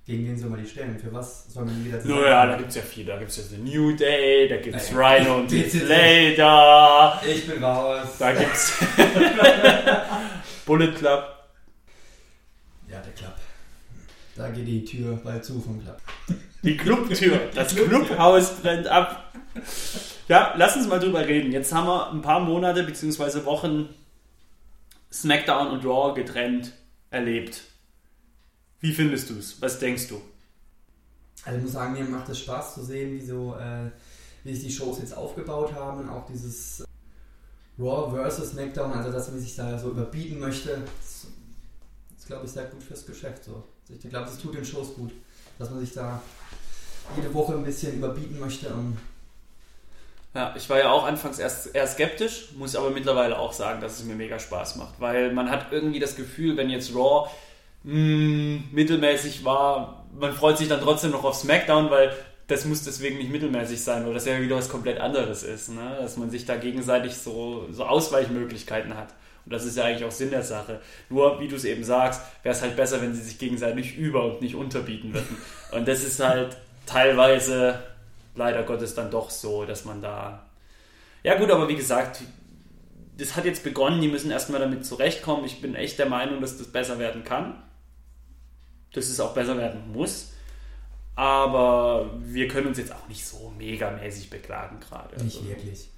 Gegen 0.06 0.26
wen 0.28 0.38
soll 0.38 0.50
man 0.50 0.62
die 0.62 0.68
stellen? 0.70 0.98
Für 1.00 1.14
was 1.14 1.46
soll 1.54 1.64
man 1.66 1.76
die 1.76 1.86
wieder 1.86 2.04
Naja, 2.04 2.46
da 2.48 2.58
gibt 2.58 2.70
es 2.70 2.76
ja 2.76 2.82
viel. 2.82 3.06
Da 3.06 3.18
gibt 3.18 3.30
es 3.32 3.38
ja 3.38 3.44
The 3.44 3.58
New 3.58 3.96
Day, 3.96 4.48
da 4.50 4.58
gibt 4.58 4.76
es 4.76 4.92
Naja. 4.92 5.16
Rhino 5.18 5.36
und 5.40 5.48
Bitte. 5.50 5.80
Slater, 5.80 7.22
Ich 7.26 7.48
bin 7.48 7.64
raus. 7.64 8.08
da 8.20 8.32
gibt 8.34 8.54
es 8.54 8.74
Bullet 10.66 10.92
Club. 10.94 11.24
Ja, 12.90 13.00
der 13.02 13.14
Club. 13.14 13.36
Da 14.36 14.50
geht 14.50 14.68
die 14.68 14.84
Tür 14.84 15.16
bald 15.24 15.44
zu 15.46 15.62
vom 15.62 15.82
Club. 15.82 15.98
Die 16.64 16.76
Clubtür, 16.78 17.40
das 17.54 17.76
Clubhaus 17.76 18.52
brennt 18.62 18.88
ab. 18.88 19.34
Ja, 20.28 20.54
lass 20.58 20.76
uns 20.76 20.88
mal 20.88 21.00
drüber 21.00 21.26
reden. 21.28 21.52
Jetzt 21.52 21.74
haben 21.74 21.88
wir 21.88 22.10
ein 22.12 22.22
paar 22.22 22.40
Monate 22.40 22.84
bzw. 22.84 23.46
Wochen 23.46 23.90
SmackDown 25.12 25.68
und 25.68 25.86
Raw 25.86 26.14
getrennt 26.14 26.72
erlebt. 27.10 27.62
Wie 28.84 28.92
findest 28.92 29.30
du 29.30 29.36
es? 29.40 29.62
Was 29.62 29.80
denkst 29.80 30.10
du? 30.10 30.20
Also 31.46 31.58
ich 31.58 31.64
muss 31.64 31.72
sagen, 31.72 31.94
mir 31.94 32.04
macht 32.04 32.28
es 32.28 32.40
Spaß 32.40 32.74
zu 32.74 32.84
sehen, 32.84 33.14
wie 33.14 33.26
so, 33.26 33.56
äh, 33.56 33.90
wie 34.44 34.54
sich 34.54 34.66
die 34.66 34.74
Shows 34.74 35.00
jetzt 35.00 35.16
aufgebaut 35.16 35.74
haben 35.74 36.02
und 36.02 36.10
auch 36.10 36.26
dieses 36.26 36.84
Raw 37.80 38.14
versus 38.14 38.50
SmackDown, 38.50 38.92
also 38.92 39.10
dass 39.10 39.32
man 39.32 39.40
sich 39.40 39.56
da 39.56 39.80
so 39.80 39.92
überbieten 39.92 40.38
möchte, 40.38 40.82
das 41.00 41.28
ist, 42.18 42.28
glaube 42.28 42.46
ich, 42.46 42.52
sehr 42.52 42.66
gut 42.66 42.84
fürs 42.84 43.06
Geschäft. 43.06 43.46
So. 43.46 43.64
Ich 43.88 44.02
glaube, 44.02 44.26
das 44.26 44.38
tut 44.38 44.54
den 44.54 44.66
Shows 44.66 44.96
gut, 44.96 45.14
dass 45.58 45.70
man 45.70 45.80
sich 45.80 45.94
da 45.94 46.22
jede 47.16 47.34
Woche 47.34 47.54
ein 47.54 47.64
bisschen 47.64 47.96
überbieten 47.96 48.38
möchte 48.38 48.68
und 48.68 48.98
Ja, 50.36 50.54
ich 50.58 50.70
war 50.70 50.80
ja 50.80 50.92
auch 50.92 51.06
anfangs 51.06 51.40
erst 51.40 51.74
eher 51.74 51.88
skeptisch, 51.88 52.52
muss 52.58 52.76
aber 52.76 52.90
mittlerweile 52.90 53.40
auch 53.40 53.54
sagen, 53.54 53.80
dass 53.80 54.00
es 54.00 54.04
mir 54.04 54.16
mega 54.16 54.40
Spaß 54.40 54.76
macht, 54.76 55.00
weil 55.00 55.32
man 55.32 55.50
hat 55.50 55.72
irgendwie 55.72 56.02
das 56.02 56.18
Gefühl, 56.18 56.58
wenn 56.58 56.70
jetzt 56.70 56.94
Raw 56.94 57.30
mh, 57.84 58.64
mittelmäßig 58.72 59.44
war, 59.46 60.06
man 60.18 60.34
freut 60.34 60.58
sich 60.58 60.68
dann 60.68 60.82
trotzdem 60.82 61.12
noch 61.12 61.24
auf 61.24 61.36
SmackDown, 61.36 61.90
weil 61.90 62.14
das 62.48 62.66
muss 62.66 62.84
deswegen 62.84 63.18
nicht 63.18 63.32
mittelmäßig 63.32 63.82
sein, 63.82 64.04
oder 64.04 64.16
das 64.16 64.26
ja 64.26 64.40
wieder 64.40 64.58
was 64.58 64.70
komplett 64.70 65.00
anderes 65.00 65.44
ist, 65.44 65.70
ne? 65.70 65.98
dass 66.00 66.18
man 66.18 66.30
sich 66.30 66.46
da 66.46 66.56
gegenseitig 66.58 67.16
so, 67.16 67.68
so 67.72 67.86
Ausweichmöglichkeiten 67.86 68.96
hat. 68.96 69.14
Und 69.46 69.54
das 69.54 69.66
ist 69.66 69.78
ja 69.78 69.86
eigentlich 69.86 70.06
auch 70.06 70.12
Sinn 70.12 70.30
der 70.30 70.44
Sache. 70.44 70.80
Nur, 71.10 71.40
wie 71.40 71.48
du 71.48 71.56
es 71.56 71.66
eben 71.66 71.84
sagst, 71.84 72.22
wäre 72.44 72.56
es 72.56 72.62
halt 72.62 72.76
besser, 72.76 73.02
wenn 73.02 73.14
sie 73.14 73.22
sich 73.22 73.38
gegenseitig 73.38 73.98
über- 73.98 74.26
und 74.26 74.42
nicht 74.42 74.56
unterbieten 74.56 75.14
würden. 75.14 75.38
Und 75.72 75.88
das 75.88 76.04
ist 76.04 76.24
halt 76.24 76.56
teilweise 76.86 77.80
leider 78.36 78.64
Gottes 78.64 78.96
dann 78.96 79.12
doch 79.12 79.30
so, 79.30 79.66
dass 79.66 79.86
man 79.86 80.02
da. 80.02 80.46
Ja, 81.24 81.38
gut, 81.38 81.52
aber 81.52 81.68
wie 81.68 81.76
gesagt, 81.76 82.22
das 83.18 83.36
hat 83.36 83.46
jetzt 83.46 83.64
begonnen, 83.64 84.02
die 84.02 84.08
müssen 84.08 84.32
erstmal 84.32 84.62
damit 84.62 84.86
zurechtkommen. 84.86 85.46
Ich 85.46 85.62
bin 85.62 85.76
echt 85.76 86.00
der 86.00 86.08
Meinung, 86.08 86.40
dass 86.42 86.58
das 86.58 86.68
besser 86.68 87.00
werden 87.00 87.24
kann. 87.24 87.62
Dass 88.94 89.10
es 89.10 89.20
auch 89.20 89.34
besser 89.34 89.58
werden 89.58 89.92
muss. 89.92 90.30
Aber 91.16 92.12
wir 92.24 92.48
können 92.48 92.68
uns 92.68 92.78
jetzt 92.78 92.92
auch 92.92 93.08
nicht 93.08 93.26
so 93.26 93.54
megamäßig 93.58 94.30
beklagen 94.30 94.80
gerade. 94.80 95.16
nicht 95.24 95.38
Also, 95.38 95.48
wirklich. 95.48 95.90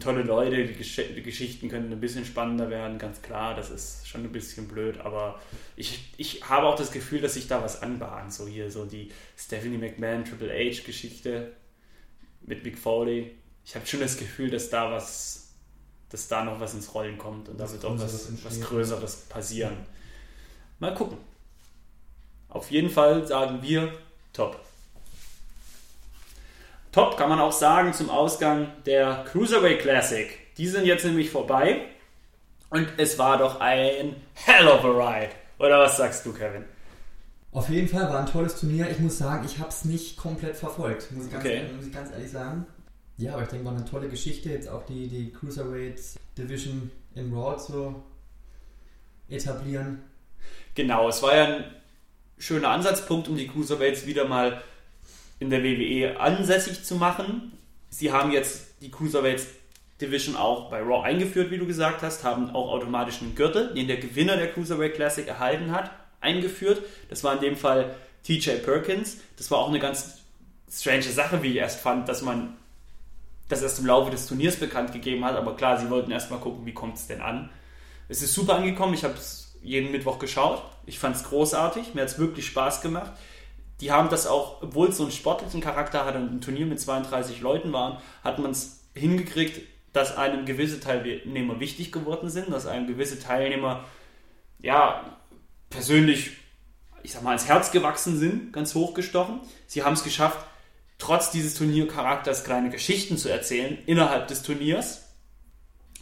tolle 0.00 0.22
Leute, 0.22 0.66
die, 0.66 0.74
Gesch 0.74 0.96
die 0.96 1.22
Geschichten 1.22 1.68
können 1.68 1.92
ein 1.92 2.00
bisschen 2.00 2.24
spannender 2.24 2.70
werden, 2.70 2.98
ganz 2.98 3.20
klar, 3.20 3.54
das 3.54 3.70
ist 3.70 4.08
schon 4.08 4.22
ein 4.24 4.32
bisschen 4.32 4.66
blöd, 4.66 4.98
aber 4.98 5.38
ich, 5.76 6.12
ich 6.16 6.48
habe 6.48 6.66
auch 6.66 6.76
das 6.76 6.92
Gefühl, 6.92 7.20
dass 7.20 7.34
sich 7.34 7.46
da 7.46 7.62
was 7.62 7.82
anbahnt, 7.82 8.32
so 8.32 8.46
hier, 8.46 8.70
so 8.70 8.86
die 8.86 9.10
Stephanie 9.36 9.76
McMahon 9.76 10.24
Triple 10.24 10.50
H 10.50 10.82
Geschichte 10.86 11.52
mit 12.40 12.62
Big 12.62 12.78
Foley. 12.78 13.32
Ich 13.64 13.74
habe 13.74 13.86
schon 13.86 14.00
das 14.00 14.16
Gefühl, 14.16 14.50
dass 14.50 14.70
da 14.70 14.90
was, 14.90 15.52
dass 16.08 16.26
da 16.26 16.42
noch 16.42 16.58
was 16.58 16.72
ins 16.74 16.94
Rollen 16.94 17.18
kommt 17.18 17.50
und 17.50 17.58
da 17.58 17.64
Was 17.64 17.72
wird 17.72 17.84
auch 17.84 17.98
was, 17.98 18.44
was 18.44 18.60
Größeres 18.60 19.16
passieren. 19.28 19.76
Mal 20.78 20.94
gucken. 20.94 21.18
Auf 22.52 22.70
jeden 22.70 22.90
Fall 22.90 23.26
sagen 23.26 23.62
wir 23.62 23.92
top. 24.34 24.60
Top 26.92 27.16
kann 27.16 27.30
man 27.30 27.40
auch 27.40 27.52
sagen 27.52 27.94
zum 27.94 28.10
Ausgang 28.10 28.68
der 28.84 29.24
Cruiserweight 29.30 29.80
Classic. 29.80 30.28
Die 30.58 30.66
sind 30.66 30.84
jetzt 30.84 31.04
nämlich 31.06 31.30
vorbei 31.30 31.86
und 32.68 32.86
es 32.98 33.18
war 33.18 33.38
doch 33.38 33.60
ein 33.60 34.16
hell 34.34 34.68
of 34.68 34.84
a 34.84 34.88
ride. 34.88 35.30
Oder 35.58 35.78
was 35.80 35.96
sagst 35.96 36.26
du, 36.26 36.34
Kevin? 36.34 36.64
Auf 37.52 37.70
jeden 37.70 37.88
Fall 37.88 38.02
war 38.10 38.20
ein 38.20 38.26
tolles 38.26 38.60
Turnier. 38.60 38.90
Ich 38.90 38.98
muss 38.98 39.16
sagen, 39.16 39.44
ich 39.46 39.58
habe 39.58 39.70
es 39.70 39.86
nicht 39.86 40.18
komplett 40.18 40.56
verfolgt, 40.56 41.10
muss 41.12 41.26
ich, 41.26 41.32
ganz, 41.32 41.44
Okay. 41.44 41.62
muss 41.74 41.86
ich 41.86 41.92
ganz 41.92 42.10
ehrlich 42.10 42.30
sagen. 42.30 42.66
Ja, 43.16 43.34
aber 43.34 43.42
ich 43.42 43.48
denke, 43.48 43.64
war 43.64 43.74
eine 43.74 43.84
tolle 43.84 44.08
Geschichte, 44.08 44.50
jetzt 44.50 44.68
auch 44.68 44.84
die, 44.84 45.08
die 45.08 45.32
Cruiserweight 45.32 46.00
Division 46.36 46.90
im 47.14 47.32
Raw 47.32 47.56
zu 47.56 48.02
etablieren. 49.28 50.02
Genau, 50.74 51.08
es 51.08 51.22
war 51.22 51.36
ja 51.36 51.44
ein 51.44 51.64
schöner 52.42 52.70
Ansatzpunkt, 52.70 53.28
um 53.28 53.36
die 53.36 53.46
Cruiserweights 53.46 54.04
wieder 54.04 54.26
mal 54.26 54.62
in 55.38 55.48
der 55.48 55.62
WWE 55.62 56.18
ansässig 56.18 56.84
zu 56.84 56.96
machen. 56.96 57.52
Sie 57.88 58.10
haben 58.10 58.32
jetzt 58.32 58.74
die 58.80 58.90
Cruiserweights 58.90 59.46
Division 60.00 60.34
auch 60.34 60.68
bei 60.68 60.80
Raw 60.80 61.04
eingeführt, 61.04 61.52
wie 61.52 61.58
du 61.58 61.66
gesagt 61.66 62.02
hast, 62.02 62.24
haben 62.24 62.50
auch 62.50 62.72
automatisch 62.72 63.22
einen 63.22 63.36
Gürtel, 63.36 63.72
den 63.74 63.86
der 63.86 63.98
Gewinner 63.98 64.36
der 64.36 64.52
Cruiserweight 64.52 64.94
Classic 64.94 65.26
erhalten 65.26 65.70
hat, 65.70 65.92
eingeführt. 66.20 66.82
Das 67.08 67.22
war 67.22 67.34
in 67.34 67.40
dem 67.40 67.56
Fall 67.56 67.94
TJ 68.24 68.56
Perkins. 68.64 69.18
Das 69.36 69.50
war 69.52 69.58
auch 69.58 69.68
eine 69.68 69.78
ganz 69.78 70.18
strange 70.68 71.02
Sache, 71.02 71.44
wie 71.44 71.50
ich 71.50 71.56
erst 71.56 71.80
fand, 71.80 72.08
dass 72.08 72.22
man 72.22 72.56
das 73.48 73.62
erst 73.62 73.78
im 73.78 73.86
Laufe 73.86 74.10
des 74.10 74.26
Turniers 74.26 74.56
bekannt 74.56 74.92
gegeben 74.92 75.24
hat. 75.24 75.36
Aber 75.36 75.54
klar, 75.54 75.78
sie 75.78 75.90
wollten 75.90 76.10
erstmal 76.10 76.40
gucken, 76.40 76.66
wie 76.66 76.74
kommt 76.74 76.96
es 76.96 77.06
denn 77.06 77.20
an. 77.20 77.50
Es 78.08 78.22
ist 78.22 78.34
super 78.34 78.56
angekommen. 78.56 78.94
Ich 78.94 79.04
habe 79.04 79.14
es 79.14 79.51
jeden 79.62 79.90
Mittwoch 79.92 80.18
geschaut. 80.18 80.62
Ich 80.86 80.98
fand 80.98 81.16
es 81.16 81.24
großartig. 81.24 81.94
Mir 81.94 82.02
hat 82.02 82.08
es 82.08 82.18
wirklich 82.18 82.46
Spaß 82.46 82.80
gemacht. 82.82 83.12
Die 83.80 83.90
haben 83.90 84.10
das 84.10 84.26
auch, 84.26 84.62
obwohl 84.62 84.88
es 84.88 84.96
so 84.96 85.02
einen 85.02 85.12
sportlichen 85.12 85.60
Charakter 85.60 86.04
hatte 86.04 86.18
und 86.18 86.32
ein 86.32 86.40
Turnier 86.40 86.66
mit 86.66 86.80
32 86.80 87.40
Leuten 87.40 87.72
waren, 87.72 87.98
hat 88.22 88.38
man 88.38 88.52
es 88.52 88.84
hingekriegt, 88.94 89.60
dass 89.92 90.16
einem 90.16 90.46
gewisse 90.46 90.80
Teilnehmer 90.80 91.60
wichtig 91.60 91.92
geworden 91.92 92.30
sind, 92.30 92.52
dass 92.52 92.66
einem 92.66 92.86
gewisse 92.86 93.18
Teilnehmer 93.20 93.84
ja 94.60 95.18
persönlich, 95.68 96.30
ich 97.02 97.12
sag 97.12 97.22
mal, 97.22 97.30
ans 97.30 97.48
Herz 97.48 97.72
gewachsen 97.72 98.18
sind, 98.18 98.52
ganz 98.52 98.74
hochgestochen. 98.74 99.40
Sie 99.66 99.82
haben 99.82 99.94
es 99.94 100.04
geschafft, 100.04 100.38
trotz 100.98 101.30
dieses 101.30 101.54
Turniercharakters 101.54 102.44
kleine 102.44 102.70
Geschichten 102.70 103.16
zu 103.18 103.28
erzählen 103.28 103.78
innerhalb 103.86 104.28
des 104.28 104.42
Turniers. 104.42 105.08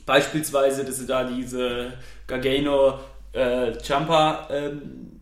Beispielsweise, 0.04 0.84
dass 0.84 0.98
sie 0.98 1.06
da 1.06 1.24
diese 1.24 1.94
Gargano 2.26 3.00
äh, 3.32 3.72
Jumper 3.82 4.48
ähm, 4.50 5.20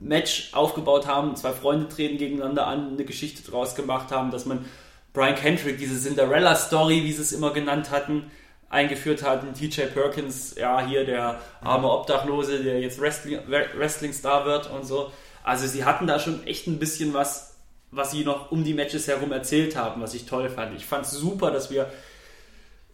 Match 0.00 0.50
aufgebaut 0.52 1.06
haben, 1.06 1.34
zwei 1.36 1.52
Freunde 1.52 1.88
treten 1.88 2.18
gegeneinander 2.18 2.66
an, 2.66 2.94
eine 2.94 3.04
Geschichte 3.04 3.48
draus 3.48 3.74
gemacht 3.74 4.10
haben, 4.10 4.30
dass 4.30 4.44
man 4.44 4.64
Brian 5.12 5.34
Kendrick, 5.34 5.78
diese 5.78 5.98
Cinderella 5.98 6.54
Story, 6.56 7.04
wie 7.04 7.12
sie 7.12 7.22
es 7.22 7.32
immer 7.32 7.52
genannt 7.52 7.90
hatten, 7.90 8.30
eingeführt 8.68 9.22
hatten. 9.22 9.54
TJ 9.54 9.82
Perkins, 9.94 10.56
ja, 10.56 10.84
hier 10.84 11.04
der 11.06 11.40
arme 11.60 11.90
Obdachlose, 11.90 12.62
der 12.62 12.80
jetzt 12.80 13.00
Wrestling, 13.00 13.38
Wrestling-Star 13.48 14.44
wird 14.44 14.70
und 14.70 14.84
so. 14.84 15.12
Also 15.44 15.66
sie 15.66 15.84
hatten 15.84 16.06
da 16.06 16.18
schon 16.18 16.44
echt 16.46 16.66
ein 16.66 16.78
bisschen 16.78 17.14
was, 17.14 17.56
was 17.90 18.10
sie 18.10 18.24
noch 18.24 18.50
um 18.50 18.64
die 18.64 18.74
Matches 18.74 19.06
herum 19.06 19.30
erzählt 19.30 19.76
haben, 19.76 20.02
was 20.02 20.14
ich 20.14 20.26
toll 20.26 20.50
fand. 20.50 20.76
Ich 20.76 20.84
fand 20.84 21.06
es 21.06 21.12
super, 21.12 21.50
dass 21.50 21.70
wir 21.70 21.90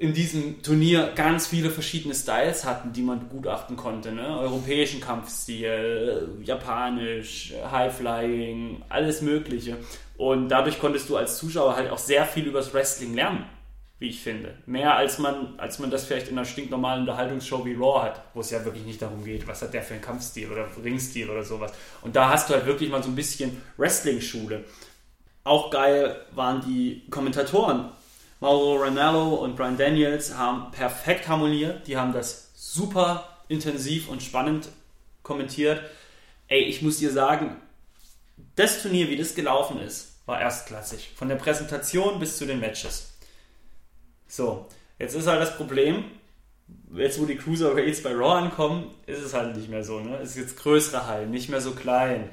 in 0.00 0.14
diesem 0.14 0.62
Turnier 0.62 1.12
ganz 1.14 1.46
viele 1.46 1.68
verschiedene 1.68 2.14
Styles 2.14 2.64
hatten, 2.64 2.94
die 2.94 3.02
man 3.02 3.20
begutachten 3.20 3.76
konnte. 3.76 4.12
Ne? 4.12 4.26
Europäischen 4.38 4.98
Kampfstil, 4.98 6.38
japanisch, 6.42 7.52
High-Flying, 7.70 8.80
alles 8.88 9.20
Mögliche. 9.20 9.76
Und 10.16 10.48
dadurch 10.48 10.80
konntest 10.80 11.10
du 11.10 11.18
als 11.18 11.36
Zuschauer 11.36 11.76
halt 11.76 11.90
auch 11.90 11.98
sehr 11.98 12.24
viel 12.24 12.46
übers 12.46 12.72
Wrestling 12.72 13.12
lernen, 13.12 13.44
wie 13.98 14.08
ich 14.08 14.22
finde. 14.22 14.54
Mehr 14.64 14.96
als 14.96 15.18
man, 15.18 15.58
als 15.58 15.78
man 15.78 15.90
das 15.90 16.06
vielleicht 16.06 16.28
in 16.28 16.38
einer 16.38 16.46
stinknormalen 16.46 17.00
Unterhaltungsshow 17.00 17.66
wie 17.66 17.74
Raw 17.74 18.02
hat, 18.02 18.22
wo 18.32 18.40
es 18.40 18.50
ja 18.50 18.64
wirklich 18.64 18.86
nicht 18.86 19.02
darum 19.02 19.22
geht, 19.22 19.46
was 19.46 19.60
hat 19.60 19.74
der 19.74 19.82
für 19.82 19.92
einen 19.92 20.02
Kampfstil 20.02 20.50
oder 20.50 20.66
Ringstil 20.82 21.28
oder 21.28 21.44
sowas. 21.44 21.74
Und 22.00 22.16
da 22.16 22.30
hast 22.30 22.48
du 22.48 22.54
halt 22.54 22.64
wirklich 22.64 22.88
mal 22.88 23.02
so 23.02 23.10
ein 23.10 23.16
bisschen 23.16 23.60
Wrestling-Schule. 23.76 24.64
Auch 25.44 25.70
geil 25.70 26.16
waren 26.32 26.62
die 26.62 27.02
Kommentatoren 27.10 27.90
Mauro 28.40 28.76
Ranallo 28.76 29.34
und 29.34 29.54
Brian 29.54 29.76
Daniels 29.76 30.36
haben 30.36 30.70
perfekt 30.70 31.28
harmoniert. 31.28 31.86
Die 31.86 31.98
haben 31.98 32.14
das 32.14 32.50
super 32.54 33.38
intensiv 33.48 34.08
und 34.08 34.22
spannend 34.22 34.70
kommentiert. 35.22 35.82
Ey, 36.48 36.62
ich 36.62 36.80
muss 36.80 36.98
dir 36.98 37.12
sagen, 37.12 37.56
das 38.56 38.82
Turnier, 38.82 39.10
wie 39.10 39.16
das 39.16 39.34
gelaufen 39.34 39.78
ist, 39.80 40.20
war 40.24 40.40
erstklassig. 40.40 41.12
Von 41.16 41.28
der 41.28 41.36
Präsentation 41.36 42.18
bis 42.18 42.38
zu 42.38 42.46
den 42.46 42.60
Matches. 42.60 43.12
So, 44.26 44.66
jetzt 44.98 45.14
ist 45.14 45.26
halt 45.26 45.40
das 45.40 45.56
Problem, 45.56 46.04
jetzt 46.94 47.20
wo 47.20 47.26
die 47.26 47.36
Cruiserweights 47.36 48.02
bei 48.02 48.12
Raw 48.12 48.38
ankommen, 48.38 48.94
ist 49.06 49.20
es 49.20 49.34
halt 49.34 49.54
nicht 49.54 49.68
mehr 49.68 49.84
so. 49.84 50.00
Ne? 50.00 50.16
Es 50.16 50.30
ist 50.30 50.38
jetzt 50.38 50.56
größere 50.56 51.06
Hallen, 51.06 51.30
nicht 51.30 51.50
mehr 51.50 51.60
so 51.60 51.72
klein. 51.72 52.30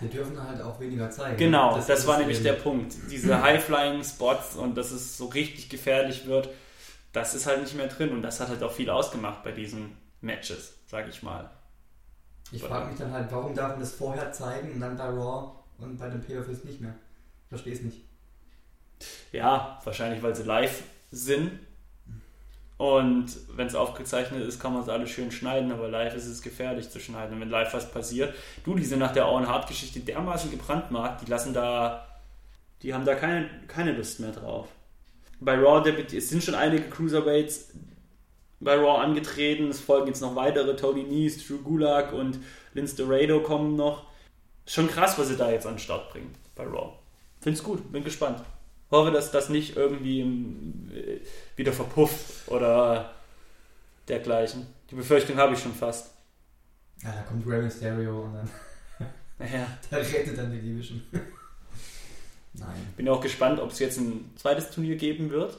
Sie 0.00 0.08
dürfen 0.08 0.42
halt 0.42 0.60
auch 0.60 0.78
weniger 0.80 1.10
zeigen. 1.10 1.36
Genau, 1.36 1.76
das, 1.76 1.88
ist 1.88 2.06
war 2.06 2.18
nämlich 2.18 2.42
der 2.42 2.54
Punkt. 2.54 2.94
Diese 3.10 3.40
High-Flying-Spots 3.42 4.56
und 4.56 4.76
dass 4.76 4.90
es 4.90 5.16
so 5.16 5.26
richtig 5.26 5.68
gefährlich 5.68 6.26
wird, 6.26 6.48
das 7.12 7.34
ist 7.34 7.46
halt 7.46 7.62
nicht 7.62 7.76
mehr 7.76 7.86
drin 7.86 8.10
und 8.10 8.22
das 8.22 8.40
hat 8.40 8.48
halt 8.48 8.62
auch 8.62 8.72
viel 8.72 8.90
ausgemacht 8.90 9.44
bei 9.44 9.52
diesen 9.52 9.96
Matches, 10.20 10.74
sag 10.86 11.08
ich 11.08 11.22
mal. 11.22 11.50
Ich 12.50 12.62
frage 12.62 12.90
mich 12.90 12.98
dann 12.98 13.12
halt, 13.12 13.30
warum 13.30 13.54
darf 13.54 13.70
man 13.70 13.80
das 13.80 13.92
vorher 13.92 14.32
zeigen 14.32 14.72
und 14.72 14.80
dann 14.80 14.96
bei 14.96 15.04
Raw 15.04 15.52
und 15.78 15.96
bei 15.98 16.08
den 16.08 16.20
Pay-Per-Views 16.20 16.64
nicht 16.64 16.80
mehr? 16.80 16.94
Ich 17.44 17.48
verstehe 17.48 17.72
es 17.72 17.82
nicht. 17.82 18.04
Ja, 19.32 19.80
wahrscheinlich, 19.84 20.22
weil 20.22 20.34
sie 20.34 20.42
live 20.42 20.82
sind. 21.10 21.52
Und 22.76 23.26
wenn 23.54 23.68
es 23.68 23.74
aufgezeichnet 23.74 24.46
ist, 24.46 24.58
kann 24.58 24.72
man 24.72 24.82
es 24.82 24.88
alles 24.88 25.10
schön 25.10 25.30
schneiden, 25.30 25.70
aber 25.70 25.88
live 25.88 26.14
ist 26.16 26.26
es 26.26 26.42
gefährlich 26.42 26.90
zu 26.90 26.98
schneiden. 26.98 27.34
Und 27.34 27.40
wenn 27.40 27.50
live 27.50 27.72
was 27.72 27.90
passiert, 27.90 28.34
du, 28.64 28.74
die 28.74 28.84
sind 28.84 28.98
nach 28.98 29.12
der 29.12 29.28
Owen 29.28 29.48
Hart 29.48 29.68
Geschichte 29.68 30.00
dermaßen 30.00 30.50
gebrandmarkt, 30.50 31.22
die 31.22 31.30
lassen 31.30 31.54
da, 31.54 32.06
die 32.82 32.92
haben 32.92 33.04
da 33.04 33.14
keine, 33.14 33.48
keine 33.68 33.92
Lust 33.92 34.18
mehr 34.18 34.32
drauf. 34.32 34.68
Bei 35.40 35.54
Raw, 35.54 35.88
es 35.88 36.30
sind 36.30 36.42
schon 36.42 36.54
einige 36.54 36.88
Cruiserweights 36.88 37.70
bei 38.60 38.74
Raw 38.74 39.00
angetreten, 39.02 39.68
es 39.68 39.80
folgen 39.80 40.08
jetzt 40.08 40.20
noch 40.20 40.34
weitere, 40.34 40.74
Tony 40.74 41.04
Nese, 41.04 41.46
Drew 41.46 41.58
Gulak 41.58 42.12
und 42.12 42.38
Lince 42.72 42.96
Dorado 42.96 43.40
kommen 43.40 43.76
noch. 43.76 44.06
Schon 44.66 44.88
krass, 44.88 45.18
was 45.18 45.28
sie 45.28 45.36
da 45.36 45.50
jetzt 45.50 45.66
an 45.66 45.74
den 45.74 45.78
Start 45.78 46.10
bringen 46.10 46.34
bei 46.56 46.64
Raw. 46.64 46.92
Find's 47.40 47.62
gut, 47.62 47.92
bin 47.92 48.02
gespannt. 48.02 48.42
Hoffe, 48.90 49.10
dass 49.10 49.30
das 49.30 49.48
nicht 49.48 49.76
irgendwie 49.76 50.20
im, 50.20 50.90
äh, 50.94 51.20
wieder 51.56 51.72
verpufft 51.72 52.48
oder 52.48 53.14
dergleichen. 54.08 54.66
Die 54.90 54.94
Befürchtung 54.94 55.36
habe 55.36 55.54
ich 55.54 55.60
schon 55.60 55.74
fast. 55.74 56.10
Ja, 57.02 57.12
da 57.12 57.22
kommt 57.22 57.46
Rey 57.46 57.62
Mysterio 57.62 58.22
und 58.22 58.34
dann 58.34 58.50
Naja, 59.38 59.66
der 59.90 59.98
rettet 59.98 60.38
dann 60.38 60.52
die 60.52 60.60
Division. 60.60 61.02
Nein. 62.56 62.94
bin 62.96 63.06
ja 63.06 63.12
auch 63.12 63.20
gespannt, 63.20 63.58
ob 63.58 63.72
es 63.72 63.80
jetzt 63.80 63.98
ein 63.98 64.30
zweites 64.36 64.70
Turnier 64.70 64.96
geben 64.96 65.30
wird. 65.30 65.58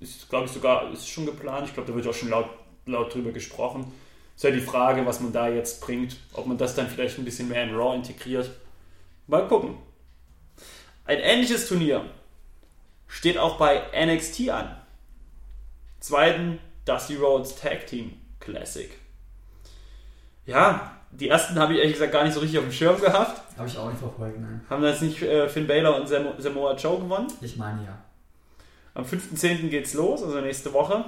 Ist, 0.00 0.28
glaube 0.28 0.46
ich, 0.46 0.52
sogar 0.52 0.90
ist 0.92 1.08
schon 1.08 1.26
geplant. 1.26 1.68
Ich 1.68 1.74
glaube, 1.74 1.88
da 1.88 1.94
wird 1.94 2.06
auch 2.08 2.14
schon 2.14 2.28
laut, 2.28 2.48
laut 2.86 3.14
drüber 3.14 3.30
gesprochen. 3.30 3.92
Ist 4.34 4.42
ja 4.42 4.50
die 4.50 4.60
Frage, 4.60 5.06
was 5.06 5.20
man 5.20 5.32
da 5.32 5.48
jetzt 5.48 5.80
bringt. 5.80 6.16
Ob 6.32 6.46
man 6.46 6.58
das 6.58 6.74
dann 6.74 6.88
vielleicht 6.88 7.18
ein 7.18 7.24
bisschen 7.24 7.48
mehr 7.48 7.62
in 7.62 7.74
Raw 7.74 7.94
integriert. 7.94 8.50
Mal 9.28 9.46
gucken. 9.46 9.78
Ein 11.04 11.20
ähnliches 11.20 11.68
Turnier 11.68 12.04
steht 13.08 13.38
auch 13.38 13.56
bei 13.58 13.82
NXT 13.94 14.50
an. 14.50 14.76
Zweiten 16.00 16.58
Dusty 16.84 17.16
Rhodes 17.16 17.56
Tag 17.56 17.86
Team 17.86 18.12
Classic. 18.40 18.90
Ja, 20.44 20.92
die 21.10 21.28
ersten 21.28 21.58
habe 21.58 21.72
ich 21.72 21.78
ehrlich 21.80 21.94
gesagt 21.94 22.12
gar 22.12 22.24
nicht 22.24 22.34
so 22.34 22.40
richtig 22.40 22.58
auf 22.58 22.64
dem 22.64 22.72
Schirm 22.72 23.00
gehabt. 23.00 23.40
Habe 23.56 23.68
ich 23.68 23.78
auch 23.78 23.88
nicht 23.88 23.98
verfolgt, 23.98 24.40
nein. 24.40 24.64
Haben 24.68 24.82
das 24.82 25.00
nicht 25.00 25.22
äh, 25.22 25.48
Finn 25.48 25.66
Balor 25.66 25.96
und 25.96 26.08
Samo 26.08 26.34
Samoa 26.38 26.74
Joe 26.74 26.98
gewonnen? 26.98 27.28
Ich 27.40 27.56
meine 27.56 27.84
ja. 27.84 27.98
Am 28.94 29.04
5.10. 29.04 29.68
geht's 29.68 29.94
los, 29.94 30.22
also 30.22 30.40
nächste 30.40 30.72
Woche. 30.72 31.04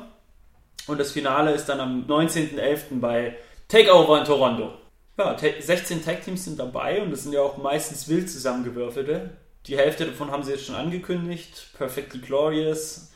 Und 0.86 0.98
das 0.98 1.12
Finale 1.12 1.52
ist 1.52 1.66
dann 1.66 1.80
am 1.80 2.06
19.11. 2.06 3.00
bei 3.00 3.36
Takeover 3.68 4.18
in 4.18 4.24
Toronto. 4.24 4.72
Ja, 5.18 5.34
ta 5.34 5.46
16 5.58 6.04
Tag-Teams 6.04 6.44
sind 6.44 6.58
dabei 6.58 7.02
und 7.02 7.10
das 7.10 7.24
sind 7.24 7.32
ja 7.32 7.42
auch 7.42 7.56
meistens 7.56 8.08
wild 8.08 8.30
zusammengewürfelte. 8.30 9.30
Die 9.68 9.76
Hälfte 9.76 10.06
davon 10.06 10.30
haben 10.30 10.42
sie 10.42 10.52
jetzt 10.52 10.66
schon 10.66 10.74
angekündigt. 10.74 11.68
Perfectly 11.76 12.20
Glorious, 12.20 13.12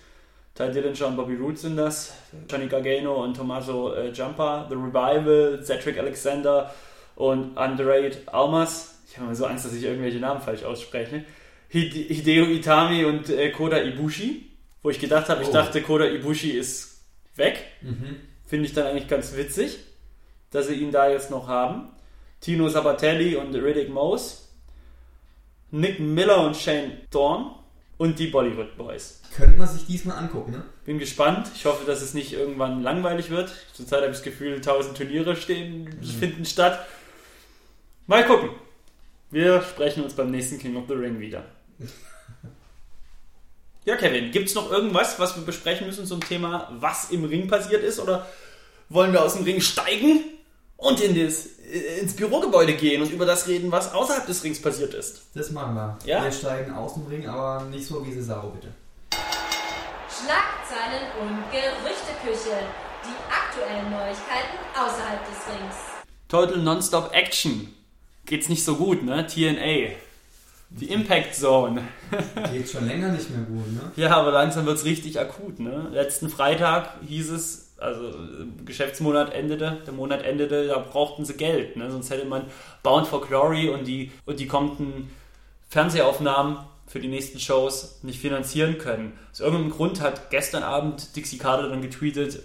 Ty 0.55 0.71
Dillinger 0.71 1.07
und 1.09 1.17
Bobby 1.17 1.35
Roode 1.37 1.57
sind 1.57 1.77
das. 1.77 2.13
Johnny 2.51 2.67
Gargano 2.67 3.25
und 3.25 3.35
Tommaso 3.37 3.95
äh, 3.95 4.13
Ciampa. 4.13 4.67
The 4.69 4.75
Revival, 4.75 5.63
Cedric 5.65 5.99
Alexander 5.99 6.73
und 7.17 7.57
Andre 7.57 8.11
Almas. 8.27 8.99
Ich 9.09 9.17
habe 9.17 9.27
immer 9.27 9.35
so 9.35 9.47
Angst, 9.47 9.65
dass 9.65 9.73
ich 9.75 9.83
irgendwelche 9.83 10.19
Namen 10.19 10.41
falsch 10.43 10.63
ausspreche. 10.65 11.25
Hide- 11.71 12.15
Hideo 12.15 12.45
Itami 12.45 13.05
und 13.07 13.31
äh, 13.31 13.51
Koda 13.51 13.79
Ibushi. 13.83 14.49
Wo 14.83 14.91
ich 14.91 14.99
gedacht 14.99 15.29
habe, 15.31 15.43
ich 15.43 15.49
Oh. 15.49 15.53
dachte, 15.53 15.81
Koda 15.81 16.05
Ibushi 16.07 16.51
ist 16.51 17.01
weg. 17.37 17.63
Mhm. 17.81 18.17
Finde 18.47 18.67
ich 18.67 18.75
dann 18.75 18.87
eigentlich 18.89 19.09
ganz 19.09 19.35
witzig, 19.37 19.79
dass 20.51 20.67
sie 20.67 20.75
ihn 20.75 20.91
da 20.93 21.09
jetzt 21.09 21.31
noch 21.31 21.49
haben. 21.49 21.89
Tino 22.41 22.69
Sabatelli 22.69 23.37
und 23.37 23.55
Riddick 23.55 23.89
Mose. 23.89 24.42
Nick 25.73 25.99
Miller 25.99 26.47
und 26.47 26.57
Shane 26.57 26.99
Dawn. 27.11 27.57
Und 27.99 28.19
die 28.19 28.27
Bollywood 28.27 28.77
Boys. 28.77 29.21
Könnte 29.37 29.57
man 29.57 29.69
sich 29.69 29.87
diesmal 29.87 30.17
angucken, 30.17 30.51
ne? 30.51 30.65
Bin 30.85 30.99
gespannt. 30.99 31.49
Ich 31.55 31.67
hoffe, 31.67 31.85
dass 31.85 32.03
es 32.03 32.15
nicht 32.15 32.33
irgendwann 32.33 32.83
langweilig 32.83 33.31
wird. 33.31 33.53
Zurzeit 33.75 34.01
habe 34.01 34.11
ich 34.11 34.17
das 34.17 34.25
Gefühl, 34.25 34.57
1000 34.57 34.97
Turniere 34.97 35.37
stehen, 35.37 35.89
finden 36.19 36.45
statt. 36.45 36.85
Mal 38.09 38.27
gucken. 38.27 38.51
Wir 39.31 39.63
sprechen 39.63 40.03
uns 40.03 40.15
beim 40.15 40.33
nächsten 40.33 40.59
King 40.59 40.77
of 40.77 40.85
the 40.89 40.95
Ring 40.95 41.21
wieder. 41.21 41.45
Ja, 43.85 43.97
Kevin, 43.97 44.31
gibt 44.31 44.49
es 44.49 44.55
noch 44.55 44.71
irgendwas, 44.71 45.19
was 45.19 45.35
wir 45.35 45.45
besprechen 45.45 45.89
müssen 45.89 46.07
zum 46.07 46.21
Thema, 46.21 46.69
was 46.79 47.11
im 47.11 47.25
Ring 47.25 47.49
passiert 47.49 47.83
ist? 47.83 47.99
Oder 47.99 48.29
wollen 48.89 49.13
wir 49.13 49.25
aus 49.25 49.35
dem 49.35 49.43
Ring 49.43 49.61
steigen 49.61 50.21
und 50.83 51.01
in 51.01 51.15
das, 51.15 51.47
ins 52.01 52.15
Bürogebäude 52.15 52.75
gehen 52.75 53.03
und 53.03 53.11
über 53.11 53.25
das 53.25 53.47
reden, 53.47 53.71
was 53.71 53.93
außerhalb 53.93 54.27
des 54.27 54.43
Rings 54.43 54.61
passiert 54.61 54.95
ist? 54.95 55.23
Das 55.35 55.51
machen 55.51 55.75
wir. 55.75 55.99
Ja? 56.05 56.25
Wir 56.25 56.33
steigen 56.33 56.75
aus 56.75 56.95
dem 56.95 57.07
Ring, 57.07 57.27
aber 57.27 57.65
nicht 57.67 57.87
so 57.87 58.05
wie 58.05 58.13
Cesaro, 58.13 58.49
bitte. 58.51 58.69
Schlagzeilen 59.11 61.07
und 61.21 61.39
Gerüchteküche. 61.51 62.59
Die 63.05 63.33
aktuellen 63.33 63.91
Neuigkeiten 63.91 64.59
außerhalb 64.75 65.21
des 65.27 65.39
Rings. 65.49 65.75
Total 66.29 66.59
Nonstop 66.59 67.13
Action. 67.13 67.75
Geht's 68.27 68.49
nicht 68.49 68.65
so 68.65 68.77
gut, 68.77 69.03
ne? 69.03 69.27
TNA. 69.27 69.97
Die 70.71 70.87
Impact 70.87 71.35
Zone. 71.35 71.83
Geht 72.53 72.71
schon 72.71 72.87
länger 72.87 73.09
nicht 73.09 73.29
mehr 73.31 73.45
gut, 73.45 73.73
ne? 73.73 73.93
Ja, 73.97 74.17
aber 74.17 74.31
langsam 74.31 74.67
wird's 74.67 74.85
richtig 74.85 75.19
akut, 75.19 75.59
ne? 75.59 75.89
Letzten 75.93 76.29
Freitag 76.29 76.95
hieß 77.07 77.31
es, 77.31 77.62
also 77.83 78.09
äh, 78.09 78.47
Geschäftsmonat 78.65 79.35
endete, 79.35 79.83
der 79.85 79.93
Monat 79.93 80.23
endete, 80.23 80.69
da 80.69 80.79
brauchten 80.79 81.25
sie 81.25 81.35
Geld, 81.35 81.77
ne? 81.77 81.91
Sonst 81.91 82.11
hätte 82.11 82.25
man 82.27 82.45
Bound 82.83 83.07
for 83.07 83.21
Glory 83.27 83.69
und 83.69 83.87
die, 83.87 84.11
und 84.25 84.41
die 84.41 84.47
kommenden 84.47 85.11
Fernsehaufnahmen 85.69 86.59
für 86.87 87.01
die 87.01 87.09
nächsten 87.09 87.41
Shows 87.41 88.01
nicht 88.03 88.21
finanzieren 88.21 88.79
können. 88.79 89.19
Aus 89.31 89.41
irgendeinem 89.41 89.71
Grund 89.71 90.01
hat 90.01 90.31
gestern 90.31 90.63
Abend 90.63 91.17
Dixie 91.17 91.39
Carter 91.39 91.69
dann 91.69 91.81
getweetet, 91.83 92.43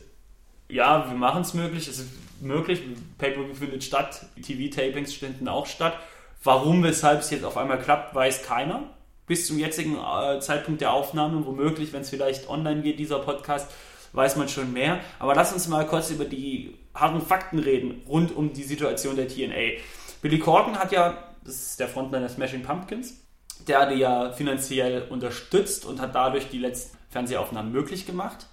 ja, 0.70 1.10
wir 1.10 1.18
machen 1.18 1.42
es 1.42 1.54
möglich, 1.54 1.88
es 1.88 2.00
ist 2.00 2.10
möglich, 2.42 2.82
Pay-Per-View 3.18 3.54
findet 3.54 3.84
statt, 3.84 4.26
TV-Tapings 4.42 5.14
finden 5.14 5.48
auch 5.48 5.66
statt. 5.66 5.98
Warum, 6.44 6.84
weshalb 6.84 7.22
es 7.22 7.30
jetzt 7.30 7.44
auf 7.44 7.58
einmal 7.58 7.80
klappt, 7.80 8.14
weiß 8.16 8.44
keiner. 8.44 8.84
Bis 9.26 9.48
zum 9.48 9.60
jetzigen 9.60 9.98
äh, 9.98 10.40
Zeitpunkt 10.40 10.80
der 10.80 10.94
Aufnahme, 10.94 11.46
womöglich, 11.46 11.92
wenn 11.92 12.02
es 12.02 12.10
vielleicht 12.10 12.50
online 12.50 12.82
geht, 12.82 13.00
dieser 13.00 13.20
Podcast, 13.20 13.70
weiß 14.14 14.36
man 14.36 14.49
schon 14.49 14.74
mehr. 14.74 14.99
Aber 15.20 15.36
lass 15.36 15.53
uns 15.53 15.68
mal 15.68 15.86
kurz 15.86 16.10
über 16.10 16.26
die 16.26 16.78
harten 16.93 17.22
Fakten 17.22 17.60
reden, 17.60 18.01
rund 18.08 18.36
um 18.36 18.53
die 18.53 18.64
Situation 18.64 19.16
der 19.16 19.28
TNA. 19.28 19.80
Billy 20.22 20.39
Corgan 20.39 20.78
hat 20.78 20.91
ja, 20.91 21.18
das 21.43 21.55
ist 21.55 21.80
der 21.80 21.88
Frontmann 21.88 22.22
der 22.22 22.30
Smashing 22.30 22.64
Pumpkins, 22.64 23.22
der 23.68 23.82
hat 23.82 23.91
die 23.91 23.95
ja 23.95 24.32
finanziell 24.32 25.03
unterstützt 25.10 25.86
und 25.86 25.99
hat 25.99 26.16
dadurch 26.16 26.49
die 26.49 26.60
letzten 26.60 26.97
Fernsehaufnahmen 27.10 27.72
möglich 27.72 28.05
gemacht 28.05 28.47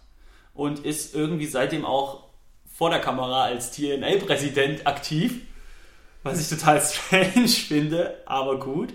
und 0.55 0.85
ist 0.85 1.15
irgendwie 1.15 1.47
seitdem 1.47 1.85
auch 1.85 2.25
vor 2.73 2.91
der 2.91 3.01
Kamera 3.01 3.45
als 3.45 3.71
TNA-Präsident 3.73 4.87
aktiv, 4.87 5.43
was 6.23 6.41
ich 6.41 6.49
total 6.49 6.81
strange 6.85 7.49
finde, 7.49 8.23
aber 8.27 8.59
gut. 8.59 8.93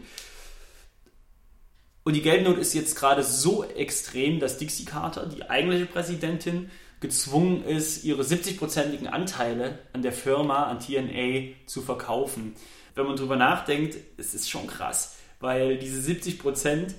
Und 2.10 2.16
die 2.16 2.24
Geldnot 2.24 2.58
ist 2.58 2.74
jetzt 2.74 2.96
gerade 2.96 3.22
so 3.22 3.64
extrem, 3.64 4.40
dass 4.40 4.58
Dixie 4.58 4.84
Carter, 4.84 5.28
die 5.28 5.48
eigentliche 5.48 5.86
Präsidentin, 5.86 6.72
gezwungen 7.02 7.64
ist, 7.64 8.04
ihre 8.04 8.24
70-prozentigen 8.24 9.06
Anteile 9.06 9.78
an 9.94 10.02
der 10.02 10.12
Firma, 10.12 10.64
an 10.64 10.80
TNA, 10.80 11.54
zu 11.68 11.84
verkaufen. 11.84 12.56
Wenn 12.96 13.06
man 13.06 13.16
drüber 13.16 13.36
nachdenkt, 13.36 13.98
es 14.18 14.34
ist 14.34 14.50
schon 14.50 14.66
krass, 14.66 15.18
weil 15.40 15.78
diese 15.78 16.02
70 16.02 16.40
Prozent 16.40 16.96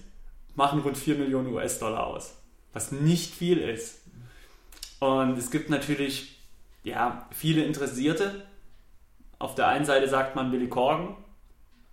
machen 0.54 0.78
rund 0.78 0.96
4 0.96 1.16
Millionen 1.16 1.52
US-Dollar 1.54 2.06
aus, 2.06 2.36
was 2.72 2.92
nicht 2.92 3.34
viel 3.34 3.58
ist. 3.58 4.02
Und 5.00 5.36
es 5.36 5.50
gibt 5.50 5.70
natürlich 5.70 6.38
ja, 6.84 7.26
viele 7.32 7.64
Interessierte. 7.64 8.46
Auf 9.40 9.56
der 9.56 9.66
einen 9.66 9.86
Seite 9.86 10.08
sagt 10.08 10.36
man, 10.36 10.52
Billy 10.52 10.68
Corgan 10.68 11.16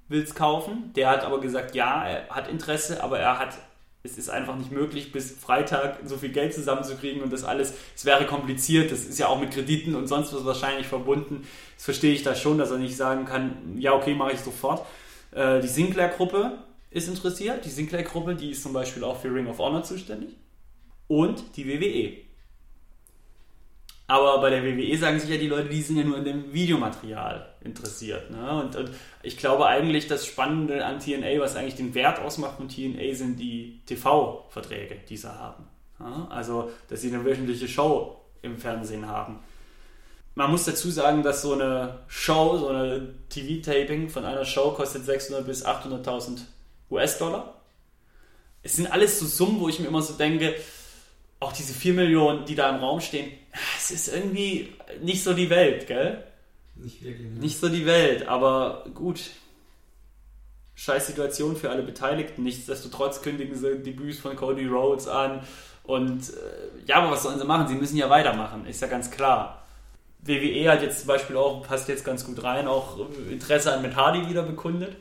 will 0.10 0.22
es 0.22 0.36
kaufen. 0.36 0.92
Der 0.96 1.10
hat 1.10 1.24
aber 1.24 1.40
gesagt, 1.40 1.76
ja, 1.76 2.04
er 2.04 2.30
hat 2.30 2.48
Interesse, 2.48 3.04
aber 3.04 3.20
er 3.20 3.40
hat, 3.40 3.58
es 4.04 4.18
ist 4.18 4.30
einfach 4.30 4.56
nicht 4.56 4.72
möglich, 4.72 5.12
bis 5.12 5.32
Freitag 5.32 6.00
so 6.06 6.18
viel 6.18 6.32
Geld 6.32 6.54
zusammenzukriegen 6.54 7.22
und 7.22 7.34
das 7.34 7.44
alles, 7.44 7.74
es 7.96 8.06
wäre 8.06 8.26
kompliziert, 8.26 8.92
das 8.92 9.02
ist 9.02 9.20
ja 9.20 9.28
auch 9.28 9.40
mit 9.40 9.52
Krediten 9.52 9.96
und 9.96 10.08
sonst 10.08 10.34
was 10.34 10.46
wahrscheinlich 10.46 10.88
verbunden. 10.88 11.48
Das 11.76 11.86
verstehe 11.86 12.14
ich 12.14 12.24
da 12.24 12.36
schon, 12.36 12.58
dass 12.58 12.72
er 12.72 12.78
nicht 12.78 12.96
sagen 12.96 13.26
kann, 13.26 13.76
ja, 13.78 13.94
okay, 13.94 14.14
mache 14.14 14.34
ich 14.34 14.40
sofort. 14.40 14.86
Äh, 15.32 15.60
die 15.62 15.68
Sinclair-Gruppe 15.68 16.58
ist 16.90 17.08
interessiert. 17.08 17.66
Die 17.66 17.70
Sinclair-Gruppe, 17.70 18.36
die 18.36 18.52
ist 18.52 18.64
zum 18.64 18.74
Beispiel 18.74 19.04
auch 19.04 19.20
für 19.20 19.34
Ring 19.34 19.48
of 19.48 19.60
Honor 19.60 19.84
zuständig. 19.84 20.36
Und 21.08 21.56
die 21.56 21.68
WWE. 21.68 22.27
Aber 24.10 24.40
bei 24.40 24.50
der 24.50 24.64
WWE 24.64 24.98
sagen 24.98 25.20
sich 25.20 25.30
ja 25.30 25.38
die 25.38 25.48
Leute, 25.48 25.68
die 25.68 25.82
sind 25.82 25.98
ja 25.98 26.04
nur 26.06 26.18
an 26.18 26.24
dem 26.24 26.54
Videomaterial 26.54 27.54
interessiert. 27.62 28.32
Ne? 28.32 28.62
Und, 28.62 28.76
und, 28.78 28.90
ich 29.22 29.38
glaube 29.38 29.66
eigentlich, 29.66 30.08
das 30.08 30.26
Spannende 30.26 30.86
an 30.86 31.00
TNA, 31.00 31.42
was 31.42 31.58
eigentlich 31.58 31.76
den 31.76 31.94
Wert 31.94 32.20
ausmacht 32.20 32.56
von 32.56 32.70
TNA, 32.70 33.14
sind 33.14 33.38
die 33.38 33.82
TV-Verträge, 33.86 35.00
die 35.10 35.18
sie 35.18 35.30
haben. 35.30 35.66
Ja? 36.00 36.26
Also, 36.30 36.72
dass 36.88 37.02
sie 37.02 37.14
eine 37.14 37.26
wöchentliche 37.26 37.68
Show 37.68 38.22
im 38.42 38.58
Fernsehen 38.58 39.08
haben. 39.08 39.40
Man 40.36 40.52
muss 40.52 40.64
dazu 40.64 40.90
sagen, 40.90 41.22
dass 41.24 41.42
so 41.42 41.54
eine 41.54 42.00
Show, 42.08 42.58
so 42.60 42.70
eine 42.70 43.14
TV-Taping 43.28 44.08
von 44.08 44.24
einer 44.24 44.46
Show 44.46 44.72
kostet 44.72 45.04
600 45.04 45.46
bis 45.46 45.66
800.000 45.66 46.42
US-Dollar. 46.92 47.56
Es 48.64 48.76
sind 48.76 48.90
alles 48.90 49.20
so 49.20 49.26
Summen, 49.26 49.60
wo 49.60 49.68
ich 49.68 49.80
mir 49.80 49.88
immer 49.88 50.02
so 50.02 50.14
denke, 50.14 50.56
auch 51.40 51.54
diese 51.54 51.74
4 51.74 51.94
Millionen, 51.94 52.46
die 52.46 52.56
da 52.56 52.70
im 52.70 52.78
Raum 52.78 53.00
stehen, 53.00 53.32
es 53.78 53.92
ist 53.92 54.08
irgendwie 54.08 54.74
nicht 55.02 55.24
so 55.24 55.34
die 55.34 55.50
Welt, 55.50 55.88
gell? 55.88 56.24
Nicht 56.76 57.04
wirklich. 57.04 57.28
Ne? 57.28 57.40
Nicht 57.40 57.60
so 57.60 57.70
die 57.70 57.86
Welt, 57.86 58.28
aber 58.28 58.86
gut. 58.94 59.22
Scheiß 60.76 61.08
Situation 61.08 61.56
für 61.56 61.72
alle 61.72 61.82
Beteiligten. 61.82 62.44
Nichtsdestotrotz 62.44 63.24
kündigen 63.24 63.56
sie 63.56 63.80
Debüts 63.80 64.20
von 64.20 64.36
Cody 64.36 64.68
Rhodes 64.68 65.08
an. 65.08 65.42
Und 65.84 66.30
äh, 66.30 66.86
ja, 66.86 66.98
aber 66.98 67.12
was 67.12 67.24
sollen 67.24 67.40
sie 67.40 67.46
machen? 67.46 67.68
Sie 67.68 67.76
müssen 67.76 67.98
ja 67.98 68.10
weitermachen, 68.10 68.68
ist 68.68 68.82
ja 68.82 68.88
ganz 68.88 69.10
klar. 69.10 69.64
WWE 70.20 70.70
hat 70.70 70.82
jetzt 70.82 71.00
zum 71.00 71.08
Beispiel 71.08 71.38
auch, 71.38 71.66
passt 71.66 71.88
jetzt 71.88 72.06
ganz 72.06 72.26
gut 72.26 72.44
rein, 72.44 72.68
auch 72.68 73.00
Interesse 73.30 73.74
an 73.74 73.82
Matt 73.82 73.96
Hardy 73.96 74.30
wieder 74.30 74.44
bekundet. 74.44 74.98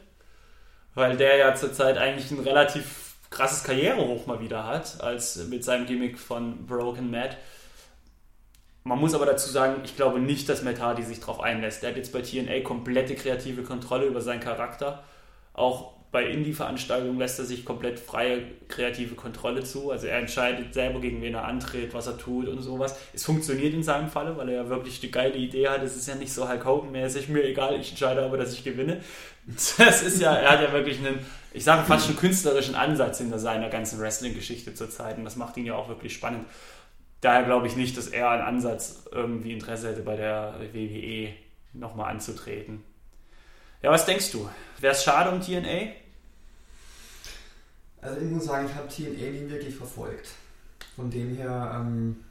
Weil 0.94 1.16
der 1.16 1.36
ja 1.36 1.54
zurzeit 1.54 1.98
eigentlich 1.98 2.30
ein 2.30 2.38
relativ 2.40 3.05
krasses 3.30 3.64
Karrierehoch 3.64 4.26
mal 4.26 4.40
wieder 4.40 4.64
hat, 4.64 5.00
als 5.00 5.36
mit 5.48 5.64
seinem 5.64 5.86
Gimmick 5.86 6.18
von 6.18 6.66
Broken 6.66 7.10
Matt. 7.10 7.36
Man 8.84 9.00
muss 9.00 9.14
aber 9.14 9.26
dazu 9.26 9.50
sagen, 9.50 9.82
ich 9.84 9.96
glaube 9.96 10.20
nicht, 10.20 10.48
dass 10.48 10.62
Matt 10.62 10.80
Hardy 10.80 11.02
sich 11.02 11.18
darauf 11.18 11.40
einlässt. 11.40 11.82
Er 11.82 11.90
hat 11.90 11.96
jetzt 11.96 12.12
bei 12.12 12.22
TNA 12.22 12.60
komplette 12.60 13.16
kreative 13.16 13.62
Kontrolle 13.62 14.06
über 14.06 14.20
seinen 14.20 14.40
Charakter. 14.40 15.02
Auch 15.54 15.95
bei 16.12 16.24
Indie-Veranstaltungen 16.24 17.18
lässt 17.18 17.38
er 17.38 17.44
sich 17.44 17.64
komplett 17.64 17.98
freie 17.98 18.42
kreative 18.68 19.14
Kontrolle 19.14 19.64
zu. 19.64 19.90
Also 19.90 20.06
er 20.06 20.18
entscheidet 20.18 20.72
selber, 20.74 21.00
gegen 21.00 21.20
wen 21.22 21.34
er 21.34 21.44
antritt, 21.44 21.94
was 21.94 22.06
er 22.06 22.16
tut 22.16 22.48
und 22.48 22.62
sowas. 22.62 22.96
Es 23.12 23.24
funktioniert 23.24 23.74
in 23.74 23.82
seinem 23.82 24.08
Falle, 24.08 24.36
weil 24.36 24.48
er 24.48 24.62
ja 24.62 24.68
wirklich 24.68 25.00
die 25.00 25.10
geile 25.10 25.36
Idee 25.36 25.68
hat. 25.68 25.82
Es 25.82 25.96
ist 25.96 26.08
ja 26.08 26.14
nicht 26.14 26.32
so 26.32 26.48
Hulk 26.48 26.64
Hogan-mäßig, 26.64 27.28
mir 27.28 27.44
egal, 27.44 27.78
ich 27.78 27.90
entscheide 27.90 28.22
aber, 28.22 28.36
dass 28.36 28.52
ich 28.52 28.64
gewinne. 28.64 29.00
Das 29.78 30.02
ist 30.02 30.20
ja, 30.20 30.34
er 30.34 30.50
hat 30.50 30.60
ja 30.60 30.72
wirklich 30.72 30.98
einen, 30.98 31.20
ich 31.52 31.62
sage 31.62 31.84
fast 31.84 32.06
schon 32.06 32.16
künstlerischen 32.16 32.74
Ansatz 32.74 33.18
hinter 33.18 33.38
seiner 33.38 33.68
ganzen 33.68 34.00
Wrestling-Geschichte 34.00 34.74
zurzeit. 34.74 35.18
Und 35.18 35.24
das 35.24 35.36
macht 35.36 35.56
ihn 35.56 35.66
ja 35.66 35.76
auch 35.76 35.88
wirklich 35.88 36.12
spannend 36.14 36.46
daher 37.20 37.44
glaube 37.44 37.66
ich 37.66 37.76
nicht, 37.76 37.96
dass 37.96 38.08
er 38.08 38.30
einen 38.30 38.42
Ansatz 38.42 39.04
irgendwie 39.10 39.52
Interesse 39.52 39.88
hätte, 39.90 40.02
bei 40.02 40.16
der 40.16 40.54
WWE 40.72 41.30
nochmal 41.72 42.10
anzutreten. 42.10 42.82
Ja, 43.82 43.90
was 43.90 44.06
denkst 44.06 44.32
du? 44.32 44.48
Wäre 44.80 44.92
es 44.92 45.02
schade 45.02 45.30
um 45.30 45.40
TNA? 45.40 45.92
Also 48.00 48.20
ich 48.20 48.30
muss 48.30 48.44
sagen, 48.44 48.66
ich 48.66 48.74
habe 48.74 48.88
TNA 48.88 49.30
nie 49.30 49.50
wirklich 49.50 49.74
verfolgt. 49.74 50.28
Von 50.94 51.10
dem 51.10 51.36
her, 51.36 51.72
ähm, 51.74 52.24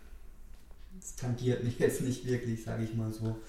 es 0.99 1.15
tangiert 1.15 1.63
mich 1.65 1.79
jetzt 1.79 2.01
nicht 2.01 2.25
wirklich, 2.25 2.63
sage 2.63 2.83
ich 2.83 2.93
mal 2.93 3.11
so. 3.11 3.39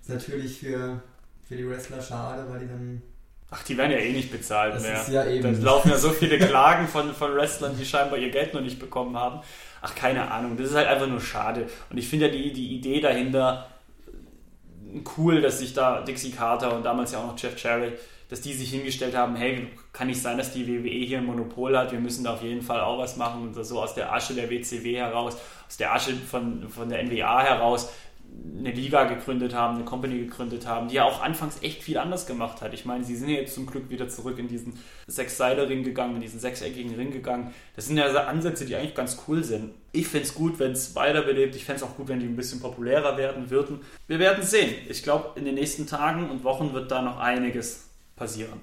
Ist 0.00 0.10
natürlich 0.10 0.58
für, 0.58 1.02
für 1.48 1.56
die 1.56 1.68
Wrestler 1.68 2.02
schade, 2.02 2.46
weil 2.50 2.60
die 2.60 2.68
dann 2.68 3.02
Ach, 3.50 3.62
die 3.62 3.76
werden 3.76 3.92
ja 3.92 3.98
eh 3.98 4.12
nicht 4.12 4.32
bezahlt 4.32 4.74
das 4.74 4.82
mehr. 4.82 5.00
Ist 5.00 5.08
ja 5.10 5.26
eben. 5.26 5.60
Da 5.60 5.64
laufen 5.64 5.90
ja 5.90 5.96
so 5.96 6.10
viele 6.10 6.38
Klagen 6.38 6.88
von, 6.88 7.14
von 7.14 7.34
Wrestlern, 7.36 7.76
die 7.78 7.84
scheinbar 7.84 8.18
ihr 8.18 8.30
Geld 8.30 8.52
noch 8.52 8.60
nicht 8.60 8.80
bekommen 8.80 9.16
haben. 9.16 9.40
Ach, 9.80 9.94
keine 9.94 10.30
Ahnung. 10.30 10.56
Das 10.56 10.70
ist 10.70 10.74
halt 10.74 10.88
einfach 10.88 11.06
nur 11.06 11.20
schade. 11.20 11.68
Und 11.88 11.98
ich 11.98 12.08
finde 12.08 12.26
ja 12.26 12.32
die, 12.32 12.52
die 12.52 12.74
Idee 12.74 13.00
dahinter 13.00 13.68
cool, 15.16 15.40
dass 15.40 15.58
sich 15.58 15.74
da 15.74 16.02
Dixie 16.02 16.32
Carter 16.32 16.74
und 16.74 16.84
damals 16.84 17.12
ja 17.12 17.18
auch 17.18 17.26
noch 17.26 17.38
Jeff 17.38 17.56
Jarrett, 17.62 17.98
dass 18.34 18.40
die 18.40 18.52
sich 18.52 18.70
hingestellt 18.70 19.16
haben, 19.16 19.36
hey, 19.36 19.68
kann 19.92 20.08
nicht 20.08 20.20
sein, 20.20 20.36
dass 20.36 20.52
die 20.52 20.66
WWE 20.66 20.88
hier 20.88 21.18
ein 21.18 21.24
Monopol 21.24 21.78
hat, 21.78 21.92
wir 21.92 22.00
müssen 22.00 22.24
da 22.24 22.34
auf 22.34 22.42
jeden 22.42 22.62
Fall 22.62 22.80
auch 22.80 22.98
was 22.98 23.16
machen 23.16 23.42
und 23.42 23.64
so 23.64 23.80
aus 23.80 23.94
der 23.94 24.12
Asche 24.12 24.34
der 24.34 24.50
WCW 24.50 24.96
heraus, 24.96 25.36
aus 25.68 25.76
der 25.76 25.94
Asche 25.94 26.14
von, 26.14 26.68
von 26.68 26.88
der 26.88 27.04
NWA 27.04 27.44
heraus 27.44 27.92
eine 28.58 28.72
Liga 28.72 29.04
gegründet 29.04 29.54
haben, 29.54 29.76
eine 29.76 29.84
Company 29.84 30.18
gegründet 30.18 30.66
haben, 30.66 30.88
die 30.88 30.96
ja 30.96 31.04
auch 31.04 31.22
anfangs 31.22 31.62
echt 31.62 31.84
viel 31.84 31.96
anders 31.96 32.26
gemacht 32.26 32.60
hat. 32.60 32.74
Ich 32.74 32.84
meine, 32.84 33.04
sie 33.04 33.14
sind 33.14 33.28
ja 33.28 33.36
jetzt 33.36 33.54
zum 33.54 33.66
Glück 33.66 33.88
wieder 33.88 34.08
zurück 34.08 34.36
in 34.40 34.48
diesen 34.48 34.80
Sechs-Seile-Ring 35.06 35.84
gegangen, 35.84 36.16
in 36.16 36.20
diesen 36.20 36.40
sechseckigen 36.40 36.96
Ring 36.96 37.12
gegangen. 37.12 37.54
Das 37.76 37.86
sind 37.86 37.98
ja 37.98 38.06
Ansätze, 38.06 38.66
die 38.66 38.74
eigentlich 38.74 38.96
ganz 38.96 39.16
cool 39.28 39.44
sind. 39.44 39.74
Ich 39.92 40.08
fände 40.08 40.26
es 40.26 40.34
gut, 40.34 40.58
wenn 40.58 40.72
es 40.72 40.96
weiterbelebt. 40.96 41.54
Ich 41.54 41.64
fände 41.64 41.84
es 41.84 41.88
auch 41.88 41.96
gut, 41.96 42.08
wenn 42.08 42.18
die 42.18 42.26
ein 42.26 42.34
bisschen 42.34 42.58
populärer 42.58 43.16
werden 43.16 43.50
würden. 43.50 43.78
Wir 44.08 44.18
werden 44.18 44.42
sehen. 44.42 44.74
Ich 44.88 45.04
glaube, 45.04 45.38
in 45.38 45.44
den 45.44 45.54
nächsten 45.54 45.86
Tagen 45.86 46.28
und 46.28 46.42
Wochen 46.42 46.72
wird 46.72 46.90
da 46.90 47.00
noch 47.00 47.20
einiges 47.20 47.93
passieren. 48.16 48.60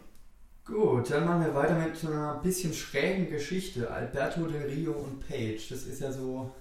Gut, 0.66 1.10
dann 1.10 1.26
machen 1.26 1.46
wir 1.46 1.56
weiter 1.56 1.76
mit 1.76 2.06
einer 2.06 2.36
bisschen 2.36 2.74
schrägen 2.74 3.30
Geschichte. 3.30 3.90
Alberto 3.90 4.46
Del 4.46 4.70
Rio 4.70 4.94
und 4.94 5.28
Page. 5.28 5.70
Das 5.70 5.84
ist 5.84 6.02
ja 6.02 6.12
so 6.12 6.52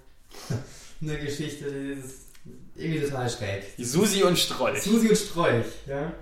eine 1.01 1.19
Geschichte, 1.19 1.71
die 1.71 2.01
ist 2.01 2.27
irgendwie 2.75 3.01
total 3.01 3.29
schräg. 3.29 3.77
Die 3.77 3.85
Susi 3.85 4.23
und 4.23 4.39
Strolch. 4.39 4.83
Susi 4.83 5.09
und 5.09 5.17
Strolch, 5.17 5.67
ja. 5.87 6.13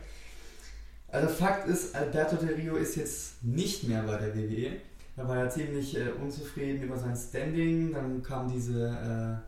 Also 1.10 1.28
Fakt 1.28 1.68
ist, 1.68 1.94
Alberto 1.94 2.36
Del 2.36 2.54
Rio 2.54 2.76
ist 2.76 2.96
jetzt 2.96 3.42
nicht 3.42 3.84
mehr 3.84 4.02
bei 4.02 4.16
der 4.16 4.34
WWE. 4.34 4.72
Er 5.16 5.28
war 5.28 5.38
ja 5.38 5.48
ziemlich 5.48 5.96
äh, 5.96 6.10
unzufrieden 6.10 6.82
über 6.82 6.98
sein 6.98 7.16
Standing. 7.16 7.92
Dann 7.92 8.22
kam 8.22 8.50
diese 8.52 9.42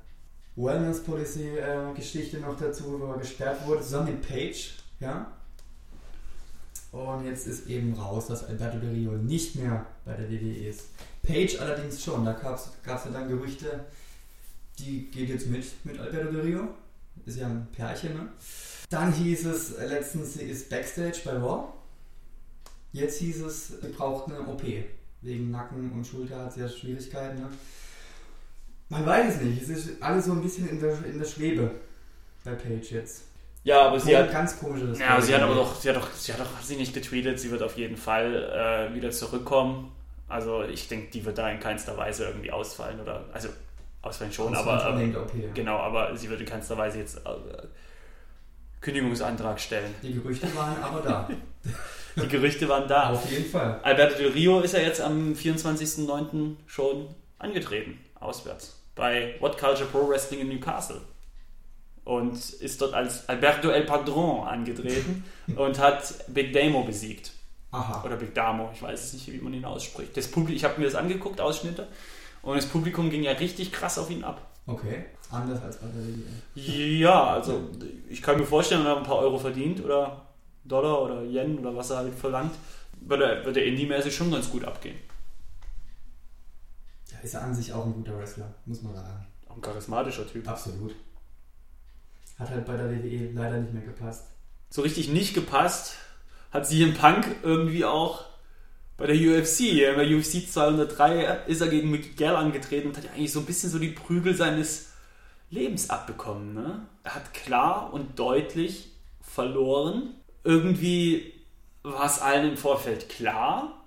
äh, 0.56 0.60
Wellness 0.60 1.02
Policy 1.02 1.58
äh, 1.58 1.92
Geschichte 1.94 2.38
noch 2.38 2.56
dazu, 2.56 2.98
wo 3.00 3.12
er 3.12 3.18
gesperrt 3.18 3.66
wurde, 3.66 3.82
zusammen 3.82 4.12
mit 4.12 4.26
Page, 4.26 4.74
ja. 5.00 5.30
Und 6.92 7.24
jetzt 7.24 7.46
ist 7.46 7.68
eben 7.68 7.94
raus, 7.94 8.26
dass 8.26 8.44
Alberto 8.44 8.78
Del 8.78 8.90
Rio 8.90 9.12
nicht 9.12 9.56
mehr 9.56 9.86
bei 10.04 10.14
der 10.14 10.28
WWE 10.28 10.68
ist. 10.68 10.88
Page 11.22 11.60
allerdings 11.60 12.02
schon. 12.02 12.24
Da 12.24 12.32
gab 12.32 12.56
es 12.56 13.04
ja 13.04 13.10
dann 13.12 13.28
Gerüchte, 13.28 13.84
die 14.78 15.10
geht 15.10 15.28
jetzt 15.28 15.46
mit, 15.46 15.64
mit 15.84 15.98
Alberto 15.98 16.32
Del 16.32 16.40
Rio. 16.40 16.68
Ist 17.26 17.38
ja 17.38 17.46
ein 17.46 17.68
Pärchen, 17.72 18.14
ne? 18.14 18.28
Dann 18.88 19.12
hieß 19.12 19.46
es 19.46 19.74
äh, 19.74 19.86
letztens, 19.86 20.34
sie 20.34 20.42
ist 20.44 20.68
Backstage 20.68 21.20
bei 21.24 21.32
Raw. 21.32 21.68
Jetzt 22.92 23.18
hieß 23.18 23.42
es, 23.42 23.68
sie 23.68 23.88
braucht 23.96 24.28
eine 24.28 24.40
OP. 24.48 24.62
Wegen 25.22 25.50
Nacken 25.50 25.92
und 25.92 26.06
Schulter 26.06 26.44
hat 26.44 26.54
sie 26.54 26.60
ja 26.60 26.68
Schwierigkeiten, 26.68 27.40
ne? 27.40 27.48
Man 28.88 29.06
weiß 29.06 29.36
es 29.36 29.40
nicht. 29.42 29.62
Es 29.62 29.68
ist 29.68 30.02
alles 30.02 30.24
so 30.24 30.32
ein 30.32 30.42
bisschen 30.42 30.68
in 30.68 30.80
der, 30.80 31.04
in 31.04 31.18
der 31.18 31.26
Schwebe 31.26 31.70
bei 32.42 32.54
Page 32.54 32.90
jetzt. 32.90 33.22
Ja, 33.62 33.82
aber 33.82 34.00
sie 34.00 34.12
Komisch, 34.12 34.20
hat, 34.20 34.32
ganz 34.32 34.58
komisches. 34.58 34.98
ja, 34.98 35.20
sie 35.20 35.34
hat 35.34 35.42
aber 35.42 35.54
doch, 35.54 35.74
sie 35.74 35.90
hat 35.90 35.96
doch, 35.96 36.10
sie 36.12 36.32
hat 36.32 36.40
doch, 36.40 36.56
hat 36.56 36.64
sie 36.64 36.76
nicht 36.76 36.94
getweetet, 36.94 37.38
sie 37.38 37.50
wird 37.50 37.62
auf 37.62 37.76
jeden 37.76 37.96
Fall 37.96 38.90
äh, 38.90 38.94
wieder 38.94 39.10
zurückkommen. 39.10 39.92
Also 40.28 40.62
ich 40.62 40.88
denke, 40.88 41.10
die 41.10 41.24
wird 41.24 41.36
da 41.38 41.50
in 41.50 41.60
keinster 41.60 41.96
Weise 41.96 42.24
irgendwie 42.26 42.52
ausfallen 42.52 43.00
oder, 43.00 43.24
also 43.32 43.48
ausfallen 44.00 44.32
schon, 44.32 44.54
Außer 44.54 44.70
aber, 44.70 44.90
unbedingt 44.90 45.16
aber 45.16 45.26
OP, 45.26 45.34
ja. 45.34 45.48
genau, 45.52 45.76
aber 45.78 46.16
sie 46.16 46.30
wird 46.30 46.40
in 46.40 46.46
keinster 46.46 46.78
Weise 46.78 46.98
jetzt 46.98 47.18
äh, 47.18 47.30
Kündigungsantrag 48.80 49.60
stellen. 49.60 49.94
Die 50.02 50.14
Gerüchte 50.14 50.54
waren 50.56 50.82
aber 50.82 51.00
da. 51.00 51.28
Die 52.16 52.28
Gerüchte 52.28 52.68
waren 52.68 52.88
da. 52.88 53.10
Auf 53.10 53.30
jeden 53.30 53.48
Fall. 53.48 53.78
Alberto 53.82 54.16
Del 54.16 54.32
Rio 54.32 54.60
ist 54.60 54.74
ja 54.74 54.80
jetzt 54.80 55.00
am 55.00 55.32
24.09. 55.32 56.56
schon 56.66 57.08
angetreten, 57.38 57.98
auswärts, 58.18 58.82
bei 58.96 59.36
What 59.38 59.58
Culture 59.58 59.88
Pro 59.88 60.08
Wrestling 60.08 60.40
in 60.40 60.48
Newcastle. 60.48 61.00
Und 62.04 62.36
ist 62.36 62.80
dort 62.80 62.94
als 62.94 63.28
Alberto 63.28 63.68
El 63.70 63.84
Padron 63.84 64.46
angetreten 64.46 65.24
und 65.56 65.78
hat 65.78 66.14
Big 66.28 66.52
Damo 66.52 66.82
besiegt. 66.82 67.32
Aha. 67.72 68.02
Oder 68.04 68.16
Big 68.16 68.34
Damo, 68.34 68.70
ich 68.74 68.82
weiß 68.82 69.04
es 69.04 69.12
nicht, 69.12 69.32
wie 69.32 69.38
man 69.38 69.54
ihn 69.54 69.64
ausspricht. 69.64 70.16
Das 70.16 70.28
Publikum, 70.28 70.56
ich 70.56 70.64
habe 70.64 70.80
mir 70.80 70.86
das 70.86 70.96
angeguckt, 70.96 71.40
Ausschnitte, 71.40 71.86
und 72.42 72.56
das 72.56 72.66
Publikum 72.66 73.10
ging 73.10 73.22
ja 73.22 73.32
richtig 73.32 73.70
krass 73.70 73.98
auf 73.98 74.10
ihn 74.10 74.24
ab. 74.24 74.40
Okay. 74.66 75.04
Anders 75.30 75.62
als 75.62 75.76
bei 75.76 75.86
der 75.86 76.02
WWE. 76.02 76.60
Ja, 76.62 77.24
also 77.34 77.70
ich 78.08 78.22
kann 78.22 78.38
mir 78.38 78.46
vorstellen, 78.46 78.82
wenn 78.82 78.90
er 78.90 78.96
ein 78.96 79.04
paar 79.04 79.18
Euro 79.18 79.38
verdient 79.38 79.84
oder 79.84 80.26
Dollar 80.64 81.02
oder 81.02 81.22
Yen 81.22 81.58
oder 81.58 81.74
was 81.76 81.90
er 81.90 81.98
halt 81.98 82.14
verlangt, 82.14 82.54
wird 83.00 83.20
er, 83.20 83.44
wird 83.44 83.56
er 83.56 83.64
indie-mäßig 83.64 84.14
schon 84.14 84.30
ganz 84.30 84.50
gut 84.50 84.64
abgehen. 84.64 84.96
Ja, 87.12 87.18
ist 87.22 87.34
er 87.34 87.42
an 87.42 87.54
sich 87.54 87.72
auch 87.72 87.84
ein 87.84 87.92
guter 87.92 88.18
Wrestler, 88.18 88.52
muss 88.66 88.82
man 88.82 88.94
sagen. 88.94 89.26
Auch 89.48 89.56
ein 89.56 89.62
charismatischer 89.62 90.26
Typ. 90.26 90.48
Absolut. 90.48 90.94
Hat 92.40 92.50
halt 92.50 92.66
bei 92.66 92.76
der 92.76 92.90
WWE 92.90 93.30
leider 93.32 93.58
nicht 93.58 93.72
mehr 93.72 93.82
gepasst. 93.82 94.26
So 94.70 94.82
richtig 94.82 95.08
nicht 95.08 95.34
gepasst 95.34 95.96
hat 96.50 96.66
CM 96.66 96.94
Punk 96.94 97.26
irgendwie 97.42 97.84
auch 97.84 98.24
bei 98.96 99.06
der 99.06 99.16
UFC. 99.16 99.96
Bei 99.96 100.14
UFC 100.14 100.48
203 100.48 101.44
ist 101.46 101.60
er 101.60 101.68
gegen 101.68 101.90
Mickey 101.90 102.14
Gall 102.14 102.36
angetreten 102.36 102.88
und 102.88 102.96
hat 102.96 103.04
ja 103.04 103.10
eigentlich 103.12 103.32
so 103.32 103.40
ein 103.40 103.46
bisschen 103.46 103.70
so 103.70 103.78
die 103.78 103.88
Prügel 103.88 104.34
seines 104.34 104.92
Lebens 105.48 105.90
abbekommen. 105.90 106.54
Ne? 106.54 106.86
Er 107.02 107.14
hat 107.14 107.34
klar 107.34 107.92
und 107.92 108.18
deutlich 108.18 108.92
verloren. 109.20 110.14
Irgendwie 110.44 111.34
war 111.82 112.04
es 112.04 112.20
allen 112.20 112.50
im 112.50 112.56
Vorfeld 112.56 113.08
klar. 113.08 113.79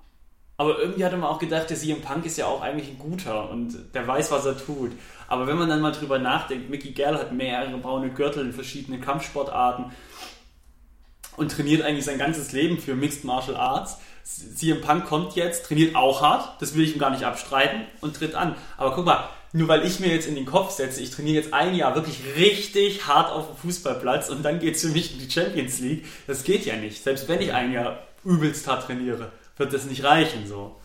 Aber 0.57 0.79
irgendwie 0.79 1.03
hatte 1.03 1.17
man 1.17 1.29
auch 1.29 1.39
gedacht, 1.39 1.69
der 1.69 1.77
CM 1.77 2.01
Punk 2.01 2.25
ist 2.25 2.37
ja 2.37 2.45
auch 2.45 2.61
eigentlich 2.61 2.89
ein 2.89 2.99
guter 2.99 3.49
und 3.49 3.75
der 3.93 4.07
weiß, 4.07 4.31
was 4.31 4.45
er 4.45 4.57
tut. 4.57 4.91
Aber 5.27 5.47
wenn 5.47 5.57
man 5.57 5.67
dann 5.67 5.81
mal 5.81 5.91
drüber 5.91 6.19
nachdenkt, 6.19 6.69
Mickey 6.69 6.91
Gall 6.91 7.17
hat 7.17 7.33
mehrere 7.33 7.77
braune 7.77 8.11
Gürtel 8.11 8.45
in 8.45 8.53
verschiedenen 8.53 9.01
Kampfsportarten 9.01 9.85
und 11.37 11.51
trainiert 11.51 11.81
eigentlich 11.81 12.05
sein 12.05 12.19
ganzes 12.19 12.51
Leben 12.51 12.77
für 12.77 12.93
Mixed 12.93 13.23
Martial 13.23 13.57
Arts. 13.57 13.97
CM 14.23 14.81
Punk 14.81 15.05
kommt 15.05 15.35
jetzt, 15.35 15.65
trainiert 15.65 15.95
auch 15.95 16.21
hart, 16.21 16.61
das 16.61 16.75
will 16.75 16.83
ich 16.83 16.93
ihm 16.93 16.99
gar 16.99 17.09
nicht 17.09 17.23
abstreiten 17.23 17.81
und 18.01 18.15
tritt 18.15 18.35
an. 18.35 18.55
Aber 18.77 18.93
guck 18.93 19.05
mal, 19.05 19.27
nur 19.51 19.67
weil 19.67 19.85
ich 19.85 19.99
mir 19.99 20.07
jetzt 20.07 20.27
in 20.27 20.35
den 20.35 20.45
Kopf 20.45 20.71
setze, 20.71 21.01
ich 21.01 21.11
trainiere 21.11 21.35
jetzt 21.35 21.53
ein 21.53 21.75
Jahr 21.75 21.95
wirklich 21.95 22.19
richtig 22.37 23.05
hart 23.07 23.31
auf 23.31 23.47
dem 23.47 23.57
Fußballplatz 23.57 24.29
und 24.29 24.43
dann 24.43 24.59
geht 24.59 24.75
es 24.75 24.81
für 24.81 24.89
mich 24.89 25.13
in 25.13 25.19
die 25.19 25.29
Champions 25.29 25.79
League, 25.79 26.05
das 26.25 26.43
geht 26.43 26.65
ja 26.65 26.75
nicht. 26.75 27.03
Selbst 27.03 27.27
wenn 27.27 27.41
ich 27.41 27.53
ein 27.53 27.73
Jahr 27.73 27.99
übelst 28.23 28.67
hart 28.67 28.85
trainiere, 28.85 29.31
wird 29.57 29.73
das 29.73 29.85
nicht 29.85 30.03
reichen 30.03 30.47
so. 30.47 30.79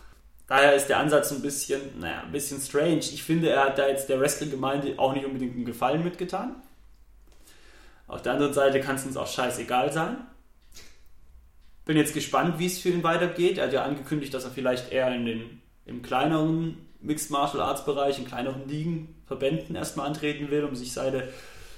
Daher 0.47 0.73
ist 0.73 0.87
der 0.87 0.97
Ansatz 0.97 1.31
ein 1.31 1.43
bisschen, 1.43 1.99
naja, 1.99 2.23
ein 2.23 2.31
bisschen 2.31 2.59
strange. 2.59 2.97
Ich 2.97 3.21
finde, 3.21 3.49
er 3.49 3.65
hat 3.65 3.77
da 3.77 3.87
jetzt 3.87 4.09
der 4.09 4.19
Wrestling-Gemeinde 4.19 4.97
auch 4.97 5.13
nicht 5.13 5.25
unbedingt 5.25 5.55
einen 5.55 5.65
Gefallen 5.65 6.03
mitgetan. 6.03 6.55
Auf 8.07 8.23
der 8.23 8.33
anderen 8.33 8.53
Seite 8.53 8.81
kann 8.81 8.95
es 8.95 9.05
uns 9.05 9.15
auch 9.15 9.27
scheißegal 9.27 9.93
sein. 9.93 10.17
Bin 11.85 11.97
jetzt 11.97 12.15
gespannt, 12.15 12.57
wie 12.57 12.65
es 12.65 12.79
für 12.79 12.89
ihn 12.89 13.03
weitergeht. 13.03 13.59
Er 13.59 13.65
hat 13.65 13.73
ja 13.73 13.83
angekündigt, 13.83 14.33
dass 14.33 14.43
er 14.43 14.49
vielleicht 14.49 14.91
eher 14.91 15.13
in 15.13 15.25
den, 15.27 15.61
im 15.85 16.01
kleineren 16.01 16.77
Mixed 16.99 17.29
Martial 17.29 17.61
Arts 17.61 17.85
Bereich, 17.85 18.17
in 18.17 18.25
kleineren 18.25 18.67
Ligen, 18.67 19.15
Verbänden 19.27 19.75
erstmal 19.75 20.07
antreten 20.07 20.49
will, 20.49 20.63
um 20.63 20.75
sich 20.75 20.91
seine 20.91 21.29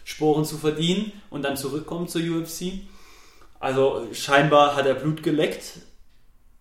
Sporen 0.06 0.46
zu 0.46 0.58
verdienen 0.58 1.12
und 1.30 1.44
dann 1.44 1.58
zurückkommt 1.58 2.10
zur 2.10 2.22
UFC. 2.22 2.80
Also 3.60 4.08
scheinbar 4.14 4.76
hat 4.78 4.86
er 4.86 4.96
Blut 4.96 5.22
geleckt, 5.22 5.80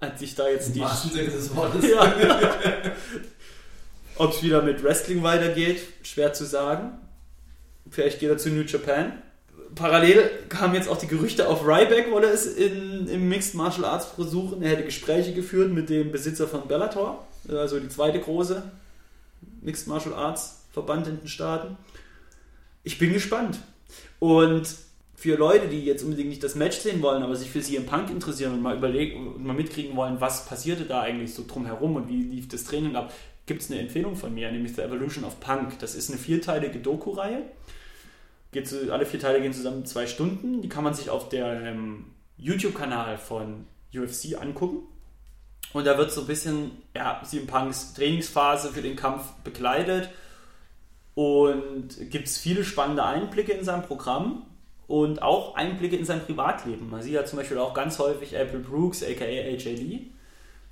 hat 0.00 0.18
sich 0.18 0.34
da 0.34 0.48
jetzt 0.48 0.68
Im 0.68 0.74
die 0.74 0.80
wahrsten 0.80 1.10
Sinne 1.10 1.28
des 1.28 1.54
Wortes. 1.54 1.88
ja. 1.88 2.14
Ob 4.16 4.32
es 4.32 4.42
wieder 4.42 4.62
mit 4.62 4.82
Wrestling 4.82 5.22
weitergeht, 5.22 5.80
schwer 6.02 6.32
zu 6.32 6.44
sagen. 6.44 6.98
Vielleicht 7.90 8.20
geht 8.20 8.28
er 8.28 8.38
zu 8.38 8.50
New 8.50 8.62
Japan. 8.62 9.22
Parallel 9.74 10.30
kamen 10.48 10.74
jetzt 10.74 10.88
auch 10.88 10.98
die 10.98 11.06
Gerüchte 11.06 11.48
auf 11.48 11.64
Ryback, 11.64 12.10
wolle 12.10 12.28
es 12.28 12.46
in, 12.46 13.08
im 13.08 13.28
Mixed 13.28 13.54
Martial 13.54 13.84
Arts 13.84 14.06
versuchen. 14.06 14.62
Er 14.62 14.70
hätte 14.70 14.84
Gespräche 14.84 15.32
geführt 15.32 15.72
mit 15.72 15.88
dem 15.88 16.12
Besitzer 16.12 16.48
von 16.48 16.66
Bellator, 16.66 17.26
also 17.48 17.78
die 17.78 17.88
zweite 17.88 18.20
große 18.20 18.62
Mixed 19.62 19.86
Martial 19.86 20.14
Arts 20.14 20.64
Verband 20.72 21.06
in 21.06 21.20
den 21.20 21.28
Staaten. 21.28 21.76
Ich 22.82 22.98
bin 22.98 23.12
gespannt. 23.12 23.58
Und 24.18 24.68
für 25.20 25.36
Leute, 25.36 25.68
die 25.68 25.84
jetzt 25.84 26.02
unbedingt 26.02 26.30
nicht 26.30 26.42
das 26.42 26.54
Match 26.54 26.78
sehen 26.78 27.02
wollen, 27.02 27.22
aber 27.22 27.36
sich 27.36 27.50
für 27.50 27.60
CM 27.60 27.84
Punk 27.84 28.08
interessieren 28.08 28.54
und 28.54 28.62
mal 28.62 28.74
überlegen 28.74 29.34
und 29.34 29.44
mal 29.44 29.52
mitkriegen 29.52 29.94
wollen, 29.94 30.18
was 30.18 30.46
passierte 30.46 30.84
da 30.84 31.02
eigentlich 31.02 31.34
so 31.34 31.44
drumherum 31.46 31.96
und 31.96 32.08
wie 32.08 32.22
lief 32.22 32.48
das 32.48 32.64
Training 32.64 32.96
ab, 32.96 33.12
gibt 33.44 33.60
es 33.60 33.70
eine 33.70 33.80
Empfehlung 33.80 34.16
von 34.16 34.32
mir, 34.32 34.50
nämlich 34.50 34.74
The 34.74 34.80
Evolution 34.80 35.24
of 35.24 35.38
Punk. 35.38 35.78
Das 35.78 35.94
ist 35.94 36.08
eine 36.08 36.18
vierteilige 36.18 36.78
Doku-Reihe. 36.78 37.42
Alle 38.90 39.04
vier 39.04 39.20
Teile 39.20 39.42
gehen 39.42 39.52
zusammen 39.52 39.84
zwei 39.84 40.06
Stunden. 40.06 40.62
Die 40.62 40.70
kann 40.70 40.84
man 40.84 40.94
sich 40.94 41.10
auf 41.10 41.28
dem 41.28 41.44
ähm, 41.44 42.04
YouTube-Kanal 42.38 43.18
von 43.18 43.66
UFC 43.94 44.40
angucken. 44.40 44.84
Und 45.74 45.86
da 45.86 45.98
wird 45.98 46.12
so 46.12 46.22
ein 46.22 46.28
bisschen 46.28 46.70
ja, 46.96 47.20
CM 47.26 47.46
Punks 47.46 47.92
Trainingsphase 47.92 48.70
für 48.70 48.80
den 48.80 48.96
Kampf 48.96 49.32
begleitet 49.44 50.08
und 51.14 51.88
gibt 52.08 52.26
es 52.26 52.38
viele 52.38 52.64
spannende 52.64 53.04
Einblicke 53.04 53.52
in 53.52 53.64
sein 53.66 53.82
Programm 53.82 54.46
und 54.90 55.22
auch 55.22 55.54
Einblicke 55.54 55.94
in 55.94 56.04
sein 56.04 56.20
Privatleben. 56.20 56.90
Man 56.90 57.00
sieht 57.00 57.12
ja 57.12 57.24
zum 57.24 57.38
Beispiel 57.38 57.58
auch 57.58 57.74
ganz 57.74 58.00
häufig 58.00 58.36
April 58.36 58.58
Brooks, 58.58 59.04
aka 59.04 59.24
AJ 59.24 59.76
Lee, 59.76 60.00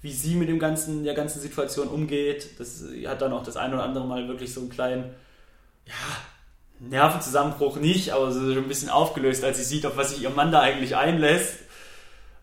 wie 0.03 0.11
sie 0.11 0.35
mit 0.35 0.49
dem 0.49 0.59
ganzen, 0.59 1.05
der 1.05 1.15
ganzen 1.15 1.41
Situation 1.41 1.87
umgeht. 1.87 2.59
Das 2.59 2.83
hat 3.07 3.23
dann 3.23 3.33
auch 3.33 3.45
das 3.45 3.57
ein 3.57 3.73
oder 3.73 3.85
andere 3.85 4.09
Mal 4.09 4.27
wirklich 4.27 4.53
so 4.53 4.61
einen 4.61 4.71
kleinen, 4.71 5.15
ja, 5.87 5.95
Nervenzusammenbruch 6.81 7.77
nicht, 7.77 8.11
aber 8.11 8.33
so 8.33 8.41
ein 8.41 8.67
bisschen 8.67 8.89
aufgelöst, 8.89 9.45
als 9.45 9.59
sie 9.59 9.65
sieht, 9.65 9.87
auf 9.87 9.97
was 9.97 10.11
sich 10.11 10.23
ihr 10.23 10.31
Mann 10.31 10.51
da 10.51 10.63
eigentlich 10.63 10.97
einlässt. 10.97 11.59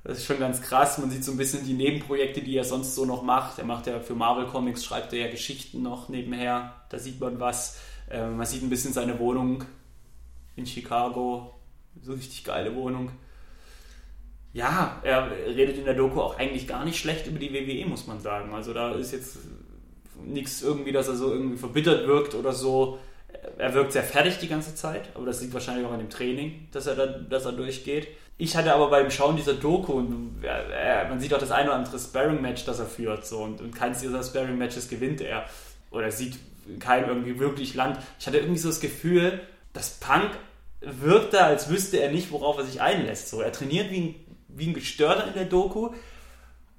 Das 0.06 0.20
ist 0.20 0.26
schon 0.26 0.40
ganz 0.40 0.62
krass. 0.62 0.98
Man 0.98 1.12
sieht 1.12 1.26
so 1.26 1.34
ein 1.34 1.38
bisschen 1.38 1.66
die 1.66 1.74
Nebenprojekte, 1.74 2.42
die 2.42 2.56
er 2.56 2.64
sonst 2.64 2.96
so 2.96 3.04
noch 3.04 3.22
macht. 3.22 3.60
Er 3.60 3.66
macht 3.66 3.88
ja 3.88 4.00
für 4.00 4.16
Marvel 4.16 4.46
Comics, 4.46 4.86
schreibt 4.86 5.12
er 5.12 5.26
ja 5.26 5.32
Geschichten 5.32 5.82
noch 5.82 6.08
nebenher. 6.08 6.74
Da 6.88 7.00
sieht 7.00 7.20
man 7.20 7.42
was. 7.42 7.80
Ähm, 8.10 8.38
man 8.38 8.46
sieht 8.46 8.64
ein 8.64 8.70
bisschen 8.70 8.94
seine 8.94 9.20
Wohnung 9.20 9.66
in 10.56 10.66
Chicago. 10.66 11.55
So 12.06 12.14
richtig 12.14 12.44
geile 12.44 12.76
Wohnung. 12.76 13.10
Ja, 14.54 15.02
er 15.04 15.32
redet 15.48 15.78
in 15.80 15.86
der 15.86 15.96
Doku 15.96 16.22
auch 16.22 16.38
eigentlich 16.38 16.68
gar 16.68 16.86
nicht 16.86 17.00
schlecht 17.00 17.26
über 17.26 17.40
die 17.40 17.52
WWE, 17.52 17.90
muss 17.90 18.06
man 18.06 18.20
sagen. 18.22 18.54
Also 18.54 18.74
da 18.74 18.94
ist 18.94 19.12
jetzt 19.12 19.40
nichts 20.24 20.62
irgendwie, 20.62 20.92
dass 20.92 21.08
er 21.08 21.16
so 21.16 21.34
irgendwie 21.34 21.58
verbittert 21.58 22.08
wirkt 22.08 22.36
oder 22.36 22.54
so. 22.54 23.00
Er 23.58 23.74
wirkt 23.74 23.92
sehr 23.92 24.04
fertig 24.04 24.38
die 24.38 24.48
ganze 24.48 24.76
Zeit, 24.76 25.10
aber 25.16 25.26
das 25.26 25.42
liegt 25.42 25.54
wahrscheinlich 25.54 25.86
auch 25.86 25.92
an 25.92 26.00
dem 26.00 26.12
Training, 26.12 26.68
dass 26.72 26.86
er, 26.86 26.96
da, 26.96 27.08
dass 27.08 27.46
er 27.46 27.54
durchgeht. 27.54 28.08
Ich 28.38 28.56
hatte 28.56 28.74
aber 28.74 28.90
beim 28.90 29.10
Schauen 29.10 29.36
dieser 29.36 29.54
Doku, 29.54 29.94
und 29.94 30.44
er, 30.44 31.10
man 31.10 31.20
sieht 31.20 31.34
auch 31.34 31.40
das 31.40 31.52
ein 31.52 31.66
oder 31.66 31.76
andere 31.76 31.98
Sparring-Match, 31.98 32.66
das 32.66 32.80
er 32.80 32.86
führt, 32.86 33.26
so, 33.26 33.40
und, 33.40 33.62
und 33.62 33.74
keines 33.74 34.02
dieser 34.02 34.24
Sparring-Matches 34.24 34.90
gewinnt 34.90 35.22
er. 35.22 35.46
Oder 35.90 36.12
sieht 36.12 36.38
keinem 36.80 37.10
irgendwie 37.10 37.40
wirklich 37.40 37.74
Land. 37.74 37.98
Ich 38.20 38.28
hatte 38.28 38.38
irgendwie 38.38 38.60
so 38.60 38.70
das 38.70 38.80
Gefühl, 38.80 39.42
dass 39.74 40.00
Punk 40.00 40.32
wirkte, 40.82 41.44
als 41.44 41.70
wüsste 41.70 41.98
er 41.98 42.12
nicht, 42.12 42.32
worauf 42.32 42.58
er 42.58 42.66
sich 42.66 42.82
einlässt. 42.82 43.30
So, 43.30 43.42
er 43.42 43.52
trainiert 43.52 43.92
wie 43.92 44.02
ein, 44.02 44.16
wie 44.48 44.68
ein 44.68 44.74
Gestörter 44.74 45.28
in 45.28 45.34
der 45.34 45.46
Doku, 45.46 45.92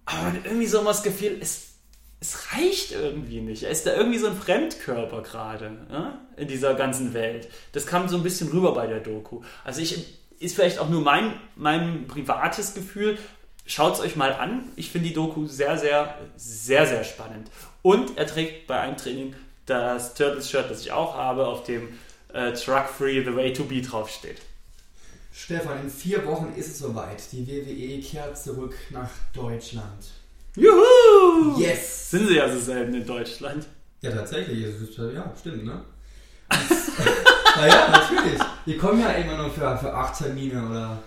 aber 0.05 0.33
irgendwie 0.45 0.67
so 0.67 0.81
immer 0.81 0.91
das 0.91 1.03
Gefühl, 1.03 1.39
es, 1.41 1.75
es 2.21 2.53
reicht 2.53 2.93
irgendwie 2.93 3.41
nicht. 3.41 3.65
Er 3.65 3.71
ist 3.71 3.87
da 3.87 3.95
irgendwie 3.95 4.19
so 4.19 4.29
ein 4.29 4.37
Fremdkörper 4.37 5.23
gerade 5.23 5.77
ja, 5.91 6.21
in 6.37 6.49
dieser 6.49 6.75
ganzen 6.75 7.13
Welt. 7.13 7.49
Das 7.73 7.87
kam 7.87 8.09
so 8.09 8.17
ein 8.17 8.23
bisschen 8.23 8.49
rüber 8.49 8.73
bei 8.73 8.87
der 8.87 9.01
Doku. 9.01 9.43
Also 9.65 9.81
ich 9.81 10.19
ist 10.39 10.55
vielleicht 10.55 10.79
auch 10.79 10.89
nur 10.89 11.01
mein, 11.01 11.33
mein 11.57 12.07
privates 12.07 12.75
Gefühl. 12.75 13.19
Schaut 13.67 13.95
es 13.95 14.01
euch 14.01 14.17
mal 14.17 14.33
an. 14.33 14.65
Ich 14.77 14.91
finde 14.91 15.09
die 15.09 15.15
Doku 15.15 15.47
sehr, 15.47 15.77
sehr, 15.77 16.17
sehr, 16.37 16.87
sehr 16.87 17.05
spannend. 17.05 17.51
Und 17.83 18.17
er 18.17 18.27
trägt 18.27 18.67
bei 18.67 18.79
einem 18.79 18.97
Training 18.97 19.35
das 19.67 20.15
Turtles-Shirt, 20.15 20.71
das 20.71 20.83
ich 20.83 20.93
auch 20.93 21.17
habe, 21.17 21.47
auf 21.47 21.65
dem 21.65 21.89
äh, 22.37 22.53
Truck 22.53 22.89
Free 22.89 23.25
The 23.25 23.35
Way 23.35 23.53
to 23.55 23.65
Be 23.65 23.81
draufsteht. 23.81 24.43
Stefan, 25.33 25.81
in 25.83 25.91
vier 25.91 26.25
Wochen 26.27 26.53
ist 26.57 26.69
es 26.69 26.79
soweit. 26.79 27.23
Die 27.33 27.47
WWE 27.47 28.01
kehrt 28.01 28.39
zurück 28.39 28.75
nach 28.91 29.11
Deutschland. 29.35 30.07
Juhu! 30.55 31.59
Yes! 31.59 32.11
Sind 32.11 32.29
sie 32.29 32.37
ja 32.37 32.49
so 32.49 32.59
selten 32.59 32.95
in 32.95 33.07
Deutschland. 33.07 33.67
Ja, 34.01 34.13
tatsächlich. 34.13 34.61
Ja, 34.97 35.33
stimmt, 35.39 35.65
ne? 35.65 35.85
naja, 37.57 37.89
natürlich. 37.91 38.41
Die 38.65 38.77
kommen 38.79 39.01
ja 39.01 39.11
immer 39.11 39.37
nur 39.37 39.51
für, 39.51 39.77
für 39.77 39.93
acht 39.93 40.17
Termine 40.17 40.67
oder 40.69 41.03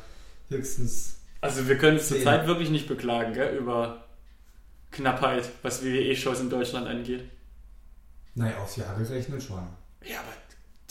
höchstens. 0.49 1.17
Also 1.41 1.67
wir 1.67 1.77
können 1.77 1.97
es 1.97 2.09
zurzeit 2.09 2.45
wirklich 2.45 2.69
nicht 2.69 2.88
beklagen, 2.88 3.34
gell, 3.34 3.55
über 3.55 4.03
Knappheit, 4.91 5.49
was 5.63 5.84
WWE-Shows 5.84 6.41
in 6.41 6.49
Deutschland 6.49 6.88
angeht. 6.88 7.23
Naja, 8.36 8.57
aufs 8.57 8.75
Jahr 8.75 8.95
gerechnet 8.95 9.41
schon. 9.41 9.67
Ja, 10.03 10.19
aber 10.19 10.34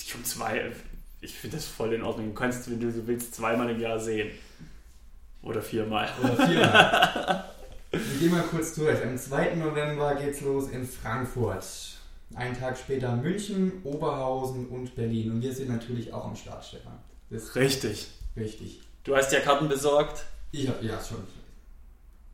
die 0.09 0.15
um 0.15 0.25
zwei, 0.25 0.73
ich 1.21 1.35
finde 1.35 1.57
das 1.57 1.67
voll 1.67 1.93
in 1.93 2.03
Ordnung. 2.03 2.29
Du 2.29 2.35
kannst, 2.35 2.71
wenn 2.71 2.81
du 2.81 2.91
so 2.91 3.07
willst, 3.07 3.35
zweimal 3.35 3.71
im 3.71 3.81
Jahr 3.81 3.99
sehen. 3.99 4.31
Oder 5.43 5.63
viermal. 5.63 6.09
Oder 6.23 6.37
viermal. 6.47 7.45
Wir 7.91 8.19
gehen 8.21 8.31
mal 8.31 8.43
kurz 8.43 8.75
durch. 8.75 9.03
Am 9.03 9.17
2. 9.17 9.55
November 9.55 10.15
geht's 10.15 10.43
los 10.43 10.69
in 10.69 10.87
Frankfurt. 10.87 11.65
Einen 12.35 12.59
Tag 12.59 12.77
später 12.77 13.17
München, 13.17 13.81
Oberhausen 13.85 14.67
und 14.67 14.95
Berlin. 14.95 15.33
Und 15.33 15.43
wir 15.43 15.55
sind 15.55 15.71
natürlich 15.71 16.13
auch 16.13 16.27
am 16.27 16.37
Start, 16.37 16.63
Stefan. 16.65 16.99
Das 17.31 17.55
Richtig. 17.57 18.09
richtig. 18.37 18.81
Du 19.05 19.17
hast 19.17 19.33
ja 19.33 19.41
Karten 19.41 19.69
besorgt. 19.69 20.25
Ich 20.53 20.69
hab 20.69 20.83
ja 20.83 21.01
schon. 21.03 21.25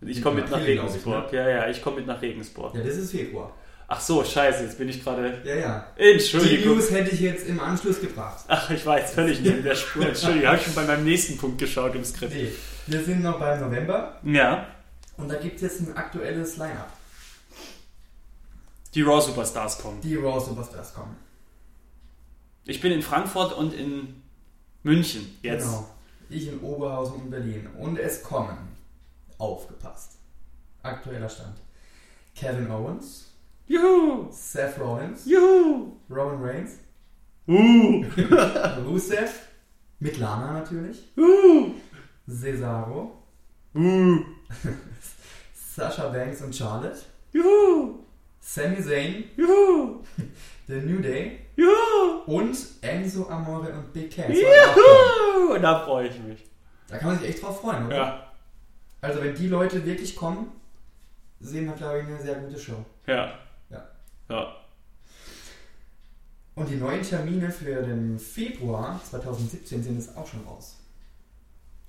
Ich 0.00 0.20
komme 0.20 0.40
mit 0.40 0.50
nach 0.50 0.58
April, 0.58 0.74
glaub 0.74 0.86
ich, 0.86 0.94
Regensburg. 0.94 1.32
Ja, 1.32 1.48
ja, 1.48 1.68
ich 1.68 1.80
komme 1.80 1.96
mit 1.98 2.06
nach 2.06 2.20
Regensburg. 2.20 2.74
Ja, 2.74 2.82
das 2.82 2.96
ist 2.96 3.12
Februar. 3.12 3.54
Ach 3.86 4.00
so, 4.00 4.24
scheiße, 4.24 4.64
jetzt 4.64 4.78
bin 4.78 4.88
ich 4.88 5.02
gerade. 5.04 5.40
Ja, 5.44 5.54
ja. 5.54 5.86
Die 5.98 6.12
Entschuldigung. 6.12 6.76
News 6.76 6.90
hätte 6.90 7.10
ich 7.10 7.20
jetzt 7.20 7.46
im 7.46 7.60
Anschluss 7.60 8.00
gebracht. 8.00 8.44
Ach, 8.48 8.70
ich 8.70 8.84
war 8.86 8.98
jetzt 8.98 9.14
völlig 9.14 9.40
neben 9.40 9.62
der 9.62 9.74
Spur. 9.74 10.06
Entschuldigung, 10.08 10.48
habe 10.48 10.56
ich 10.58 10.64
schon 10.64 10.74
bei 10.74 10.84
meinem 10.84 11.04
nächsten 11.04 11.36
Punkt 11.36 11.58
geschaut 11.58 11.94
im 11.94 12.04
Skript. 12.04 12.32
Nee, 12.34 12.50
wir 12.86 13.04
sind 13.04 13.22
noch 13.22 13.38
beim 13.38 13.60
November 13.60 14.18
Ja, 14.22 14.66
und 15.16 15.28
da 15.28 15.36
gibt 15.36 15.56
es 15.56 15.62
jetzt 15.62 15.80
ein 15.80 15.96
aktuelles 15.96 16.56
Line-Up. 16.56 16.90
die 18.94 19.02
Raw 19.02 19.20
Superstars 19.20 19.78
kommen. 19.78 20.00
Die 20.00 20.16
Raw 20.16 20.40
Superstars 20.40 20.94
kommen. 20.94 21.16
Ich 22.64 22.80
bin 22.80 22.92
in 22.92 23.02
Frankfurt 23.02 23.52
und 23.52 23.74
in 23.74 24.22
München 24.82 25.38
jetzt. 25.42 25.66
Genau. 25.66 25.88
Ich 26.30 26.48
in 26.48 26.60
Oberhausen 26.60 27.16
und 27.16 27.30
Berlin. 27.30 27.68
Und 27.78 27.98
es 27.98 28.22
kommen, 28.22 28.56
aufgepasst, 29.38 30.12
aktueller 30.82 31.28
Stand, 31.28 31.58
Kevin 32.34 32.70
Owens, 32.70 33.33
Juhu! 33.66 34.28
Seth 34.30 34.78
Rollins, 34.78 35.24
Juhu! 35.26 35.92
Roman 36.10 36.42
Reigns, 36.42 36.78
Uh! 37.46 38.04
Rusev, 38.86 39.30
mit 40.00 40.18
Lana 40.18 40.52
natürlich, 40.52 41.12
Uh! 41.16 41.72
Cesaro, 42.28 43.22
Uh! 43.74 44.18
Sasha 45.54 46.08
Banks 46.08 46.42
und 46.42 46.54
Charlotte, 46.54 46.98
Juhu! 47.32 48.00
Sami 48.40 48.80
Zayn, 48.82 49.24
Juhu! 49.36 50.00
The 50.66 50.76
New 50.80 51.00
Day 51.00 51.40
Juhu! 51.56 52.22
und 52.26 52.56
Enzo 52.82 53.28
Amore 53.28 53.72
und 53.72 53.92
Big 53.92 54.10
Cass. 54.14 54.28
Juhu! 54.34 55.58
Da 55.58 55.80
freue 55.84 56.08
ich 56.08 56.18
mich. 56.20 56.44
Da 56.88 56.98
kann 56.98 57.08
man 57.08 57.18
sich 57.18 57.28
echt 57.30 57.42
drauf 57.42 57.60
freuen, 57.60 57.86
oder? 57.86 57.96
Ja. 57.96 58.32
Also 59.00 59.22
wenn 59.22 59.34
die 59.34 59.48
Leute 59.48 59.84
wirklich 59.84 60.16
kommen, 60.16 60.52
sehen 61.40 61.66
wir, 61.66 61.74
glaube 61.74 62.00
ich, 62.00 62.06
eine 62.06 62.20
sehr 62.22 62.36
gute 62.36 62.58
Show. 62.58 62.84
Ja. 63.06 63.38
Ja. 64.28 64.54
Und 66.54 66.68
die 66.68 66.76
neuen 66.76 67.02
Termine 67.02 67.50
für 67.50 67.82
den 67.82 68.18
Februar 68.18 69.00
2017 69.10 69.82
sind 69.82 69.96
jetzt 69.96 70.16
auch 70.16 70.26
schon 70.26 70.44
raus. 70.44 70.76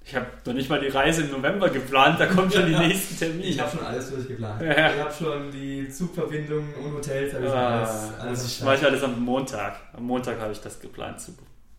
Ich 0.04 0.16
habe 0.16 0.28
noch 0.46 0.54
nicht 0.54 0.70
mal 0.70 0.80
die 0.80 0.88
Reise 0.88 1.24
im 1.24 1.32
November 1.32 1.70
geplant, 1.70 2.20
da 2.20 2.28
kommen 2.28 2.52
schon 2.52 2.68
die 2.68 2.76
nächsten 2.78 3.18
Termine. 3.18 3.44
Ich 3.44 3.60
habe 3.60 3.76
schon 3.76 3.86
alles 3.86 4.10
durchgeplant. 4.12 4.62
Ja. 4.62 4.94
Ich 4.94 5.02
habe 5.02 5.14
schon 5.14 5.52
die 5.52 5.90
Zugverbindungen 5.90 6.74
und 6.76 6.94
Hotels, 6.94 7.34
habe 7.34 7.46
ich 7.46 7.52
Ah, 7.52 7.80
alles, 7.80 8.20
alles 8.20 8.44
das 8.44 8.62
am 8.62 8.66
mache 8.66 8.76
ich 8.78 8.84
alles 8.86 9.04
am 9.04 9.24
Montag. 9.24 9.76
Am 9.94 10.04
Montag 10.04 10.40
habe 10.40 10.52
ich 10.52 10.62
das 10.62 10.80
geplant. 10.80 11.20
Zu, 11.20 11.32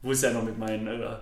wusste 0.02 0.26
ja 0.28 0.32
noch 0.32 0.42
mit 0.42 0.58
meinen 0.58 0.88
äh, 0.88 1.16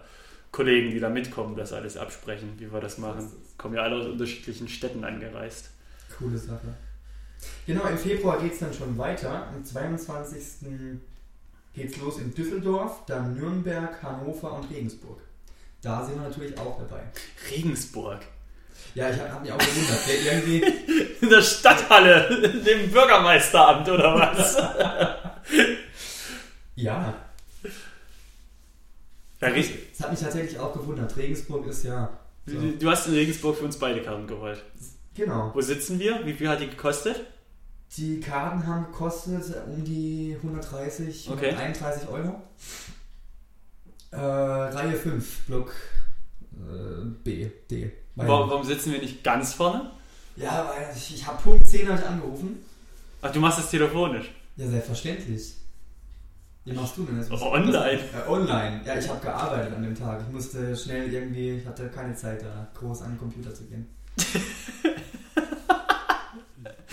Kollegen, 0.50 0.90
die 0.92 1.00
da 1.00 1.10
mitkommen, 1.10 1.56
das 1.56 1.74
alles 1.74 1.96
absprechen, 1.98 2.54
wie 2.58 2.72
wir 2.72 2.80
das 2.80 2.96
machen. 2.96 3.30
Kommen 3.58 3.74
ja 3.74 3.82
alle 3.82 3.96
aus 3.96 4.06
unterschiedlichen 4.06 4.68
Städten 4.68 5.04
angereist. 5.04 5.70
Coole 6.18 6.38
Sache. 6.38 6.74
Genau, 7.66 7.86
im 7.86 7.98
Februar 7.98 8.38
geht 8.40 8.52
es 8.52 8.58
dann 8.58 8.74
schon 8.74 8.96
weiter. 8.98 9.48
Am 9.48 9.64
22. 9.64 10.42
geht 11.74 11.90
es 11.90 11.96
los 11.98 12.18
in 12.18 12.34
Düsseldorf, 12.34 13.04
dann 13.06 13.34
Nürnberg, 13.34 14.02
Hannover 14.02 14.52
und 14.52 14.70
Regensburg. 14.70 15.20
Da 15.82 16.04
sind 16.04 16.16
wir 16.20 16.28
natürlich 16.28 16.58
auch 16.58 16.78
dabei. 16.78 17.02
Regensburg. 17.50 18.20
Ja, 18.94 19.10
ich 19.10 19.18
habe 19.18 19.32
hab 19.32 19.42
mich 19.42 19.52
auch 19.52 19.58
gewundert. 19.58 20.06
Der 20.06 20.32
irgendwie, 20.32 20.62
In 21.24 21.30
der 21.30 21.42
Stadthalle, 21.42 22.28
dem 22.66 22.90
Bürgermeisteramt 22.90 23.88
oder 23.88 24.14
was? 24.14 24.56
ja, 26.76 27.14
ja 29.40 29.48
richtig. 29.48 29.78
es 29.92 30.00
hat 30.02 30.10
mich 30.10 30.20
tatsächlich 30.20 30.58
auch 30.58 30.72
gewundert. 30.72 31.16
Regensburg 31.16 31.66
ist 31.66 31.84
ja. 31.84 32.10
So. 32.46 32.60
Du 32.60 32.90
hast 32.90 33.06
in 33.06 33.14
Regensburg 33.14 33.56
für 33.56 33.64
uns 33.64 33.78
beide 33.78 34.02
Karten 34.02 34.26
geholt. 34.26 34.62
Genau. 35.14 35.50
Wo 35.54 35.60
sitzen 35.62 35.98
wir? 35.98 36.26
Wie 36.26 36.34
viel 36.34 36.48
hat 36.48 36.60
die 36.60 36.68
gekostet? 36.68 37.24
Die 37.96 38.18
Karten 38.20 38.66
haben 38.66 38.86
gekostet 38.86 39.44
um 39.66 39.84
die 39.84 40.36
130, 40.42 41.30
Okay. 41.30 41.50
131 41.50 42.08
Euro. 42.08 42.42
Äh, 44.10 44.16
Reihe 44.16 44.94
5, 44.94 45.46
Block 45.46 45.72
äh, 46.52 47.04
B, 47.22 47.50
D. 47.70 47.92
Warum, 48.16 48.50
warum 48.50 48.64
sitzen 48.64 48.92
wir 48.92 49.00
nicht 49.00 49.22
ganz 49.24 49.54
vorne? 49.54 49.90
Ja, 50.36 50.68
weil 50.68 50.94
ich, 50.96 51.14
ich 51.14 51.26
habe 51.26 51.40
Punkt 51.42 51.66
10 51.66 51.88
hab 51.88 51.98
ich 51.98 52.06
angerufen. 52.06 52.58
Ach, 53.22 53.30
du 53.32 53.40
machst 53.40 53.58
das 53.58 53.70
telefonisch. 53.70 54.30
Ja, 54.56 54.68
selbstverständlich. 54.68 55.54
Wie 56.64 56.72
machst 56.72 56.96
du 56.96 57.04
denn 57.04 57.18
das? 57.18 57.30
Oh, 57.30 57.52
online. 57.52 58.00
Äh, 58.00 58.28
online. 58.28 58.80
Ja, 58.86 58.98
ich 58.98 59.08
habe 59.08 59.20
gearbeitet 59.20 59.74
an 59.74 59.82
dem 59.82 59.94
Tag. 59.94 60.22
Ich 60.26 60.32
musste 60.32 60.76
schnell 60.76 61.12
irgendwie, 61.12 61.58
ich 61.58 61.66
hatte 61.66 61.88
keine 61.88 62.14
Zeit 62.14 62.42
da 62.42 62.68
groß 62.74 63.02
an 63.02 63.12
den 63.12 63.18
Computer 63.18 63.54
zu 63.54 63.64
gehen. 63.64 63.86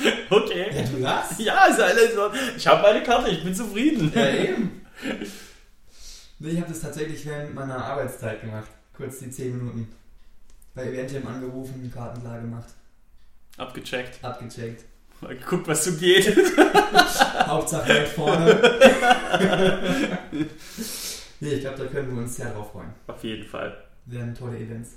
Okay. 0.30 0.72
Ja, 0.76 0.84
du 0.84 0.98
lachst? 0.98 1.40
Ja, 1.40 1.66
ist 1.66 1.80
alles 1.80 2.14
so. 2.16 2.32
Ich 2.56 2.66
habe 2.68 2.82
meine 2.82 3.04
Karte, 3.04 3.30
ich 3.30 3.44
bin 3.44 3.54
zufrieden. 3.54 4.12
Ja, 4.16 4.30
eben. 4.30 4.82
Nee, 6.44 6.50
ich 6.50 6.58
habe 6.60 6.70
das 6.70 6.80
tatsächlich 6.82 7.24
während 7.24 7.54
meiner 7.54 7.86
Arbeitszeit 7.86 8.42
gemacht. 8.42 8.68
Kurz 8.98 9.20
die 9.20 9.30
10 9.30 9.56
Minuten. 9.58 9.88
Bei 10.74 10.86
Eventim 10.88 11.28
angerufen, 11.28 11.92
Karten 11.94 12.22
klar 12.22 12.42
gemacht, 12.42 12.70
Abgecheckt. 13.58 14.24
abgecheckt. 14.24 14.86
Mal 15.20 15.38
geguckt, 15.38 15.68
was 15.68 15.86
so 15.86 15.92
geht. 15.98 16.36
Hauptsache 17.46 17.90
weit 17.90 18.08
vorne. 18.08 18.60
nee, 21.42 21.50
ich 21.54 21.62
glaube, 21.62 21.78
da 21.78 21.86
können 21.86 22.16
wir 22.16 22.24
uns 22.24 22.36
sehr 22.38 22.52
drauf 22.52 22.72
freuen. 22.72 22.92
Auf 23.06 23.24
jeden 23.24 23.48
Fall. 23.48 23.78
Werden 24.08 24.34
tolle 24.34 24.58
Events. 24.58 24.92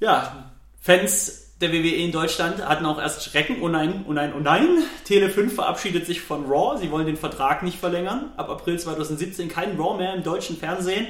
Ja, 0.00 0.50
Fans 0.80 1.51
der 1.62 1.72
WWE 1.72 1.94
in 1.94 2.12
Deutschland 2.12 2.66
hatten 2.66 2.84
auch 2.84 2.98
erst 2.98 3.24
Schrecken. 3.24 3.62
Oh 3.62 3.68
nein, 3.68 4.04
oh 4.08 4.12
nein, 4.12 4.32
oh 4.36 4.40
nein. 4.40 4.66
Tele 5.04 5.30
5 5.30 5.54
verabschiedet 5.54 6.04
sich 6.06 6.20
von 6.20 6.44
Raw. 6.46 6.76
Sie 6.78 6.90
wollen 6.90 7.06
den 7.06 7.16
Vertrag 7.16 7.62
nicht 7.62 7.78
verlängern. 7.78 8.32
Ab 8.36 8.50
April 8.50 8.78
2017 8.78 9.48
kein 9.48 9.80
Raw 9.80 9.96
mehr 9.96 10.14
im 10.14 10.22
deutschen 10.22 10.56
Fernsehen. 10.56 11.06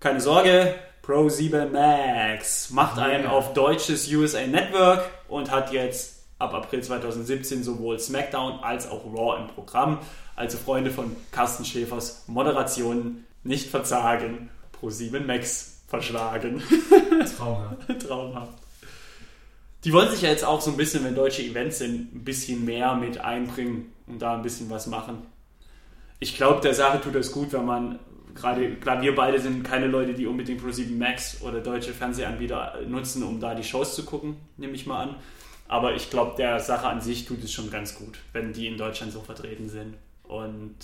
Keine 0.00 0.20
Sorge, 0.20 0.74
Pro 1.02 1.28
7 1.28 1.72
Max 1.72 2.70
macht 2.70 2.98
einen 2.98 3.26
auf 3.26 3.52
deutsches 3.52 4.10
USA 4.12 4.46
Network 4.46 5.10
und 5.28 5.50
hat 5.50 5.72
jetzt 5.72 6.22
ab 6.38 6.54
April 6.54 6.82
2017 6.82 7.64
sowohl 7.64 7.98
SmackDown 7.98 8.60
als 8.62 8.88
auch 8.88 9.04
Raw 9.04 9.40
im 9.40 9.48
Programm. 9.48 9.98
Also 10.36 10.58
Freunde 10.58 10.90
von 10.90 11.16
Carsten 11.32 11.64
Schäfers 11.64 12.24
Moderationen 12.28 13.26
nicht 13.42 13.68
verzagen. 13.68 14.50
Pro 14.72 14.90
7 14.90 15.26
Max 15.26 15.82
verschlagen. 15.88 16.62
Traumhaft. 17.36 17.98
Traumhaft. 18.06 18.61
Die 19.84 19.92
wollen 19.92 20.10
sich 20.10 20.22
ja 20.22 20.28
jetzt 20.28 20.44
auch 20.44 20.60
so 20.60 20.70
ein 20.70 20.76
bisschen, 20.76 21.04
wenn 21.04 21.14
deutsche 21.14 21.42
Events 21.42 21.78
sind, 21.78 22.14
ein 22.14 22.24
bisschen 22.24 22.64
mehr 22.64 22.94
mit 22.94 23.18
einbringen 23.18 23.92
und 24.06 24.22
da 24.22 24.34
ein 24.34 24.42
bisschen 24.42 24.70
was 24.70 24.86
machen. 24.86 25.26
Ich 26.20 26.36
glaube, 26.36 26.60
der 26.60 26.74
Sache 26.74 27.00
tut 27.00 27.16
es 27.16 27.32
gut, 27.32 27.52
wenn 27.52 27.64
man 27.64 27.98
gerade, 28.34 28.76
klar, 28.76 29.02
wir 29.02 29.14
beide 29.14 29.40
sind 29.40 29.64
keine 29.64 29.88
Leute, 29.88 30.14
die 30.14 30.26
unbedingt 30.26 30.62
Pro7 30.62 30.96
Max 30.96 31.42
oder 31.42 31.60
deutsche 31.60 31.92
Fernsehanbieter 31.92 32.80
nutzen, 32.88 33.22
um 33.24 33.40
da 33.40 33.54
die 33.54 33.64
Shows 33.64 33.94
zu 33.96 34.04
gucken, 34.04 34.36
nehme 34.56 34.74
ich 34.74 34.86
mal 34.86 35.02
an. 35.02 35.16
Aber 35.68 35.94
ich 35.94 36.10
glaube, 36.10 36.34
der 36.36 36.60
Sache 36.60 36.86
an 36.86 37.00
sich 37.00 37.24
tut 37.24 37.42
es 37.42 37.52
schon 37.52 37.70
ganz 37.70 37.94
gut, 37.94 38.18
wenn 38.32 38.52
die 38.52 38.66
in 38.66 38.76
Deutschland 38.76 39.12
so 39.12 39.20
vertreten 39.20 39.68
sind. 39.68 39.94
Und 40.22 40.76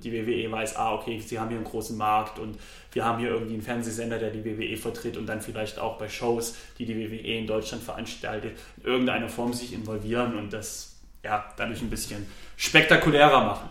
die 0.00 0.12
WWE 0.12 0.50
weiß, 0.50 0.76
ah, 0.76 0.94
okay, 0.94 1.20
sie 1.20 1.38
haben 1.38 1.48
hier 1.48 1.58
einen 1.58 1.66
großen 1.66 1.96
Markt 1.96 2.38
und 2.38 2.58
wir 2.92 3.04
haben 3.04 3.18
hier 3.18 3.30
irgendwie 3.30 3.54
einen 3.54 3.62
Fernsehsender, 3.62 4.18
der 4.18 4.30
die 4.30 4.44
WWE 4.44 4.76
vertritt 4.76 5.16
und 5.16 5.26
dann 5.26 5.40
vielleicht 5.40 5.78
auch 5.78 5.98
bei 5.98 6.08
Shows, 6.08 6.56
die 6.78 6.86
die 6.86 6.96
WWE 6.96 7.38
in 7.38 7.46
Deutschland 7.46 7.82
veranstaltet, 7.82 8.58
in 8.78 8.84
irgendeiner 8.84 9.28
Form 9.28 9.52
sich 9.52 9.72
involvieren 9.72 10.36
und 10.36 10.52
das 10.52 10.96
ja, 11.22 11.44
dadurch 11.56 11.82
ein 11.82 11.90
bisschen 11.90 12.26
spektakulärer 12.56 13.44
machen. 13.44 13.68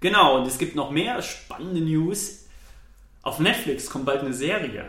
Genau, 0.00 0.38
und 0.38 0.46
es 0.46 0.58
gibt 0.58 0.74
noch 0.74 0.90
mehr 0.90 1.22
spannende 1.22 1.80
News. 1.80 2.46
Auf 3.22 3.38
Netflix 3.38 3.88
kommt 3.88 4.04
bald 4.04 4.20
eine 4.20 4.34
Serie. 4.34 4.84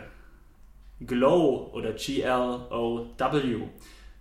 Glow 1.00 1.70
oder 1.72 1.92
G-L-O-W. 1.92 3.60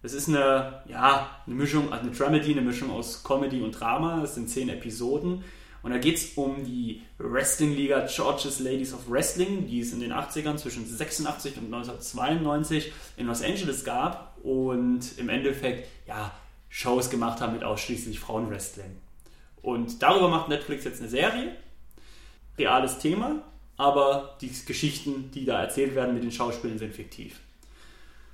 Das 0.02 0.14
ist 0.14 0.30
eine, 0.30 0.84
ja, 0.88 1.42
eine 1.46 1.56
Mischung, 1.56 1.92
eine 1.92 2.12
Dramedy, 2.12 2.52
eine 2.52 2.62
Mischung 2.62 2.92
aus 2.92 3.24
Comedy 3.24 3.62
und 3.62 3.72
Drama. 3.72 4.22
Das 4.22 4.36
sind 4.36 4.50
zehn 4.50 4.70
Episoden. 4.70 5.44
Und 5.86 5.92
da 5.92 6.00
geht 6.00 6.16
es 6.16 6.32
um 6.34 6.66
die 6.66 7.04
Wrestling-Liga 7.20 8.08
George's 8.08 8.60
Ladies 8.60 8.92
of 8.92 9.08
Wrestling, 9.08 9.68
die 9.68 9.82
es 9.82 9.94
in 9.94 10.00
den 10.00 10.14
80ern 10.14 10.58
zwischen 10.58 10.84
86 10.84 11.58
und 11.58 11.66
1992 11.72 12.92
in 13.18 13.28
Los 13.28 13.44
Angeles 13.44 13.84
gab 13.84 14.36
und 14.42 15.02
im 15.20 15.30
Endeffekt 15.30 15.88
ja, 16.08 16.34
Shows 16.70 17.12
gemacht 17.12 17.40
haben 17.40 17.54
mit 17.54 17.64
ausschließlich 17.64 18.20
Frauenwrestling. 18.20 18.98
Und 19.62 20.02
darüber 20.02 20.28
macht 20.28 20.50
Netflix 20.50 20.86
jetzt 20.86 21.02
eine 21.02 21.10
Serie. 21.10 21.56
Reales 22.58 22.98
Thema, 22.98 23.44
aber 23.78 24.40
die 24.42 24.50
Geschichten, 24.66 25.30
die 25.36 25.46
da 25.46 25.62
erzählt 25.62 25.94
werden 25.94 26.16
mit 26.16 26.24
den 26.24 26.32
Schauspielern, 26.32 26.80
sind 26.80 26.96
fiktiv. 26.96 27.42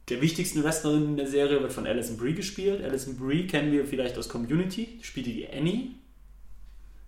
Der 0.07 0.21
wichtigsten 0.21 0.63
Wrestlerin 0.63 1.03
in 1.03 1.17
der 1.17 1.27
Serie 1.27 1.61
wird 1.61 1.73
von 1.73 1.85
Alison 1.85 2.15
Brie 2.15 2.33
gespielt. 2.33 2.81
Alison 2.81 3.17
Brie 3.17 3.45
kennen 3.45 3.73
wir 3.73 3.85
vielleicht 3.85 4.17
aus 4.17 4.29
Community, 4.29 4.99
die 5.01 5.03
spielt 5.03 5.25
die 5.25 5.49
Annie. 5.51 5.95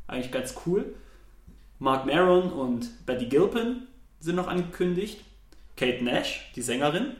Eigentlich 0.07 0.31
ganz 0.31 0.55
cool. 0.65 0.95
Mark 1.79 2.05
Maron 2.05 2.51
und 2.51 3.05
Betty 3.05 3.25
Gilpin 3.25 3.87
sind 4.19 4.35
noch 4.35 4.47
angekündigt. 4.47 5.23
Kate 5.75 6.03
Nash, 6.03 6.51
die 6.55 6.61
Sängerin, 6.61 7.15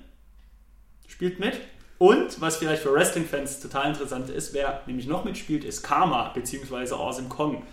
spielt 1.08 1.40
mit. 1.40 1.60
Und, 1.98 2.42
was 2.42 2.58
vielleicht 2.58 2.84
für 2.84 2.94
Wrestling-Fans 2.94 3.62
total 3.62 3.90
interessant 3.90 4.30
ist, 4.30 4.54
wer 4.54 4.82
nämlich 4.86 5.08
noch 5.08 5.24
mitspielt, 5.24 5.64
ist 5.64 5.84
Karma, 5.84 6.30
beziehungsweise 6.30 6.96
Awesome 6.96 7.30
Kong, 7.30 7.64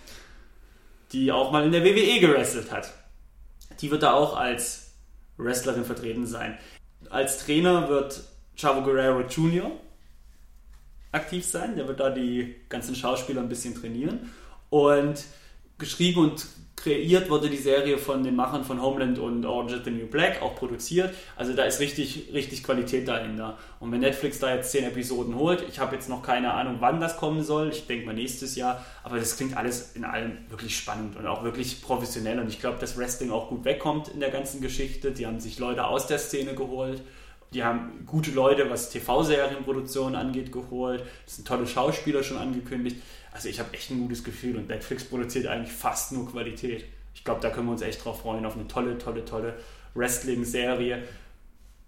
die 1.11 1.31
auch 1.31 1.51
mal 1.51 1.65
in 1.65 1.71
der 1.71 1.83
WWE 1.83 2.19
gewrestelt 2.19 2.71
hat. 2.71 2.93
Die 3.81 3.91
wird 3.91 4.03
da 4.03 4.13
auch 4.13 4.37
als 4.37 4.93
Wrestlerin 5.37 5.85
vertreten 5.85 6.25
sein. 6.25 6.57
Als 7.09 7.45
Trainer 7.45 7.89
wird 7.89 8.23
Chavo 8.55 8.83
Guerrero 8.83 9.21
Jr. 9.21 9.71
aktiv 11.11 11.45
sein. 11.45 11.75
Der 11.75 11.87
wird 11.87 11.99
da 11.99 12.09
die 12.09 12.55
ganzen 12.69 12.95
Schauspieler 12.95 13.41
ein 13.41 13.49
bisschen 13.49 13.75
trainieren. 13.75 14.31
Und 14.71 15.25
geschrieben 15.77 16.21
und 16.21 16.47
kreiert 16.77 17.29
wurde 17.29 17.49
die 17.49 17.57
Serie 17.57 17.97
von 17.97 18.23
den 18.23 18.35
Machern 18.35 18.63
von 18.63 18.81
Homeland 18.81 19.19
und 19.19 19.45
Orange 19.45 19.75
is 19.75 19.81
the 19.83 19.91
New 19.91 20.07
Black, 20.07 20.41
auch 20.41 20.55
produziert. 20.55 21.13
Also 21.35 21.53
da 21.53 21.65
ist 21.65 21.81
richtig, 21.81 22.29
richtig 22.33 22.63
Qualität 22.63 23.05
dahinter. 23.05 23.57
Und 23.81 23.91
wenn 23.91 23.99
Netflix 23.99 24.39
da 24.39 24.55
jetzt 24.55 24.71
10 24.71 24.85
Episoden 24.85 25.35
holt, 25.35 25.63
ich 25.69 25.79
habe 25.79 25.93
jetzt 25.93 26.07
noch 26.09 26.23
keine 26.23 26.53
Ahnung, 26.53 26.77
wann 26.79 27.01
das 27.01 27.17
kommen 27.17 27.43
soll. 27.43 27.69
Ich 27.69 27.85
denke 27.85 28.05
mal 28.05 28.15
nächstes 28.15 28.55
Jahr. 28.55 28.83
Aber 29.03 29.19
das 29.19 29.35
klingt 29.35 29.57
alles 29.57 29.91
in 29.93 30.05
allem 30.05 30.37
wirklich 30.49 30.75
spannend 30.77 31.17
und 31.17 31.27
auch 31.27 31.43
wirklich 31.43 31.81
professionell. 31.81 32.39
Und 32.39 32.47
ich 32.47 32.61
glaube, 32.61 32.79
dass 32.79 32.97
Wrestling 32.97 33.29
auch 33.29 33.49
gut 33.49 33.65
wegkommt 33.65 34.07
in 34.07 34.21
der 34.21 34.31
ganzen 34.31 34.61
Geschichte. 34.61 35.11
Die 35.11 35.27
haben 35.27 35.41
sich 35.41 35.59
Leute 35.59 35.85
aus 35.85 36.07
der 36.07 36.17
Szene 36.17 36.55
geholt. 36.55 37.01
Die 37.53 37.65
haben 37.65 38.05
gute 38.05 38.31
Leute, 38.31 38.69
was 38.69 38.89
TV-Serienproduktion 38.91 40.15
angeht, 40.15 40.53
geholt. 40.53 41.03
Es 41.27 41.35
sind 41.35 41.45
tolle 41.45 41.67
Schauspieler 41.67 42.23
schon 42.23 42.37
angekündigt. 42.37 43.01
Also 43.31 43.49
ich 43.49 43.59
habe 43.59 43.73
echt 43.73 43.89
ein 43.89 43.99
gutes 43.99 44.23
Gefühl 44.23 44.57
und 44.57 44.67
Netflix 44.67 45.05
produziert 45.05 45.47
eigentlich 45.47 45.71
fast 45.71 46.11
nur 46.11 46.29
Qualität. 46.29 46.85
Ich 47.13 47.23
glaube, 47.23 47.41
da 47.41 47.49
können 47.49 47.67
wir 47.67 47.73
uns 47.73 47.81
echt 47.81 48.03
drauf 48.03 48.21
freuen, 48.21 48.45
auf 48.45 48.55
eine 48.55 48.67
tolle, 48.67 48.97
tolle, 48.97 49.25
tolle 49.25 49.55
Wrestling-Serie. 49.93 51.03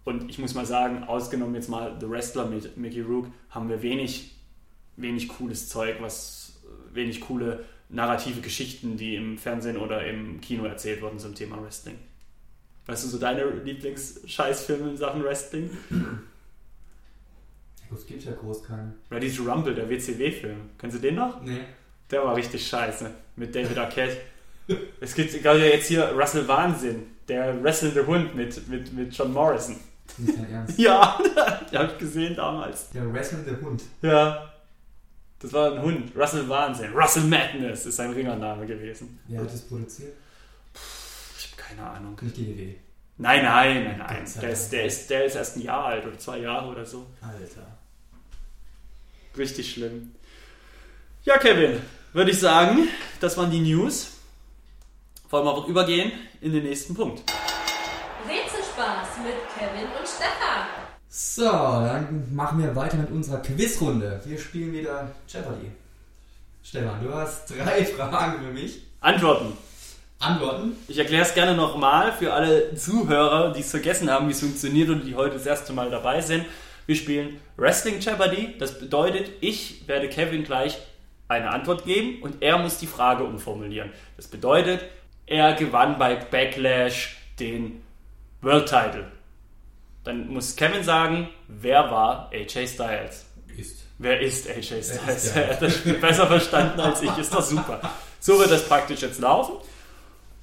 Und 0.05 0.29
ich 0.29 0.37
muss 0.37 0.53
mal 0.53 0.65
sagen, 0.65 1.03
ausgenommen 1.03 1.55
jetzt 1.55 1.69
mal 1.69 1.97
The 1.99 2.09
Wrestler 2.09 2.45
mit 2.45 2.77
Mickey 2.77 3.01
Rook, 3.01 3.27
haben 3.49 3.69
wir 3.69 3.81
wenig, 3.81 4.35
wenig 4.97 5.29
cooles 5.29 5.69
Zeug, 5.69 5.97
was 6.01 6.61
wenig 6.93 7.21
coole 7.21 7.63
narrative 7.89 8.41
Geschichten, 8.41 8.97
die 8.97 9.15
im 9.15 9.37
Fernsehen 9.37 9.77
oder 9.77 10.05
im 10.05 10.41
Kino 10.41 10.65
erzählt 10.65 11.01
wurden 11.01 11.19
zum 11.19 11.35
Thema 11.35 11.61
Wrestling. 11.61 11.97
Weißt 12.85 13.05
du 13.05 13.09
so 13.09 13.17
deine 13.17 13.45
Lieblings-Scheißfilme 13.45 14.89
in 14.89 14.97
Sachen 14.97 15.23
Wrestling? 15.23 15.69
Es 17.93 18.05
gibt 18.05 18.23
ja 18.23 18.31
groß 18.31 18.63
keinen. 18.63 18.93
Ready 19.11 19.31
to 19.31 19.43
Rumble, 19.43 19.73
der 19.75 19.89
WCW-Film. 19.89 20.71
Kennst 20.77 20.97
du 20.97 21.01
den 21.01 21.15
noch? 21.15 21.41
Nee. 21.41 21.61
Der 22.09 22.23
war 22.23 22.35
richtig 22.35 22.67
scheiße. 22.67 23.09
Mit 23.35 23.55
David 23.55 23.77
Arquette. 23.77 24.17
es 24.99 25.13
gibt, 25.15 25.31
glaube 25.41 25.59
ich, 25.59 25.73
jetzt 25.73 25.87
hier 25.87 26.11
Russell 26.11 26.47
Wahnsinn. 26.47 27.07
Der 27.27 27.61
wrestlende 27.63 28.05
Hund 28.05 28.35
mit, 28.35 28.67
mit, 28.67 28.93
mit 28.93 29.15
John 29.15 29.31
Morrison. 29.33 29.77
Nicht 30.17 30.37
dein 30.37 30.51
Ernst. 30.51 30.77
Ja, 30.79 31.17
den 31.71 31.79
habe 31.79 31.91
ich 31.93 31.97
gesehen 31.97 32.35
damals. 32.35 32.89
Der 32.91 33.11
wrestlende 33.11 33.59
Hund. 33.61 33.83
Ja. 34.01 34.49
Das 35.39 35.51
war 35.53 35.73
ein 35.73 35.81
Hund. 35.81 36.15
Russell 36.15 36.47
Wahnsinn. 36.47 36.93
Russell 36.93 37.23
Madness 37.23 37.85
ist 37.85 37.95
sein 37.97 38.11
Ringername 38.11 38.65
gewesen. 38.65 39.19
Wer 39.27 39.41
hat 39.41 39.51
das 39.51 39.61
produziert? 39.61 40.13
Ich 41.37 41.51
habe 41.51 41.61
keine 41.61 41.89
Ahnung. 41.89 42.17
Nicht 42.21 42.37
WWE. 42.37 42.75
Nein, 43.17 43.43
nein, 43.43 43.83
nein, 43.83 43.97
nein. 43.97 44.25
Der 44.41 44.49
ist, 44.49 44.71
der, 44.71 44.85
ist, 44.85 45.09
der 45.09 45.25
ist 45.25 45.35
erst 45.35 45.57
ein 45.57 45.61
Jahr 45.61 45.85
alt 45.85 46.05
oder 46.05 46.17
zwei 46.17 46.39
Jahre 46.39 46.67
oder 46.69 46.85
so. 46.85 47.07
Alter. 47.21 47.67
Richtig 49.37 49.71
schlimm. 49.71 50.13
Ja, 51.23 51.37
Kevin, 51.37 51.81
würde 52.13 52.31
ich 52.31 52.39
sagen, 52.39 52.87
das 53.19 53.37
waren 53.37 53.49
die 53.49 53.59
News. 53.61 54.11
Wollen 55.29 55.45
wir 55.45 55.55
einfach 55.55 55.67
übergehen 55.67 56.11
in 56.41 56.53
den 56.53 56.63
nächsten 56.63 56.93
Punkt. 56.93 57.23
Rätselspaß 58.27 59.17
mit 59.23 59.33
Kevin 59.57 59.87
und 59.99 60.07
Stefan. 60.07 60.67
So, 61.09 61.45
dann 61.45 62.33
machen 62.35 62.61
wir 62.61 62.75
weiter 62.75 62.97
mit 62.97 63.09
unserer 63.09 63.41
Quizrunde. 63.41 64.21
Wir 64.25 64.37
spielen 64.37 64.73
wieder 64.73 65.11
Jeopardy. 65.27 65.71
Stefan, 66.63 67.03
du 67.03 67.13
hast 67.13 67.49
drei 67.49 67.85
Fragen 67.97 68.43
für 68.43 68.51
mich. 68.51 68.83
Antworten. 68.99 69.57
Antworten? 70.19 70.77
Ich 70.87 70.97
erkläre 70.97 71.23
es 71.25 71.33
gerne 71.33 71.55
nochmal 71.55 72.13
für 72.13 72.33
alle 72.33 72.75
Zuhörer, 72.75 73.51
die 73.53 73.61
es 73.61 73.71
vergessen 73.71 74.09
haben, 74.09 74.27
wie 74.27 74.31
es 74.31 74.39
funktioniert 74.39 74.89
und 74.89 75.03
die 75.03 75.15
heute 75.15 75.35
das 75.35 75.45
erste 75.45 75.73
Mal 75.73 75.89
dabei 75.89 76.21
sind. 76.21 76.45
Wir 76.85 76.95
spielen 76.95 77.39
Wrestling 77.57 77.99
Jeopardy. 77.99 78.55
Das 78.59 78.79
bedeutet, 78.79 79.31
ich 79.41 79.87
werde 79.87 80.09
Kevin 80.09 80.43
gleich 80.43 80.77
eine 81.27 81.49
Antwort 81.49 81.85
geben 81.85 82.21
und 82.21 82.41
er 82.41 82.57
muss 82.57 82.77
die 82.77 82.87
Frage 82.87 83.23
umformulieren. 83.23 83.91
Das 84.17 84.27
bedeutet, 84.27 84.83
er 85.25 85.53
gewann 85.53 85.97
bei 85.97 86.15
Backlash 86.15 87.17
den 87.39 87.81
World 88.41 88.67
Title. 88.67 89.05
Dann 90.03 90.27
muss 90.27 90.55
Kevin 90.55 90.83
sagen, 90.83 91.29
wer 91.47 91.89
war 91.89 92.29
AJ 92.33 92.67
Styles? 92.67 93.25
Ist. 93.57 93.85
Wer 93.97 94.19
ist 94.19 94.49
AJ 94.49 94.83
Styles? 94.83 94.89
ist 95.07 95.35
Er 95.35 95.51
hat 95.51 95.61
das 95.61 95.75
Spiel 95.77 95.93
besser 95.93 96.27
verstanden 96.27 96.79
als 96.79 97.01
ich. 97.01 97.17
Ist 97.17 97.33
doch 97.33 97.41
super. 97.41 97.79
So 98.19 98.37
wird 98.39 98.51
das 98.51 98.67
praktisch 98.67 99.01
jetzt 99.01 99.21
laufen. 99.21 99.55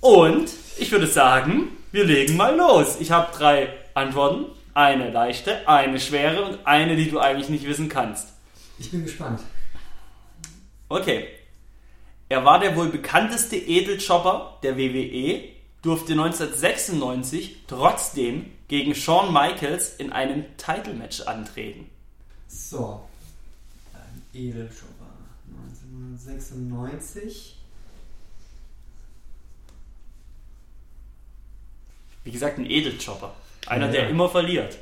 Und 0.00 0.50
ich 0.78 0.90
würde 0.90 1.06
sagen, 1.06 1.76
wir 1.92 2.04
legen 2.04 2.36
mal 2.36 2.56
los. 2.56 2.96
Ich 3.00 3.10
habe 3.10 3.36
drei 3.36 3.68
Antworten. 3.92 4.46
Eine 4.80 5.10
leichte, 5.10 5.68
eine 5.68 6.00
schwere 6.00 6.42
und 6.42 6.66
eine, 6.66 6.96
die 6.96 7.10
du 7.10 7.18
eigentlich 7.18 7.50
nicht 7.50 7.66
wissen 7.66 7.90
kannst. 7.90 8.28
Ich 8.78 8.90
bin 8.90 9.04
gespannt. 9.04 9.42
Okay. 10.88 11.28
Er 12.30 12.46
war 12.46 12.58
der 12.60 12.74
wohl 12.76 12.88
bekannteste 12.88 13.56
Edeljobber 13.56 14.58
der 14.62 14.78
WWE, 14.78 15.50
durfte 15.82 16.12
1996 16.12 17.64
trotzdem 17.66 18.52
gegen 18.68 18.94
Shawn 18.94 19.34
Michaels 19.34 19.96
in 19.96 20.12
einem 20.12 20.46
Title-Match 20.56 21.20
antreten. 21.26 21.90
So. 22.48 23.06
Ein 23.92 24.22
Edelschopper. 24.32 25.10
1996. 25.76 27.58
Wie 32.24 32.30
gesagt, 32.30 32.56
ein 32.56 32.64
Edeljobber. 32.64 33.34
Einer, 33.66 33.86
Ja, 33.86 33.92
der 33.92 34.08
immer 34.08 34.28
verliert. 34.28 34.78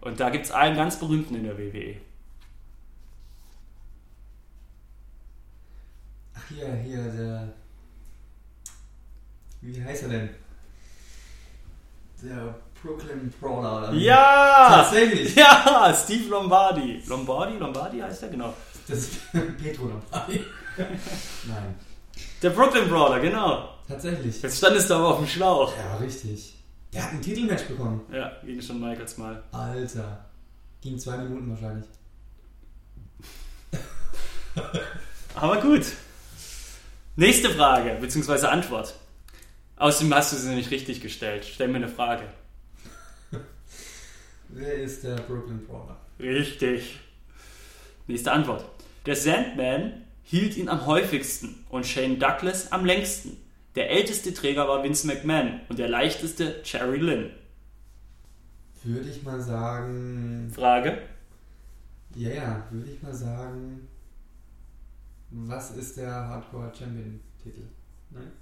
Und 0.00 0.18
da 0.18 0.30
gibt 0.30 0.46
es 0.46 0.50
einen 0.50 0.76
ganz 0.76 0.98
berühmten 0.98 1.34
in 1.36 1.44
der. 1.44 1.56
WWE. 1.56 1.96
Ach, 6.34 6.42
hier, 6.48 6.74
hier, 6.76 7.02
der. 7.04 7.48
Wie 9.60 9.82
heißt 9.84 10.02
er 10.04 10.08
denn? 10.08 10.30
Der 12.22 12.54
Brooklyn 12.82 13.32
Brawler. 13.40 13.88
oder? 13.88 13.92
Ja! 13.94 14.66
Tatsächlich. 14.68 15.34
Ja, 15.36 15.94
Steve 15.96 16.28
Lombardi. 16.28 17.02
Lombardi? 17.06 17.58
Lombardi 17.58 18.00
heißt 18.00 18.24
er? 18.24 18.28
Genau. 18.30 18.54
Das 18.88 18.98
ist 18.98 19.20
Petro 19.62 19.86
Lombardi. 19.86 20.44
Nein. 20.76 21.74
Der 22.42 22.50
Brooklyn 22.50 22.88
Brawler, 22.88 23.20
genau. 23.20 23.68
Tatsächlich. 23.86 24.42
Jetzt 24.42 24.58
standest 24.58 24.90
du 24.90 24.94
aber 24.94 25.08
auf 25.10 25.18
dem 25.18 25.28
Schlauch. 25.28 25.72
Ja, 25.76 25.96
richtig. 25.96 26.54
Der 26.92 27.04
hat 27.04 27.12
ein 27.12 27.22
Titelmatch 27.22 27.64
bekommen. 27.64 28.02
Ja, 28.12 28.32
gegen 28.44 28.60
schon 28.60 28.80
Michaels 28.80 29.16
mal. 29.16 29.42
Alter. 29.52 30.24
Ging 30.80 30.98
zwei 30.98 31.16
Minuten 31.18 31.48
wahrscheinlich. 31.48 31.86
Aber 35.34 35.60
gut. 35.60 35.86
Nächste 37.16 37.50
Frage, 37.50 37.96
beziehungsweise 38.00 38.50
Antwort. 38.50 38.94
Außerdem 39.76 40.14
hast 40.14 40.32
du 40.32 40.36
sie 40.36 40.54
nicht 40.54 40.70
richtig 40.70 41.00
gestellt. 41.00 41.44
Stell 41.44 41.68
mir 41.68 41.76
eine 41.76 41.88
Frage. 41.88 42.24
Wer 44.48 44.74
ist 44.74 45.02
der 45.04 45.16
Brooklyn 45.16 45.66
Brawler? 45.66 45.96
Richtig. 46.20 47.00
Nächste 48.06 48.32
Antwort. 48.32 48.64
Der 49.06 49.16
Sandman 49.16 50.04
hielt 50.24 50.56
ihn 50.56 50.68
am 50.68 50.86
häufigsten 50.86 51.64
und 51.70 51.86
Shane 51.86 52.18
Douglas 52.18 52.70
am 52.70 52.84
längsten. 52.84 53.36
Der 53.74 53.90
älteste 53.90 54.34
Träger 54.34 54.68
war 54.68 54.82
Vince 54.82 55.06
McMahon 55.06 55.60
und 55.68 55.78
der 55.78 55.88
leichteste 55.88 56.60
Jerry 56.64 56.98
Lynn. 56.98 57.30
Würde 58.84 59.08
ich 59.08 59.22
mal 59.22 59.40
sagen. 59.40 60.50
Frage? 60.54 60.98
Ja, 62.14 62.30
ja, 62.30 62.66
würde 62.70 62.90
ich 62.90 63.02
mal 63.02 63.14
sagen. 63.14 63.88
Was 65.30 65.70
ist 65.70 65.96
der 65.96 66.12
Hardcore 66.12 66.72
Champion 66.76 67.20
Titel? 67.42 67.62
Nein? 68.10 68.32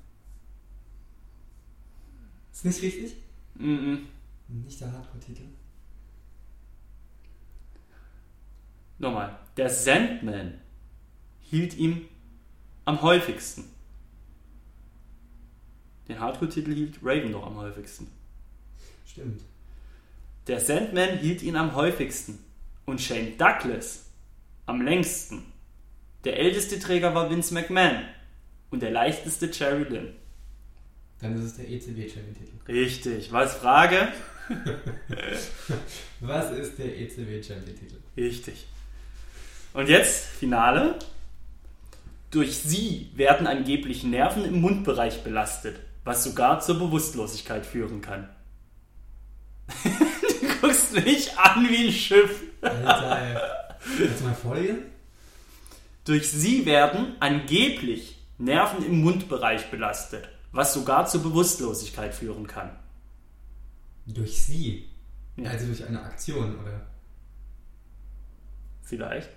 Ist 2.53 2.64
nicht 2.64 2.83
richtig? 2.83 3.16
Mhm. 3.55 4.07
Nicht 4.49 4.81
der 4.81 4.93
Hardcore 4.93 5.20
Titel. 5.20 5.45
Nochmal. 8.99 9.39
Der 9.57 9.70
Sandman 9.70 10.55
hielt 11.39 11.76
ihm 11.76 12.09
am 12.85 13.01
häufigsten. 13.03 13.64
Den 16.11 16.18
Hardcore-Titel 16.18 16.74
hielt 16.74 16.96
Raven 17.04 17.30
doch 17.30 17.46
am 17.46 17.56
häufigsten. 17.56 18.08
Stimmt. 19.06 19.42
Der 20.48 20.58
Sandman 20.58 21.18
hielt 21.18 21.40
ihn 21.40 21.54
am 21.54 21.76
häufigsten 21.76 22.40
und 22.84 23.00
Shane 23.00 23.38
Douglas 23.38 24.06
am 24.66 24.82
längsten. 24.82 25.44
Der 26.24 26.36
älteste 26.36 26.80
Träger 26.80 27.14
war 27.14 27.30
Vince 27.30 27.54
McMahon 27.54 28.02
und 28.70 28.82
der 28.82 28.90
leichteste 28.90 29.50
Jerry 29.52 29.84
Lynn. 29.84 30.14
Dann 31.20 31.36
ist 31.36 31.44
es 31.44 31.56
der 31.56 31.68
ECW 31.70 32.08
Champion 32.08 32.34
Titel. 32.34 32.72
Richtig. 32.72 33.30
Was? 33.30 33.54
Frage? 33.54 34.08
Was 36.20 36.50
ist 36.50 36.76
der 36.76 36.98
ECW 36.98 37.40
Champion 37.40 37.76
Titel? 37.76 37.96
Richtig. 38.16 38.66
Und 39.74 39.88
jetzt 39.88 40.24
Finale. 40.24 40.98
Durch 42.32 42.58
sie 42.58 43.11
werden 43.14 43.46
angeblich 43.46 44.02
Nerven 44.04 44.44
im 44.44 44.61
Mundbereich 44.61 45.22
belastet, 45.24 45.76
was 46.05 46.24
sogar 46.24 46.61
zur 46.61 46.78
Bewusstlosigkeit 46.78 47.66
führen 47.66 48.01
kann. 48.01 48.28
du 49.84 50.48
guckst 50.61 50.92
mich 50.92 51.36
an 51.38 51.68
wie 51.68 51.88
ein 51.88 51.92
Schiff. 51.92 52.42
Alter, 52.61 53.18
ey. 53.18 53.38
Kannst 53.98 54.20
du 54.20 54.24
mal 54.24 54.34
vorlesen? 54.34 54.82
Durch 56.05 56.30
sie 56.30 56.66
werden 56.66 57.16
angeblich 57.20 58.18
Nerven 58.38 58.84
im 58.84 59.03
Mundbereich 59.03 59.70
belastet, 59.70 60.28
was 60.51 60.72
sogar 60.74 61.07
zur 61.07 61.22
Bewusstlosigkeit 61.22 62.14
führen 62.14 62.46
kann. 62.46 62.70
Durch 64.07 64.42
sie. 64.42 64.88
Ja. 65.36 65.51
Also 65.51 65.66
durch 65.66 65.84
eine 65.86 66.03
Aktion, 66.03 66.59
oder? 66.59 66.86
Vielleicht. 68.82 69.30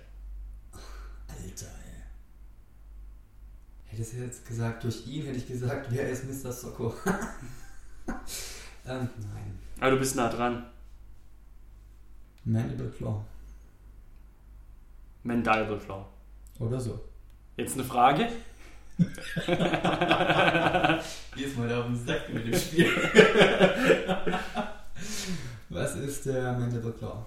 Alter, 1.28 1.66
ey. 1.66 1.83
Hättest 3.94 4.14
du 4.14 4.16
jetzt 4.16 4.44
gesagt, 4.44 4.82
durch 4.82 5.06
ihn 5.06 5.24
hätte 5.24 5.38
ich 5.38 5.46
gesagt, 5.46 5.86
wer 5.90 6.08
ist 6.08 6.24
Mr. 6.24 6.50
Socko? 6.50 6.92
ähm, 8.08 8.16
nein. 8.86 9.58
Aber 9.78 9.92
du 9.92 9.98
bist 9.98 10.16
nah 10.16 10.28
dran. 10.28 10.66
Mandible 12.42 12.90
Claw. 12.90 13.24
Mandible 15.22 15.78
Claw. 15.78 16.06
Oder 16.58 16.80
so. 16.80 17.04
Jetzt 17.56 17.74
eine 17.74 17.84
Frage? 17.84 18.30
Gehst 18.98 19.16
mal 21.56 21.68
da 21.68 21.78
auf 21.78 21.86
den 21.86 22.04
Sack 22.04 22.34
mit 22.34 22.48
dem 22.48 22.58
Spiel. 22.58 22.88
Was 25.68 25.94
ist 25.94 26.26
der 26.26 26.54
Mandible 26.54 26.94
Claw? 26.94 27.24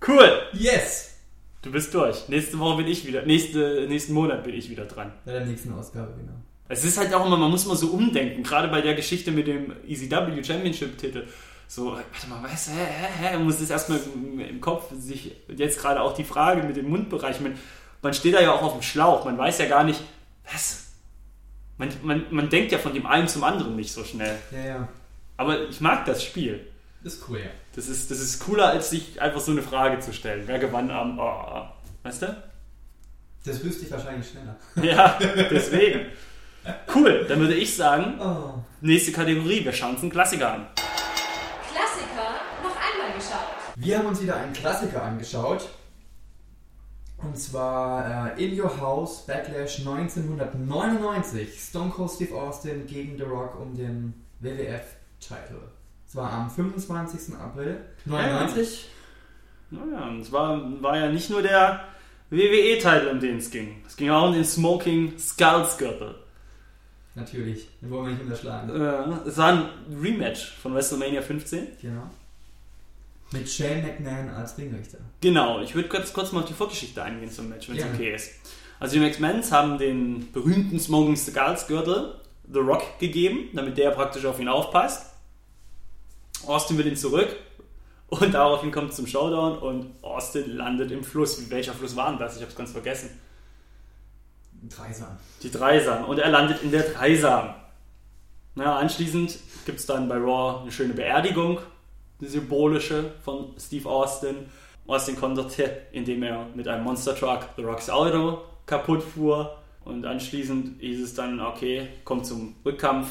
Cool! 0.00 0.44
Yes! 0.54 1.17
Du 1.62 1.72
bist 1.72 1.92
durch. 1.92 2.28
Nächste 2.28 2.58
Woche 2.58 2.78
bin 2.78 2.86
ich 2.86 3.06
wieder. 3.06 3.22
Nächste, 3.22 3.86
nächsten 3.88 4.12
Monat 4.12 4.44
bin 4.44 4.54
ich 4.54 4.70
wieder 4.70 4.84
dran. 4.84 5.12
Bei 5.24 5.32
der 5.32 5.44
nächsten 5.44 5.72
Ausgabe, 5.72 6.12
genau. 6.16 6.32
Es 6.68 6.84
ist 6.84 6.98
halt 6.98 7.12
auch 7.14 7.26
immer, 7.26 7.36
man 7.36 7.50
muss 7.50 7.66
mal 7.66 7.76
so 7.76 7.88
umdenken, 7.88 8.42
gerade 8.42 8.68
bei 8.68 8.82
der 8.82 8.94
Geschichte 8.94 9.30
mit 9.30 9.46
dem 9.46 9.72
ECW 9.86 10.42
Championship 10.44 10.98
Titel. 10.98 11.26
So, 11.66 11.92
warte 11.92 12.28
mal, 12.28 12.42
was? 12.42 12.68
Hä, 12.68 12.74
hä, 12.74 13.06
hä? 13.20 13.36
Man 13.36 13.44
muss 13.44 13.60
es 13.60 13.70
erstmal 13.70 13.98
im 14.14 14.40
im 14.40 14.60
Kopf 14.60 14.92
sich, 14.98 15.32
jetzt 15.48 15.80
gerade 15.80 16.00
auch 16.02 16.14
die 16.14 16.24
Frage 16.24 16.62
mit 16.62 16.76
dem 16.76 16.88
Mundbereich, 16.88 17.40
man, 17.40 17.58
man 18.02 18.14
steht 18.14 18.34
da 18.34 18.40
ja 18.40 18.52
auch 18.52 18.62
auf 18.62 18.72
dem 18.72 18.82
Schlauch, 18.82 19.24
man 19.24 19.36
weiß 19.36 19.58
ja 19.58 19.66
gar 19.66 19.84
nicht, 19.84 20.00
was? 20.50 20.84
Man, 21.78 21.90
man, 22.02 22.26
man 22.30 22.48
denkt 22.48 22.72
ja 22.72 22.78
von 22.78 22.92
dem 22.92 23.06
einen 23.06 23.28
zum 23.28 23.44
anderen 23.44 23.76
nicht 23.76 23.92
so 23.92 24.04
schnell. 24.04 24.36
Ja, 24.50 24.66
ja. 24.66 24.88
Aber 25.36 25.68
ich 25.68 25.80
mag 25.80 26.04
das 26.06 26.22
Spiel. 26.22 26.66
Ist 27.08 27.26
cool, 27.28 27.38
ja. 27.38 27.46
Das 27.74 27.88
ist, 27.88 28.10
das 28.10 28.18
ist 28.20 28.38
cooler, 28.40 28.68
als 28.68 28.90
sich 28.90 29.18
einfach 29.22 29.40
so 29.40 29.50
eine 29.52 29.62
Frage 29.62 29.98
zu 30.00 30.12
stellen. 30.12 30.42
Wer 30.46 30.58
gewann 30.58 30.90
am. 30.90 31.18
Oh, 31.18 31.62
weißt 32.02 32.20
du? 32.22 32.42
Das 33.46 33.64
wüsste 33.64 33.86
ich 33.86 33.90
wahrscheinlich 33.90 34.28
schneller. 34.28 34.56
Ja, 34.84 35.18
deswegen. 35.50 36.06
Cool, 36.94 37.24
dann 37.26 37.40
würde 37.40 37.54
ich 37.54 37.74
sagen, 37.74 38.20
Oh. 38.20 38.62
nächste 38.82 39.12
Kategorie, 39.12 39.64
wir 39.64 39.72
schauen 39.72 39.92
uns 39.92 40.02
einen 40.02 40.10
Klassiker 40.10 40.52
an. 40.52 40.66
Klassiker 41.72 42.28
noch 42.62 42.76
einmal 42.76 43.16
geschaut. 43.16 43.56
Wir 43.76 43.98
haben 43.98 44.06
uns 44.06 44.20
wieder 44.20 44.36
einen 44.36 44.52
Klassiker 44.52 45.02
angeschaut. 45.02 45.66
Und 47.16 47.38
zwar 47.38 48.36
äh, 48.38 48.44
In 48.44 48.60
Your 48.60 48.78
House 48.80 49.24
Backlash 49.26 49.78
1999. 49.78 51.58
Stone 51.58 51.90
Cold 51.90 52.10
Steve 52.10 52.34
Austin 52.34 52.86
gegen 52.86 53.16
The 53.16 53.22
Rock 53.24 53.58
um 53.58 53.74
den 53.74 54.12
WWF-Titel. 54.40 55.56
Es 56.08 56.16
war 56.16 56.32
am 56.32 56.50
25. 56.50 57.36
April 57.36 57.76
99. 58.06 58.88
Naja, 59.70 60.08
und 60.08 60.20
es 60.22 60.32
war, 60.32 60.82
war 60.82 60.96
ja 60.96 61.10
nicht 61.10 61.28
nur 61.28 61.42
der 61.42 61.84
WWE-Titel, 62.30 63.08
um 63.12 63.20
den 63.20 63.36
es 63.36 63.50
ging. 63.50 63.82
Es 63.86 63.94
ging 63.94 64.08
auch 64.08 64.28
um 64.28 64.32
den 64.32 64.44
Smoking 64.44 65.18
Skulls 65.18 65.76
Gürtel. 65.76 66.14
Natürlich. 67.14 67.68
Den 67.82 67.90
wollen 67.90 68.06
wir 68.06 68.12
nicht 68.12 68.22
unterschlagen. 68.22 68.70
Äh, 68.70 69.28
es 69.28 69.36
war 69.36 69.52
ein 69.52 69.68
Rematch 70.02 70.52
von 70.62 70.74
WrestleMania 70.74 71.20
15. 71.20 71.66
Genau. 71.82 72.08
Mit 73.32 73.48
Shane 73.50 73.82
McMahon 73.82 74.30
als 74.30 74.56
Ringrichter. 74.56 74.98
Genau, 75.20 75.60
ich 75.60 75.74
würde 75.74 75.90
kurz, 75.90 76.14
kurz 76.14 76.32
mal 76.32 76.40
auf 76.40 76.46
die 76.46 76.54
Vorgeschichte 76.54 77.02
eingehen 77.02 77.30
zum 77.30 77.50
Match, 77.50 77.68
wenn 77.68 77.76
es 77.76 77.82
Gerne. 77.82 77.98
okay 77.98 78.14
ist. 78.14 78.30
Also 78.80 78.94
die 78.94 79.00
McMahons 79.00 79.52
haben 79.52 79.76
den 79.76 80.32
berühmten 80.32 80.80
Smoking 80.80 81.16
Skulls 81.16 81.66
Gürtel 81.66 82.14
The 82.50 82.60
Rock 82.60 82.98
gegeben, 82.98 83.50
damit 83.52 83.76
der 83.76 83.90
praktisch 83.90 84.24
auf 84.24 84.40
ihn 84.40 84.48
aufpasst. 84.48 85.07
Austin 86.46 86.78
will 86.78 86.86
ihn 86.86 86.96
zurück 86.96 87.36
und 88.08 88.32
daraufhin 88.32 88.72
kommt 88.72 88.90
es 88.90 88.96
zum 88.96 89.06
Showdown 89.06 89.58
und 89.58 90.02
Austin 90.02 90.56
landet 90.56 90.90
im 90.90 91.04
Fluss. 91.04 91.50
Welcher 91.50 91.74
Fluss 91.74 91.94
war 91.96 92.10
denn 92.10 92.18
das? 92.18 92.36
Ich 92.36 92.42
habe 92.42 92.50
es 92.50 92.56
ganz 92.56 92.72
vergessen. 92.72 93.10
Dreisam. 94.68 95.18
Die 95.42 95.50
Dreisam. 95.50 96.04
Und 96.06 96.18
er 96.18 96.30
landet 96.30 96.62
in 96.62 96.70
der 96.70 96.82
Dreisam. 96.82 97.54
Na, 98.54 98.76
anschließend 98.76 99.38
gibt 99.66 99.78
es 99.78 99.86
dann 99.86 100.08
bei 100.08 100.16
Raw 100.16 100.62
eine 100.62 100.72
schöne 100.72 100.94
Beerdigung, 100.94 101.58
eine 102.18 102.28
symbolische 102.28 103.12
von 103.22 103.54
Steve 103.58 103.88
Austin. 103.88 104.46
Austin 104.86 105.16
konterte, 105.16 105.82
indem 105.92 106.22
er 106.22 106.46
mit 106.54 106.66
einem 106.66 106.82
Monster 106.82 107.14
Truck 107.14 107.50
The 107.56 107.62
Rocks 107.62 107.90
Auto 107.90 108.40
kaputt 108.66 109.02
fuhr. 109.02 109.58
Und 109.84 110.04
anschließend 110.06 110.80
hieß 110.80 111.02
es 111.02 111.14
dann, 111.14 111.40
okay, 111.40 111.88
kommt 112.04 112.26
zum 112.26 112.56
Rückkampf 112.64 113.08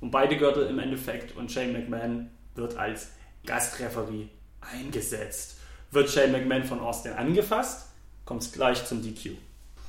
um 0.00 0.10
beide 0.10 0.36
Gürtel 0.36 0.66
im 0.66 0.78
Endeffekt 0.78 1.36
und 1.36 1.50
Shane 1.50 1.72
McMahon 1.72 2.30
wird 2.56 2.76
als 2.76 3.08
Gastreferee 3.44 4.28
eingesetzt. 4.60 5.56
Wird 5.90 6.10
Shane 6.10 6.32
McMahon 6.32 6.64
von 6.64 6.80
Austin 6.80 7.12
angefasst, 7.12 7.86
kommt 8.24 8.42
es 8.42 8.52
gleich 8.52 8.84
zum 8.84 9.02
DQ. 9.02 9.36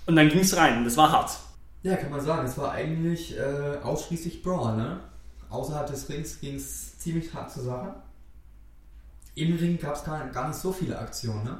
Und 0.05 0.15
dann 0.15 0.29
ging 0.29 0.39
es 0.39 0.55
rein 0.55 0.77
und 0.77 0.85
das 0.85 0.95
war 0.95 1.11
hart. 1.11 1.31
Ja, 1.83 1.95
kann 1.95 2.11
man 2.11 2.21
sagen. 2.21 2.45
Es 2.45 2.57
war 2.57 2.71
eigentlich 2.71 3.37
äh, 3.37 3.77
ausschließlich 3.83 4.41
Brawl, 4.41 4.77
ne? 4.77 4.99
Außerhalb 5.49 5.87
des 5.87 6.09
Rings 6.09 6.39
ging 6.39 6.55
es 6.55 6.97
ziemlich 6.99 7.33
hart 7.33 7.51
zur 7.51 7.63
Sache. 7.63 7.95
Im 9.35 9.55
Ring 9.55 9.79
gab 9.79 9.95
es 9.95 10.03
gar, 10.03 10.27
gar 10.29 10.47
nicht 10.47 10.59
so 10.59 10.71
viele 10.71 10.97
Aktionen, 10.97 11.43
ne? 11.43 11.59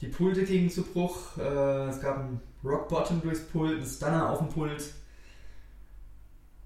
Die 0.00 0.08
Pulte 0.08 0.44
gingen 0.44 0.68
zu 0.68 0.82
Bruch, 0.82 1.36
äh, 1.38 1.88
es 1.88 2.00
gab 2.00 2.18
einen 2.18 2.40
Rock 2.64 2.88
Bottom 2.88 3.22
durchs 3.22 3.42
Pult, 3.42 3.76
einen 3.76 3.86
Stunner 3.86 4.30
auf 4.30 4.38
dem 4.38 4.48
Pult. 4.48 4.82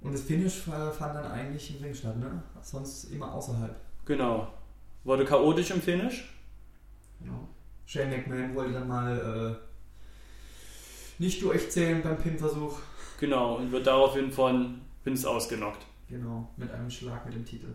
Und 0.07 0.13
das 0.13 0.23
Finish 0.23 0.61
fand 0.61 1.17
dann 1.17 1.33
eigentlich 1.33 1.77
im 1.77 1.83
Ring 1.83 1.93
statt, 1.93 2.17
ne? 2.17 2.41
Sonst 2.63 3.11
immer 3.11 3.35
außerhalb. 3.35 3.75
Genau. 4.05 4.47
Wurde 5.03 5.25
chaotisch 5.25 5.73
im 5.73 5.83
Finish. 5.83 6.33
Genau. 7.21 7.49
Shane 7.87 8.11
McMahon 8.11 8.55
wollte 8.55 8.75
dann 8.75 8.87
mal 8.87 9.59
äh, 9.59 11.21
nicht 11.21 11.43
durchzählen 11.43 12.03
beim 12.03 12.19
Pin-Versuch. 12.19 12.79
Genau. 13.19 13.57
Und 13.57 13.73
wird 13.73 13.89
daraufhin 13.89 14.31
von 14.31 14.81
Vince 15.03 15.29
ausgenockt. 15.29 15.85
Genau, 16.09 16.49
mit 16.57 16.71
einem 16.71 16.89
Schlag 16.89 17.27
mit 17.27 17.35
dem 17.35 17.45
Titel. 17.45 17.75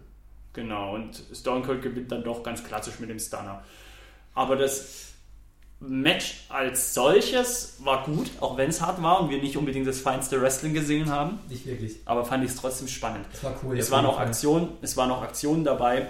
Genau. 0.54 0.96
Und 0.96 1.22
Stone 1.34 1.66
Cold 1.66 1.82
gewinnt 1.82 2.14
dann 2.14 2.24
doch 2.24 2.44
ganz 2.44 2.64
klassisch 2.64 2.98
mit 3.02 3.10
dem 3.10 3.20
Stunner. 3.20 3.62
Aber 4.36 4.56
das 4.56 5.11
Match 5.82 6.46
als 6.50 6.94
solches 6.94 7.78
war 7.80 8.06
gut, 8.06 8.30
auch 8.40 8.56
wenn 8.56 8.70
es 8.70 8.82
hart 8.82 9.02
war 9.02 9.20
und 9.20 9.32
wir 9.32 9.42
nicht 9.42 9.58
unbedingt 9.58 9.88
das 9.88 10.00
feinste 10.00 10.40
Wrestling 10.40 10.76
gesehen 10.76 11.10
haben. 11.10 11.39
Nicht 11.50 11.66
wirklich. 11.66 11.97
Aber 12.05 12.24
fand 12.24 12.43
ich 12.43 12.51
es 12.51 12.55
trotzdem 12.55 12.88
spannend. 12.88 13.26
Es 13.34 13.43
war 13.43 13.55
cool. 13.64 13.78
Es 13.78 13.89
waren 13.89 14.05
auch. 14.05 14.20
Aktionen, 14.20 14.70
es 14.84 14.96
waren 14.96 15.10
auch 15.10 15.24
Aktionen 15.24 15.64
dabei 15.64 16.08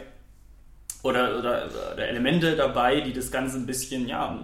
oder, 1.04 1.40
oder, 1.40 1.70
oder 1.94 2.08
Elemente 2.08 2.58
dabei, 2.58 3.00
die 3.00 3.14
das 3.14 3.32
Ganze 3.32 3.58
ein 3.58 3.66
bisschen 3.66 4.10
ja, 4.10 4.38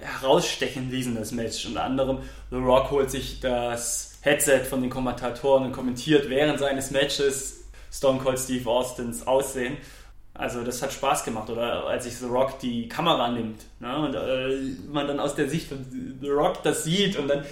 herausstechen 0.00 0.90
ließen, 0.90 1.14
das 1.14 1.32
Match. 1.32 1.66
Unter 1.66 1.84
anderem 1.84 2.18
The 2.50 2.56
Rock 2.56 2.90
holt 2.90 3.10
sich 3.10 3.40
das 3.40 4.16
Headset 4.22 4.60
von 4.60 4.80
den 4.80 4.88
Kommentatoren 4.88 5.64
und 5.64 5.72
kommentiert 5.72 6.30
während 6.30 6.58
seines 6.58 6.90
Matches 6.90 7.64
Stone 7.92 8.18
Cold 8.18 8.38
Steve 8.38 8.68
Austins 8.68 9.26
Aussehen. 9.26 9.76
Also 10.34 10.64
das 10.64 10.82
hat 10.82 10.92
Spaß 10.92 11.24
gemacht. 11.24 11.48
Oder 11.48 11.86
als 11.86 12.04
sich 12.04 12.16
The 12.16 12.26
Rock 12.26 12.58
die 12.58 12.88
Kamera 12.88 13.28
nimmt 13.30 13.64
ne, 13.80 13.96
und 13.96 14.14
äh, 14.14 14.74
man 14.92 15.06
dann 15.06 15.20
aus 15.20 15.34
der 15.34 15.48
Sicht 15.48 15.68
von 15.68 15.84
The 16.20 16.28
Rock 16.28 16.62
das 16.64 16.84
sieht 16.84 17.16
und 17.16 17.28
dann 17.28 17.44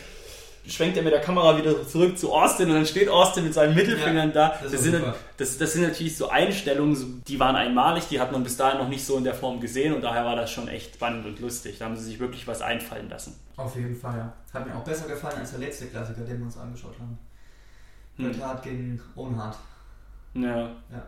schwenkt 0.66 0.96
er 0.96 1.02
mit 1.02 1.12
der 1.12 1.20
Kamera 1.20 1.56
wieder 1.56 1.86
zurück 1.86 2.16
zu 2.16 2.32
Austin 2.32 2.68
und 2.68 2.74
dann 2.74 2.86
steht 2.86 3.08
Austin 3.08 3.44
mit 3.44 3.52
seinen 3.54 3.74
Mittelfingern 3.74 4.28
Ja, 4.28 4.34
da. 4.34 4.58
das 4.62 4.72
Das, 4.72 4.82
sind, 4.82 4.96
super. 4.96 5.14
das, 5.36 5.58
das 5.58 5.72
sind 5.72 5.82
natürlich 5.82 6.16
so 6.16 6.28
Einstellungen, 6.28 7.22
die 7.26 7.40
waren 7.40 7.56
einmalig, 7.56 8.06
die 8.08 8.20
hat 8.20 8.30
man 8.30 8.44
bis 8.44 8.56
dahin 8.56 8.78
noch 8.78 8.88
nicht 8.88 9.04
so 9.04 9.16
in 9.18 9.24
der 9.24 9.34
Form 9.34 9.60
gesehen 9.60 9.92
und 9.92 10.02
daher 10.02 10.24
war 10.24 10.36
das 10.36 10.50
schon 10.52 10.68
echt 10.68 10.94
spannend 10.94 11.26
und 11.26 11.40
lustig. 11.40 11.78
Da 11.78 11.86
haben 11.86 11.96
sie 11.96 12.04
sich 12.04 12.20
wirklich 12.20 12.46
was 12.46 12.62
einfallen 12.62 13.08
lassen. 13.10 13.34
Auf 13.56 13.74
jeden 13.74 13.96
Fall, 13.96 14.16
ja. 14.18 14.32
Hat 14.54 14.66
mir 14.66 14.74
auch 14.76 14.84
besser 14.84 15.08
gefallen 15.08 15.38
als 15.38 15.50
der 15.50 15.60
letzte 15.60 15.86
Klassiker, 15.86 16.20
den 16.22 16.38
wir 16.38 16.46
uns 16.46 16.56
angeschaut 16.56 16.94
haben. 17.00 17.18
Hm. 18.18 18.30
Bret 18.30 18.40
Hart 18.42 18.62
gegen 18.62 19.00
Owen 19.16 19.36
Hart. 19.36 19.56
Ja. 20.34 20.58
Ja. 20.58 21.06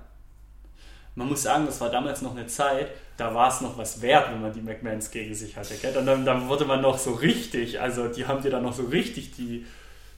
Man 1.14 1.28
muss 1.28 1.42
sagen, 1.42 1.66
das 1.66 1.80
war 1.80 1.90
damals 1.90 2.22
noch 2.22 2.36
eine 2.36 2.46
Zeit, 2.46 2.88
da 3.16 3.34
war 3.34 3.48
es 3.48 3.60
noch 3.60 3.78
was 3.78 4.02
wert, 4.02 4.32
wenn 4.32 4.42
man 4.42 4.52
die 4.52 4.60
McMahons 4.60 5.10
gegen 5.10 5.34
sich 5.34 5.56
hatte. 5.56 5.74
Gell? 5.76 5.96
Und 5.96 6.06
dann, 6.06 6.24
dann 6.24 6.48
wurde 6.48 6.64
man 6.64 6.80
noch 6.80 6.98
so 6.98 7.12
richtig, 7.12 7.80
also 7.80 8.08
die 8.08 8.26
haben 8.26 8.42
dir 8.42 8.50
dann 8.50 8.64
noch 8.64 8.72
so 8.72 8.84
richtig 8.84 9.32
die, 9.32 9.64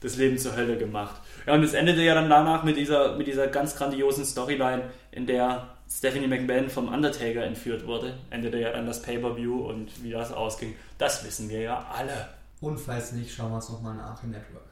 das 0.01 0.17
Leben 0.17 0.39
zur 0.39 0.57
Hölle 0.57 0.79
gemacht. 0.79 1.21
Ja, 1.47 1.55
und 1.55 1.63
es 1.63 1.75
endete 1.75 2.03
ja 2.03 2.15
dann 2.15 2.31
danach 2.31 2.65
mit 2.65 2.77
dieser, 2.77 3.17
mit 3.17 3.27
dieser 3.27 3.49
ganz 3.49 3.77
grandiosen 3.77 4.25
Storyline, 4.25 4.85
in 5.13 5.27
der 5.27 5.69
Stephanie 5.91 6.27
McMahon 6.27 6.71
vom 6.71 6.89
Undertaker 6.93 7.45
entführt 7.45 7.87
wurde. 7.87 8.15
Endete 8.31 8.59
ja 8.59 8.73
dann 8.73 8.87
das 8.87 9.03
Pay-Per-View 9.03 9.67
und 9.67 10.03
wie 10.03 10.11
das 10.11 10.33
ausging, 10.33 10.75
das 10.99 11.25
wissen 11.25 11.49
wir 11.49 11.61
ja 11.61 11.87
alle. 11.93 12.29
Und 12.61 12.79
falls 12.79 13.13
nicht, 13.13 13.35
schauen 13.35 13.53
wir 13.53 13.59
es 13.59 13.69
nochmal 13.69 13.95
nach 13.95 14.23
im 14.23 14.31
Network. 14.31 14.65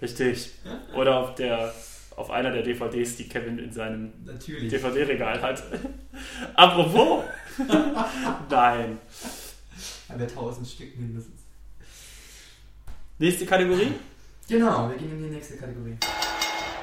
Richtig. 0.00 0.52
Oder 0.94 1.18
auf 1.18 1.34
der 1.34 1.72
auf 2.16 2.30
einer 2.30 2.50
der 2.50 2.62
DVDs, 2.62 3.16
die 3.16 3.28
Kevin 3.28 3.58
in 3.58 3.72
seinem. 3.72 4.12
DVD-Regal 4.24 5.42
hat. 5.42 5.62
Apropos! 6.54 7.24
Nein. 8.50 8.98
Haben 10.08 10.20
wir 10.20 10.28
1000 10.28 10.66
Stück 10.66 10.98
mindestens. 10.98 11.40
Nächste 13.18 13.46
Kategorie? 13.46 13.92
Genau, 14.48 14.88
wir 14.88 14.96
gehen 14.96 15.12
in 15.12 15.22
die 15.22 15.30
nächste 15.30 15.56
Kategorie. 15.56 15.96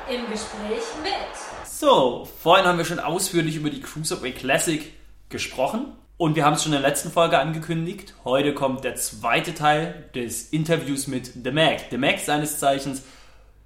Im 0.10 0.32
Gespräch 0.32 0.84
mit. 1.04 1.68
So, 1.68 2.28
vorhin 2.42 2.66
haben 2.66 2.78
wir 2.78 2.86
schon 2.86 3.00
ausführlich 3.00 3.56
über 3.56 3.70
die 3.70 3.82
Cruiserweight 3.82 4.38
Classic 4.38 4.94
gesprochen 5.30 5.94
und 6.18 6.36
wir 6.36 6.46
haben 6.46 6.54
es 6.54 6.64
schon 6.64 6.74
in 6.74 6.82
der 6.82 6.88
letzten 6.90 7.12
Folge 7.12 7.40
angekündigt. 7.40 8.14
Heute 8.24 8.54
kommt 8.54 8.84
der 8.84 8.96
zweite 8.96 9.54
Teil 9.54 10.10
des 10.14 10.50
Interviews 10.50 11.08
mit 11.08 11.32
The 11.44 11.52
Mac. 11.52 11.86
The 11.90 11.98
Mac 11.98 12.20
seines 12.20 12.60
Zeichens 12.60 13.04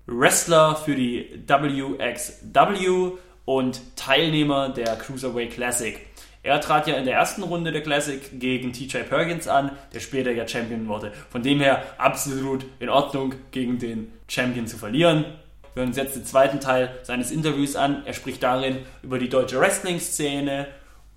Wrestler 0.08 0.76
für 0.76 0.96
die 0.96 1.44
WXW 1.48 3.12
und 3.46 3.82
Teilnehmer 3.96 4.70
der 4.70 4.96
Cruiserweight 4.98 5.52
Classic. 5.52 6.00
Er 6.44 6.62
trat 6.62 6.86
ja 6.86 6.96
in 6.96 7.06
der 7.06 7.16
ersten 7.16 7.42
Runde 7.42 7.72
der 7.72 7.82
Classic 7.82 8.22
gegen 8.40 8.72
TJ 8.72 9.00
Perkins 9.00 9.48
an, 9.48 9.72
der 9.94 10.00
später 10.00 10.32
ja 10.32 10.48
Champion 10.48 10.88
wurde. 10.88 11.12
Von 11.32 11.42
dem 11.42 11.60
her 11.60 11.84
absolut 11.98 12.66
in 12.80 12.90
Ordnung, 12.90 13.34
gegen 13.50 13.80
den 13.80 14.12
Champion 14.28 14.68
zu 14.68 14.78
verlieren. 14.78 15.26
Wir 15.74 15.82
hören 15.82 15.90
uns 15.90 15.98
jetzt 15.98 16.16
den 16.16 16.24
zweiten 16.24 16.60
Teil 16.60 17.00
seines 17.02 17.32
Interviews 17.32 17.76
an. 17.76 18.06
Er 18.06 18.14
spricht 18.14 18.44
darin 18.44 18.86
über 19.02 19.18
die 19.18 19.28
deutsche 19.28 19.60
Wrestling-Szene 19.60 20.68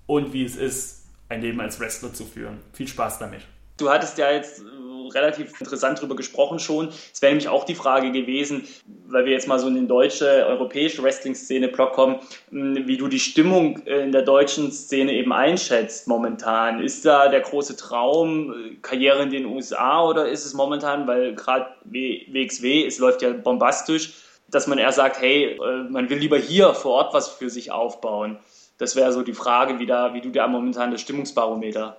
und 0.07 0.33
wie 0.33 0.43
es 0.43 0.55
ist, 0.55 1.05
ein 1.29 1.41
Leben 1.41 1.61
als 1.61 1.79
Wrestler 1.79 2.11
zu 2.11 2.25
führen. 2.25 2.57
Viel 2.73 2.87
Spaß 2.87 3.19
damit. 3.19 3.41
Du 3.77 3.89
hattest 3.89 4.17
ja 4.17 4.31
jetzt 4.31 4.63
relativ 5.09 5.59
interessant 5.59 5.99
darüber 5.99 6.15
gesprochen 6.15 6.59
schon. 6.59 6.89
Es 7.13 7.21
wäre 7.21 7.31
nämlich 7.31 7.49
auch 7.49 7.63
die 7.63 7.75
Frage 7.75 8.11
gewesen, 8.11 8.67
weil 9.07 9.25
wir 9.25 9.31
jetzt 9.31 9.47
mal 9.47 9.59
so 9.59 9.67
in 9.67 9.75
den 9.75 9.87
deutsche, 9.87 10.45
europäische 10.47 11.03
Wrestling-Szene 11.03 11.67
Block 11.67 11.93
kommen, 11.93 12.19
wie 12.51 12.97
du 12.97 13.07
die 13.07 13.19
Stimmung 13.19 13.79
in 13.79 14.11
der 14.11 14.21
deutschen 14.21 14.71
Szene 14.71 15.13
eben 15.13 15.33
einschätzt 15.33 16.07
momentan. 16.07 16.81
Ist 16.81 17.05
da 17.05 17.27
der 17.29 17.41
große 17.41 17.75
Traum 17.75 18.51
äh, 18.51 18.75
Karriere 18.81 19.23
in 19.23 19.31
den 19.31 19.45
USA 19.45 20.03
oder 20.03 20.29
ist 20.29 20.45
es 20.45 20.53
momentan, 20.53 21.07
weil 21.07 21.35
gerade 21.35 21.67
WXW, 21.85 22.85
es 22.85 22.99
läuft 22.99 23.21
ja 23.21 23.31
bombastisch, 23.31 24.13
dass 24.47 24.67
man 24.67 24.77
eher 24.77 24.91
sagt, 24.91 25.21
hey, 25.21 25.57
äh, 25.57 25.89
man 25.89 26.09
will 26.09 26.17
lieber 26.17 26.37
hier 26.37 26.73
vor 26.73 26.93
Ort 26.93 27.13
was 27.13 27.29
für 27.29 27.49
sich 27.49 27.71
aufbauen. 27.71 28.37
Das 28.77 28.95
wäre 28.95 29.11
so 29.11 29.23
die 29.23 29.33
Frage, 29.33 29.79
wie, 29.79 29.85
da, 29.85 30.13
wie 30.13 30.21
du 30.21 30.29
da 30.29 30.47
momentan 30.47 30.91
das 30.91 31.01
Stimmungsbarometer 31.01 31.97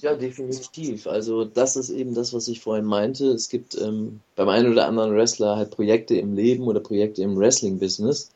ja, 0.00 0.14
definitiv. 0.14 1.06
Also 1.06 1.44
das 1.44 1.76
ist 1.76 1.90
eben 1.90 2.14
das, 2.14 2.32
was 2.32 2.48
ich 2.48 2.60
vorhin 2.60 2.84
meinte. 2.84 3.26
Es 3.26 3.48
gibt 3.48 3.76
ähm, 3.76 4.20
beim 4.36 4.48
einen 4.48 4.70
oder 4.70 4.86
anderen 4.86 5.14
Wrestler 5.14 5.56
halt 5.56 5.70
Projekte 5.70 6.16
im 6.16 6.34
Leben 6.34 6.64
oder 6.64 6.80
Projekte 6.80 7.22
im 7.22 7.36
Wrestling-Business, 7.36 8.30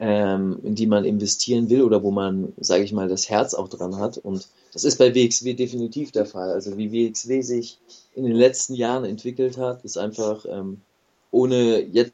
ähm, 0.00 0.58
in 0.62 0.74
die 0.74 0.86
man 0.86 1.04
investieren 1.04 1.70
will 1.70 1.82
oder 1.82 2.02
wo 2.02 2.10
man, 2.10 2.52
sage 2.58 2.84
ich 2.84 2.92
mal, 2.92 3.08
das 3.08 3.30
Herz 3.30 3.54
auch 3.54 3.68
dran 3.68 3.96
hat. 3.98 4.18
Und 4.18 4.48
das 4.72 4.84
ist 4.84 4.98
bei 4.98 5.14
WXW 5.14 5.54
definitiv 5.54 6.12
der 6.12 6.26
Fall. 6.26 6.50
Also 6.50 6.76
wie 6.76 6.92
WXW 6.92 7.40
sich 7.40 7.78
in 8.14 8.24
den 8.24 8.34
letzten 8.34 8.74
Jahren 8.74 9.04
entwickelt 9.04 9.58
hat, 9.58 9.84
ist 9.84 9.96
einfach 9.96 10.44
ähm, 10.48 10.80
ohne 11.30 11.80
jetzt 11.80 12.12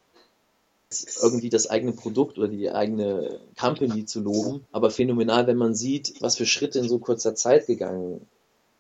irgendwie 1.23 1.49
das 1.49 1.71
eigene 1.71 1.93
Produkt 1.93 2.37
oder 2.37 2.49
die 2.49 2.71
eigene 2.71 3.41
Company 3.59 4.05
zu 4.05 4.21
loben, 4.21 4.65
aber 4.73 4.91
phänomenal, 4.91 5.47
wenn 5.47 5.57
man 5.57 5.75
sieht, 5.75 6.21
was 6.21 6.37
für 6.37 6.45
Schritte 6.45 6.81
in 6.81 6.89
so 6.89 6.99
kurzer 6.99 7.35
Zeit 7.35 7.67
gegangen 7.67 8.21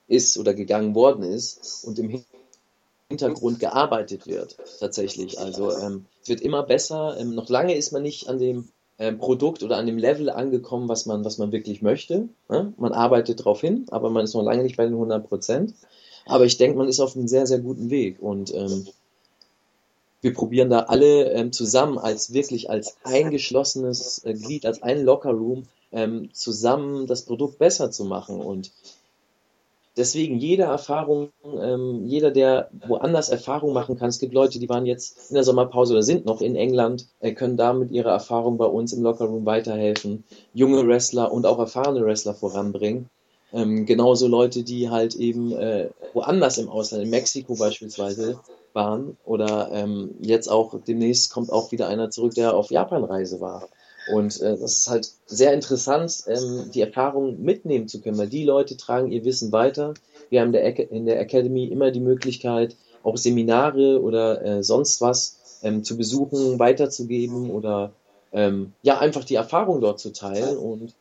ist 0.08 0.36
oder 0.38 0.54
gegangen 0.54 0.94
worden 0.94 1.22
ist 1.22 1.84
und 1.84 1.98
im 1.98 2.22
Hintergrund 3.08 3.60
gearbeitet 3.60 4.26
wird, 4.26 4.56
tatsächlich. 4.80 5.38
Also 5.38 5.76
ähm, 5.76 6.06
es 6.22 6.28
wird 6.28 6.40
immer 6.40 6.62
besser. 6.62 7.16
Ähm, 7.18 7.34
noch 7.34 7.48
lange 7.48 7.74
ist 7.74 7.92
man 7.92 8.02
nicht 8.02 8.28
an 8.28 8.38
dem 8.38 8.68
ähm, 8.98 9.18
Produkt 9.18 9.62
oder 9.62 9.76
an 9.76 9.86
dem 9.86 9.98
Level 9.98 10.30
angekommen, 10.30 10.88
was 10.88 11.06
man, 11.06 11.24
was 11.24 11.38
man 11.38 11.52
wirklich 11.52 11.82
möchte. 11.82 12.28
Ne? 12.48 12.72
Man 12.76 12.92
arbeitet 12.92 13.40
darauf 13.40 13.60
hin, 13.60 13.86
aber 13.90 14.10
man 14.10 14.24
ist 14.24 14.34
noch 14.34 14.42
lange 14.42 14.62
nicht 14.62 14.76
bei 14.76 14.84
den 14.84 14.94
100 14.94 15.28
Prozent. 15.28 15.74
Aber 16.24 16.44
ich 16.44 16.56
denke, 16.56 16.78
man 16.78 16.88
ist 16.88 17.00
auf 17.00 17.16
einem 17.16 17.28
sehr, 17.28 17.46
sehr 17.46 17.58
guten 17.58 17.90
Weg 17.90 18.22
und 18.22 18.54
ähm, 18.54 18.86
wir 20.20 20.32
probieren 20.32 20.70
da 20.70 20.80
alle 20.84 21.32
ähm, 21.32 21.52
zusammen 21.52 21.98
als 21.98 22.32
wirklich 22.32 22.70
als 22.70 22.96
eingeschlossenes 23.02 24.22
äh, 24.24 24.34
Glied, 24.34 24.64
als 24.64 24.82
ein 24.82 25.04
Lockerroom 25.04 25.64
ähm, 25.90 26.30
zusammen 26.32 27.06
das 27.06 27.22
Produkt 27.22 27.58
besser 27.58 27.90
zu 27.90 28.04
machen 28.04 28.40
und 28.40 28.70
Deswegen 29.96 30.38
jede 30.38 30.62
Erfahrung, 30.62 31.30
ähm, 31.44 32.06
jeder, 32.06 32.30
der 32.30 32.70
woanders 32.86 33.28
Erfahrung 33.28 33.74
machen 33.74 33.98
kann. 33.98 34.08
Es 34.08 34.18
gibt 34.18 34.32
Leute, 34.32 34.58
die 34.58 34.68
waren 34.68 34.86
jetzt 34.86 35.30
in 35.30 35.34
der 35.34 35.44
Sommerpause 35.44 35.92
oder 35.92 36.02
sind 36.02 36.24
noch 36.24 36.40
in 36.40 36.56
England, 36.56 37.08
äh, 37.20 37.32
können 37.32 37.58
da 37.58 37.74
mit 37.74 37.90
ihrer 37.90 38.10
Erfahrung 38.10 38.56
bei 38.56 38.64
uns 38.64 38.94
im 38.94 39.02
Lockerroom 39.02 39.44
weiterhelfen, 39.44 40.24
junge 40.54 40.86
Wrestler 40.86 41.30
und 41.30 41.44
auch 41.44 41.58
erfahrene 41.58 42.04
Wrestler 42.04 42.34
voranbringen. 42.34 43.10
Ähm, 43.52 43.84
genauso 43.84 44.28
Leute, 44.28 44.62
die 44.62 44.88
halt 44.88 45.14
eben 45.14 45.52
äh, 45.52 45.90
woanders 46.14 46.56
im 46.56 46.70
Ausland, 46.70 47.04
in 47.04 47.10
Mexiko 47.10 47.54
beispielsweise, 47.54 48.40
waren 48.72 49.18
oder 49.26 49.70
ähm, 49.72 50.14
jetzt 50.20 50.48
auch 50.48 50.74
demnächst 50.86 51.30
kommt 51.32 51.52
auch 51.52 51.70
wieder 51.72 51.88
einer 51.88 52.08
zurück, 52.10 52.34
der 52.34 52.54
auf 52.54 52.70
Japanreise 52.70 53.42
war. 53.42 53.68
Und 54.08 54.40
äh, 54.40 54.56
das 54.58 54.78
ist 54.78 54.90
halt 54.90 55.10
sehr 55.26 55.52
interessant, 55.52 56.24
ähm, 56.26 56.70
die 56.74 56.80
Erfahrung 56.80 57.40
mitnehmen 57.42 57.88
zu 57.88 58.00
können, 58.00 58.18
weil 58.18 58.28
die 58.28 58.44
Leute 58.44 58.76
tragen 58.76 59.12
ihr 59.12 59.24
Wissen 59.24 59.52
weiter. 59.52 59.94
Wir 60.28 60.40
haben 60.40 60.52
der 60.52 60.90
in 60.90 61.06
der 61.06 61.20
Academy 61.20 61.66
immer 61.66 61.90
die 61.90 62.00
Möglichkeit, 62.00 62.76
auch 63.04 63.16
Seminare 63.16 64.00
oder 64.02 64.44
äh, 64.44 64.62
sonst 64.62 65.00
was 65.00 65.60
ähm, 65.62 65.84
zu 65.84 65.96
besuchen, 65.96 66.58
weiterzugeben 66.58 67.50
oder 67.50 67.92
ähm, 68.32 68.72
ja, 68.82 68.98
einfach 68.98 69.24
die 69.24 69.34
Erfahrung 69.34 69.80
dort 69.80 70.00
zu 70.00 70.12
teilen. 70.12 70.56
Und 70.56 70.94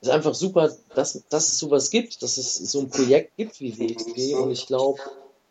es 0.00 0.08
ist 0.08 0.14
einfach 0.14 0.34
super, 0.34 0.72
dass, 0.94 1.24
dass 1.28 1.48
es 1.48 1.58
sowas 1.58 1.90
gibt, 1.90 2.22
dass 2.22 2.38
es 2.38 2.54
so 2.56 2.80
ein 2.80 2.88
Projekt 2.88 3.36
gibt 3.36 3.60
wie 3.60 3.78
WXW. 3.78 4.34
Und 4.36 4.52
ich 4.52 4.66
glaube, 4.66 5.00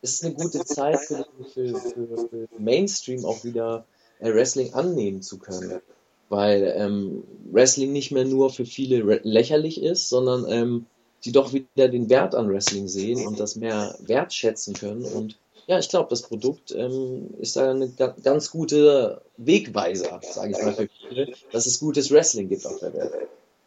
es 0.01 0.13
ist 0.13 0.25
eine 0.25 0.33
gute 0.33 0.63
Zeit 0.65 0.99
für, 1.01 1.25
für, 1.53 1.75
für, 1.75 2.27
für 2.29 2.47
Mainstream 2.57 3.25
auch 3.25 3.43
wieder 3.43 3.85
äh, 4.19 4.33
Wrestling 4.33 4.73
annehmen 4.73 5.21
zu 5.21 5.37
können 5.37 5.81
weil 6.29 6.73
ähm, 6.77 7.23
Wrestling 7.51 7.93
nicht 7.93 8.11
mehr 8.11 8.25
nur 8.25 8.49
für 8.49 8.65
viele 8.65 9.19
lächerlich 9.23 9.81
ist, 9.81 10.09
sondern 10.09 10.45
ähm, 10.49 10.85
die 11.23 11.31
doch 11.31 11.53
wieder 11.53 11.87
den 11.87 12.09
Wert 12.09 12.35
an 12.35 12.49
Wrestling 12.49 12.87
sehen 12.87 13.25
und 13.25 13.39
das 13.39 13.55
mehr 13.55 13.95
wertschätzen 14.01 14.73
können. 14.73 15.03
Und 15.03 15.37
ja, 15.67 15.79
ich 15.79 15.89
glaube, 15.89 16.09
das 16.09 16.21
Produkt 16.21 16.71
ähm, 16.71 17.33
ist 17.39 17.55
da 17.55 17.71
eine 17.71 17.89
ganz 18.23 18.51
gute 18.51 19.21
Wegweiser, 19.37 20.21
sage 20.23 20.51
ich 20.51 20.63
mal 20.63 20.73
für 20.73 20.87
viele, 20.87 21.33
dass 21.51 21.65
es 21.65 21.79
gutes 21.79 22.11
Wrestling 22.11 22.49
gibt 22.49 22.65
auf 22.65 22.79
der 22.79 22.93
Welt. 22.93 23.13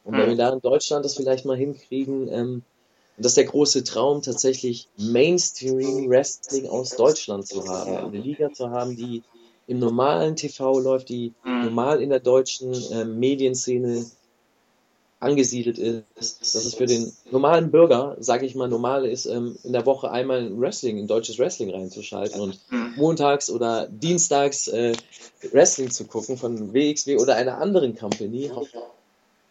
Und 0.04 0.16
wenn 0.16 0.30
wir 0.30 0.36
da 0.36 0.52
in 0.52 0.60
Deutschland 0.60 1.04
das 1.04 1.14
vielleicht 1.14 1.44
mal 1.44 1.56
hinkriegen, 1.56 2.28
ähm, 2.32 2.62
das 3.18 3.32
ist 3.32 3.36
der 3.36 3.44
große 3.44 3.84
Traum, 3.84 4.22
tatsächlich 4.22 4.88
Mainstream 4.96 6.08
Wrestling 6.08 6.66
aus 6.68 6.90
Deutschland 6.90 7.46
zu 7.46 7.68
haben, 7.68 7.94
eine 7.94 8.18
Liga 8.18 8.50
zu 8.50 8.70
haben, 8.70 8.96
die 8.96 9.22
im 9.70 9.78
normalen 9.78 10.34
TV 10.34 10.80
läuft, 10.80 11.10
die 11.10 11.32
mhm. 11.44 11.66
normal 11.66 12.02
in 12.02 12.10
der 12.10 12.18
deutschen 12.18 12.74
äh, 12.90 13.05
Medienszene 13.05 14.05
angesiedelt 15.20 15.78
ist, 15.78 16.40
dass 16.40 16.64
es 16.64 16.74
für 16.74 16.86
den 16.86 17.12
normalen 17.30 17.70
Bürger, 17.70 18.16
sage 18.18 18.47
ich 18.47 18.56
mal, 18.56 18.68
normal 18.68 19.05
ist, 19.05 19.26
ähm, 19.26 19.56
in 19.62 19.72
der 19.72 19.86
Woche 19.86 20.10
einmal 20.10 20.38
ein 20.38 20.60
Wrestling, 20.60 20.98
ein 20.98 21.06
deutsches 21.06 21.38
Wrestling 21.38 21.70
reinzuschalten 21.70 22.40
und 22.40 22.59
mhm. 22.70 22.94
montags 22.97 23.48
oder 23.48 23.86
dienstags 23.86 24.66
äh, 24.66 24.94
Wrestling 25.52 25.90
zu 25.90 26.06
gucken 26.06 26.36
von 26.36 26.74
WXW 26.74 27.18
oder 27.18 27.36
einer 27.36 27.59
anderen 27.59 27.97
Company. 27.97 28.51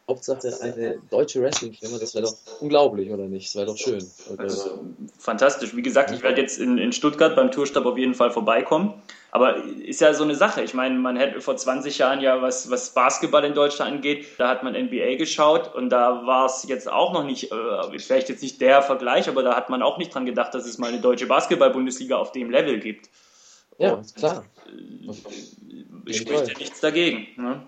Hauptsache 0.10 0.50
eine 0.62 1.00
deutsche 1.10 1.42
Wrestling-Firma, 1.42 2.00
das 2.00 2.16
wäre 2.16 2.26
doch 2.26 2.36
unglaublich, 2.60 3.12
oder 3.12 3.26
nicht? 3.26 3.48
Das 3.48 3.56
wäre 3.56 3.66
doch 3.68 3.78
schön. 3.78 4.04
Also, 4.38 4.84
fantastisch. 5.20 5.76
Wie 5.76 5.84
gesagt, 5.84 6.12
ich 6.12 6.24
werde 6.24 6.42
jetzt 6.42 6.60
in, 6.60 6.78
in 6.80 6.92
Stuttgart 6.92 7.36
beim 7.36 7.52
Tourstab 7.52 7.86
auf 7.86 7.98
jeden 7.98 8.16
Fall 8.16 8.32
vorbeikommen. 8.32 9.02
Aber 9.32 9.64
ist 9.64 10.02
ja 10.02 10.14
so 10.16 10.24
eine 10.24 10.34
Sache. 10.34 10.64
Ich 10.64 10.74
meine, 10.74 10.98
man 10.98 11.16
hätte 11.16 11.40
vor 11.42 11.56
20 11.56 12.00
Jahren 12.00 12.22
ja, 12.22 12.42
was, 12.42 12.72
was 12.72 12.94
Basketball 12.96 13.46
in 13.46 13.54
Deutschland 13.54 13.92
angeht, 13.92 14.26
da 14.40 14.50
hat 14.50 14.64
man 14.64 14.74
NBA 14.74 15.18
geschaut 15.18 15.76
und 15.76 15.90
da 15.90 16.26
war 16.26 16.48
es 16.48 16.66
jetzt 16.68 16.92
auch 16.92 17.14
noch 17.14 17.24
nicht, 17.24 17.52
äh, 17.52 18.00
vielleicht 18.00 18.30
jetzt 18.30 18.42
nicht 18.42 18.60
der 18.60 18.82
Vergleich, 18.82 19.30
aber 19.30 19.44
da 19.44 19.56
hat 19.56 19.70
man 19.70 19.84
auch 19.84 20.00
nicht 20.00 20.14
dran 20.14 20.26
gedacht, 20.26 20.56
dass 20.56 20.66
es 20.66 20.80
mal 20.80 20.88
eine 20.88 21.00
deutsche 21.00 21.28
Basketball-Bundesliga 21.28 22.18
auf 22.18 22.32
dem 22.32 22.50
Level 22.50 22.80
gibt. 22.80 23.10
Ja, 23.78 23.94
und, 23.94 24.16
klar. 24.16 24.44
Äh, 24.68 26.14
spricht 26.14 26.48
ja 26.48 26.58
nichts 26.58 26.80
dagegen. 26.80 27.28
Ne? 27.38 27.62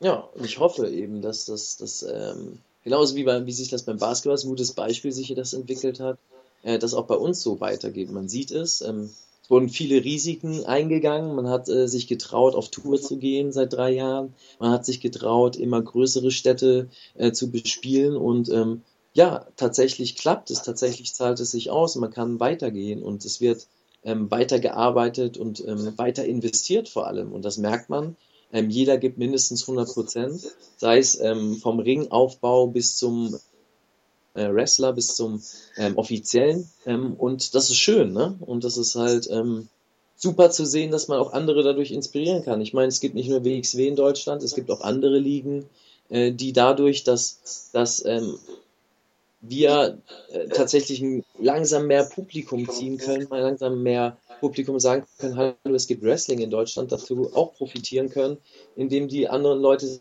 Ja, 0.00 0.28
und 0.34 0.44
ich 0.44 0.58
hoffe 0.58 0.88
eben, 0.88 1.22
dass 1.22 1.46
das, 1.46 1.76
das 1.76 2.02
ähm, 2.02 2.58
genauso 2.84 3.16
wie, 3.16 3.24
bei, 3.24 3.46
wie 3.46 3.52
sich 3.52 3.68
das 3.68 3.84
beim 3.84 3.98
Basketball, 3.98 4.38
ein 4.38 4.48
gutes 4.48 4.72
Beispiel 4.72 5.12
sich 5.12 5.32
das 5.34 5.54
entwickelt 5.54 6.00
hat, 6.00 6.18
äh, 6.62 6.78
das 6.78 6.94
auch 6.94 7.06
bei 7.06 7.16
uns 7.16 7.42
so 7.42 7.60
weitergeht. 7.60 8.10
Man 8.10 8.28
sieht 8.28 8.50
es, 8.50 8.82
ähm, 8.82 9.10
wurden 9.48 9.68
viele 9.68 10.04
Risiken 10.04 10.64
eingegangen. 10.66 11.34
Man 11.34 11.48
hat 11.48 11.68
äh, 11.68 11.88
sich 11.88 12.08
getraut, 12.08 12.54
auf 12.54 12.68
Tour 12.68 13.00
zu 13.00 13.16
gehen 13.16 13.52
seit 13.52 13.72
drei 13.72 13.92
Jahren. 13.92 14.34
Man 14.58 14.70
hat 14.70 14.84
sich 14.84 15.00
getraut, 15.00 15.56
immer 15.56 15.80
größere 15.80 16.30
Städte 16.30 16.88
äh, 17.14 17.32
zu 17.32 17.50
bespielen 17.50 18.16
und 18.16 18.50
ähm, 18.50 18.82
ja, 19.14 19.46
tatsächlich 19.56 20.16
klappt 20.16 20.50
es, 20.50 20.62
tatsächlich 20.62 21.14
zahlt 21.14 21.40
es 21.40 21.52
sich 21.52 21.70
aus, 21.70 21.96
man 21.96 22.10
kann 22.10 22.38
weitergehen 22.38 23.02
und 23.02 23.24
es 23.24 23.40
wird 23.40 23.66
ähm, 24.04 24.30
weitergearbeitet 24.30 25.38
und 25.38 25.66
ähm, 25.66 25.96
weiter 25.96 26.26
investiert 26.26 26.88
vor 26.88 27.06
allem. 27.06 27.32
Und 27.32 27.44
das 27.44 27.56
merkt 27.56 27.88
man. 27.88 28.16
Ähm, 28.52 28.70
jeder 28.70 28.98
gibt 28.98 29.18
mindestens 29.18 29.62
100 29.62 29.92
Prozent, 29.92 30.42
sei 30.76 30.98
es 30.98 31.18
ähm, 31.20 31.56
vom 31.56 31.80
Ringaufbau 31.80 32.68
bis 32.68 32.96
zum 32.96 33.38
äh, 34.34 34.52
Wrestler, 34.52 34.92
bis 34.92 35.14
zum 35.14 35.42
ähm, 35.76 35.96
Offiziellen. 35.96 36.70
Ähm, 36.84 37.14
und 37.14 37.54
das 37.54 37.70
ist 37.70 37.78
schön, 37.78 38.12
ne? 38.12 38.36
Und 38.40 38.64
das 38.64 38.76
ist 38.76 38.94
halt 38.94 39.28
ähm, 39.30 39.68
super 40.16 40.50
zu 40.50 40.64
sehen, 40.64 40.90
dass 40.90 41.08
man 41.08 41.18
auch 41.18 41.32
andere 41.32 41.62
dadurch 41.62 41.90
inspirieren 41.90 42.44
kann. 42.44 42.60
Ich 42.60 42.72
meine, 42.72 42.88
es 42.88 43.00
gibt 43.00 43.14
nicht 43.14 43.28
nur 43.28 43.44
WXW 43.44 43.88
in 43.88 43.96
Deutschland, 43.96 44.42
es 44.42 44.54
gibt 44.54 44.70
auch 44.70 44.80
andere 44.80 45.18
Ligen, 45.18 45.66
äh, 46.08 46.32
die 46.32 46.52
dadurch, 46.52 47.04
dass, 47.04 47.70
dass 47.72 48.04
ähm, 48.04 48.38
wir 49.40 49.98
äh, 50.32 50.48
tatsächlich 50.48 51.02
langsam 51.38 51.86
mehr 51.86 52.04
Publikum 52.04 52.68
ziehen 52.68 52.98
können, 52.98 53.28
mal 53.28 53.42
langsam 53.42 53.82
mehr 53.82 54.16
Publikum 54.40 54.78
sagen 54.78 55.04
können, 55.18 55.36
hallo, 55.36 55.74
es 55.74 55.86
gibt 55.86 56.02
Wrestling 56.02 56.40
in 56.40 56.50
Deutschland, 56.50 56.92
dazu 56.92 57.30
auch 57.34 57.54
profitieren 57.54 58.08
können, 58.10 58.38
indem 58.76 59.08
die 59.08 59.28
anderen 59.28 59.60
Leute 59.60 60.00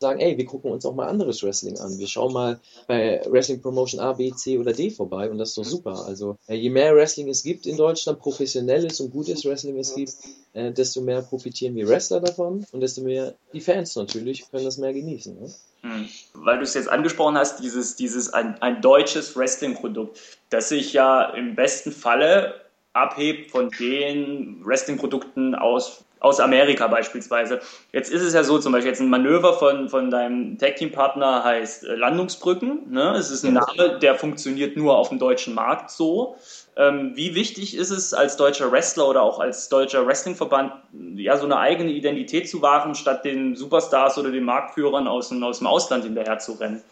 sagen, 0.00 0.20
ey, 0.20 0.36
wir 0.36 0.44
gucken 0.44 0.70
uns 0.70 0.84
auch 0.84 0.94
mal 0.94 1.08
anderes 1.08 1.42
Wrestling 1.42 1.78
an. 1.78 1.98
Wir 1.98 2.06
schauen 2.06 2.32
mal 2.32 2.60
bei 2.86 3.22
Wrestling 3.26 3.62
Promotion 3.62 4.00
A, 4.00 4.12
B, 4.12 4.32
C 4.32 4.58
oder 4.58 4.72
D 4.72 4.90
vorbei 4.90 5.30
und 5.30 5.38
das 5.38 5.50
ist 5.50 5.58
doch 5.58 5.64
super. 5.64 6.04
Also 6.06 6.36
äh, 6.46 6.56
je 6.56 6.68
mehr 6.68 6.94
Wrestling 6.94 7.28
es 7.28 7.42
gibt 7.42 7.64
in 7.66 7.76
Deutschland, 7.76 8.18
professionelles 8.18 9.00
und 9.00 9.10
gutes 9.10 9.44
Wrestling 9.46 9.78
es 9.78 9.94
gibt, 9.94 10.12
äh, 10.52 10.72
desto 10.72 11.00
mehr 11.00 11.22
profitieren 11.22 11.74
wir 11.74 11.88
Wrestler 11.88 12.20
davon 12.20 12.66
und 12.72 12.80
desto 12.80 13.02
mehr 13.02 13.34
die 13.52 13.60
Fans 13.60 13.96
natürlich 13.96 14.50
können 14.50 14.64
das 14.64 14.78
mehr 14.78 14.92
genießen. 14.92 15.40
Ne? 15.40 15.50
Hm. 15.80 16.08
Weil 16.34 16.58
du 16.58 16.64
es 16.64 16.74
jetzt 16.74 16.88
angesprochen 16.88 17.38
hast, 17.38 17.60
dieses, 17.62 17.96
dieses 17.96 18.32
ein, 18.32 18.60
ein 18.60 18.82
deutsches 18.82 19.36
Wrestling-Produkt, 19.36 20.18
das 20.50 20.68
sich 20.68 20.92
ja 20.92 21.30
im 21.30 21.54
besten 21.54 21.92
Falle 21.92 22.63
abhebt 22.94 23.50
von 23.50 23.70
den 23.70 24.64
Wrestling-Produkten 24.64 25.54
aus 25.54 26.04
aus 26.24 26.40
Amerika 26.40 26.86
beispielsweise. 26.86 27.60
Jetzt 27.92 28.10
ist 28.10 28.22
es 28.22 28.32
ja 28.32 28.42
so, 28.44 28.58
zum 28.58 28.72
Beispiel 28.72 28.90
jetzt 28.90 29.00
ein 29.00 29.10
Manöver 29.10 29.52
von, 29.52 29.90
von 29.90 30.10
deinem 30.10 30.56
Tag-Team-Partner 30.56 31.44
heißt 31.44 31.84
äh, 31.84 31.94
Landungsbrücken. 31.96 32.90
Ne? 32.90 33.14
Es 33.18 33.30
ist 33.30 33.44
ein 33.44 33.52
Name, 33.52 33.98
der 33.98 34.14
funktioniert 34.14 34.74
nur 34.74 34.96
auf 34.96 35.10
dem 35.10 35.18
deutschen 35.18 35.52
Markt 35.52 35.90
so. 35.90 36.36
Ähm, 36.76 37.12
wie 37.14 37.34
wichtig 37.34 37.76
ist 37.76 37.90
es 37.90 38.14
als 38.14 38.38
deutscher 38.38 38.72
Wrestler 38.72 39.06
oder 39.06 39.22
auch 39.22 39.38
als 39.38 39.68
deutscher 39.68 40.06
Wrestlingverband, 40.06 40.72
ja, 41.16 41.36
so 41.36 41.44
eine 41.44 41.58
eigene 41.58 41.90
Identität 41.90 42.48
zu 42.48 42.62
wahren, 42.62 42.94
statt 42.94 43.26
den 43.26 43.54
Superstars 43.54 44.16
oder 44.16 44.30
den 44.30 44.44
Marktführern 44.44 45.06
aus, 45.06 45.30
aus 45.30 45.58
dem 45.58 45.66
Ausland 45.66 46.04
hinterher 46.04 46.38
zu 46.38 46.52
rennen? 46.52 46.82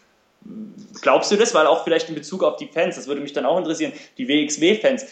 Glaubst 1.01 1.31
du 1.31 1.37
das? 1.37 1.55
Weil 1.55 1.65
auch 1.65 1.83
vielleicht 1.83 2.07
in 2.07 2.15
Bezug 2.15 2.43
auf 2.43 2.57
die 2.57 2.67
Fans, 2.67 2.97
das 2.97 3.07
würde 3.07 3.21
mich 3.21 3.33
dann 3.33 3.45
auch 3.45 3.57
interessieren, 3.57 3.93
die 4.17 4.27
WXW-Fans, 4.27 5.05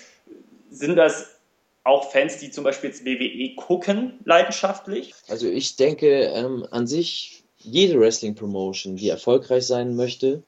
sind 0.72 0.96
das 0.96 1.28
auch 1.84 2.12
Fans, 2.12 2.38
die 2.38 2.50
zum 2.50 2.64
Beispiel 2.64 2.90
jetzt 2.90 3.06
WWE 3.06 3.56
gucken, 3.56 4.20
leidenschaftlich? 4.26 5.14
Also 5.28 5.48
ich 5.48 5.76
denke 5.76 6.08
ähm, 6.08 6.66
an 6.72 6.88
sich, 6.88 7.44
jede 7.58 8.00
Wrestling-Promotion, 8.00 8.96
die 8.96 9.10
erfolgreich 9.10 9.68
sein 9.68 9.96
möchte, 9.96 10.44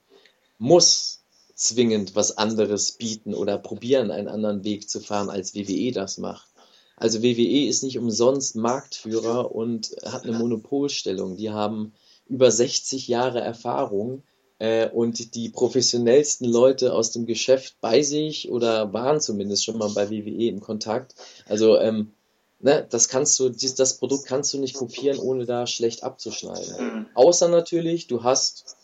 muss 0.58 1.24
zwingend 1.56 2.16
was 2.16 2.38
anderes 2.38 2.94
bieten 2.94 3.34
oder 3.34 3.58
probieren, 3.58 4.12
einen 4.12 4.28
anderen 4.28 4.64
Weg 4.64 4.90
zu 4.90 5.00
fahren, 5.00 5.30
als 5.30 5.54
WWE 5.54 5.92
das 5.92 6.18
macht. 6.18 6.48
Also 6.96 7.22
WWE 7.22 7.68
ist 7.68 7.84
nicht 7.84 7.98
umsonst 7.98 8.56
Marktführer 8.56 9.54
und 9.54 9.96
hat 10.06 10.24
eine 10.24 10.38
Monopolstellung. 10.38 11.36
Die 11.36 11.50
haben 11.50 11.94
über 12.28 12.50
60 12.50 13.08
Jahre 13.08 13.42
Erfahrung 13.42 14.24
äh, 14.60 14.90
und 14.90 15.36
die 15.36 15.50
professionellsten 15.50 16.48
Leute 16.48 16.94
aus 16.94 17.12
dem 17.12 17.26
Geschäft 17.26 17.76
bei 17.82 18.02
sich 18.02 18.52
oder 18.52 18.94
waren 18.94 19.22
zumindest 19.22 19.66
schon 19.66 19.78
mal 19.78 19.90
bei 19.90 20.10
WWE 20.10 20.48
in 20.48 20.60
Kontakt. 20.60 21.16
Also 21.48 21.78
ähm, 21.80 22.14
ne, 22.60 22.86
das 22.90 23.10
kannst 23.10 23.40
du, 23.40 23.50
das 23.50 23.98
Produkt 23.98 24.26
kannst 24.26 24.54
du 24.54 24.60
nicht 24.60 24.76
kopieren, 24.76 25.20
ohne 25.20 25.46
da 25.46 25.68
schlecht 25.68 26.04
abzuschneiden. 26.04 27.08
Außer 27.14 27.50
natürlich, 27.50 28.08
du 28.08 28.24
hast 28.24 28.78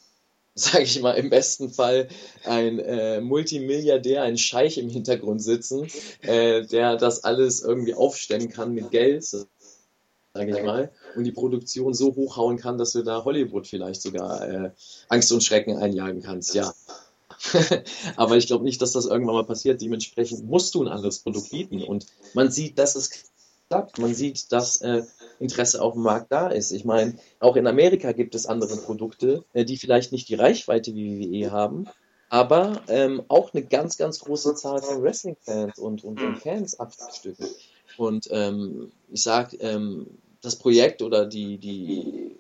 sage 0.59 0.83
ich 0.83 0.99
mal, 1.01 1.13
im 1.13 1.29
besten 1.29 1.69
Fall 1.69 2.09
ein 2.43 2.79
äh, 2.79 3.21
Multimilliardär, 3.21 4.23
ein 4.23 4.37
Scheich 4.37 4.77
im 4.77 4.89
Hintergrund 4.89 5.41
sitzen, 5.41 5.87
äh, 6.21 6.65
der 6.65 6.97
das 6.97 7.23
alles 7.23 7.61
irgendwie 7.61 7.93
aufstellen 7.93 8.49
kann 8.49 8.73
mit 8.73 8.91
Geld, 8.91 9.25
sage 10.39 10.57
ich 10.57 10.63
mal, 10.63 10.89
und 11.15 11.25
die 11.25 11.33
Produktion 11.33 11.93
so 11.93 12.15
hochhauen 12.15 12.57
kann, 12.57 12.77
dass 12.77 12.93
du 12.93 13.03
da 13.03 13.25
Hollywood 13.25 13.67
vielleicht 13.67 14.01
sogar 14.01 14.47
äh, 14.47 14.71
Angst 15.09 15.33
und 15.33 15.43
Schrecken 15.43 15.77
einjagen 15.77 16.21
kannst, 16.21 16.55
ja. 16.55 16.73
Aber 18.15 18.37
ich 18.37 18.47
glaube 18.47 18.63
nicht, 18.63 18.81
dass 18.81 18.93
das 18.93 19.05
irgendwann 19.05 19.35
mal 19.35 19.45
passiert. 19.45 19.81
Dementsprechend 19.81 20.45
musst 20.45 20.75
du 20.75 20.83
ein 20.83 20.87
anderes 20.87 21.19
Produkt 21.19 21.51
bieten. 21.51 21.83
Und 21.83 22.05
man 22.33 22.51
sieht, 22.51 22.77
dass 22.79 22.95
es 22.95 23.25
klappt. 23.69 23.97
Man 23.97 24.13
sieht, 24.13 24.51
dass 24.51 24.77
äh, 24.77 25.03
Interesse 25.39 25.81
auf 25.81 25.93
dem 25.93 26.03
Markt 26.03 26.31
da 26.31 26.47
ist. 26.47 26.71
Ich 26.71 26.85
meine, 26.85 27.15
auch 27.39 27.57
in 27.57 27.67
Amerika 27.67 28.13
gibt 28.13 28.33
es 28.33 28.45
andere 28.45 28.77
Produkte, 28.77 29.43
äh, 29.53 29.65
die 29.65 29.77
vielleicht 29.77 30.13
nicht 30.13 30.29
die 30.29 30.35
Reichweite 30.35 30.95
wie 30.95 31.19
WWE 31.19 31.51
haben, 31.51 31.87
aber 32.29 32.81
ähm, 32.87 33.23
auch 33.27 33.53
eine 33.53 33.63
ganz, 33.63 33.97
ganz 33.97 34.19
große 34.19 34.55
Zahl 34.55 34.81
von 34.81 35.01
Wrestling-Fans 35.01 35.79
und, 35.79 36.03
und, 36.03 36.21
und 36.21 36.37
Fans 36.37 36.79
abstücken. 36.79 37.47
Und 37.97 38.27
ähm, 38.31 38.91
ich 39.09 39.23
sag, 39.23 39.55
ähm, 39.61 40.07
das 40.41 40.55
Projekt 40.55 41.01
oder 41.01 41.25
die, 41.25 41.57
die, 41.57 42.35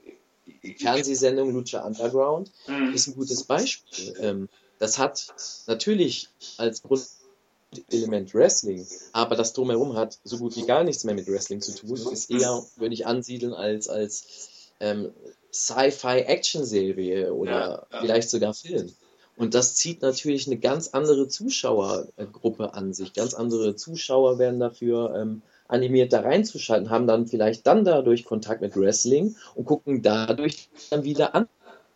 Fernsehsendung 0.77 1.53
Lucha 1.53 1.85
Underground 1.85 2.51
mhm. 2.67 2.93
ist 2.93 3.07
ein 3.07 3.15
gutes 3.15 3.43
Beispiel. 3.43 4.13
Ähm, 4.19 4.49
das 4.77 4.97
hat 4.97 5.27
natürlich 5.67 6.29
als 6.57 6.81
Grundelement 6.83 8.33
Wrestling, 8.33 8.87
aber 9.11 9.35
das 9.35 9.53
drumherum 9.53 9.95
hat 9.95 10.19
so 10.23 10.37
gut 10.37 10.55
wie 10.55 10.65
gar 10.65 10.83
nichts 10.83 11.03
mehr 11.03 11.15
mit 11.15 11.27
Wrestling 11.27 11.61
zu 11.61 11.73
tun. 11.73 11.97
Ist 12.11 12.29
eher, 12.29 12.63
würde 12.77 12.93
ich 12.93 13.05
ansiedeln, 13.05 13.53
als, 13.53 13.89
als 13.89 14.49
ähm, 14.79 15.11
Sci-Fi-Action-Serie 15.51 17.33
oder 17.33 17.51
ja, 17.51 17.87
ja. 17.91 18.01
vielleicht 18.01 18.29
sogar 18.29 18.53
Film. 18.53 18.91
Und 19.35 19.53
das 19.53 19.75
zieht 19.75 20.01
natürlich 20.01 20.47
eine 20.47 20.57
ganz 20.57 20.89
andere 20.89 21.27
Zuschauergruppe 21.27 22.73
an 22.73 22.93
sich. 22.93 23.13
Ganz 23.13 23.33
andere 23.33 23.75
Zuschauer 23.75 24.37
werden 24.37 24.59
dafür 24.59 25.15
ähm, 25.15 25.41
animiert 25.69 26.11
da 26.11 26.21
reinzuschalten, 26.21 26.89
haben 26.89 27.07
dann 27.07 27.27
vielleicht 27.27 27.65
dann 27.65 27.85
dadurch 27.85 28.25
Kontakt 28.25 28.61
mit 28.61 28.75
Wrestling 28.75 29.35
und 29.55 29.65
gucken 29.65 30.01
dadurch 30.01 30.67
dann 30.89 31.03
wieder 31.03 31.47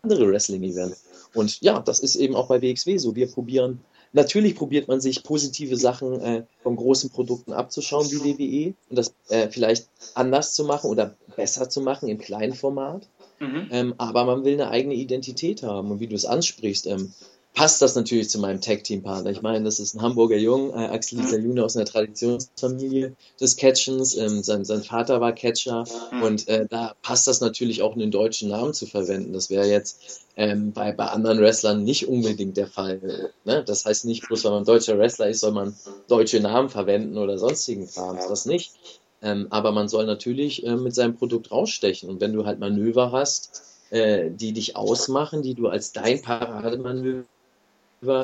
andere 0.02 0.32
Wrestling-Events. 0.32 1.04
Und 1.34 1.60
ja, 1.62 1.80
das 1.80 2.00
ist 2.00 2.16
eben 2.16 2.36
auch 2.36 2.48
bei 2.48 2.62
WXW 2.62 2.98
so. 2.98 3.16
Wir 3.16 3.28
probieren, 3.28 3.82
natürlich 4.14 4.56
probiert 4.56 4.88
man 4.88 5.02
sich 5.02 5.24
positive 5.24 5.76
Sachen 5.76 6.22
äh, 6.22 6.44
von 6.62 6.76
großen 6.76 7.10
Produkten 7.10 7.52
abzuschauen 7.52 8.10
wie 8.12 8.24
WWE 8.24 8.74
und 8.90 8.98
das 8.98 9.16
äh, 9.30 9.50
vielleicht 9.50 9.90
anders 10.14 10.54
zu 10.54 10.64
machen 10.66 10.90
oder 10.92 11.16
besser 11.36 11.70
zu 11.70 11.82
machen 11.82 12.08
im 12.10 12.20
kleinen 12.20 12.54
Format. 12.54 13.08
Mhm. 13.40 13.68
Ähm, 13.72 13.94
aber 13.98 14.26
man 14.26 14.46
will 14.46 14.54
eine 14.54 14.70
eigene 14.70 14.94
Identität 14.94 15.64
haben. 15.64 15.90
Und 15.90 16.00
wie 16.00 16.08
du 16.08 16.16
es 16.16 16.26
ansprichst, 16.26 16.86
ähm, 16.86 17.12
passt 17.54 17.82
das 17.82 17.96
natürlich 17.96 18.30
zu 18.30 18.40
meinem 18.40 18.62
Tag-Team-Partner. 18.62 19.30
Ich 19.30 19.42
meine, 19.42 19.64
das 19.64 19.80
ist 19.80 19.94
ein 19.94 20.02
Hamburger 20.02 20.38
Jung, 20.38 20.72
äh, 20.72 20.88
Axel 20.88 21.20
Lisa 21.20 21.38
mhm. 21.38 21.46
June 21.46 21.64
aus 21.64 21.76
einer 21.76 21.86
Traditionsfamilie 21.86 23.16
des 23.40 23.58
Catchens. 23.58 24.16
Ähm, 24.16 24.42
sein, 24.42 24.66
sein 24.66 24.82
Vater 24.82 25.22
war 25.22 25.34
Catcher 25.34 25.86
mhm. 26.12 26.24
und 26.24 26.48
äh, 26.48 26.66
da 26.68 26.96
passt 27.04 27.28
das 27.28 27.42
natürlich 27.42 27.82
auch, 27.82 27.94
einen 27.94 28.10
deutschen 28.10 28.50
Namen 28.50 28.74
zu 28.74 28.88
verwenden. 28.88 29.34
Das 29.34 29.52
wäre 29.52 29.68
jetzt 29.68 30.24
ähm, 30.36 30.72
bei, 30.72 30.92
bei 30.92 31.06
anderen 31.06 31.40
Wrestlern 31.40 31.84
nicht 31.84 32.08
unbedingt 32.08 32.58
der 32.58 32.68
Fall. 32.68 33.32
Ne? 33.46 33.64
Das 33.64 33.86
heißt 33.86 34.06
nicht, 34.06 34.28
bloß 34.28 34.44
weil 34.46 34.52
man 34.52 34.66
deutscher 34.66 34.98
Wrestler 34.98 35.30
ist, 35.30 35.42
soll 35.42 35.52
man 35.52 35.76
deutsche 36.08 36.40
Namen 36.40 36.70
verwenden 36.70 37.18
oder 37.18 37.38
sonstigen 37.38 37.88
Kram. 37.88 38.18
Das 38.18 38.46
nicht. 38.46 38.74
Ähm, 39.22 39.48
aber 39.52 39.72
man 39.72 39.88
soll 39.88 40.06
natürlich 40.06 40.66
äh, 40.66 40.76
mit 40.76 40.96
seinem 40.96 41.16
Produkt 41.16 41.52
rausstechen. 41.52 42.10
Und 42.10 42.20
wenn 42.20 42.34
du 42.34 42.46
halt 42.46 42.60
Manöver 42.60 43.12
hast, 43.12 43.62
äh, 43.92 44.32
die 44.32 44.54
dich 44.54 44.76
ausmachen, 44.76 45.44
die 45.44 45.54
du 45.54 45.68
als 45.68 45.92
dein 45.92 46.22
Parademanöver 46.22 47.26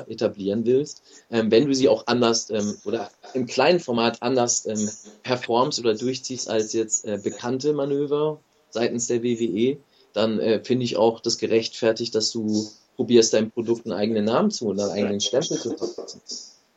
etablieren 0.07 0.65
willst, 0.65 1.01
ähm, 1.31 1.51
wenn 1.51 1.65
du 1.65 1.73
sie 1.73 1.89
auch 1.89 2.07
anders 2.07 2.49
ähm, 2.49 2.75
oder 2.85 3.09
im 3.33 3.45
kleinen 3.45 3.79
Format 3.79 4.21
anders 4.21 4.65
ähm, 4.65 4.89
performst 5.23 5.79
oder 5.79 5.95
durchziehst 5.95 6.49
als 6.49 6.73
jetzt 6.73 7.05
äh, 7.05 7.19
bekannte 7.21 7.73
Manöver 7.73 8.39
seitens 8.69 9.07
der 9.07 9.23
WWE, 9.23 9.77
dann 10.13 10.39
äh, 10.39 10.63
finde 10.63 10.85
ich 10.85 10.97
auch 10.97 11.19
das 11.19 11.37
gerechtfertigt, 11.37 12.15
dass 12.15 12.31
du 12.31 12.69
probierst, 12.95 13.33
deinem 13.33 13.51
Produkt 13.51 13.85
einen 13.85 13.97
eigenen 13.97 14.25
Namen 14.25 14.51
zu 14.51 14.67
und 14.67 14.79
einen 14.79 14.91
eigenen 14.91 15.21
Stempel 15.21 15.57
zu 15.57 15.75
verpassen. 15.77 16.21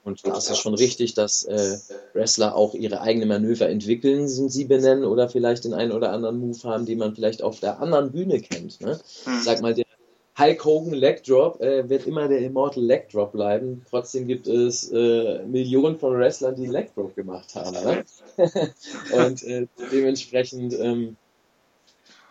Und 0.05 0.27
da 0.27 0.37
ist 0.37 0.51
es 0.51 0.59
schon 0.59 0.75
richtig, 0.75 1.15
dass 1.15 1.45
äh, 1.45 1.79
Wrestler 2.13 2.57
auch 2.57 2.75
ihre 2.75 3.01
eigenen 3.01 3.29
Manöver 3.29 3.69
entwickeln, 3.69 4.27
sie 4.29 4.65
benennen 4.65 5.05
oder 5.05 5.29
vielleicht 5.29 5.65
den 5.65 5.75
einen 5.75 5.93
oder 5.93 6.13
anderen 6.13 6.39
Move 6.39 6.59
haben, 6.65 6.87
den 6.87 6.99
man 6.99 7.15
vielleicht 7.15 7.43
auf 7.43 7.61
der 7.61 7.81
anderen 7.81 8.11
Bühne 8.11 8.41
kennt. 8.41 8.81
Ne? 8.81 8.99
Hm. 9.25 9.43
Sag 9.43 9.63
mal, 9.63 9.75
der 9.75 9.85
Hulk 10.39 10.65
Hogan 10.65 10.95
Leg 10.95 11.23
Drop 11.25 11.61
äh, 11.61 11.89
wird 11.89 12.07
immer 12.07 12.27
der 12.27 12.41
Immortal 12.41 12.83
Leg 12.83 13.11
Drop 13.11 13.33
bleiben. 13.33 13.85
Trotzdem 13.91 14.27
gibt 14.27 14.47
es 14.47 14.91
äh, 14.91 15.45
Millionen 15.45 15.99
von 15.99 16.19
Wrestlern, 16.19 16.57
die 16.57 16.67
Leg 16.67 16.95
Drop 16.95 17.15
gemacht 17.15 17.55
haben. 17.55 17.73
Ne? 17.73 18.05
und 19.13 19.43
äh, 19.45 19.67
dementsprechend 19.93 20.75
ähm, 20.79 21.17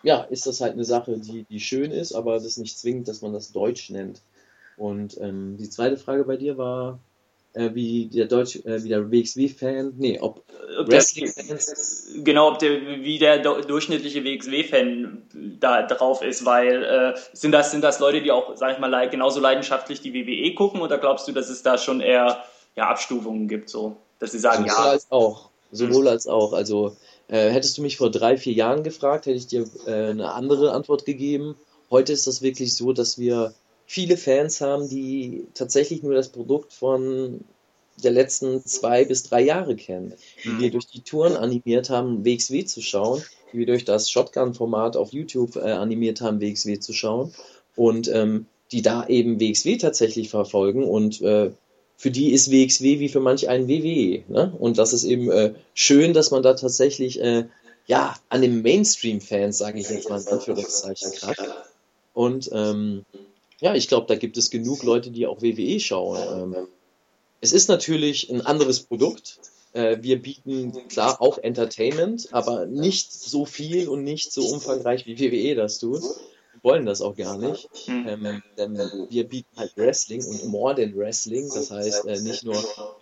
ja, 0.02 0.22
ist 0.22 0.46
das 0.46 0.60
halt 0.60 0.72
eine 0.72 0.84
Sache, 0.84 1.16
die, 1.18 1.44
die 1.44 1.60
schön 1.60 1.92
ist, 1.92 2.12
aber 2.12 2.34
das 2.34 2.44
ist 2.44 2.58
nicht 2.58 2.76
zwingend, 2.76 3.06
dass 3.06 3.22
man 3.22 3.32
das 3.32 3.52
Deutsch 3.52 3.90
nennt. 3.90 4.20
Und 4.76 5.18
ähm, 5.20 5.56
die 5.58 5.70
zweite 5.70 5.96
Frage 5.96 6.24
bei 6.24 6.36
dir 6.36 6.58
war, 6.58 6.98
äh, 7.54 7.70
wie 7.74 8.06
der 8.06 8.26
Deutsch, 8.26 8.56
äh, 8.64 8.82
wie 8.82 8.88
der 8.88 9.10
WXW-Fan, 9.10 9.94
nee, 9.98 10.18
ob 10.20 10.42
Ob 10.78 10.88
der- 10.88 11.04
Genau, 12.24 12.52
ob 12.52 12.58
der, 12.58 12.80
wie 13.02 13.18
der 13.18 13.38
durchschnittliche 13.38 14.24
WXW-Fan 14.24 15.22
da 15.60 15.82
drauf 15.86 16.22
ist, 16.22 16.44
weil 16.44 16.82
äh, 16.82 17.14
sind 17.32 17.52
das 17.52 17.70
sind 17.70 17.82
das 17.82 18.00
Leute, 18.00 18.22
die 18.22 18.30
auch, 18.30 18.56
sag 18.56 18.72
ich 18.72 18.78
mal, 18.78 19.08
genauso 19.10 19.40
leidenschaftlich 19.40 20.00
die 20.00 20.14
WWE 20.14 20.54
gucken 20.54 20.80
oder 20.80 20.98
glaubst 20.98 21.28
du, 21.28 21.32
dass 21.32 21.48
es 21.48 21.62
da 21.62 21.78
schon 21.78 22.00
eher 22.00 22.42
ja, 22.74 22.88
Abstufungen 22.88 23.48
gibt, 23.48 23.68
so, 23.68 23.96
dass 24.18 24.32
sie 24.32 24.38
sagen, 24.38 24.64
Sowohl 24.68 24.84
ja, 24.84 24.90
als 24.90 25.06
auch. 25.10 25.48
Sowohl 25.72 26.08
als 26.08 26.26
auch. 26.26 26.52
Also 26.52 26.96
äh, 27.28 27.50
hättest 27.50 27.78
du 27.78 27.82
mich 27.82 27.96
vor 27.96 28.10
drei, 28.10 28.36
vier 28.36 28.52
Jahren 28.52 28.82
gefragt, 28.82 29.26
hätte 29.26 29.36
ich 29.36 29.46
dir 29.46 29.66
äh, 29.86 30.10
eine 30.10 30.32
andere 30.32 30.72
Antwort 30.72 31.04
gegeben. 31.04 31.56
Heute 31.90 32.12
ist 32.12 32.26
das 32.26 32.40
wirklich 32.42 32.74
so, 32.74 32.92
dass 32.92 33.18
wir 33.18 33.52
viele 33.92 34.16
Fans 34.16 34.62
haben, 34.62 34.88
die 34.88 35.44
tatsächlich 35.52 36.02
nur 36.02 36.14
das 36.14 36.30
Produkt 36.30 36.72
von 36.72 37.40
der 38.02 38.10
letzten 38.10 38.64
zwei 38.64 39.04
bis 39.04 39.24
drei 39.24 39.42
Jahre 39.42 39.76
kennen, 39.76 40.14
die 40.44 40.58
wir 40.58 40.70
durch 40.70 40.86
die 40.86 41.02
Touren 41.02 41.36
animiert 41.36 41.90
haben, 41.90 42.24
WXW 42.24 42.64
zu 42.64 42.80
schauen, 42.80 43.22
die 43.52 43.58
wir 43.58 43.66
durch 43.66 43.84
das 43.84 44.10
Shotgun-Format 44.10 44.96
auf 44.96 45.12
YouTube 45.12 45.56
äh, 45.56 45.72
animiert 45.72 46.22
haben, 46.22 46.40
WXW 46.40 46.78
zu 46.78 46.94
schauen 46.94 47.34
und 47.76 48.08
ähm, 48.08 48.46
die 48.70 48.80
da 48.80 49.06
eben 49.08 49.38
WXW 49.38 49.76
tatsächlich 49.76 50.30
verfolgen 50.30 50.84
und 50.84 51.20
äh, 51.20 51.50
für 51.98 52.10
die 52.10 52.32
ist 52.32 52.50
WXW 52.50 52.98
wie 52.98 53.10
für 53.10 53.20
manch 53.20 53.50
einen 53.50 53.68
WWE. 53.68 54.22
Ne? 54.26 54.56
Und 54.58 54.78
das 54.78 54.94
ist 54.94 55.04
eben 55.04 55.30
äh, 55.30 55.52
schön, 55.74 56.14
dass 56.14 56.30
man 56.30 56.42
da 56.42 56.54
tatsächlich 56.54 57.20
äh, 57.20 57.44
ja 57.86 58.16
an 58.30 58.40
den 58.40 58.62
Mainstream-Fans, 58.62 59.58
sage 59.58 59.80
ich 59.80 59.90
jetzt 59.90 60.08
mal 60.08 60.18
in 60.18 60.28
Anführungszeichen, 60.28 61.12
kratzt. 61.12 61.44
Und 62.14 62.48
ähm, 62.54 63.04
ja, 63.62 63.74
ich 63.76 63.86
glaube, 63.88 64.06
da 64.08 64.16
gibt 64.16 64.36
es 64.36 64.50
genug 64.50 64.82
Leute, 64.82 65.10
die 65.12 65.26
auch 65.26 65.40
WWE 65.40 65.78
schauen. 65.80 66.18
Ähm, 66.54 66.66
es 67.40 67.52
ist 67.52 67.68
natürlich 67.68 68.28
ein 68.28 68.40
anderes 68.42 68.80
Produkt. 68.80 69.38
Äh, 69.72 69.98
wir 70.02 70.20
bieten 70.20 70.72
klar 70.88 71.22
auch 71.22 71.38
Entertainment, 71.38 72.28
aber 72.32 72.66
nicht 72.66 73.12
so 73.12 73.46
viel 73.46 73.88
und 73.88 74.02
nicht 74.04 74.32
so 74.32 74.42
umfangreich 74.48 75.06
wie 75.06 75.18
WWE 75.18 75.54
das 75.54 75.78
tut. 75.78 76.02
Wir 76.02 76.62
wollen 76.64 76.86
das 76.86 77.00
auch 77.00 77.16
gar 77.16 77.38
nicht. 77.38 77.68
hm, 77.86 78.06
Ähm, 78.08 78.42
denn 78.58 78.76
wir 79.08 79.28
bieten 79.28 79.56
halt 79.56 79.72
Wrestling 79.76 80.24
und 80.24 80.44
more 80.48 80.74
than 80.74 80.96
Wrestling. 80.96 81.48
Das 81.54 81.70
heißt, 81.70 82.04
äh, 82.06 82.20
nicht 82.20 82.44
nur 82.44 82.56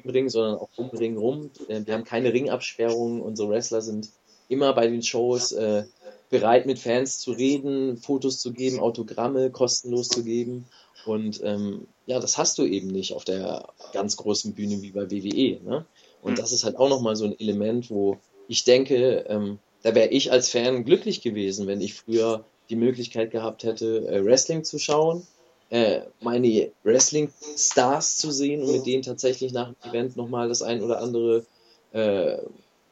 im 0.04 0.10
Ring, 0.10 0.28
sondern 0.28 0.56
auch 0.56 0.68
um 0.76 0.90
Ring 0.90 1.16
rum. 1.16 1.50
Äh, 1.68 1.80
wir 1.86 1.94
haben 1.94 2.04
keine 2.04 2.32
Ringabsperrungen. 2.34 3.22
Unsere 3.22 3.48
Wrestler 3.48 3.80
sind 3.80 4.10
immer 4.48 4.72
bei 4.74 4.86
den 4.88 5.02
Shows 5.02 5.52
äh, 5.52 5.84
bereit, 6.30 6.64
mit 6.66 6.78
Fans 6.78 7.18
zu 7.18 7.32
reden, 7.32 7.96
Fotos 7.98 8.38
zu 8.38 8.52
geben, 8.52 8.80
Autogramme 8.80 9.50
kostenlos 9.50 10.08
zu 10.08 10.24
geben. 10.24 10.66
Und 11.06 11.40
ähm, 11.42 11.86
ja, 12.06 12.20
das 12.20 12.38
hast 12.38 12.58
du 12.58 12.64
eben 12.64 12.88
nicht 12.88 13.14
auf 13.14 13.24
der 13.24 13.68
ganz 13.92 14.16
großen 14.16 14.54
Bühne 14.54 14.80
wie 14.82 14.92
bei 14.92 15.10
WWE. 15.10 15.60
Ne? 15.64 15.86
Und 16.22 16.32
Mhm. 16.32 16.36
das 16.36 16.52
ist 16.52 16.64
halt 16.64 16.76
auch 16.76 16.88
nochmal 16.88 17.16
so 17.16 17.24
ein 17.24 17.38
Element, 17.38 17.90
wo 17.90 18.18
ich 18.48 18.64
denke, 18.64 19.24
ähm, 19.28 19.58
da 19.82 19.94
wäre 19.94 20.08
ich 20.08 20.30
als 20.30 20.50
Fan 20.50 20.84
glücklich 20.84 21.22
gewesen, 21.22 21.66
wenn 21.66 21.80
ich 21.80 21.94
früher 21.94 22.44
die 22.68 22.76
Möglichkeit 22.76 23.30
gehabt 23.30 23.64
hätte, 23.64 24.06
äh, 24.08 24.24
Wrestling 24.24 24.62
zu 24.62 24.78
schauen, 24.78 25.26
äh, 25.70 26.02
meine 26.20 26.70
Wrestling-Stars 26.84 28.18
zu 28.18 28.30
sehen 28.30 28.62
und 28.62 28.72
mit 28.72 28.86
denen 28.86 29.02
tatsächlich 29.02 29.52
nach 29.52 29.72
dem 29.72 29.90
Event 29.90 30.16
nochmal 30.16 30.48
das 30.48 30.62
ein 30.62 30.82
oder 30.82 31.00
andere, 31.00 31.46
äh, 31.92 32.38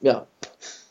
ja, 0.00 0.26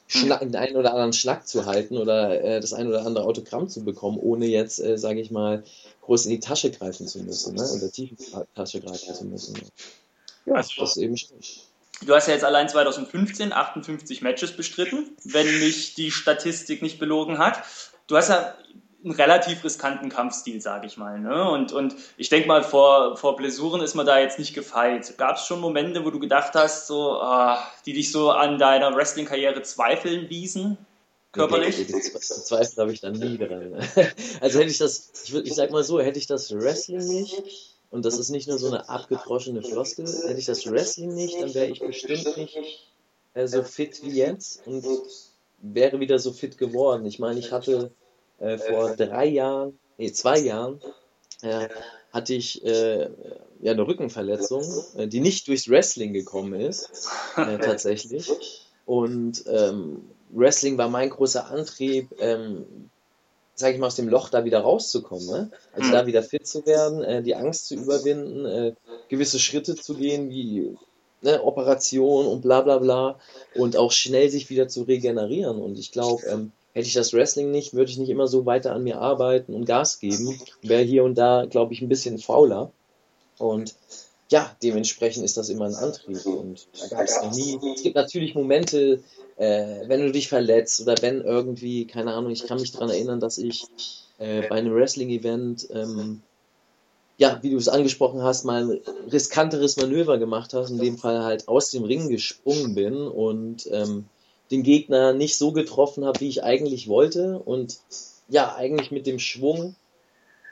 Schnack, 0.07 0.39
den 0.39 0.55
einen 0.55 0.77
oder 0.77 0.91
anderen 0.91 1.13
Schnack 1.13 1.47
zu 1.47 1.65
halten 1.65 1.97
oder 1.97 2.41
äh, 2.41 2.59
das 2.61 2.73
ein 2.73 2.87
oder 2.87 3.05
andere 3.05 3.25
Autogramm 3.25 3.67
zu 3.69 3.83
bekommen, 3.83 4.17
ohne 4.19 4.45
jetzt, 4.45 4.79
äh, 4.79 4.97
sage 4.97 5.19
ich 5.19 5.31
mal, 5.31 5.63
groß 6.01 6.25
in 6.25 6.31
die 6.31 6.39
Tasche 6.39 6.71
greifen 6.71 7.07
zu 7.07 7.19
müssen, 7.19 7.55
ne? 7.55 7.69
oder 7.69 7.91
tief 7.91 8.11
in 8.11 8.17
die 8.17 8.55
Tasche 8.55 8.79
greifen 8.79 9.13
zu 9.13 9.25
müssen. 9.25 9.55
Ja, 10.45 10.55
Also- 10.55 10.71
das 10.79 10.91
ist 10.91 11.03
eben 11.03 11.17
schön. 11.17 11.37
Du 12.05 12.13
hast 12.13 12.27
ja 12.27 12.33
jetzt 12.35 12.45
allein 12.45 12.69
2015 12.69 13.51
58 13.51 14.21
Matches 14.21 14.51
bestritten, 14.51 15.17
wenn 15.23 15.47
mich 15.59 15.95
die 15.95 16.11
Statistik 16.11 16.83
nicht 16.83 16.99
belogen 16.99 17.39
hat. 17.39 17.63
Du 18.05 18.15
hast 18.15 18.29
ja 18.29 18.55
einen 19.03 19.13
relativ 19.13 19.63
riskanten 19.63 20.09
Kampfstil, 20.09 20.59
sage 20.61 20.87
ich 20.87 20.97
mal. 20.97 21.19
Ne? 21.19 21.49
Und, 21.49 21.71
und 21.71 21.95
ich 22.17 22.29
denke 22.29 22.47
mal, 22.47 22.63
vor, 22.63 23.15
vor 23.17 23.35
Blessuren 23.35 23.81
ist 23.81 23.95
man 23.95 24.05
da 24.05 24.19
jetzt 24.19 24.39
nicht 24.39 24.53
gefeit. 24.53 25.17
Gab 25.17 25.37
es 25.37 25.45
schon 25.45 25.61
Momente, 25.61 26.03
wo 26.03 26.09
du 26.09 26.19
gedacht 26.19 26.53
hast, 26.55 26.87
so, 26.87 27.13
ah, 27.13 27.59
die 27.85 27.93
dich 27.93 28.11
so 28.11 28.31
an 28.31 28.57
deiner 28.57 28.95
Wrestling-Karriere 28.95 29.61
zweifeln 29.61 30.27
ließen? 30.27 30.77
Körperlich? 31.31 31.77
Nee, 31.77 32.01
Zweifel 32.01 32.81
habe 32.81 32.91
ich 32.91 33.01
dann 33.01 33.13
nie 33.13 33.37
dran. 33.37 33.75
Also 34.41 34.59
hätte 34.59 34.71
ich 34.71 34.77
das, 34.77 35.11
ich, 35.25 35.35
ich 35.35 35.53
sag 35.53 35.71
mal 35.71 35.83
so, 35.83 35.99
hätte 35.99 36.19
ich 36.19 36.27
das 36.27 36.51
Wrestling 36.53 37.05
nicht, 37.05 37.43
und 37.89 38.05
das 38.05 38.17
ist 38.17 38.29
nicht 38.29 38.47
nur 38.47 38.57
so 38.57 38.67
eine 38.67 38.89
abgedroschene 38.89 39.61
Floskel, 39.61 40.05
hätte 40.05 40.39
ich 40.39 40.45
das 40.45 40.69
Wrestling 40.69 41.13
nicht, 41.13 41.39
dann 41.39 41.53
wäre 41.53 41.67
ich 41.67 41.79
bestimmt 41.79 42.35
nicht 42.37 42.57
äh, 43.33 43.47
so 43.47 43.63
fit 43.63 44.01
wie 44.03 44.11
jetzt 44.11 44.65
und 44.65 44.85
wäre 45.59 45.99
wieder 45.99 46.19
so 46.19 46.33
fit 46.33 46.57
geworden. 46.57 47.05
Ich 47.05 47.19
meine, 47.19 47.39
ich 47.39 47.51
hatte 47.51 47.91
äh, 48.39 48.57
vor 48.57 48.95
drei 48.95 49.25
Jahren, 49.25 49.79
nee, 49.97 50.11
zwei 50.11 50.39
Jahren, 50.39 50.81
äh, 51.41 51.69
hatte 52.11 52.33
ich 52.33 52.63
äh, 52.65 53.09
ja 53.61 53.71
eine 53.71 53.87
Rückenverletzung, 53.87 54.85
äh, 54.95 55.07
die 55.07 55.19
nicht 55.19 55.47
durchs 55.47 55.69
Wrestling 55.69 56.13
gekommen 56.13 56.59
ist, 56.59 56.91
äh, 57.35 57.59
tatsächlich. 57.59 58.39
Und 58.85 59.43
ähm, 59.47 60.15
Wrestling 60.29 60.77
war 60.77 60.89
mein 60.89 61.09
großer 61.09 61.47
Antrieb, 61.49 62.13
ähm, 62.19 62.91
sage 63.55 63.73
ich 63.73 63.79
mal, 63.79 63.87
aus 63.87 63.95
dem 63.95 64.07
Loch 64.09 64.29
da 64.29 64.45
wieder 64.45 64.59
rauszukommen. 64.61 65.27
Ne? 65.27 65.51
Also 65.71 65.89
Mhm. 65.89 65.91
da 65.91 66.05
wieder 66.05 66.23
fit 66.23 66.47
zu 66.47 66.65
werden, 66.65 67.03
äh, 67.03 67.23
die 67.23 67.35
Angst 67.35 67.67
zu 67.67 67.75
überwinden, 67.75 68.45
äh, 68.45 68.75
gewisse 69.09 69.39
Schritte 69.39 69.75
zu 69.75 69.95
gehen, 69.95 70.29
wie 70.29 70.77
ne, 71.21 71.43
Operation 71.43 72.27
und 72.27 72.41
bla 72.41 72.61
bla 72.61 72.77
bla 72.77 73.19
und 73.55 73.75
auch 73.77 73.91
schnell 73.91 74.29
sich 74.29 74.49
wieder 74.49 74.67
zu 74.67 74.83
regenerieren. 74.83 75.59
Und 75.59 75.77
ich 75.79 75.91
glaube, 75.91 76.25
ähm, 76.27 76.53
hätte 76.73 76.87
ich 76.87 76.93
das 76.93 77.13
Wrestling 77.13 77.51
nicht, 77.51 77.73
würde 77.73 77.91
ich 77.91 77.97
nicht 77.97 78.09
immer 78.09 78.27
so 78.27 78.45
weiter 78.45 78.73
an 78.73 78.83
mir 78.83 78.99
arbeiten 78.99 79.53
und 79.53 79.65
Gas 79.65 79.99
geben. 79.99 80.39
Wäre 80.61 80.83
hier 80.83 81.03
und 81.03 81.15
da, 81.15 81.45
glaube 81.45 81.73
ich, 81.73 81.81
ein 81.81 81.89
bisschen 81.89 82.19
fauler. 82.19 82.71
Und 83.37 83.75
ja, 84.29 84.55
dementsprechend 84.61 85.23
ist 85.23 85.37
das 85.37 85.49
immer 85.49 85.65
ein 85.65 85.75
Antrieb. 85.75 86.25
Und 86.25 86.67
da 86.79 86.87
gab 86.87 87.05
es 87.05 87.21
noch 87.21 87.33
nie. 87.33 87.59
Es 87.73 87.83
gibt 87.83 87.95
natürlich 87.95 88.35
Momente, 88.35 89.01
äh, 89.37 89.87
wenn 89.87 90.01
du 90.01 90.11
dich 90.11 90.27
verletzt 90.27 90.81
oder 90.81 90.95
wenn 91.01 91.21
irgendwie, 91.21 91.85
keine 91.85 92.13
Ahnung, 92.13 92.31
ich 92.31 92.45
kann 92.45 92.59
mich 92.59 92.71
daran 92.71 92.89
erinnern, 92.89 93.19
dass 93.19 93.37
ich 93.37 93.65
äh, 94.17 94.47
bei 94.47 94.55
einem 94.55 94.73
Wrestling-Event, 94.73 95.69
ähm, 95.71 96.21
ja, 97.17 97.39
wie 97.41 97.49
du 97.49 97.57
es 97.57 97.69
angesprochen 97.69 98.21
hast, 98.21 98.43
mal 98.43 98.63
ein 98.63 98.81
riskanteres 99.11 99.77
Manöver 99.77 100.17
gemacht 100.17 100.53
hast, 100.53 100.69
in 100.69 100.77
dem 100.77 100.97
Fall 100.97 101.23
halt 101.23 101.47
aus 101.47 101.71
dem 101.71 101.83
Ring 101.83 102.09
gesprungen 102.09 102.75
bin 102.75 102.95
und 102.95 103.67
ähm, 103.71 104.05
den 104.51 104.63
Gegner 104.63 105.13
nicht 105.13 105.37
so 105.37 105.51
getroffen 105.51 106.05
habe, 106.05 106.19
wie 106.21 106.29
ich 106.29 106.43
eigentlich 106.43 106.87
wollte 106.87 107.39
und 107.39 107.77
ja, 108.29 108.55
eigentlich 108.55 108.91
mit 108.91 109.07
dem 109.07 109.19
Schwung 109.19 109.75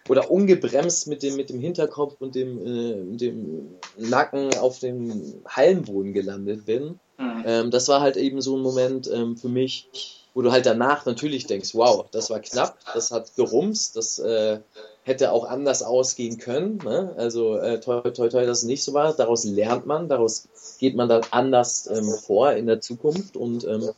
oder 0.07 0.29
ungebremst 0.29 1.07
mit 1.07 1.23
dem, 1.23 1.35
mit 1.35 1.49
dem 1.49 1.59
Hinterkopf 1.59 2.15
und 2.19 2.35
dem, 2.35 2.59
äh, 2.65 3.17
dem 3.17 3.75
Nacken 3.97 4.55
auf 4.57 4.79
dem 4.79 5.41
Hallenboden 5.47 6.13
gelandet 6.13 6.65
bin. 6.65 6.99
Hm. 7.17 7.43
Ähm, 7.45 7.71
das 7.71 7.87
war 7.87 8.01
halt 8.01 8.17
eben 8.17 8.41
so 8.41 8.55
ein 8.55 8.61
Moment 8.61 9.09
ähm, 9.11 9.35
für 9.35 9.49
mich, 9.49 9.89
wo 10.33 10.41
du 10.41 10.51
halt 10.51 10.65
danach 10.65 11.05
natürlich 11.05 11.47
denkst, 11.47 11.73
wow, 11.73 12.05
das 12.11 12.29
war 12.29 12.39
knapp, 12.39 12.77
das 12.93 13.11
hat 13.11 13.35
gerumst, 13.35 13.95
das 13.95 14.19
äh, 14.19 14.59
hätte 15.05 15.31
auch 15.31 15.45
anders 15.45 15.83
ausgehen 15.83 16.39
können. 16.39 16.79
Ne? 16.83 17.13
Also 17.15 17.57
äh, 17.57 17.79
toi, 17.79 18.01
toi, 18.01 18.27
toi, 18.27 18.45
dass 18.45 18.59
es 18.59 18.63
nicht 18.63 18.83
so 18.83 18.93
war. 18.93 19.13
Daraus 19.13 19.45
lernt 19.45 19.85
man, 19.85 20.09
daraus 20.09 20.47
geht 20.79 20.95
man 20.95 21.07
dann 21.07 21.21
anders 21.29 21.87
ähm, 21.87 22.11
vor 22.25 22.51
in 22.53 22.65
der 22.65 22.81
Zukunft 22.81 23.37
und 23.37 23.63
ähm, 23.65 23.91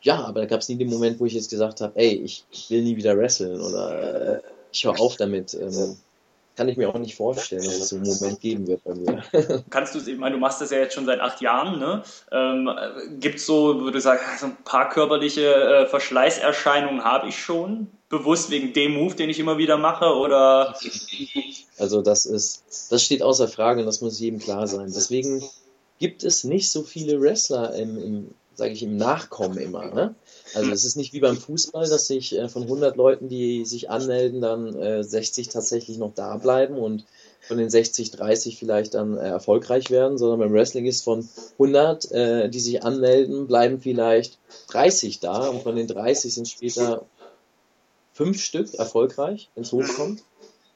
ja, 0.00 0.24
aber 0.24 0.40
da 0.40 0.46
gab 0.46 0.60
es 0.60 0.68
nie 0.68 0.76
den 0.76 0.90
Moment, 0.90 1.20
wo 1.20 1.26
ich 1.26 1.34
jetzt 1.34 1.50
gesagt 1.50 1.80
habe, 1.80 1.92
ey, 1.96 2.14
ich, 2.14 2.44
will 2.68 2.82
nie 2.82 2.96
wieder 2.96 3.16
wresteln 3.16 3.60
oder 3.60 4.36
äh, 4.36 4.40
ich 4.72 4.84
höre 4.84 4.98
auf 5.00 5.16
damit. 5.16 5.54
Ähm, 5.54 5.96
kann 6.56 6.68
ich 6.68 6.76
mir 6.76 6.88
auch 6.88 6.98
nicht 6.98 7.16
vorstellen, 7.16 7.64
dass 7.64 7.74
es 7.74 7.88
so 7.88 7.96
einen 7.96 8.06
Moment 8.06 8.40
geben 8.40 8.66
wird 8.66 8.84
bei 8.84 8.94
mir. 8.94 9.24
Kannst 9.70 9.94
du 9.94 9.98
es, 9.98 10.06
meine, 10.18 10.36
du 10.36 10.40
machst 10.40 10.60
das 10.60 10.70
ja 10.70 10.78
jetzt 10.78 10.94
schon 10.94 11.04
seit 11.04 11.20
acht 11.20 11.40
Jahren, 11.40 11.80
ne? 11.80 12.02
Ähm, 12.30 12.70
Gibt 13.18 13.36
es 13.36 13.46
so, 13.46 13.80
würde 13.80 13.98
ich 13.98 14.04
sagen, 14.04 14.20
so 14.38 14.46
ein 14.46 14.56
paar 14.64 14.88
körperliche 14.88 15.52
äh, 15.52 15.86
Verschleißerscheinungen 15.86 17.02
habe 17.02 17.28
ich 17.28 17.38
schon? 17.38 17.88
Bewusst 18.18 18.50
wegen 18.50 18.72
dem 18.72 18.94
Move, 18.94 19.14
den 19.14 19.30
ich 19.30 19.38
immer 19.38 19.58
wieder 19.58 19.76
mache? 19.76 20.06
Oder 20.06 20.74
Also 21.78 22.02
das 22.02 22.26
ist, 22.26 22.62
das 22.90 23.02
steht 23.02 23.22
außer 23.22 23.48
Frage 23.48 23.80
und 23.80 23.86
das 23.86 24.00
muss 24.00 24.20
jedem 24.20 24.38
klar 24.38 24.66
sein. 24.66 24.92
Deswegen 24.94 25.42
gibt 25.98 26.24
es 26.24 26.44
nicht 26.44 26.70
so 26.70 26.82
viele 26.82 27.20
Wrestler 27.20 27.74
im, 27.74 27.98
im 27.98 28.34
sage 28.54 28.72
ich, 28.72 28.82
im 28.82 28.96
Nachkommen 28.96 29.58
immer. 29.58 29.86
Ne? 29.86 30.14
Also 30.54 30.70
es 30.70 30.84
ist 30.84 30.96
nicht 30.96 31.12
wie 31.12 31.20
beim 31.20 31.36
Fußball, 31.36 31.88
dass 31.88 32.06
sich 32.06 32.36
äh, 32.36 32.48
von 32.48 32.62
100 32.62 32.96
Leuten, 32.96 33.28
die 33.28 33.64
sich 33.64 33.90
anmelden, 33.90 34.40
dann 34.40 34.74
äh, 34.76 35.02
60 35.02 35.48
tatsächlich 35.48 35.98
noch 35.98 36.14
da 36.14 36.36
bleiben 36.36 36.76
und 36.76 37.04
von 37.40 37.58
den 37.58 37.68
60 37.68 38.10
30 38.12 38.56
vielleicht 38.56 38.94
dann 38.94 39.16
äh, 39.16 39.28
erfolgreich 39.28 39.90
werden, 39.90 40.18
sondern 40.18 40.38
beim 40.38 40.52
Wrestling 40.52 40.86
ist 40.86 41.04
von 41.04 41.28
100, 41.54 42.10
äh, 42.12 42.48
die 42.48 42.60
sich 42.60 42.82
anmelden, 42.82 43.46
bleiben 43.46 43.80
vielleicht 43.80 44.38
30 44.68 45.20
da 45.20 45.48
und 45.48 45.62
von 45.62 45.76
den 45.76 45.86
30 45.86 46.32
sind 46.32 46.48
später 46.48 47.04
fünf 48.14 48.40
Stück 48.40 48.72
erfolgreich, 48.74 49.50
wenn 49.54 49.64
es 49.64 49.72
hochkommt. 49.72 50.22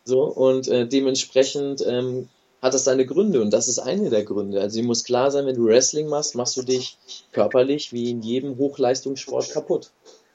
So 0.05 0.24
und 0.24 0.69
äh, 0.69 0.86
dementsprechend 0.86 1.85
ähm, 1.86 2.28
hat 2.60 2.74
das 2.74 2.85
seine 2.85 3.06
Gründe 3.06 3.40
und 3.40 3.52
das 3.52 3.69
ist 3.69 3.78
eine 3.78 4.10
der 4.10 4.24
Gründe. 4.24 4.60
Also, 4.60 4.81
dir 4.81 4.86
muss 4.86 5.05
klar 5.05 5.31
sein, 5.31 5.47
wenn 5.47 5.56
du 5.56 5.66
Wrestling 5.66 6.09
machst, 6.09 6.35
machst 6.35 6.56
du 6.56 6.62
dich 6.62 6.98
körperlich 7.32 7.93
wie 7.93 8.10
in 8.10 8.23
jedem 8.23 8.59
Hochleistungssport 8.59 9.51
kaputt. 9.51 9.90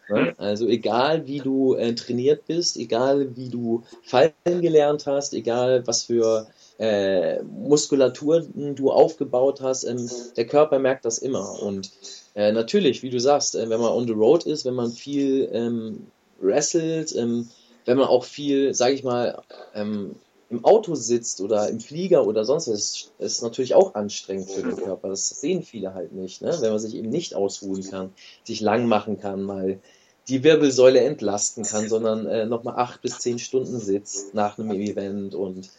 Ne? 0.09 0.33
Also 0.37 0.67
egal 0.67 1.27
wie 1.27 1.39
du 1.39 1.75
äh, 1.75 1.95
trainiert 1.95 2.45
bist, 2.45 2.77
egal 2.77 3.35
wie 3.35 3.49
du 3.49 3.83
fallen 4.03 4.33
gelernt 4.45 5.05
hast, 5.05 5.33
egal 5.33 5.87
was 5.87 6.03
für 6.03 6.47
äh, 6.77 7.41
Muskulatur 7.43 8.41
du 8.41 8.91
aufgebaut 8.91 9.61
hast, 9.61 9.85
ähm, 9.85 10.09
der 10.35 10.45
Körper 10.45 10.79
merkt 10.79 11.05
das 11.05 11.19
immer. 11.19 11.61
Und 11.61 11.91
äh, 12.35 12.51
natürlich, 12.51 13.01
wie 13.01 13.09
du 13.09 13.19
sagst, 13.19 13.55
äh, 13.55 13.69
wenn 13.69 13.79
man 13.79 13.91
on 13.91 14.07
the 14.07 14.13
road 14.13 14.45
ist, 14.45 14.65
wenn 14.65 14.73
man 14.73 14.91
viel 14.91 15.49
ähm, 15.53 16.07
wrestelt, 16.43 17.15
ähm, 17.15 17.49
wenn 17.85 17.97
man 17.97 18.07
auch 18.07 18.23
viel, 18.23 18.73
sage 18.73 18.93
ich 18.93 19.03
mal, 19.03 19.41
ähm, 19.73 20.15
im 20.49 20.63
Auto 20.65 20.93
sitzt 20.93 21.41
oder 21.41 21.69
im 21.69 21.79
Flieger 21.79 22.27
oder 22.27 22.45
sonst 22.45 22.67
was, 22.67 23.11
ist 23.17 23.41
natürlich 23.41 23.73
auch 23.73 23.95
anstrengend 23.95 24.51
für 24.51 24.61
den 24.61 24.75
Körper. 24.75 25.09
Das 25.09 25.29
sehen 25.29 25.63
viele 25.63 25.95
halt 25.95 26.13
nicht, 26.13 26.41
ne? 26.41 26.55
wenn 26.59 26.69
man 26.69 26.79
sich 26.79 26.95
eben 26.95 27.09
nicht 27.09 27.33
ausruhen 27.33 27.83
kann, 27.89 28.13
sich 28.43 28.61
lang 28.61 28.87
machen 28.87 29.19
kann, 29.19 29.41
mal 29.41 29.79
die 30.27 30.43
Wirbelsäule 30.43 31.01
entlasten 31.01 31.63
kann, 31.63 31.89
sondern 31.89 32.27
äh, 32.27 32.45
nochmal 32.45 32.75
acht 32.77 33.01
bis 33.01 33.19
zehn 33.19 33.39
Stunden 33.39 33.79
sitzt 33.79 34.33
nach 34.33 34.57
einem 34.57 34.71
Event 34.79 35.35
und 35.35 35.69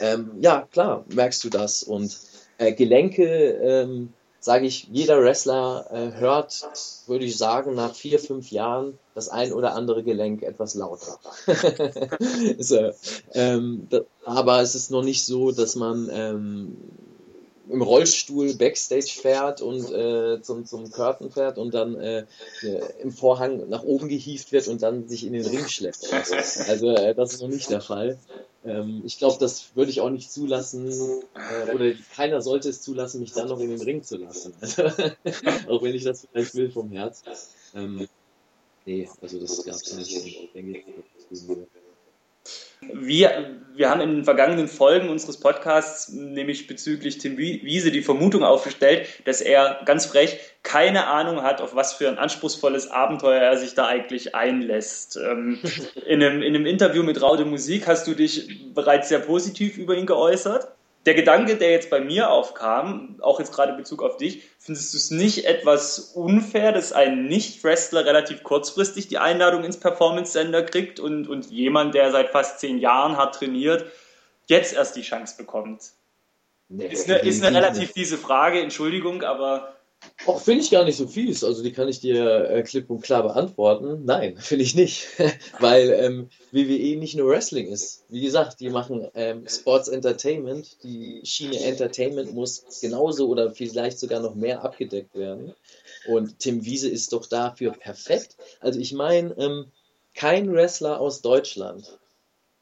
ähm, 0.00 0.32
ja, 0.40 0.66
klar, 0.72 1.04
merkst 1.14 1.44
du 1.44 1.50
das 1.50 1.82
und 1.82 2.18
äh, 2.58 2.72
Gelenke, 2.72 3.24
ähm, 3.24 4.12
sage 4.42 4.66
ich, 4.66 4.88
jeder 4.90 5.22
Wrestler 5.22 5.86
äh, 5.90 6.18
hört, 6.18 6.68
würde 7.06 7.24
ich 7.24 7.38
sagen, 7.38 7.74
nach 7.74 7.94
vier, 7.94 8.18
fünf 8.18 8.50
Jahren 8.50 8.98
das 9.14 9.28
ein 9.28 9.52
oder 9.52 9.74
andere 9.74 10.02
Gelenk 10.02 10.42
etwas 10.42 10.74
lauter. 10.74 11.18
so, 12.58 12.90
ähm, 13.34 13.86
aber 14.24 14.60
es 14.60 14.74
ist 14.74 14.90
noch 14.90 15.04
nicht 15.04 15.24
so, 15.24 15.52
dass 15.52 15.76
man 15.76 16.10
ähm, 16.12 16.76
im 17.72 17.82
Rollstuhl 17.82 18.54
Backstage 18.54 19.12
fährt 19.20 19.62
und 19.62 19.90
äh, 19.90 20.40
zum, 20.42 20.66
zum 20.66 20.90
Curtain 20.90 21.30
fährt 21.30 21.58
und 21.58 21.74
dann 21.74 21.96
äh, 21.96 22.24
im 23.00 23.12
Vorhang 23.12 23.68
nach 23.68 23.82
oben 23.82 24.08
gehievt 24.08 24.52
wird 24.52 24.68
und 24.68 24.82
dann 24.82 25.08
sich 25.08 25.26
in 25.26 25.32
den 25.32 25.46
Ring 25.46 25.66
schleppt. 25.66 26.12
Also 26.68 26.90
äh, 26.90 27.14
das 27.14 27.34
ist 27.34 27.42
noch 27.42 27.48
nicht 27.48 27.70
der 27.70 27.80
Fall. 27.80 28.18
Ähm, 28.64 29.02
ich 29.04 29.18
glaube, 29.18 29.38
das 29.40 29.74
würde 29.74 29.90
ich 29.90 30.00
auch 30.00 30.10
nicht 30.10 30.30
zulassen, 30.30 30.88
äh, 30.88 31.74
oder 31.74 31.92
keiner 32.14 32.40
sollte 32.42 32.68
es 32.68 32.82
zulassen, 32.82 33.20
mich 33.20 33.32
dann 33.32 33.48
noch 33.48 33.58
in 33.58 33.70
den 33.70 33.82
Ring 33.82 34.02
zu 34.02 34.18
lassen. 34.18 34.54
Also, 34.60 34.84
auch 35.68 35.82
wenn 35.82 35.94
ich 35.94 36.04
das 36.04 36.28
vielleicht 36.30 36.54
will 36.54 36.70
vom 36.70 36.90
Herz. 36.92 37.22
Ähm, 37.74 38.06
nee, 38.86 39.08
also 39.20 39.40
das 39.40 39.64
gab 39.64 39.74
es 39.74 39.92
nicht, 39.94 40.54
denke 40.54 40.78
ich. 40.78 40.84
Wir, 42.80 43.60
wir 43.74 43.90
haben 43.90 44.00
in 44.00 44.16
den 44.16 44.24
vergangenen 44.24 44.66
Folgen 44.66 45.08
unseres 45.08 45.38
Podcasts 45.38 46.08
nämlich 46.08 46.66
bezüglich 46.66 47.18
Tim 47.18 47.38
Wiese 47.38 47.92
die 47.92 48.02
Vermutung 48.02 48.42
aufgestellt, 48.42 49.06
dass 49.24 49.40
er 49.40 49.80
ganz 49.84 50.06
frech 50.06 50.38
keine 50.64 51.06
Ahnung 51.06 51.42
hat, 51.42 51.60
auf 51.60 51.76
was 51.76 51.92
für 51.92 52.08
ein 52.08 52.18
anspruchsvolles 52.18 52.90
Abenteuer 52.90 53.40
er 53.40 53.56
sich 53.56 53.74
da 53.74 53.86
eigentlich 53.86 54.34
einlässt. 54.34 55.16
Ähm, 55.16 55.60
in, 56.06 56.22
einem, 56.22 56.42
in 56.42 56.54
einem 56.54 56.66
Interview 56.66 57.02
mit 57.02 57.22
Raude 57.22 57.44
Musik 57.44 57.86
hast 57.86 58.06
du 58.08 58.14
dich 58.14 58.74
bereits 58.74 59.08
sehr 59.08 59.20
positiv 59.20 59.78
über 59.78 59.96
ihn 59.96 60.06
geäußert 60.06 60.68
der 61.06 61.14
Gedanke, 61.14 61.56
der 61.56 61.70
jetzt 61.70 61.90
bei 61.90 62.00
mir 62.00 62.30
aufkam, 62.30 63.16
auch 63.20 63.40
jetzt 63.40 63.52
gerade 63.52 63.72
in 63.72 63.78
Bezug 63.78 64.02
auf 64.02 64.16
dich, 64.18 64.44
findest 64.58 64.92
du 64.92 64.98
es 64.98 65.10
nicht 65.10 65.46
etwas 65.46 65.98
unfair, 66.14 66.72
dass 66.72 66.92
ein 66.92 67.26
Nicht-Wrestler 67.26 68.06
relativ 68.06 68.44
kurzfristig 68.44 69.08
die 69.08 69.18
Einladung 69.18 69.64
ins 69.64 69.78
Performance-Sender 69.78 70.62
kriegt 70.62 71.00
und, 71.00 71.28
und 71.28 71.50
jemand, 71.50 71.94
der 71.94 72.12
seit 72.12 72.30
fast 72.30 72.60
zehn 72.60 72.78
Jahren 72.78 73.16
hat 73.16 73.34
trainiert, 73.34 73.84
jetzt 74.46 74.74
erst 74.74 74.94
die 74.94 75.02
Chance 75.02 75.36
bekommt? 75.36 75.90
Nee, 76.68 76.86
ist 76.86 77.10
eine, 77.10 77.18
ist 77.18 77.44
eine 77.44 77.56
relativ 77.56 77.92
diese 77.92 78.16
Frage, 78.16 78.60
Entschuldigung, 78.60 79.22
aber 79.22 79.76
auch 80.26 80.40
finde 80.40 80.62
ich 80.62 80.70
gar 80.70 80.84
nicht 80.84 80.96
so 80.96 81.06
fies. 81.06 81.44
Also 81.44 81.62
die 81.62 81.72
kann 81.72 81.88
ich 81.88 82.00
dir 82.00 82.50
äh, 82.50 82.62
klipp 82.62 82.90
und 82.90 83.02
klar 83.02 83.22
beantworten. 83.22 84.04
Nein, 84.04 84.36
finde 84.38 84.64
ich 84.64 84.74
nicht. 84.74 85.06
Weil 85.58 85.90
ähm, 85.90 86.28
WWE 86.50 86.96
nicht 86.96 87.16
nur 87.16 87.30
Wrestling 87.30 87.68
ist. 87.68 88.04
Wie 88.08 88.20
gesagt, 88.20 88.60
die 88.60 88.70
machen 88.70 89.08
ähm, 89.14 89.46
Sports 89.48 89.88
Entertainment. 89.88 90.82
Die 90.82 91.22
Schiene 91.24 91.60
Entertainment 91.60 92.34
muss 92.34 92.64
genauso 92.80 93.28
oder 93.28 93.50
vielleicht 93.52 93.98
sogar 93.98 94.20
noch 94.20 94.34
mehr 94.34 94.64
abgedeckt 94.64 95.14
werden. 95.14 95.54
Und 96.06 96.38
Tim 96.38 96.64
Wiese 96.64 96.88
ist 96.88 97.12
doch 97.12 97.26
dafür 97.26 97.72
perfekt. 97.72 98.36
Also 98.60 98.80
ich 98.80 98.92
meine, 98.92 99.34
ähm, 99.38 99.66
kein 100.14 100.52
Wrestler 100.52 101.00
aus 101.00 101.22
Deutschland, 101.22 101.98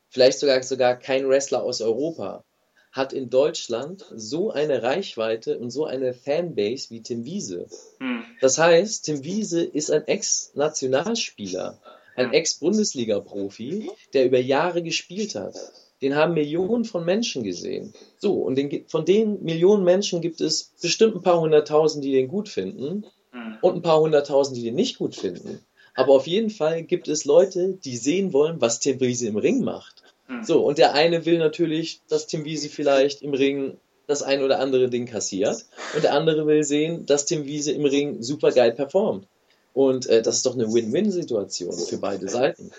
vielleicht 0.09 0.39
sogar, 0.39 0.62
sogar 0.62 0.97
kein 0.97 1.29
Wrestler 1.29 1.62
aus 1.62 1.81
Europa 1.81 2.45
hat 2.93 3.12
in 3.12 3.31
Deutschland 3.31 4.05
so 4.15 4.51
eine 4.51 4.83
Reichweite 4.83 5.59
und 5.59 5.71
so 5.71 5.85
eine 5.85 6.12
Fanbase 6.12 6.91
wie 6.91 7.03
Tim 7.03 7.25
Wiese. 7.25 7.67
Hm. 7.99 8.25
Das 8.41 8.59
heißt, 8.59 9.05
Tim 9.05 9.25
Wiese 9.25 9.62
ist 9.62 9.91
ein 9.91 10.07
Ex-Nationalspieler, 10.07 11.81
ein 12.17 12.27
hm. 12.27 12.33
Ex-Bundesliga-Profi, 12.33 13.91
der 14.12 14.27
über 14.27 14.41
Jahre 14.41 14.83
gespielt 14.83 15.35
hat. 15.35 15.55
Den 16.03 16.17
haben 16.17 16.35
Millionen 16.35 16.85
von 16.85 17.05
Menschen 17.05 17.45
gesehen. 17.45 17.93
So, 18.19 18.35
und 18.35 18.57
den, 18.57 18.87
von 18.89 19.05
den 19.05 19.43
Millionen 19.43 19.85
Menschen 19.85 20.21
gibt 20.21 20.41
es 20.41 20.73
bestimmt 20.81 21.15
ein 21.15 21.23
paar 21.23 21.41
hunderttausend, 21.41 22.03
die 22.05 22.12
den 22.12 22.29
gut 22.29 22.49
finden 22.49 23.05
hm. 23.33 23.59
und 23.61 23.77
ein 23.77 23.83
paar 23.83 24.01
hunderttausend, 24.01 24.57
die 24.57 24.62
den 24.62 24.75
nicht 24.75 24.99
gut 24.99 25.15
finden. 25.15 25.61
Aber 25.95 26.15
auf 26.15 26.27
jeden 26.27 26.51
Fall 26.51 26.83
gibt 26.83 27.09
es 27.09 27.25
Leute, 27.25 27.79
die 27.85 27.97
sehen 27.97 28.33
wollen, 28.33 28.61
was 28.61 28.81
Tim 28.81 29.01
Wiese 29.01 29.29
im 29.29 29.37
Ring 29.37 29.62
macht. 29.62 30.00
Hm. 30.31 30.44
So, 30.44 30.65
und 30.65 30.78
der 30.78 30.94
eine 30.94 31.27
will 31.27 31.39
natürlich, 31.39 32.01
dass 32.09 32.28
Tim 32.28 32.44
Wiese 32.44 32.69
vielleicht 32.69 33.20
im 33.23 33.35
Ring 33.35 33.77
das 34.07 34.23
ein 34.23 34.43
oder 34.43 34.61
andere 34.61 34.89
Ding 34.89 35.07
kassiert. 35.07 35.66
Und 35.94 36.05
der 36.05 36.15
andere 36.15 36.47
will 36.47 36.62
sehen, 36.62 37.05
dass 37.07 37.27
Tim 37.27 37.47
Wiese 37.47 37.73
im 37.73 37.85
Ring 37.85 38.23
super 38.23 38.52
geil 38.52 38.73
performt. 38.73 39.27
Und 39.74 40.07
äh, 40.07 40.23
das 40.23 40.36
ist 40.36 40.47
doch 40.47 40.55
eine 40.55 40.73
Win-Win-Situation 40.73 41.77
für 41.78 41.98
beide 41.98 42.28
Seiten. 42.28 42.70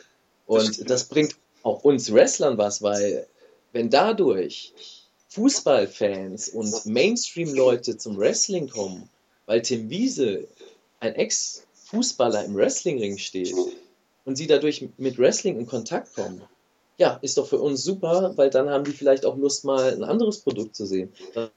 Und 0.45 0.89
das 0.89 1.05
bringt 1.05 1.35
auch 1.63 1.83
uns 1.83 2.11
Wrestlern 2.11 2.57
was, 2.57 2.81
weil 2.81 3.27
wenn 3.71 3.89
dadurch 3.89 4.73
Fußballfans 5.29 6.49
und 6.49 6.85
Mainstream-Leute 6.85 7.97
zum 7.97 8.17
Wrestling 8.17 8.69
kommen, 8.69 9.09
weil 9.45 9.61
Tim 9.61 9.89
Wiese, 9.89 10.47
ein 10.99 11.15
Ex-Fußballer 11.15 12.45
im 12.45 12.55
Wrestlingring 12.55 13.17
steht 13.17 13.55
und 14.25 14.35
sie 14.35 14.47
dadurch 14.47 14.87
mit 14.97 15.17
Wrestling 15.17 15.57
in 15.57 15.65
Kontakt 15.65 16.13
kommen, 16.15 16.41
ja, 17.01 17.17
ist 17.23 17.39
doch 17.39 17.47
für 17.47 17.57
uns 17.57 17.83
super, 17.83 18.33
weil 18.35 18.51
dann 18.51 18.69
haben 18.69 18.83
die 18.83 18.91
vielleicht 18.91 19.25
auch 19.25 19.35
Lust, 19.35 19.65
mal 19.65 19.91
ein 19.91 20.03
anderes 20.03 20.41
Produkt 20.41 20.75
zu 20.75 20.85
sehen. 20.85 21.11
Dann 21.33 21.49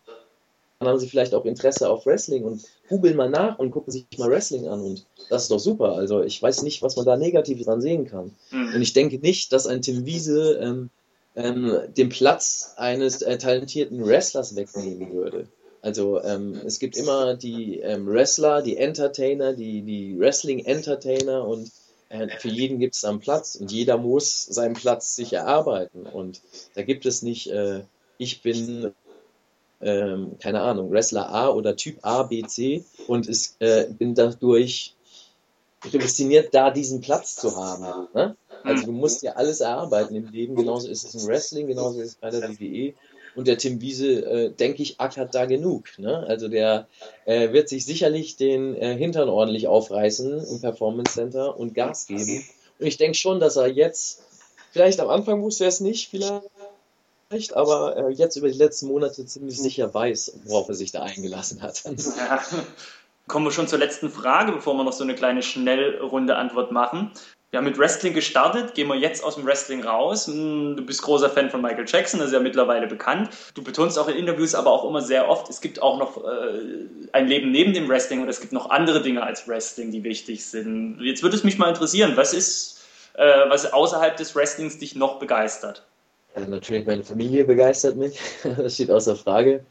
haben 0.80 0.98
sie 0.98 1.06
vielleicht 1.06 1.34
auch 1.34 1.44
Interesse 1.44 1.90
auf 1.90 2.06
Wrestling 2.06 2.44
und 2.44 2.62
googeln 2.88 3.14
mal 3.14 3.28
nach 3.28 3.58
und 3.58 3.70
gucken 3.70 3.92
sich 3.92 4.06
mal 4.16 4.30
Wrestling 4.30 4.66
an 4.68 4.80
und 4.80 5.04
das 5.28 5.42
ist 5.42 5.50
doch 5.50 5.58
super. 5.58 5.96
Also 5.96 6.22
ich 6.22 6.42
weiß 6.42 6.62
nicht, 6.62 6.80
was 6.80 6.96
man 6.96 7.04
da 7.04 7.18
negativ 7.18 7.62
dran 7.62 7.82
sehen 7.82 8.06
kann. 8.06 8.34
Mhm. 8.50 8.74
Und 8.74 8.80
ich 8.80 8.94
denke 8.94 9.18
nicht, 9.18 9.52
dass 9.52 9.66
ein 9.66 9.82
Tim 9.82 10.06
Wiese 10.06 10.58
ähm, 10.62 10.88
ähm, 11.36 11.78
den 11.94 12.08
Platz 12.08 12.72
eines 12.76 13.20
äh, 13.20 13.36
talentierten 13.36 14.02
Wrestlers 14.02 14.56
wegnehmen 14.56 15.12
würde. 15.12 15.46
Also 15.82 16.22
ähm, 16.22 16.58
es 16.64 16.78
gibt 16.78 16.96
immer 16.96 17.34
die 17.34 17.80
ähm, 17.80 18.06
Wrestler, 18.06 18.62
die 18.62 18.78
Entertainer, 18.78 19.52
die, 19.52 19.82
die 19.82 20.18
Wrestling-Entertainer 20.18 21.46
und 21.46 21.70
für 22.39 22.49
jeden 22.49 22.78
gibt 22.78 22.95
es 22.95 23.05
einen 23.05 23.20
Platz 23.20 23.57
und 23.57 23.73
jeder 23.73 23.99
muss 23.99 24.45
seinen 24.45 24.74
Platz 24.74 25.16
sich 25.16 25.32
erarbeiten. 25.32 26.07
Und 26.07 26.41
da 26.74 26.82
gibt 26.82 27.07
es 27.07 27.23
nicht, 27.23 27.51
äh, 27.51 27.82
ich 28.19 28.43
bin, 28.43 28.93
ähm, 29.81 30.36
keine 30.41 30.61
Ahnung, 30.61 30.91
Wrestler 30.91 31.28
A 31.28 31.49
oder 31.49 31.77
Typ 31.77 31.99
A, 32.03 32.23
B, 32.24 32.43
C 32.43 32.85
und 33.07 33.27
ist, 33.27 33.57
äh, 33.61 33.89
bin 33.91 34.15
dadurch 34.15 34.95
prädestiniert, 35.81 36.55
da 36.55 36.70
diesen 36.70 37.01
Platz 37.01 37.36
zu 37.36 37.57
haben. 37.57 38.09
Ne? 38.15 38.36
Also 38.62 38.86
du 38.86 38.93
musst 38.93 39.23
ja 39.23 39.32
alles 39.32 39.61
erarbeiten 39.61 40.15
im 40.15 40.28
Leben. 40.28 40.57
Genauso 40.57 40.89
ist 40.89 41.05
es 41.05 41.15
im 41.15 41.28
Wrestling, 41.28 41.66
genauso 41.66 42.01
ist 42.01 42.09
es 42.11 42.15
bei 42.15 42.31
der 42.31 42.49
WWE. 42.49 42.95
Und 43.35 43.48
der 43.48 43.59
Tim 43.59 43.81
Wiese, 43.81 44.24
äh, 44.24 44.51
denke 44.51 44.82
ich, 44.82 45.01
ackert 45.01 45.35
da 45.35 45.47
genug. 45.47 45.98
Ne? 45.98 46.24
Also 46.28 46.48
der 46.48 46.86
äh, 47.24 47.52
wird 47.52 47.69
sich 47.69 47.85
sicherlich 47.85 48.36
den 48.36 48.77
äh, 48.77 48.97
Hintern 48.97 49.28
ordentlich 49.28 49.66
aufreißen 49.66 50.47
im 50.47 50.61
Performance 50.61 51.15
Center 51.15 51.59
und 51.59 51.74
Gas 51.74 52.06
geben. 52.06 52.44
Und 52.78 52.86
ich 52.86 52.97
denke 52.97 53.16
schon, 53.16 53.40
dass 53.40 53.56
er 53.56 53.66
jetzt, 53.66 54.23
vielleicht 54.73 55.01
am 55.01 55.09
Anfang 55.09 55.43
wusste 55.43 55.65
er 55.65 55.69
es 55.69 55.81
nicht, 55.81 56.11
vielleicht, 56.11 57.56
aber 57.56 57.97
äh, 57.97 58.12
jetzt 58.12 58.36
über 58.36 58.48
die 58.48 58.59
letzten 58.59 58.89
Monate 58.89 59.27
ziemlich 59.27 59.59
sicher 59.59 59.93
weiß, 59.93 60.40
worauf 60.44 60.69
er 60.69 60.74
sich 60.74 60.93
da 60.93 61.02
eingelassen 61.02 61.62
hat. 61.62 61.82
Kommen 63.27 63.47
wir 63.47 63.52
schon 63.52 63.69
zur 63.69 63.78
letzten 63.78 64.11
Frage, 64.11 64.52
bevor 64.52 64.74
wir 64.74 64.85
noch 64.85 64.93
so 64.93 65.02
eine 65.02 65.15
kleine 65.15 65.43
Schnellrunde 65.43 66.36
Antwort 66.36 66.73
machen. 66.73 67.11
Wir 67.55 67.59
haben 67.59 67.66
mit 67.66 67.78
Wrestling 67.78 68.14
gestartet, 68.14 68.74
gehen 68.74 68.89
wir 68.89 68.97
jetzt 68.97 69.22
aus 69.22 69.36
dem 69.36 69.47
Wrestling 69.47 69.85
raus. 69.85 70.26
Hm, 70.26 70.74
Du 70.76 70.85
bist 70.85 71.02
großer 71.02 71.31
Fan 71.31 71.51
von 71.51 71.62
Michael 71.62 71.85
Jackson, 71.86 72.18
das 72.18 72.31
ist 72.31 72.32
ja 72.32 72.40
mittlerweile 72.40 72.89
bekannt. 72.89 73.31
Du 73.55 73.62
betonst 73.62 73.97
auch 73.97 74.09
in 74.09 74.16
Interviews 74.16 74.56
aber 74.56 74.72
auch 74.72 74.85
immer 74.85 75.01
sehr 75.01 75.28
oft, 75.28 75.48
es 75.48 75.60
gibt 75.60 75.81
auch 75.81 75.97
noch 76.01 76.16
äh, 76.24 76.89
ein 77.12 77.28
Leben 77.28 77.52
neben 77.52 77.72
dem 77.72 77.89
Wrestling 77.89 78.22
und 78.22 78.28
es 78.28 78.40
gibt 78.40 78.52
noch 78.52 78.70
andere 78.70 79.02
Dinge 79.02 79.22
als 79.22 79.47
Wrestling, 79.47 79.93
die 79.93 80.02
wichtig 80.02 80.44
sind. 80.44 80.98
Jetzt 81.01 81.22
würde 81.22 81.36
es 81.36 81.44
mich 81.44 81.56
mal 81.56 81.68
interessieren, 81.68 82.14
was 82.16 82.35
ist, 82.35 82.82
äh, 83.12 83.48
was 83.48 83.72
außerhalb 83.72 84.16
des 84.16 84.35
Wrestlings 84.35 84.78
dich 84.78 84.97
noch 84.97 85.20
begeistert? 85.20 85.85
Ja, 86.35 86.44
natürlich, 86.48 86.85
meine 86.89 87.05
Familie 87.05 87.44
begeistert 87.44 87.94
mich, 87.94 88.18
das 88.56 88.74
steht 88.74 88.90
außer 88.90 89.14
Frage. 89.14 89.64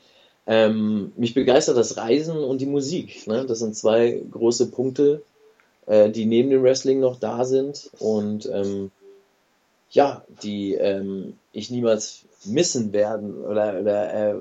Ähm, 0.47 1.11
mich 1.17 1.33
begeistert 1.33 1.75
das 1.75 1.97
Reisen 1.97 2.37
und 2.37 2.61
die 2.61 2.65
Musik. 2.65 3.27
Ne? 3.27 3.45
Das 3.45 3.59
sind 3.59 3.75
zwei 3.75 4.23
große 4.31 4.71
Punkte, 4.71 5.21
äh, 5.85 6.09
die 6.09 6.25
neben 6.25 6.49
dem 6.49 6.63
Wrestling 6.63 6.99
noch 6.99 7.19
da 7.19 7.45
sind 7.45 7.89
und 7.99 8.49
ähm, 8.51 8.91
ja, 9.89 10.23
die 10.41 10.73
ähm, 10.73 11.37
ich 11.51 11.69
niemals 11.69 12.25
missen 12.45 12.93
werden 12.93 13.43
oder, 13.43 13.79
oder 13.79 14.13
äh, 14.13 14.35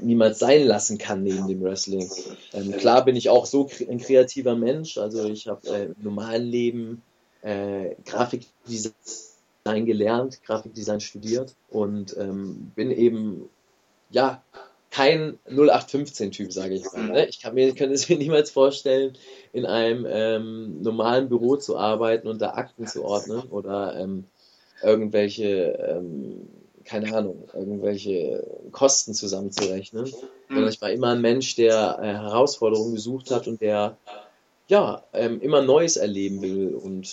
niemals 0.00 0.38
sein 0.38 0.64
lassen 0.64 0.98
kann 0.98 1.22
neben 1.22 1.46
dem 1.46 1.62
Wrestling. 1.62 2.10
Ähm, 2.52 2.72
klar 2.72 3.04
bin 3.04 3.14
ich 3.14 3.28
auch 3.28 3.46
so 3.46 3.68
ein 3.88 3.98
kreativer 3.98 4.56
Mensch, 4.56 4.98
also 4.98 5.28
ich 5.28 5.48
habe 5.48 5.68
äh, 5.68 5.84
im 5.84 5.94
normalen 6.02 6.46
Leben 6.46 7.02
äh, 7.42 7.94
Grafikdesign 8.04 8.94
gelernt, 9.64 10.42
Grafikdesign 10.44 11.00
studiert 11.00 11.54
und 11.68 12.16
ähm, 12.18 12.72
bin 12.74 12.90
eben 12.90 13.48
ja 14.10 14.42
kein 14.96 15.38
0815-Typ, 15.50 16.50
sage 16.50 16.74
ich 16.74 16.84
mal. 16.90 17.08
Ne? 17.08 17.26
Ich 17.26 17.42
kann 17.42 17.52
mir, 17.52 17.74
kann 17.74 17.90
es 17.90 18.08
mir 18.08 18.16
niemals 18.16 18.50
vorstellen, 18.50 19.12
in 19.52 19.66
einem 19.66 20.06
ähm, 20.08 20.80
normalen 20.80 21.28
Büro 21.28 21.56
zu 21.56 21.76
arbeiten 21.76 22.28
und 22.28 22.40
da 22.40 22.54
Akten 22.54 22.86
zu 22.86 23.04
ordnen 23.04 23.42
oder 23.50 23.94
ähm, 24.00 24.24
irgendwelche, 24.82 25.78
ähm, 25.86 26.48
keine 26.84 27.14
Ahnung, 27.14 27.46
irgendwelche 27.52 28.46
Kosten 28.72 29.12
zusammenzurechnen. 29.12 30.10
Sondern 30.48 30.70
ich 30.70 30.80
war 30.80 30.90
immer 30.90 31.10
ein 31.10 31.20
Mensch, 31.20 31.56
der 31.56 31.98
äh, 32.00 32.06
Herausforderungen 32.06 32.94
gesucht 32.94 33.30
hat 33.30 33.48
und 33.48 33.60
der 33.60 33.98
ja 34.68 35.04
ähm, 35.12 35.42
immer 35.42 35.60
Neues 35.60 35.98
erleben 35.98 36.40
will 36.40 36.74
und 36.74 37.06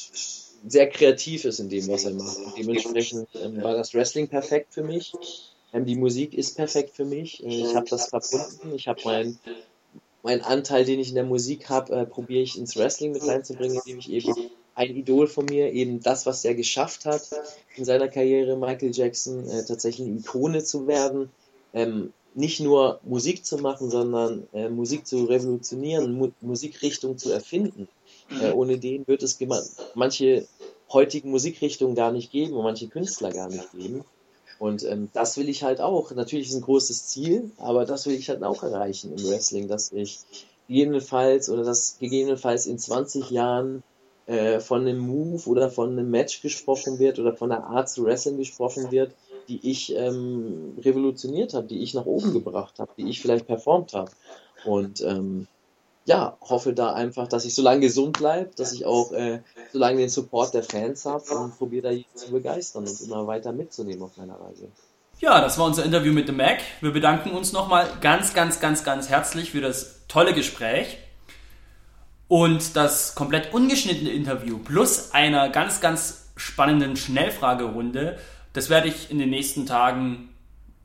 sehr 0.65 0.87
kreativ 0.87 1.43
ist 1.43 1.59
in 1.59 1.67
dem, 1.67 1.89
was 1.89 2.05
er 2.05 2.13
macht. 2.13 2.37
Und 2.37 2.57
dementsprechend 2.57 3.27
ähm, 3.43 3.61
war 3.61 3.75
das 3.75 3.93
Wrestling 3.93 4.29
perfekt 4.29 4.73
für 4.73 4.83
mich. 4.83 5.11
Ähm, 5.73 5.85
die 5.85 5.95
Musik 5.95 6.33
ist 6.33 6.55
perfekt 6.55 6.95
für 6.95 7.05
mich. 7.05 7.43
Äh, 7.43 7.47
ich 7.47 7.75
habe 7.75 7.89
das 7.89 8.07
verbunden. 8.07 8.75
Ich 8.75 8.87
habe 8.87 9.01
meinen 9.03 9.39
mein 10.23 10.41
Anteil, 10.41 10.85
den 10.85 10.99
ich 10.99 11.09
in 11.09 11.15
der 11.15 11.25
Musik 11.25 11.69
habe, 11.69 11.93
äh, 11.93 12.05
probiere 12.05 12.41
ich 12.41 12.57
ins 12.57 12.77
Wrestling 12.77 13.11
mit 13.11 13.27
reinzubringen, 13.27 13.77
indem 13.77 13.99
ich 13.99 14.09
eben 14.09 14.33
ein 14.73 14.95
Idol 14.95 15.27
von 15.27 15.45
mir, 15.45 15.71
eben 15.73 16.01
das, 16.01 16.25
was 16.25 16.45
er 16.45 16.55
geschafft 16.55 17.05
hat 17.05 17.29
in 17.75 17.85
seiner 17.85 18.07
Karriere, 18.07 18.57
Michael 18.57 18.91
Jackson, 18.95 19.47
äh, 19.49 19.65
tatsächlich 19.65 20.07
eine 20.07 20.19
Ikone 20.19 20.63
zu 20.63 20.87
werden, 20.87 21.29
ähm, 21.73 22.13
nicht 22.33 22.59
nur 22.61 22.99
Musik 23.03 23.45
zu 23.45 23.57
machen, 23.57 23.91
sondern 23.91 24.47
äh, 24.53 24.69
Musik 24.69 25.05
zu 25.05 25.25
revolutionieren, 25.25 26.13
Mu 26.13 26.31
Musikrichtung 26.41 27.17
zu 27.17 27.31
erfinden. 27.31 27.87
Äh, 28.41 28.51
ohne 28.51 28.79
den 28.79 29.05
wird 29.07 29.21
es 29.21 29.37
manche 29.93 30.47
heutigen 30.91 31.29
Musikrichtungen 31.29 31.95
gar 31.95 32.11
nicht 32.11 32.31
geben 32.31 32.53
und 32.53 32.63
manche 32.63 32.87
Künstler 32.87 33.31
gar 33.31 33.49
nicht 33.49 33.71
geben. 33.73 34.03
Und 34.63 34.83
ähm, 34.85 35.09
das 35.11 35.35
will 35.35 35.49
ich 35.49 35.61
halt 35.63 35.81
auch. 35.81 36.11
Natürlich 36.11 36.47
ist 36.47 36.55
ein 36.55 36.61
großes 36.61 37.07
Ziel, 37.07 37.51
aber 37.57 37.83
das 37.83 38.05
will 38.05 38.13
ich 38.13 38.29
halt 38.29 38.43
auch 38.43 38.63
erreichen 38.63 39.11
im 39.11 39.21
Wrestling, 39.27 39.67
dass 39.67 39.91
ich 39.91 40.21
gegebenenfalls 40.69 41.49
oder 41.49 41.65
dass 41.65 41.97
gegebenenfalls 41.99 42.65
in 42.65 42.79
20 42.79 43.29
Jahren 43.29 43.83
äh, 44.25 44.61
von 44.61 44.83
einem 44.83 44.99
Move 44.99 45.49
oder 45.49 45.69
von 45.69 45.91
einem 45.91 46.09
Match 46.09 46.41
gesprochen 46.41 46.97
wird 46.97 47.19
oder 47.19 47.35
von 47.35 47.51
einer 47.51 47.65
Art 47.65 47.89
zu 47.89 48.05
Wrestling 48.05 48.37
gesprochen 48.37 48.89
wird, 48.89 49.11
die 49.49 49.69
ich 49.69 49.93
ähm, 49.97 50.77
revolutioniert 50.79 51.53
habe, 51.53 51.67
die 51.67 51.83
ich 51.83 51.93
nach 51.93 52.05
oben 52.05 52.31
gebracht 52.31 52.79
habe, 52.79 52.93
die 52.97 53.09
ich 53.09 53.19
vielleicht 53.19 53.47
performt 53.47 53.93
habe. 53.93 54.11
Und 54.63 55.01
ähm, 55.01 55.45
ja, 56.05 56.37
hoffe 56.41 56.73
da 56.73 56.93
einfach, 56.93 57.27
dass 57.27 57.45
ich 57.45 57.55
so 57.55 57.61
lange 57.61 57.81
gesund 57.81 58.17
bleibe, 58.17 58.51
dass 58.55 58.73
ich 58.73 58.85
auch 58.85 59.11
äh, 59.13 59.41
so 59.71 59.79
lange 59.79 59.97
den 59.97 60.09
Support 60.09 60.53
der 60.53 60.63
Fans 60.63 61.05
habe 61.05 61.23
und 61.31 61.57
probiere 61.57 61.83
da 61.83 61.91
jeden 61.91 62.15
zu 62.15 62.31
begeistern 62.31 62.85
und 62.85 63.01
immer 63.01 63.25
weiter 63.25 63.53
mitzunehmen 63.53 64.03
auf 64.03 64.17
meiner 64.17 64.39
Reise. 64.39 64.67
Ja, 65.19 65.39
das 65.39 65.57
war 65.57 65.65
unser 65.65 65.85
Interview 65.85 66.11
mit 66.11 66.27
dem 66.27 66.37
Mac. 66.37 66.59
Wir 66.81 66.91
bedanken 66.91 67.31
uns 67.31 67.53
nochmal 67.53 67.87
ganz, 68.01 68.33
ganz, 68.33 68.59
ganz, 68.59 68.83
ganz 68.83 69.09
herzlich 69.09 69.51
für 69.51 69.61
das 69.61 70.01
tolle 70.09 70.33
Gespräch 70.33 70.97
und 72.27 72.75
das 72.75 73.15
komplett 73.15 73.53
ungeschnittene 73.53 74.09
Interview 74.09 74.57
plus 74.57 75.13
einer 75.13 75.49
ganz, 75.49 75.79
ganz 75.79 76.31
spannenden 76.35 76.97
Schnellfragerunde. 76.97 78.17
Das 78.51 78.69
werde 78.69 78.89
ich 78.89 79.11
in 79.11 79.19
den 79.19 79.29
nächsten 79.29 79.65
Tagen 79.65 80.32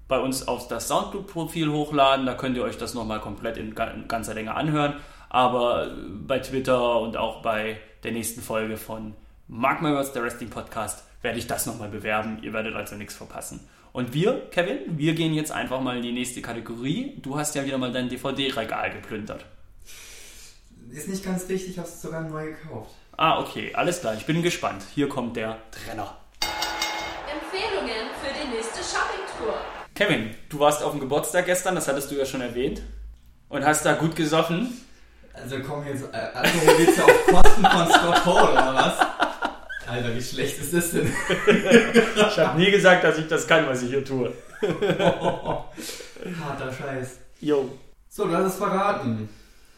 bei 0.08 0.18
uns 0.18 0.48
auf 0.48 0.68
das 0.68 0.88
Soundcloud-Profil 0.88 1.70
hochladen. 1.70 2.26
Da 2.26 2.34
könnt 2.34 2.56
ihr 2.56 2.64
euch 2.64 2.78
das 2.78 2.94
nochmal 2.94 3.20
komplett 3.20 3.56
in 3.58 3.74
ga- 3.74 3.90
in 3.90 4.08
ganzer 4.08 4.34
Länge 4.34 4.54
anhören. 4.54 4.94
Aber 5.28 5.90
bei 6.26 6.38
Twitter 6.38 6.98
und 7.00 7.16
auch 7.16 7.42
bei 7.42 7.78
der 8.02 8.12
nächsten 8.12 8.40
Folge 8.40 8.76
von 8.78 9.14
Mark 9.46 9.82
My 9.82 9.90
Words, 9.92 10.12
der 10.12 10.22
Wrestling 10.22 10.48
Podcast, 10.50 11.04
werde 11.22 11.38
ich 11.38 11.46
das 11.46 11.66
nochmal 11.66 11.88
bewerben. 11.90 12.38
Ihr 12.42 12.52
werdet 12.52 12.74
also 12.74 12.94
nichts 12.96 13.14
verpassen. 13.14 13.60
Und 13.92 14.14
wir, 14.14 14.48
Kevin, 14.50 14.96
wir 14.98 15.14
gehen 15.14 15.34
jetzt 15.34 15.50
einfach 15.52 15.80
mal 15.80 15.96
in 15.96 16.02
die 16.02 16.12
nächste 16.12 16.40
Kategorie. 16.42 17.14
Du 17.22 17.38
hast 17.38 17.54
ja 17.54 17.64
wieder 17.64 17.78
mal 17.78 17.90
dein 17.92 18.08
DVD-Regal 18.08 18.90
geplündert. 18.92 19.44
Ist 20.90 21.08
nicht 21.08 21.24
ganz 21.24 21.48
richtig, 21.48 21.70
ich 21.70 21.78
habe 21.78 21.88
es 21.88 22.00
sogar 22.00 22.22
neu 22.22 22.46
gekauft. 22.52 22.90
Ah, 23.16 23.40
okay, 23.40 23.74
alles 23.74 24.00
klar. 24.00 24.14
Ich 24.14 24.24
bin 24.26 24.42
gespannt. 24.42 24.82
Hier 24.94 25.08
kommt 25.08 25.36
der 25.36 25.58
Trenner. 25.72 26.16
Kevin, 29.98 30.30
du 30.48 30.60
warst 30.60 30.80
auf 30.84 30.92
dem 30.92 31.00
Geburtstag 31.00 31.46
gestern, 31.46 31.74
das 31.74 31.88
hattest 31.88 32.08
du 32.12 32.14
ja 32.14 32.24
schon 32.24 32.40
erwähnt. 32.40 32.82
Und 33.48 33.64
hast 33.64 33.84
da 33.84 33.94
gut 33.94 34.14
gesoffen. 34.14 34.80
Also 35.32 35.58
kommen 35.58 35.88
jetzt 35.88 36.04
äh, 36.12 36.16
Alkoholwitze 36.16 37.04
auf 37.04 37.26
Kosten 37.26 37.66
von 37.66 37.88
Scott 37.88 38.24
Hall 38.24 38.52
oder 38.52 38.74
was? 38.76 38.94
Alter, 39.88 40.14
wie 40.14 40.22
schlecht 40.22 40.60
ist 40.60 40.72
das 40.72 40.92
denn? 40.92 41.12
Ich 42.14 42.38
habe 42.38 42.60
nie 42.60 42.70
gesagt, 42.70 43.02
dass 43.02 43.18
ich 43.18 43.26
das 43.26 43.48
kann, 43.48 43.66
was 43.66 43.82
ich 43.82 43.90
hier 43.90 44.04
tue. 44.04 44.32
Harter 44.62 46.72
Scheiß. 46.72 47.18
Jo. 47.40 47.68
So, 48.08 48.28
du 48.28 48.36
hast 48.36 48.52
es 48.52 48.54
verraten. 48.54 49.28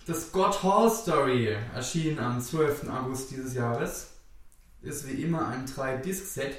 The 0.07 0.13
Scott 0.13 0.63
Hall 0.63 0.91
Story 0.91 1.57
erschien 1.75 2.19
am 2.19 2.43
12. 2.43 2.91
August 2.91 3.31
dieses 3.31 3.55
Jahres. 3.55 4.11
Ist 4.83 5.09
wie 5.09 5.23
immer 5.23 5.49
ein 5.49 5.65
3-Disc-Set. 5.65 6.57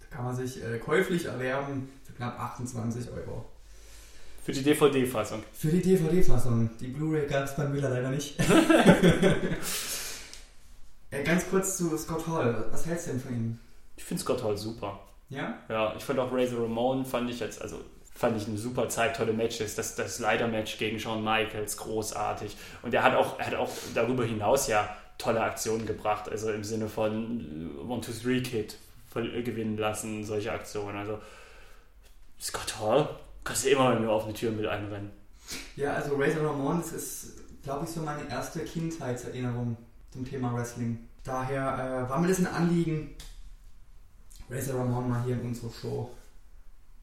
Da 0.00 0.06
kann 0.14 0.26
man 0.26 0.36
sich 0.36 0.62
äh, 0.62 0.78
käuflich 0.78 1.24
erwerben 1.24 1.95
knapp 2.16 2.38
28 2.38 3.10
Euro. 3.12 3.44
Für 4.44 4.52
die 4.52 4.62
DVD-Fassung. 4.62 5.42
Für 5.52 5.68
die 5.68 5.82
DVD-Fassung. 5.82 6.70
Die 6.80 6.88
Blu-ray 6.88 7.26
gab 7.26 7.44
es 7.44 7.56
bei 7.56 7.64
Müller 7.66 7.90
leider 7.90 8.10
nicht. 8.10 8.38
äh, 11.10 11.22
ganz 11.24 11.48
kurz 11.50 11.76
zu 11.76 11.96
Scott 11.96 12.26
Hall. 12.28 12.66
Was 12.70 12.86
hältst 12.86 13.06
du 13.06 13.10
denn 13.12 13.20
von 13.20 13.34
ihm? 13.34 13.58
Ich 13.96 14.04
finde 14.04 14.22
Scott 14.22 14.42
Hall 14.44 14.56
super. 14.56 15.00
Ja? 15.28 15.58
Ja, 15.68 15.94
ich 15.96 16.04
fand 16.04 16.18
auch 16.18 16.32
Razor 16.32 16.62
Ramon, 16.62 17.04
fand 17.04 17.28
ich 17.30 17.40
jetzt, 17.40 17.60
also 17.60 17.80
fand 18.14 18.40
ich 18.40 18.46
eine 18.46 18.56
super 18.56 18.88
Zeit, 18.88 19.16
tolle 19.16 19.32
Matches. 19.32 19.74
Das, 19.74 19.94
das 19.96 20.18
Leiter-Match 20.20 20.78
gegen 20.78 21.00
Shawn 21.00 21.24
Michaels, 21.24 21.76
großartig. 21.76 22.56
Und 22.82 22.94
er 22.94 23.02
hat 23.02 23.14
auch, 23.16 23.38
er 23.38 23.46
hat 23.48 23.54
auch 23.54 23.70
darüber 23.94 24.24
hinaus 24.24 24.68
ja 24.68 24.88
tolle 25.18 25.40
Aktionen 25.40 25.86
gebracht, 25.86 26.28
also 26.28 26.50
im 26.52 26.62
Sinne 26.62 26.88
von 26.88 27.40
äh, 27.80 27.90
One, 27.90 28.00
Two, 28.00 28.12
Three 28.12 28.42
Kid 28.42 28.76
voll- 29.10 29.34
äh, 29.34 29.42
gewinnen 29.42 29.76
lassen, 29.78 30.24
solche 30.24 30.52
Aktionen. 30.52 30.96
Also 30.96 31.18
Scott 32.40 32.78
Hall, 32.78 33.08
kannst 33.44 33.64
du 33.64 33.70
immer 33.70 33.92
bei 33.92 34.00
mir 34.00 34.10
auf 34.10 34.24
eine 34.24 34.34
Tür 34.34 34.50
mit 34.52 34.66
einrennen. 34.66 35.10
Ja, 35.76 35.94
also 35.94 36.16
Razor 36.16 36.50
Ramon, 36.50 36.78
das 36.78 36.92
ist, 36.92 37.62
glaube 37.62 37.84
ich, 37.84 37.90
so 37.90 38.02
meine 38.02 38.28
erste 38.28 38.60
Kindheitserinnerung 38.60 39.76
zum 40.10 40.24
Thema 40.24 40.54
Wrestling. 40.54 41.08
Daher 41.24 42.06
äh, 42.06 42.10
war 42.10 42.20
mir 42.20 42.28
das 42.28 42.38
ein 42.38 42.46
Anliegen, 42.46 43.14
Razor 44.50 44.80
Ramon 44.80 45.08
mal 45.08 45.22
hier 45.24 45.34
in 45.34 45.42
unsere 45.42 45.72
Show 45.72 46.10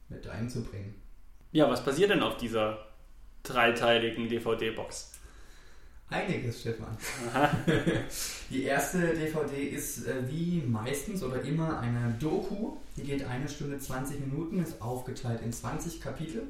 mit 0.08 0.26
einzubringen. 0.26 0.94
Ja, 1.52 1.70
was 1.70 1.84
passiert 1.84 2.10
denn 2.10 2.22
auf 2.22 2.36
dieser 2.36 2.78
dreiteiligen 3.42 4.28
DVD-Box? 4.28 5.13
Einiges, 6.14 6.60
Stefan. 6.60 6.96
Die 8.50 8.62
erste 8.62 9.14
DVD 9.14 9.64
ist 9.64 10.06
äh, 10.06 10.22
wie 10.30 10.62
meistens 10.64 11.24
oder 11.24 11.42
immer 11.42 11.80
eine 11.80 12.14
Doku. 12.20 12.76
Die 12.96 13.02
geht 13.02 13.24
eine 13.24 13.48
Stunde 13.48 13.80
20 13.80 14.20
Minuten, 14.20 14.62
ist 14.62 14.80
aufgeteilt 14.80 15.40
in 15.42 15.52
20 15.52 16.00
Kapitel. 16.00 16.42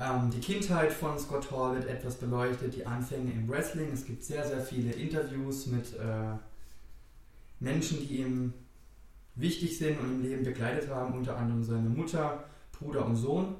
Ähm, 0.00 0.30
die 0.30 0.40
Kindheit 0.40 0.90
von 0.90 1.18
Scott 1.18 1.50
Hall 1.50 1.74
wird 1.74 1.86
etwas 1.86 2.16
beleuchtet, 2.16 2.74
die 2.74 2.86
Anfänge 2.86 3.30
im 3.30 3.46
Wrestling. 3.50 3.92
Es 3.92 4.06
gibt 4.06 4.24
sehr, 4.24 4.46
sehr 4.46 4.62
viele 4.62 4.92
Interviews 4.92 5.66
mit 5.66 5.92
äh, 5.98 6.34
Menschen, 7.60 8.08
die 8.08 8.20
ihm 8.20 8.54
wichtig 9.34 9.76
sind 9.76 10.00
und 10.00 10.12
im 10.12 10.22
Leben 10.22 10.44
begleitet 10.44 10.88
haben, 10.88 11.12
unter 11.12 11.36
anderem 11.36 11.62
seine 11.62 11.90
Mutter, 11.90 12.44
Bruder 12.72 13.04
und 13.04 13.16
Sohn. 13.16 13.54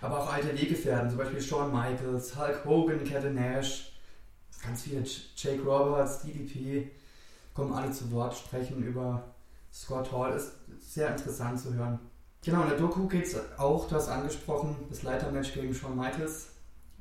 Aber 0.00 0.20
auch 0.20 0.32
alte 0.32 0.52
Weggefährten, 0.58 1.10
zum 1.10 1.18
Beispiel 1.18 1.40
Shawn 1.40 1.72
Michaels, 1.72 2.36
Hulk 2.36 2.64
Hogan, 2.64 3.04
Kevin 3.04 3.34
Nash, 3.34 3.92
ganz 4.62 4.82
viele, 4.82 5.04
Jake 5.36 5.62
Roberts, 5.62 6.22
DDP, 6.22 6.90
kommen 7.54 7.72
alle 7.72 7.90
zu 7.90 8.10
Wort, 8.12 8.36
sprechen 8.36 8.82
über 8.82 9.24
Scott 9.72 10.12
Hall. 10.12 10.34
Ist 10.34 10.52
sehr 10.80 11.10
interessant 11.10 11.60
zu 11.60 11.74
hören. 11.74 11.98
Genau, 12.44 12.62
in 12.62 12.68
der 12.68 12.78
Doku 12.78 13.08
geht 13.08 13.26
es 13.26 13.36
auch, 13.58 13.88
du 13.88 13.96
hast 13.96 14.08
angesprochen, 14.08 14.76
das 14.88 15.02
Leitermatch 15.02 15.52
gegen 15.54 15.74
Shawn 15.74 15.96
Michaels 15.96 16.48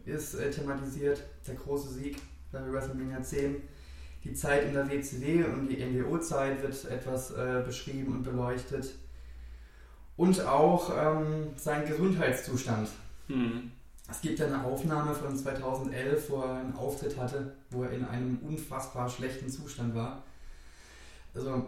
ist 0.06 0.36
äh, 0.36 0.50
thematisiert, 0.50 1.24
der 1.48 1.56
große 1.56 1.90
Sieg 1.90 2.22
bei 2.52 2.60
WrestleMania 2.72 3.22
10. 3.22 3.62
Die 4.24 4.34
Zeit 4.34 4.64
in 4.64 4.74
der 4.74 4.90
WCW 4.90 5.44
und 5.44 5.68
die 5.68 5.78
NWO-Zeit 5.86 6.62
wird 6.64 6.86
etwas 6.86 7.32
äh, 7.32 7.62
beschrieben 7.66 8.14
und 8.14 8.24
beleuchtet. 8.24 8.96
Und 10.18 10.40
auch 10.46 10.92
ähm, 10.98 11.48
sein 11.58 11.86
Gesundheitszustand. 11.88 12.90
Hm. 13.28 13.72
Es 14.10 14.22
gibt 14.22 14.40
ja 14.40 14.46
eine 14.46 14.64
Aufnahme 14.64 15.14
von 15.16 15.36
2011, 15.36 16.30
wo 16.30 16.42
er 16.42 16.56
einen 16.60 16.76
Auftritt 16.76 17.18
hatte, 17.18 17.54
wo 17.72 17.84
er 17.84 17.92
in 17.92 18.06
einem 18.06 18.38
unfassbar 18.40 19.10
schlechten 19.10 19.50
Zustand 19.50 19.96
war. 19.96 20.24
Also 21.34 21.68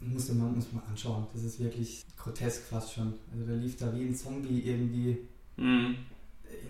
muss 0.00 0.28
man, 0.30 0.54
muss 0.56 0.72
man 0.72 0.82
anschauen. 0.90 1.26
Das 1.34 1.44
ist 1.44 1.60
wirklich 1.60 2.04
grotesk 2.16 2.62
fast 2.64 2.94
schon. 2.94 3.14
Also 3.32 3.44
der 3.46 3.56
lief 3.56 3.76
da 3.76 3.94
wie 3.94 4.04
ein 4.04 4.14
Zombie 4.14 4.60
irgendwie 4.62 5.18
Hm. 5.56 5.94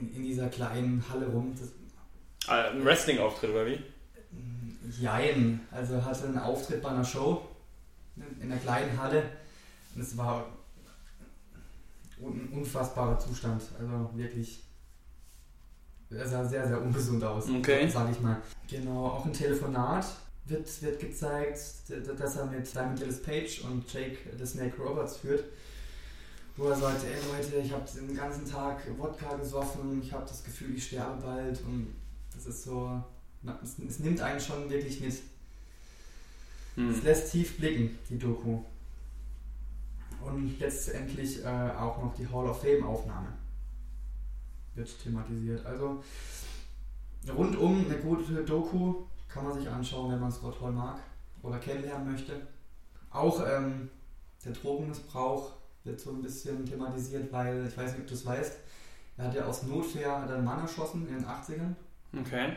in, 0.01 0.14
in 0.16 0.23
dieser 0.24 0.48
kleinen 0.48 1.02
Halle 1.09 1.27
rum. 1.28 1.55
Das, 1.59 1.69
Ah, 2.48 2.70
Ein 2.70 2.85
Wrestling-Auftritt, 2.85 3.51
oder 3.51 3.66
wie? 3.66 3.78
Jein. 5.01 5.60
Also 5.70 5.94
er 5.94 6.05
hatte 6.05 6.24
einen 6.27 6.39
Auftritt 6.39 6.82
bei 6.82 6.89
einer 6.89 7.05
Show 7.05 7.47
in 8.40 8.51
einer 8.51 8.60
kleinen 8.60 9.01
Halle 9.01 9.23
und 9.94 10.02
es 10.02 10.16
war 10.16 10.47
ein 12.28 12.49
unfassbarer 12.53 13.19
Zustand. 13.19 13.62
Also 13.78 14.11
wirklich. 14.15 14.65
Er 16.11 16.28
sah 16.28 16.44
sehr, 16.44 16.66
sehr 16.69 16.81
ungesund 16.81 17.24
aus, 17.24 17.49
Okay. 17.49 17.89
sag 17.89 18.11
ich 18.11 18.20
mal. 18.20 18.36
Genau, 18.69 19.07
auch 19.07 19.24
ein 19.24 19.32
Telefonat 19.32 20.05
wird, 20.44 20.82
wird 20.82 21.01
gezeigt, 21.01 21.59
dass 22.19 22.36
er 22.36 22.47
mit 22.47 22.74
Diamond 22.74 23.01
Dallas 23.01 23.23
Page 23.23 23.62
und 23.65 23.90
Jake 23.90 24.19
the 24.39 24.44
Snake 24.44 24.77
Roberts 24.77 25.16
führt. 25.16 25.44
Wo 26.59 26.69
er 26.69 26.77
sagt, 26.77 27.03
ey 27.05 27.15
Leute, 27.35 27.57
ich 27.65 27.73
habe 27.73 27.85
den 27.90 28.15
ganzen 28.15 28.44
Tag 28.44 28.82
Wodka 28.99 29.36
gesoffen, 29.36 30.03
ich 30.03 30.12
habe 30.12 30.27
das 30.27 30.44
Gefühl, 30.44 30.77
ich 30.77 30.86
sterbe 30.86 31.23
bald 31.23 31.59
und 31.62 31.94
das 32.35 32.44
ist 32.44 32.65
so, 32.65 33.03
es, 33.62 33.78
es 33.89 33.99
nimmt 34.01 34.20
einen 34.20 34.39
schon 34.40 34.69
wirklich 34.69 35.01
mit. 35.01 35.12
Es 35.15 35.23
Hm. 36.77 37.05
lässt 37.05 37.32
tief 37.32 37.57
blicken, 37.57 37.99
die 38.11 38.19
Doku. 38.19 38.61
Und 40.24 40.59
letztendlich 40.59 41.44
äh, 41.44 41.49
auch 41.49 42.03
noch 42.03 42.15
die 42.15 42.28
Hall 42.28 42.47
of 42.47 42.61
Fame 42.61 42.85
Aufnahme 42.85 43.28
wird 44.74 45.03
thematisiert. 45.03 45.65
Also 45.66 46.03
rundum 47.36 47.85
eine 47.86 47.99
gute 47.99 48.44
Doku 48.44 49.05
kann 49.28 49.44
man 49.44 49.59
sich 49.59 49.69
anschauen, 49.69 50.12
wenn 50.12 50.20
man 50.20 50.32
Scott 50.32 50.61
Hall 50.61 50.73
mag 50.73 51.01
oder 51.43 51.59
kennenlernen 51.59 52.12
möchte. 52.12 52.40
Auch 53.11 53.43
ähm, 53.47 53.90
der 54.44 54.53
Drogenmissbrauch 54.53 55.53
wird 55.85 56.01
so 56.01 56.11
ein 56.11 56.23
bisschen 56.23 56.65
thematisiert, 56.65 57.32
weil 57.32 57.66
ich 57.66 57.77
weiß 57.77 57.93
nicht, 57.93 58.03
ob 58.03 58.07
du 58.07 58.15
es 58.15 58.27
weißt. 58.27 58.59
Er 59.16 59.24
hat 59.27 59.35
ja 59.35 59.44
aus 59.44 59.65
Notwehr 59.65 60.16
einen 60.16 60.44
Mann 60.44 60.61
erschossen 60.61 61.07
in 61.09 61.15
den 61.15 61.27
80ern. 61.27 61.74
Okay. 62.19 62.57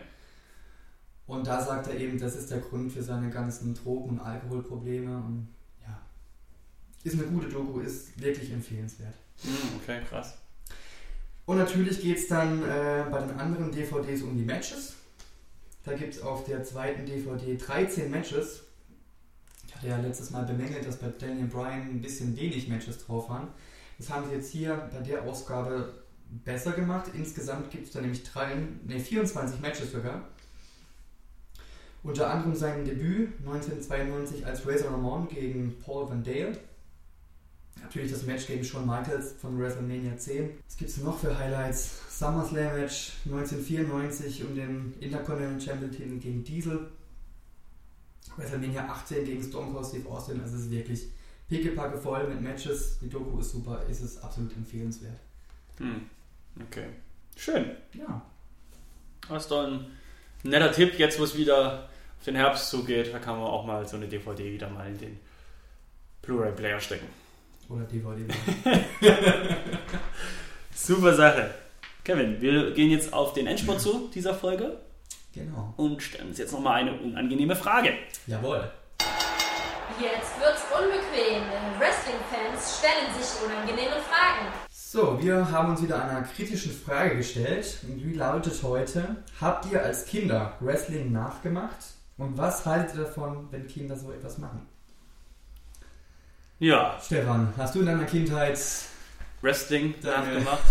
Und 1.28 1.48
da 1.48 1.62
sagt 1.62 1.88
er 1.88 1.98
eben, 1.98 2.20
das 2.20 2.36
ist 2.36 2.52
der 2.52 2.60
Grund 2.60 2.92
für 2.92 3.02
seine 3.02 3.30
ganzen 3.30 3.74
Drogen- 3.74 4.12
und 4.12 4.20
Alkoholprobleme. 4.20 5.18
Und 5.18 5.55
ist 7.06 7.14
eine 7.14 7.24
gute 7.24 7.48
Doku, 7.48 7.80
ist 7.80 8.20
wirklich 8.20 8.52
empfehlenswert. 8.52 9.14
Hm, 9.44 9.80
okay, 9.82 10.02
krass. 10.10 10.38
Und 11.46 11.58
natürlich 11.58 12.02
geht 12.02 12.18
es 12.18 12.28
dann 12.28 12.64
äh, 12.64 13.06
bei 13.12 13.20
den 13.22 13.40
anderen 13.40 13.72
DVDs 13.72 14.24
um 14.24 14.36
die 14.36 14.44
Matches. 14.44 14.96
Da 15.84 15.94
gibt 15.94 16.16
es 16.16 16.22
auf 16.22 16.46
der 16.46 16.64
zweiten 16.64 17.06
DVD 17.06 17.56
13 17.56 18.10
Matches. 18.10 18.64
Ich 19.68 19.76
hatte 19.76 19.88
ja 19.88 19.98
letztes 19.98 20.32
Mal 20.32 20.46
bemängelt, 20.46 20.88
dass 20.88 20.98
bei 20.98 21.10
Daniel 21.10 21.46
Bryan 21.46 21.82
ein 21.82 22.02
bisschen 22.02 22.36
wenig 22.36 22.68
Matches 22.68 23.06
drauf 23.06 23.30
waren. 23.30 23.50
Das 24.00 24.10
haben 24.10 24.28
sie 24.28 24.36
jetzt 24.36 24.52
hier 24.52 24.90
bei 24.92 25.00
der 25.02 25.24
Ausgabe 25.24 25.94
besser 26.44 26.72
gemacht. 26.72 27.12
Insgesamt 27.14 27.70
gibt 27.70 27.86
es 27.86 27.94
da 27.94 28.02
nämlich 28.02 28.24
drei, 28.24 28.56
nee, 28.84 29.00
24 29.00 29.62
Matches 29.62 29.92
sogar. 29.92 30.28
Unter 32.02 32.32
anderem 32.32 32.56
sein 32.56 32.84
Debüt 32.84 33.30
1992 33.46 34.46
als 34.46 34.66
Razor 34.68 34.92
Ramon 34.92 35.28
gegen 35.28 35.78
Paul 35.80 36.10
Van 36.10 36.24
Dale. 36.24 36.58
Natürlich 37.82 38.12
das 38.12 38.24
Match 38.24 38.48
gegen 38.48 38.64
Shawn 38.64 38.86
Michaels 38.86 39.34
von 39.40 39.60
WrestleMania 39.60 40.18
10. 40.18 40.58
Was 40.68 40.78
gibt 40.78 40.90
es 40.90 40.98
noch 40.98 41.20
für 41.20 41.38
Highlights? 41.38 42.02
SummerSlam 42.10 42.80
Match 42.80 43.14
1994 43.26 44.44
um 44.44 44.56
den 44.56 44.94
Intercontinental 45.00 45.62
Champion 45.62 46.20
gegen 46.20 46.44
Diesel. 46.44 46.90
WrestleMania 48.38 48.88
18 48.90 49.26
gegen 49.26 49.44
Stone 49.44 49.72
Cold 49.72 49.86
Steve 49.86 50.10
Austin. 50.10 50.42
Also 50.42 50.56
es 50.56 50.64
ist 50.64 50.72
wirklich 50.72 51.08
pickepacke 51.48 51.98
voll 51.98 52.28
mit 52.28 52.42
Matches. 52.42 52.98
Die 53.00 53.10
Doku 53.10 53.40
ist 53.40 53.52
super, 53.52 53.84
ist 53.90 54.02
es 54.02 54.18
absolut 54.22 54.56
empfehlenswert. 54.56 55.20
Hm. 55.78 56.10
Okay. 56.68 56.88
Schön. 57.38 57.72
Ja, 57.94 58.22
Das 59.28 59.44
ist 59.44 59.52
doch 59.52 59.68
ein 59.68 59.86
netter 60.44 60.72
Tipp, 60.72 60.98
jetzt 60.98 61.20
wo 61.20 61.24
es 61.24 61.38
wieder 61.38 61.90
auf 62.18 62.26
den 62.26 62.36
Herbst 62.36 62.70
zugeht. 62.70 63.14
Da 63.14 63.20
kann 63.20 63.38
man 63.38 63.48
auch 63.48 63.66
mal 63.66 63.88
so 63.88 63.98
eine 63.98 64.08
DVD 64.08 64.54
wieder 64.54 64.70
mal 64.70 64.88
in 64.88 64.98
den 64.98 65.20
Blu-ray-Player 66.22 66.80
stecken. 66.80 67.08
Oder 67.70 67.84
DVD. 67.84 68.26
Super 70.74 71.14
Sache. 71.14 71.54
Kevin, 72.04 72.40
wir 72.40 72.72
gehen 72.72 72.92
jetzt 72.92 73.14
auf 73.14 73.34
den 73.34 73.48
Endspurt 73.48 73.82
zu 73.82 74.10
dieser 74.14 74.34
Folge 74.36 74.80
genau. 75.34 75.74
und 75.78 76.04
stellen 76.04 76.28
uns 76.28 76.38
jetzt 76.38 76.52
nochmal 76.52 76.82
eine 76.82 76.94
unangenehme 76.94 77.56
Frage. 77.56 77.94
Jawohl. 78.28 78.72
Jetzt 80.00 80.40
wird's 80.40 80.64
unbequem, 80.72 81.44
denn 81.44 81.80
Wrestling-Fans 81.80 82.80
stellen 82.80 83.14
sich 83.18 83.44
unangenehme 83.44 83.96
Fragen. 84.02 84.48
So, 84.70 85.22
wir 85.22 85.52
haben 85.52 85.72
uns 85.72 85.82
wieder 85.82 86.04
einer 86.04 86.22
kritischen 86.24 86.72
Frage 86.72 87.18
gestellt. 87.18 87.80
Und 87.84 87.98
die 87.98 88.14
lautet 88.14 88.62
heute: 88.64 89.18
Habt 89.40 89.72
ihr 89.72 89.82
als 89.82 90.06
Kinder 90.06 90.54
Wrestling 90.60 91.12
nachgemacht? 91.12 91.78
Und 92.18 92.38
was 92.38 92.66
haltet 92.66 92.96
ihr 92.96 93.04
davon, 93.04 93.48
wenn 93.52 93.68
Kinder 93.68 93.96
so 93.98 94.12
etwas 94.12 94.38
machen? 94.38 94.68
Ja, 96.60 96.98
Stefan, 97.06 97.54
hast 97.58 97.76
du 97.76 97.82
in 97.82 97.86
deiner 97.86 98.06
Kindheit 98.06 98.58
Wrestling 99.42 99.94
nachgemacht. 100.02 100.64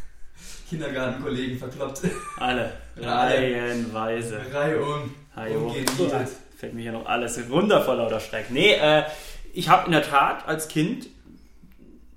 Kindergartenkollegen 0.70 1.58
verkloppt? 1.58 2.00
Alle. 2.38 2.72
Reihenweise. 2.96 4.40
Reihe 4.50 4.82
um. 4.82 5.14
Hajo. 5.36 5.66
Umgenietet. 5.66 6.30
Fällt 6.56 6.72
mir 6.72 6.80
hier 6.80 6.92
noch 6.92 7.04
alles 7.04 7.38
runter 7.50 7.84
vor 7.84 7.96
lauter 7.96 8.20
Schreck. 8.20 8.50
Nee, 8.50 8.72
äh, 8.72 9.04
ich 9.52 9.68
habe 9.68 9.84
in 9.84 9.92
der 9.92 10.02
Tat 10.02 10.48
als 10.48 10.68
Kind. 10.68 11.08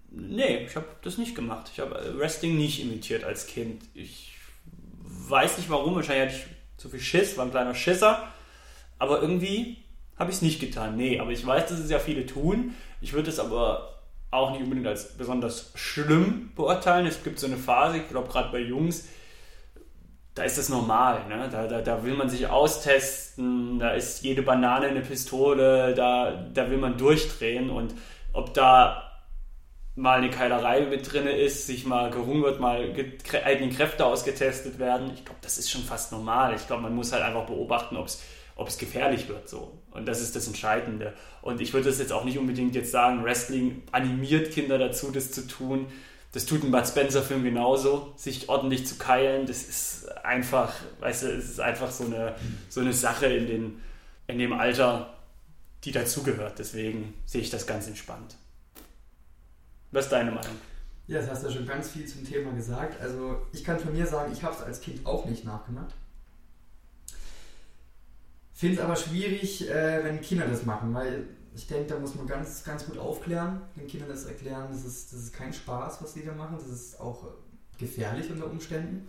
Nee, 0.09 0.65
ich 0.65 0.75
habe 0.77 0.87
das 1.03 1.17
nicht 1.17 1.35
gemacht. 1.35 1.69
Ich 1.73 1.81
habe 1.81 1.99
äh, 1.99 2.17
Wrestling 2.17 2.57
nicht 2.57 2.81
imitiert 2.81 3.25
als 3.25 3.45
Kind. 3.45 3.83
Ich 3.93 4.37
weiß 5.03 5.57
nicht 5.57 5.69
warum. 5.69 5.95
Wahrscheinlich 5.95 6.33
hatte 6.33 6.43
ich 6.43 6.81
zu 6.81 6.89
viel 6.89 7.01
Schiss, 7.01 7.35
war 7.35 7.43
ein 7.43 7.51
kleiner 7.51 7.75
Schisser. 7.75 8.25
Aber 8.99 9.21
irgendwie 9.21 9.80
habe 10.21 10.29
ich 10.29 10.37
es 10.37 10.41
nicht 10.43 10.61
getan. 10.61 10.95
Nee, 10.95 11.19
aber 11.19 11.31
ich 11.31 11.45
weiß, 11.45 11.67
dass 11.67 11.79
es 11.79 11.89
ja 11.89 11.97
viele 11.97 12.27
tun. 12.27 12.75
Ich 13.01 13.13
würde 13.13 13.29
es 13.29 13.39
aber 13.39 14.01
auch 14.29 14.51
nicht 14.51 14.61
unbedingt 14.61 14.85
als 14.85 15.17
besonders 15.17 15.71
schlimm 15.73 16.51
beurteilen. 16.55 17.07
Es 17.07 17.23
gibt 17.23 17.39
so 17.39 17.47
eine 17.47 17.57
Phase, 17.57 17.97
ich 17.97 18.07
glaube 18.07 18.29
gerade 18.29 18.51
bei 18.51 18.59
Jungs, 18.59 19.07
da 20.35 20.43
ist 20.43 20.59
das 20.59 20.69
normal. 20.69 21.27
Ne? 21.27 21.49
Da, 21.51 21.65
da, 21.65 21.81
da 21.81 22.03
will 22.03 22.13
man 22.13 22.29
sich 22.29 22.47
austesten, 22.47 23.79
da 23.79 23.93
ist 23.93 24.23
jede 24.23 24.43
Banane 24.43 24.87
eine 24.87 25.01
Pistole, 25.01 25.95
da, 25.95 26.31
da 26.53 26.69
will 26.69 26.77
man 26.77 26.97
durchdrehen 26.97 27.71
und 27.71 27.95
ob 28.31 28.53
da 28.53 29.11
mal 29.95 30.19
eine 30.19 30.29
Keilerei 30.29 30.81
mit 30.81 31.11
drin 31.11 31.25
ist, 31.25 31.65
sich 31.65 31.85
mal 31.85 32.11
gerungen 32.11 32.43
wird, 32.43 32.59
mal 32.59 32.93
eigene 33.43 33.73
Kräfte 33.73 34.05
ausgetestet 34.05 34.77
werden, 34.77 35.11
ich 35.15 35.25
glaube, 35.25 35.39
das 35.41 35.57
ist 35.57 35.71
schon 35.71 35.81
fast 35.81 36.11
normal. 36.11 36.53
Ich 36.55 36.67
glaube, 36.67 36.83
man 36.83 36.95
muss 36.95 37.11
halt 37.11 37.23
einfach 37.23 37.47
beobachten, 37.47 37.97
ob 37.97 38.67
es 38.67 38.77
gefährlich 38.77 39.27
wird 39.27 39.49
so. 39.49 39.80
Und 39.91 40.05
das 40.05 40.21
ist 40.21 40.35
das 40.35 40.47
Entscheidende. 40.47 41.13
Und 41.41 41.61
ich 41.61 41.73
würde 41.73 41.89
das 41.89 41.99
jetzt 41.99 42.13
auch 42.13 42.23
nicht 42.23 42.37
unbedingt 42.37 42.75
jetzt 42.75 42.91
sagen, 42.91 43.23
Wrestling 43.23 43.83
animiert 43.91 44.51
Kinder 44.51 44.77
dazu, 44.77 45.11
das 45.11 45.31
zu 45.31 45.47
tun. 45.47 45.87
Das 46.31 46.45
tut 46.45 46.63
ein 46.63 46.71
Bud 46.71 46.87
Spencer-Film 46.87 47.43
genauso, 47.43 48.13
sich 48.15 48.47
ordentlich 48.47 48.87
zu 48.87 48.95
keilen. 48.95 49.47
Das 49.47 49.63
ist 49.63 50.07
einfach, 50.23 50.73
weißt 51.01 51.23
du, 51.23 51.27
es 51.27 51.49
ist 51.49 51.59
einfach 51.59 51.91
so 51.91 52.05
eine, 52.05 52.35
so 52.69 52.79
eine 52.79 52.93
Sache 52.93 53.25
in, 53.25 53.47
den, 53.47 53.81
in 54.27 54.39
dem 54.39 54.53
Alter, 54.53 55.13
die 55.83 55.91
dazugehört. 55.91 56.57
Deswegen 56.57 57.13
sehe 57.25 57.41
ich 57.41 57.49
das 57.49 57.67
ganz 57.67 57.87
entspannt. 57.87 58.37
Was 59.91 60.05
ist 60.05 60.11
deine 60.11 60.31
Meinung? 60.31 60.55
Ja, 61.07 61.19
das 61.19 61.29
hast 61.29 61.43
du 61.43 61.47
ja 61.47 61.53
schon 61.53 61.67
ganz 61.67 61.89
viel 61.89 62.05
zum 62.05 62.25
Thema 62.25 62.53
gesagt. 62.53 63.01
Also 63.01 63.41
ich 63.51 63.65
kann 63.65 63.77
von 63.77 63.91
mir 63.91 64.07
sagen, 64.07 64.31
ich 64.31 64.41
habe 64.41 64.55
es 64.55 64.61
als 64.61 64.79
Kind 64.79 65.05
auch 65.05 65.25
nicht 65.25 65.43
nachgemacht. 65.43 65.93
Finde 68.61 68.75
es 68.77 68.83
aber 68.83 68.95
schwierig, 68.95 69.67
äh, 69.71 70.03
wenn 70.03 70.21
Kinder 70.21 70.47
das 70.47 70.67
machen, 70.67 70.93
weil 70.93 71.25
ich 71.55 71.65
denke, 71.65 71.95
da 71.95 71.99
muss 71.99 72.13
man 72.13 72.27
ganz, 72.27 72.63
ganz 72.63 72.85
gut 72.85 72.99
aufklären, 72.99 73.59
den 73.75 73.87
Kindern 73.87 74.09
das 74.09 74.25
erklären, 74.25 74.67
das 74.69 74.85
ist, 74.85 75.11
das 75.11 75.19
ist 75.19 75.33
kein 75.33 75.51
Spaß, 75.51 75.99
was 75.99 76.13
die 76.13 76.23
da 76.23 76.31
machen, 76.35 76.57
das 76.59 76.67
ist 76.67 76.99
auch 76.99 77.27
gefährlich 77.79 78.29
unter 78.29 78.45
Umständen. 78.45 79.07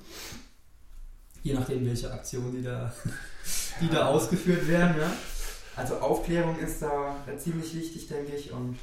Je 1.42 1.52
nachdem, 1.52 1.84
welche 1.84 2.10
Aktionen 2.10 2.50
die 2.50 2.62
da, 2.62 2.94
die 3.82 3.90
da 3.90 4.06
ausgeführt 4.06 4.66
werden. 4.66 4.98
Ja? 4.98 5.12
Also 5.76 5.98
Aufklärung 5.98 6.58
ist 6.58 6.80
da 6.80 7.14
ziemlich 7.36 7.74
wichtig, 7.74 8.08
denke 8.08 8.34
ich. 8.34 8.52
Und 8.52 8.78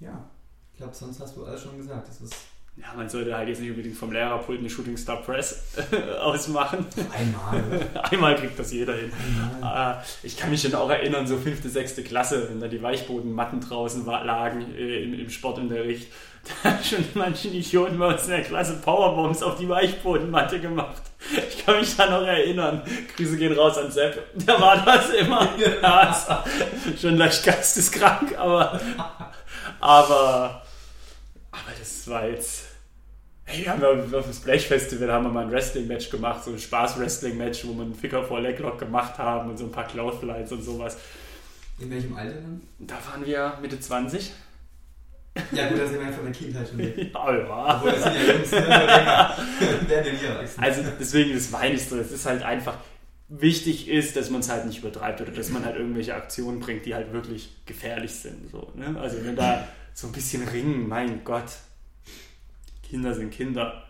ja, 0.00 0.28
ich 0.72 0.78
glaube, 0.78 0.96
sonst 0.96 1.20
hast 1.20 1.36
du 1.36 1.44
alles 1.44 1.62
schon 1.62 1.76
gesagt. 1.76 2.08
Das 2.08 2.20
ist 2.20 2.34
Ja, 2.80 2.94
man 2.96 3.08
sollte 3.10 3.36
halt 3.36 3.48
jetzt 3.48 3.60
nicht 3.60 3.70
unbedingt 3.70 3.96
vom 3.96 4.10
Lehrerpult 4.10 4.60
eine 4.60 4.70
Shooting 4.70 4.96
Star 4.96 5.16
Press 5.20 5.62
ausmachen. 6.20 6.86
einmal. 7.12 7.88
Einmal 8.10 8.36
kriegt 8.36 8.58
das 8.58 8.72
jeder 8.72 8.94
hin. 8.94 9.12
einmal. 9.60 9.96
Äh, 9.96 10.26
ich 10.26 10.36
kann 10.36 10.48
mich 10.50 10.62
schon 10.62 10.74
auch 10.74 10.88
erinnern, 10.88 11.26
so 11.26 11.36
fünfte, 11.36 11.68
sechste 11.68 12.02
Klasse, 12.02 12.48
wenn 12.48 12.58
da 12.60 12.68
die 12.68 12.82
Weichbodenmatten 12.82 13.60
draußen 13.60 14.06
lagen 14.06 14.74
äh, 14.74 15.02
im, 15.02 15.12
im 15.18 15.30
Sportunterricht. 15.30 16.10
Da 16.62 16.70
hat 16.70 16.86
schon 16.86 17.04
manchen 17.12 17.52
Idioten 17.52 17.98
bei 17.98 18.06
uns 18.06 18.24
in 18.24 18.30
der 18.30 18.42
Klasse 18.42 18.78
Powerbombs 18.82 19.42
auf 19.42 19.58
die 19.58 19.68
Weichbodenmatte 19.68 20.58
gemacht. 20.58 21.02
Ich 21.50 21.66
kann 21.66 21.78
mich 21.78 21.94
da 21.94 22.08
noch 22.08 22.26
erinnern. 22.26 22.80
Grüße 23.14 23.36
gehen 23.36 23.52
raus 23.52 23.76
an 23.76 23.90
Sepp. 23.92 24.22
Der 24.46 24.58
war 24.58 24.82
das 24.82 25.10
immer. 25.10 25.46
Ja, 25.82 26.24
schon 26.98 27.18
leicht 27.18 27.44
geisteskrank, 27.44 28.38
aber, 28.38 28.80
aber, 29.80 30.62
aber 31.52 31.70
das 31.78 32.08
war 32.08 32.26
jetzt. 32.26 32.69
Hey, 33.50 33.64
wir 33.64 33.72
haben 33.72 33.82
ja 33.82 34.18
auf 34.18 34.24
dem 34.26 34.32
Splash 34.32 34.66
Festival 34.66 35.10
haben 35.10 35.24
wir 35.24 35.30
mal 35.32 35.44
ein 35.44 35.50
Wrestling-Match 35.50 36.08
gemacht, 36.10 36.44
so 36.44 36.52
ein 36.52 36.58
Spaß-Wrestling-Match, 36.58 37.66
wo 37.66 37.74
wir 37.74 37.82
einen 37.82 37.96
Ficker 37.96 38.22
vor 38.22 38.40
Leglock 38.40 38.78
gemacht 38.78 39.18
haben 39.18 39.50
und 39.50 39.58
so 39.58 39.64
ein 39.64 39.72
paar 39.72 39.88
Cloudflights 39.88 40.52
und 40.52 40.62
sowas. 40.62 40.96
In 41.80 41.90
welchem 41.90 42.16
Alter 42.16 42.34
dann? 42.34 42.60
Da 42.78 42.94
waren 43.10 43.26
wir 43.26 43.58
Mitte 43.60 43.80
20. 43.80 44.30
Ja 45.50 45.68
gut, 45.68 45.80
da 45.80 45.86
sind 45.88 45.98
wir 45.98 46.06
einfach 46.06 46.20
in 46.20 46.26
der 46.26 46.32
Kindheit 46.32 46.68
schon 46.68 46.78
weg. 46.78 46.96
Ja, 47.12 47.36
ja. 47.36 47.76
Obwohl, 47.76 47.90
das 47.90 48.02
sind 48.04 48.14
ja 48.14 48.32
Jungs, 48.34 48.50
ne? 48.52 48.60
Werden 49.88 50.18
ja 50.22 50.28
erwachsen. 50.28 50.62
Also 50.62 50.82
deswegen, 51.00 51.34
das 51.34 51.50
meine 51.50 51.74
ich 51.74 51.84
so. 51.84 51.96
Es 51.98 52.12
ist 52.12 52.26
halt 52.26 52.44
einfach 52.44 52.76
wichtig 53.28 53.88
ist, 53.88 54.14
dass 54.14 54.30
man 54.30 54.42
es 54.42 54.48
halt 54.48 54.66
nicht 54.66 54.78
übertreibt 54.78 55.20
oder 55.22 55.32
dass 55.32 55.50
man 55.50 55.64
halt 55.64 55.74
irgendwelche 55.74 56.14
Aktionen 56.14 56.60
bringt, 56.60 56.86
die 56.86 56.94
halt 56.94 57.12
wirklich 57.12 57.56
gefährlich 57.66 58.14
sind. 58.14 58.48
So, 58.52 58.70
ne? 58.76 58.96
Also 59.00 59.24
wenn 59.24 59.34
da 59.34 59.66
so 59.92 60.06
ein 60.06 60.12
bisschen 60.12 60.46
ringen, 60.46 60.88
mein 60.88 61.24
Gott. 61.24 61.50
Kinder 62.90 63.14
sind 63.14 63.30
Kinder, 63.30 63.84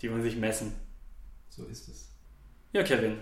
die 0.00 0.08
wollen 0.08 0.22
sich 0.22 0.36
messen. 0.36 0.72
So 1.48 1.64
ist 1.64 1.88
es. 1.88 2.08
Ja, 2.72 2.84
Kevin, 2.84 3.16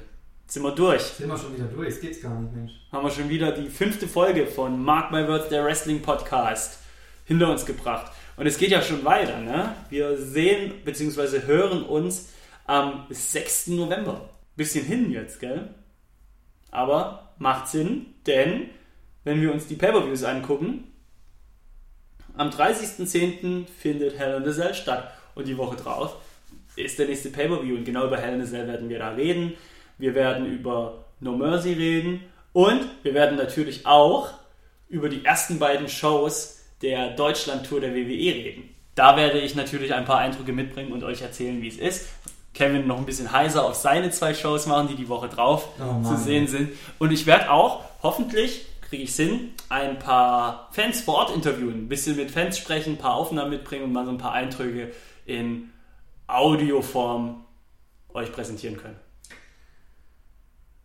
sind 0.46 0.62
wir 0.62 0.74
durch. 0.74 1.00
Sind 1.00 1.30
wir 1.30 1.38
schon 1.38 1.54
wieder 1.54 1.64
durch? 1.64 1.88
Es 1.88 2.00
geht's 2.02 2.20
gar 2.20 2.38
nicht, 2.38 2.54
Mensch. 2.54 2.72
haben 2.92 3.06
wir 3.06 3.10
schon 3.10 3.30
wieder 3.30 3.52
die 3.52 3.70
fünfte 3.70 4.06
Folge 4.06 4.46
von 4.46 4.84
Mark 4.84 5.10
My 5.10 5.26
Words, 5.26 5.48
der 5.48 5.64
Wrestling 5.64 6.02
Podcast, 6.02 6.80
hinter 7.24 7.50
uns 7.50 7.64
gebracht. 7.64 8.12
Und 8.36 8.46
es 8.46 8.58
geht 8.58 8.68
ja 8.68 8.82
schon 8.82 9.02
weiter, 9.02 9.40
ne? 9.40 9.74
Wir 9.88 10.18
sehen 10.18 10.74
bzw. 10.84 11.46
hören 11.46 11.84
uns 11.84 12.28
am 12.66 13.06
6. 13.08 13.68
November. 13.68 14.28
Bisschen 14.56 14.84
hin 14.84 15.10
jetzt, 15.10 15.40
gell? 15.40 15.74
Aber 16.70 17.32
macht 17.38 17.68
Sinn, 17.68 18.14
denn 18.26 18.68
wenn 19.24 19.40
wir 19.40 19.54
uns 19.54 19.68
die 19.68 19.76
Pay-Per-Views 19.76 20.24
angucken, 20.24 20.87
am 22.38 22.50
30.10. 22.50 23.66
findet 23.66 24.18
Hell 24.18 24.36
in 24.42 24.48
a 24.48 24.52
Cell 24.52 24.74
statt 24.74 25.12
und 25.34 25.46
die 25.46 25.58
Woche 25.58 25.76
drauf 25.76 26.16
ist 26.76 26.98
der 26.98 27.06
nächste 27.06 27.30
Pay-Per-View 27.30 27.76
und 27.76 27.84
genau 27.84 28.06
über 28.06 28.18
Hell 28.18 28.34
in 28.34 28.42
a 28.42 28.44
Cell 28.44 28.66
werden 28.68 28.88
wir 28.88 28.98
da 28.98 29.10
reden. 29.10 29.54
Wir 29.98 30.14
werden 30.14 30.46
über 30.46 31.04
No 31.20 31.36
Mercy 31.36 31.72
reden 31.72 32.22
und 32.52 32.86
wir 33.02 33.14
werden 33.14 33.36
natürlich 33.36 33.84
auch 33.84 34.30
über 34.88 35.08
die 35.08 35.24
ersten 35.24 35.58
beiden 35.58 35.88
Shows 35.88 36.60
der 36.80 37.10
Deutschland-Tour 37.10 37.80
der 37.80 37.94
WWE 37.94 38.34
reden. 38.34 38.74
Da 38.94 39.16
werde 39.16 39.38
ich 39.40 39.54
natürlich 39.54 39.92
ein 39.92 40.04
paar 40.04 40.18
Eindrücke 40.18 40.52
mitbringen 40.52 40.92
und 40.92 41.02
euch 41.02 41.22
erzählen, 41.22 41.60
wie 41.60 41.68
es 41.68 41.76
ist. 41.76 42.08
Kevin 42.54 42.86
noch 42.86 42.98
ein 42.98 43.06
bisschen 43.06 43.30
heiser 43.32 43.64
auf 43.64 43.74
seine 43.74 44.10
zwei 44.10 44.34
Shows 44.34 44.66
machen, 44.66 44.88
die 44.88 44.96
die 44.96 45.08
Woche 45.08 45.28
drauf 45.28 45.68
Oh 45.80 46.02
zu 46.02 46.16
sehen 46.16 46.46
sind. 46.46 46.70
Und 46.98 47.12
ich 47.12 47.26
werde 47.26 47.50
auch, 47.50 47.84
hoffentlich 48.02 48.66
kriege 48.88 49.02
ich 49.04 49.14
hin, 49.14 49.50
ein 49.68 49.98
paar 49.98 50.68
Fans 50.72 51.00
vor 51.02 51.14
Ort 51.16 51.34
interviewen, 51.34 51.84
ein 51.84 51.88
bisschen 51.88 52.16
mit 52.16 52.30
Fans 52.30 52.56
sprechen, 52.58 52.94
ein 52.94 52.98
paar 52.98 53.14
Aufnahmen 53.14 53.50
mitbringen 53.50 53.84
und 53.84 53.92
mal 53.92 54.04
so 54.04 54.10
ein 54.10 54.18
paar 54.18 54.32
Eindrücke 54.32 54.92
in 55.26 55.70
Audioform 56.26 57.44
euch 58.14 58.32
präsentieren 58.32 58.76
können. 58.76 58.96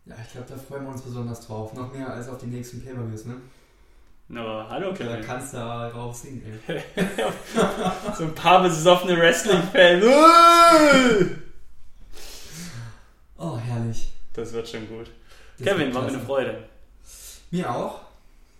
Ja, 0.06 0.14
ich 0.22 0.32
glaube, 0.32 0.46
da 0.50 0.56
freuen 0.56 0.84
wir 0.84 0.90
uns 0.90 1.00
besonders 1.02 1.46
drauf. 1.46 1.72
Noch 1.72 1.92
mehr 1.92 2.12
als 2.12 2.28
auf 2.28 2.36
die 2.38 2.46
nächsten 2.46 2.84
Pay-Per-Views, 2.84 3.24
ne? 3.24 3.36
Aber 4.34 4.68
hallo 4.70 4.90
Da 4.90 4.96
Kevin. 4.96 5.24
kannst 5.24 5.52
du 5.54 5.58
da 5.58 5.88
drauf 5.90 6.14
singen, 6.16 6.42
ey. 6.66 6.82
So 8.18 8.24
ein 8.24 8.34
paar 8.34 8.62
besoffene 8.62 9.16
Wrestling-Fans. 9.18 10.04
Oh, 13.36 13.58
herrlich. 13.58 14.12
Das 14.32 14.52
wird 14.52 14.68
schon 14.68 14.88
gut. 14.88 15.10
Das 15.58 15.66
Kevin, 15.68 15.92
war 15.94 16.02
mir 16.02 16.08
eine. 16.08 16.20
Freude. 16.20 16.64
Mir 17.54 17.72
auch. 17.72 18.00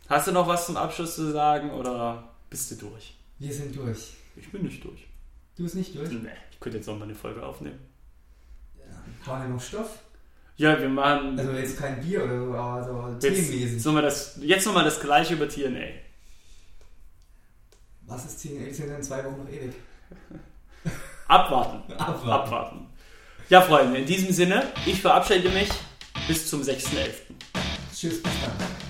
Hast 0.09 0.29
du 0.29 0.31
noch 0.31 0.47
was 0.47 0.67
zum 0.67 0.77
Abschluss 0.77 1.17
zu 1.17 1.33
sagen 1.33 1.73
oder 1.73 2.23
bist 2.49 2.71
du 2.71 2.77
durch? 2.77 3.17
Wir 3.41 3.53
sind 3.53 3.75
durch. 3.75 4.13
Ich 4.37 4.53
bin 4.53 4.63
nicht 4.63 4.85
durch. 4.85 5.09
Du 5.57 5.65
bist 5.65 5.75
nicht 5.75 5.97
durch? 5.97 6.11
Nee, 6.11 6.29
ich 6.53 6.61
könnte 6.61 6.79
jetzt 6.79 6.87
noch 6.87 6.97
mal 6.97 7.07
eine 7.07 7.17
Folge 7.17 7.45
aufnehmen. 7.45 7.81
War 9.25 9.41
denn 9.43 9.53
noch 9.53 9.61
Stoff? 9.61 9.99
Ja, 10.59 10.81
wir 10.81 10.89
machen 10.89 11.37
Also 11.37 11.51
jetzt 11.51 11.77
kein 11.77 12.01
Bier 12.01 12.23
oder 12.23 12.45
so, 12.45 12.53
aber 12.93 13.21
so 13.21 13.27
jetzt, 13.27 13.49
themenmäßig. 13.49 13.85
noch 13.85 13.93
mal 13.95 14.03
das, 14.03 14.39
jetzt 14.41 14.65
nochmal 14.65 14.85
das 14.85 15.01
gleiche 15.01 15.35
über 15.35 15.49
TNA. 15.49 15.89
Was 18.03 18.27
ist 18.27 18.43
TNA? 18.43 18.67
Die 18.67 18.75
sind 18.75 18.91
in 18.95 19.03
zwei 19.03 19.25
Wochen 19.25 19.39
noch 19.43 19.51
ewig. 19.51 19.75
Abwarten. 21.27 21.93
Abwarten. 21.99 22.31
Abwarten. 22.31 22.87
Ja, 23.49 23.61
Freunde, 23.61 23.99
in 23.99 24.07
diesem 24.07 24.33
Sinne, 24.33 24.71
ich 24.87 25.01
verabschiede 25.01 25.49
mich 25.49 25.69
bis 26.29 26.49
zum 26.49 26.63
6.11. 26.63 27.11
Tschüss, 27.95 28.23
bis 28.23 28.33
dann. 28.43 28.84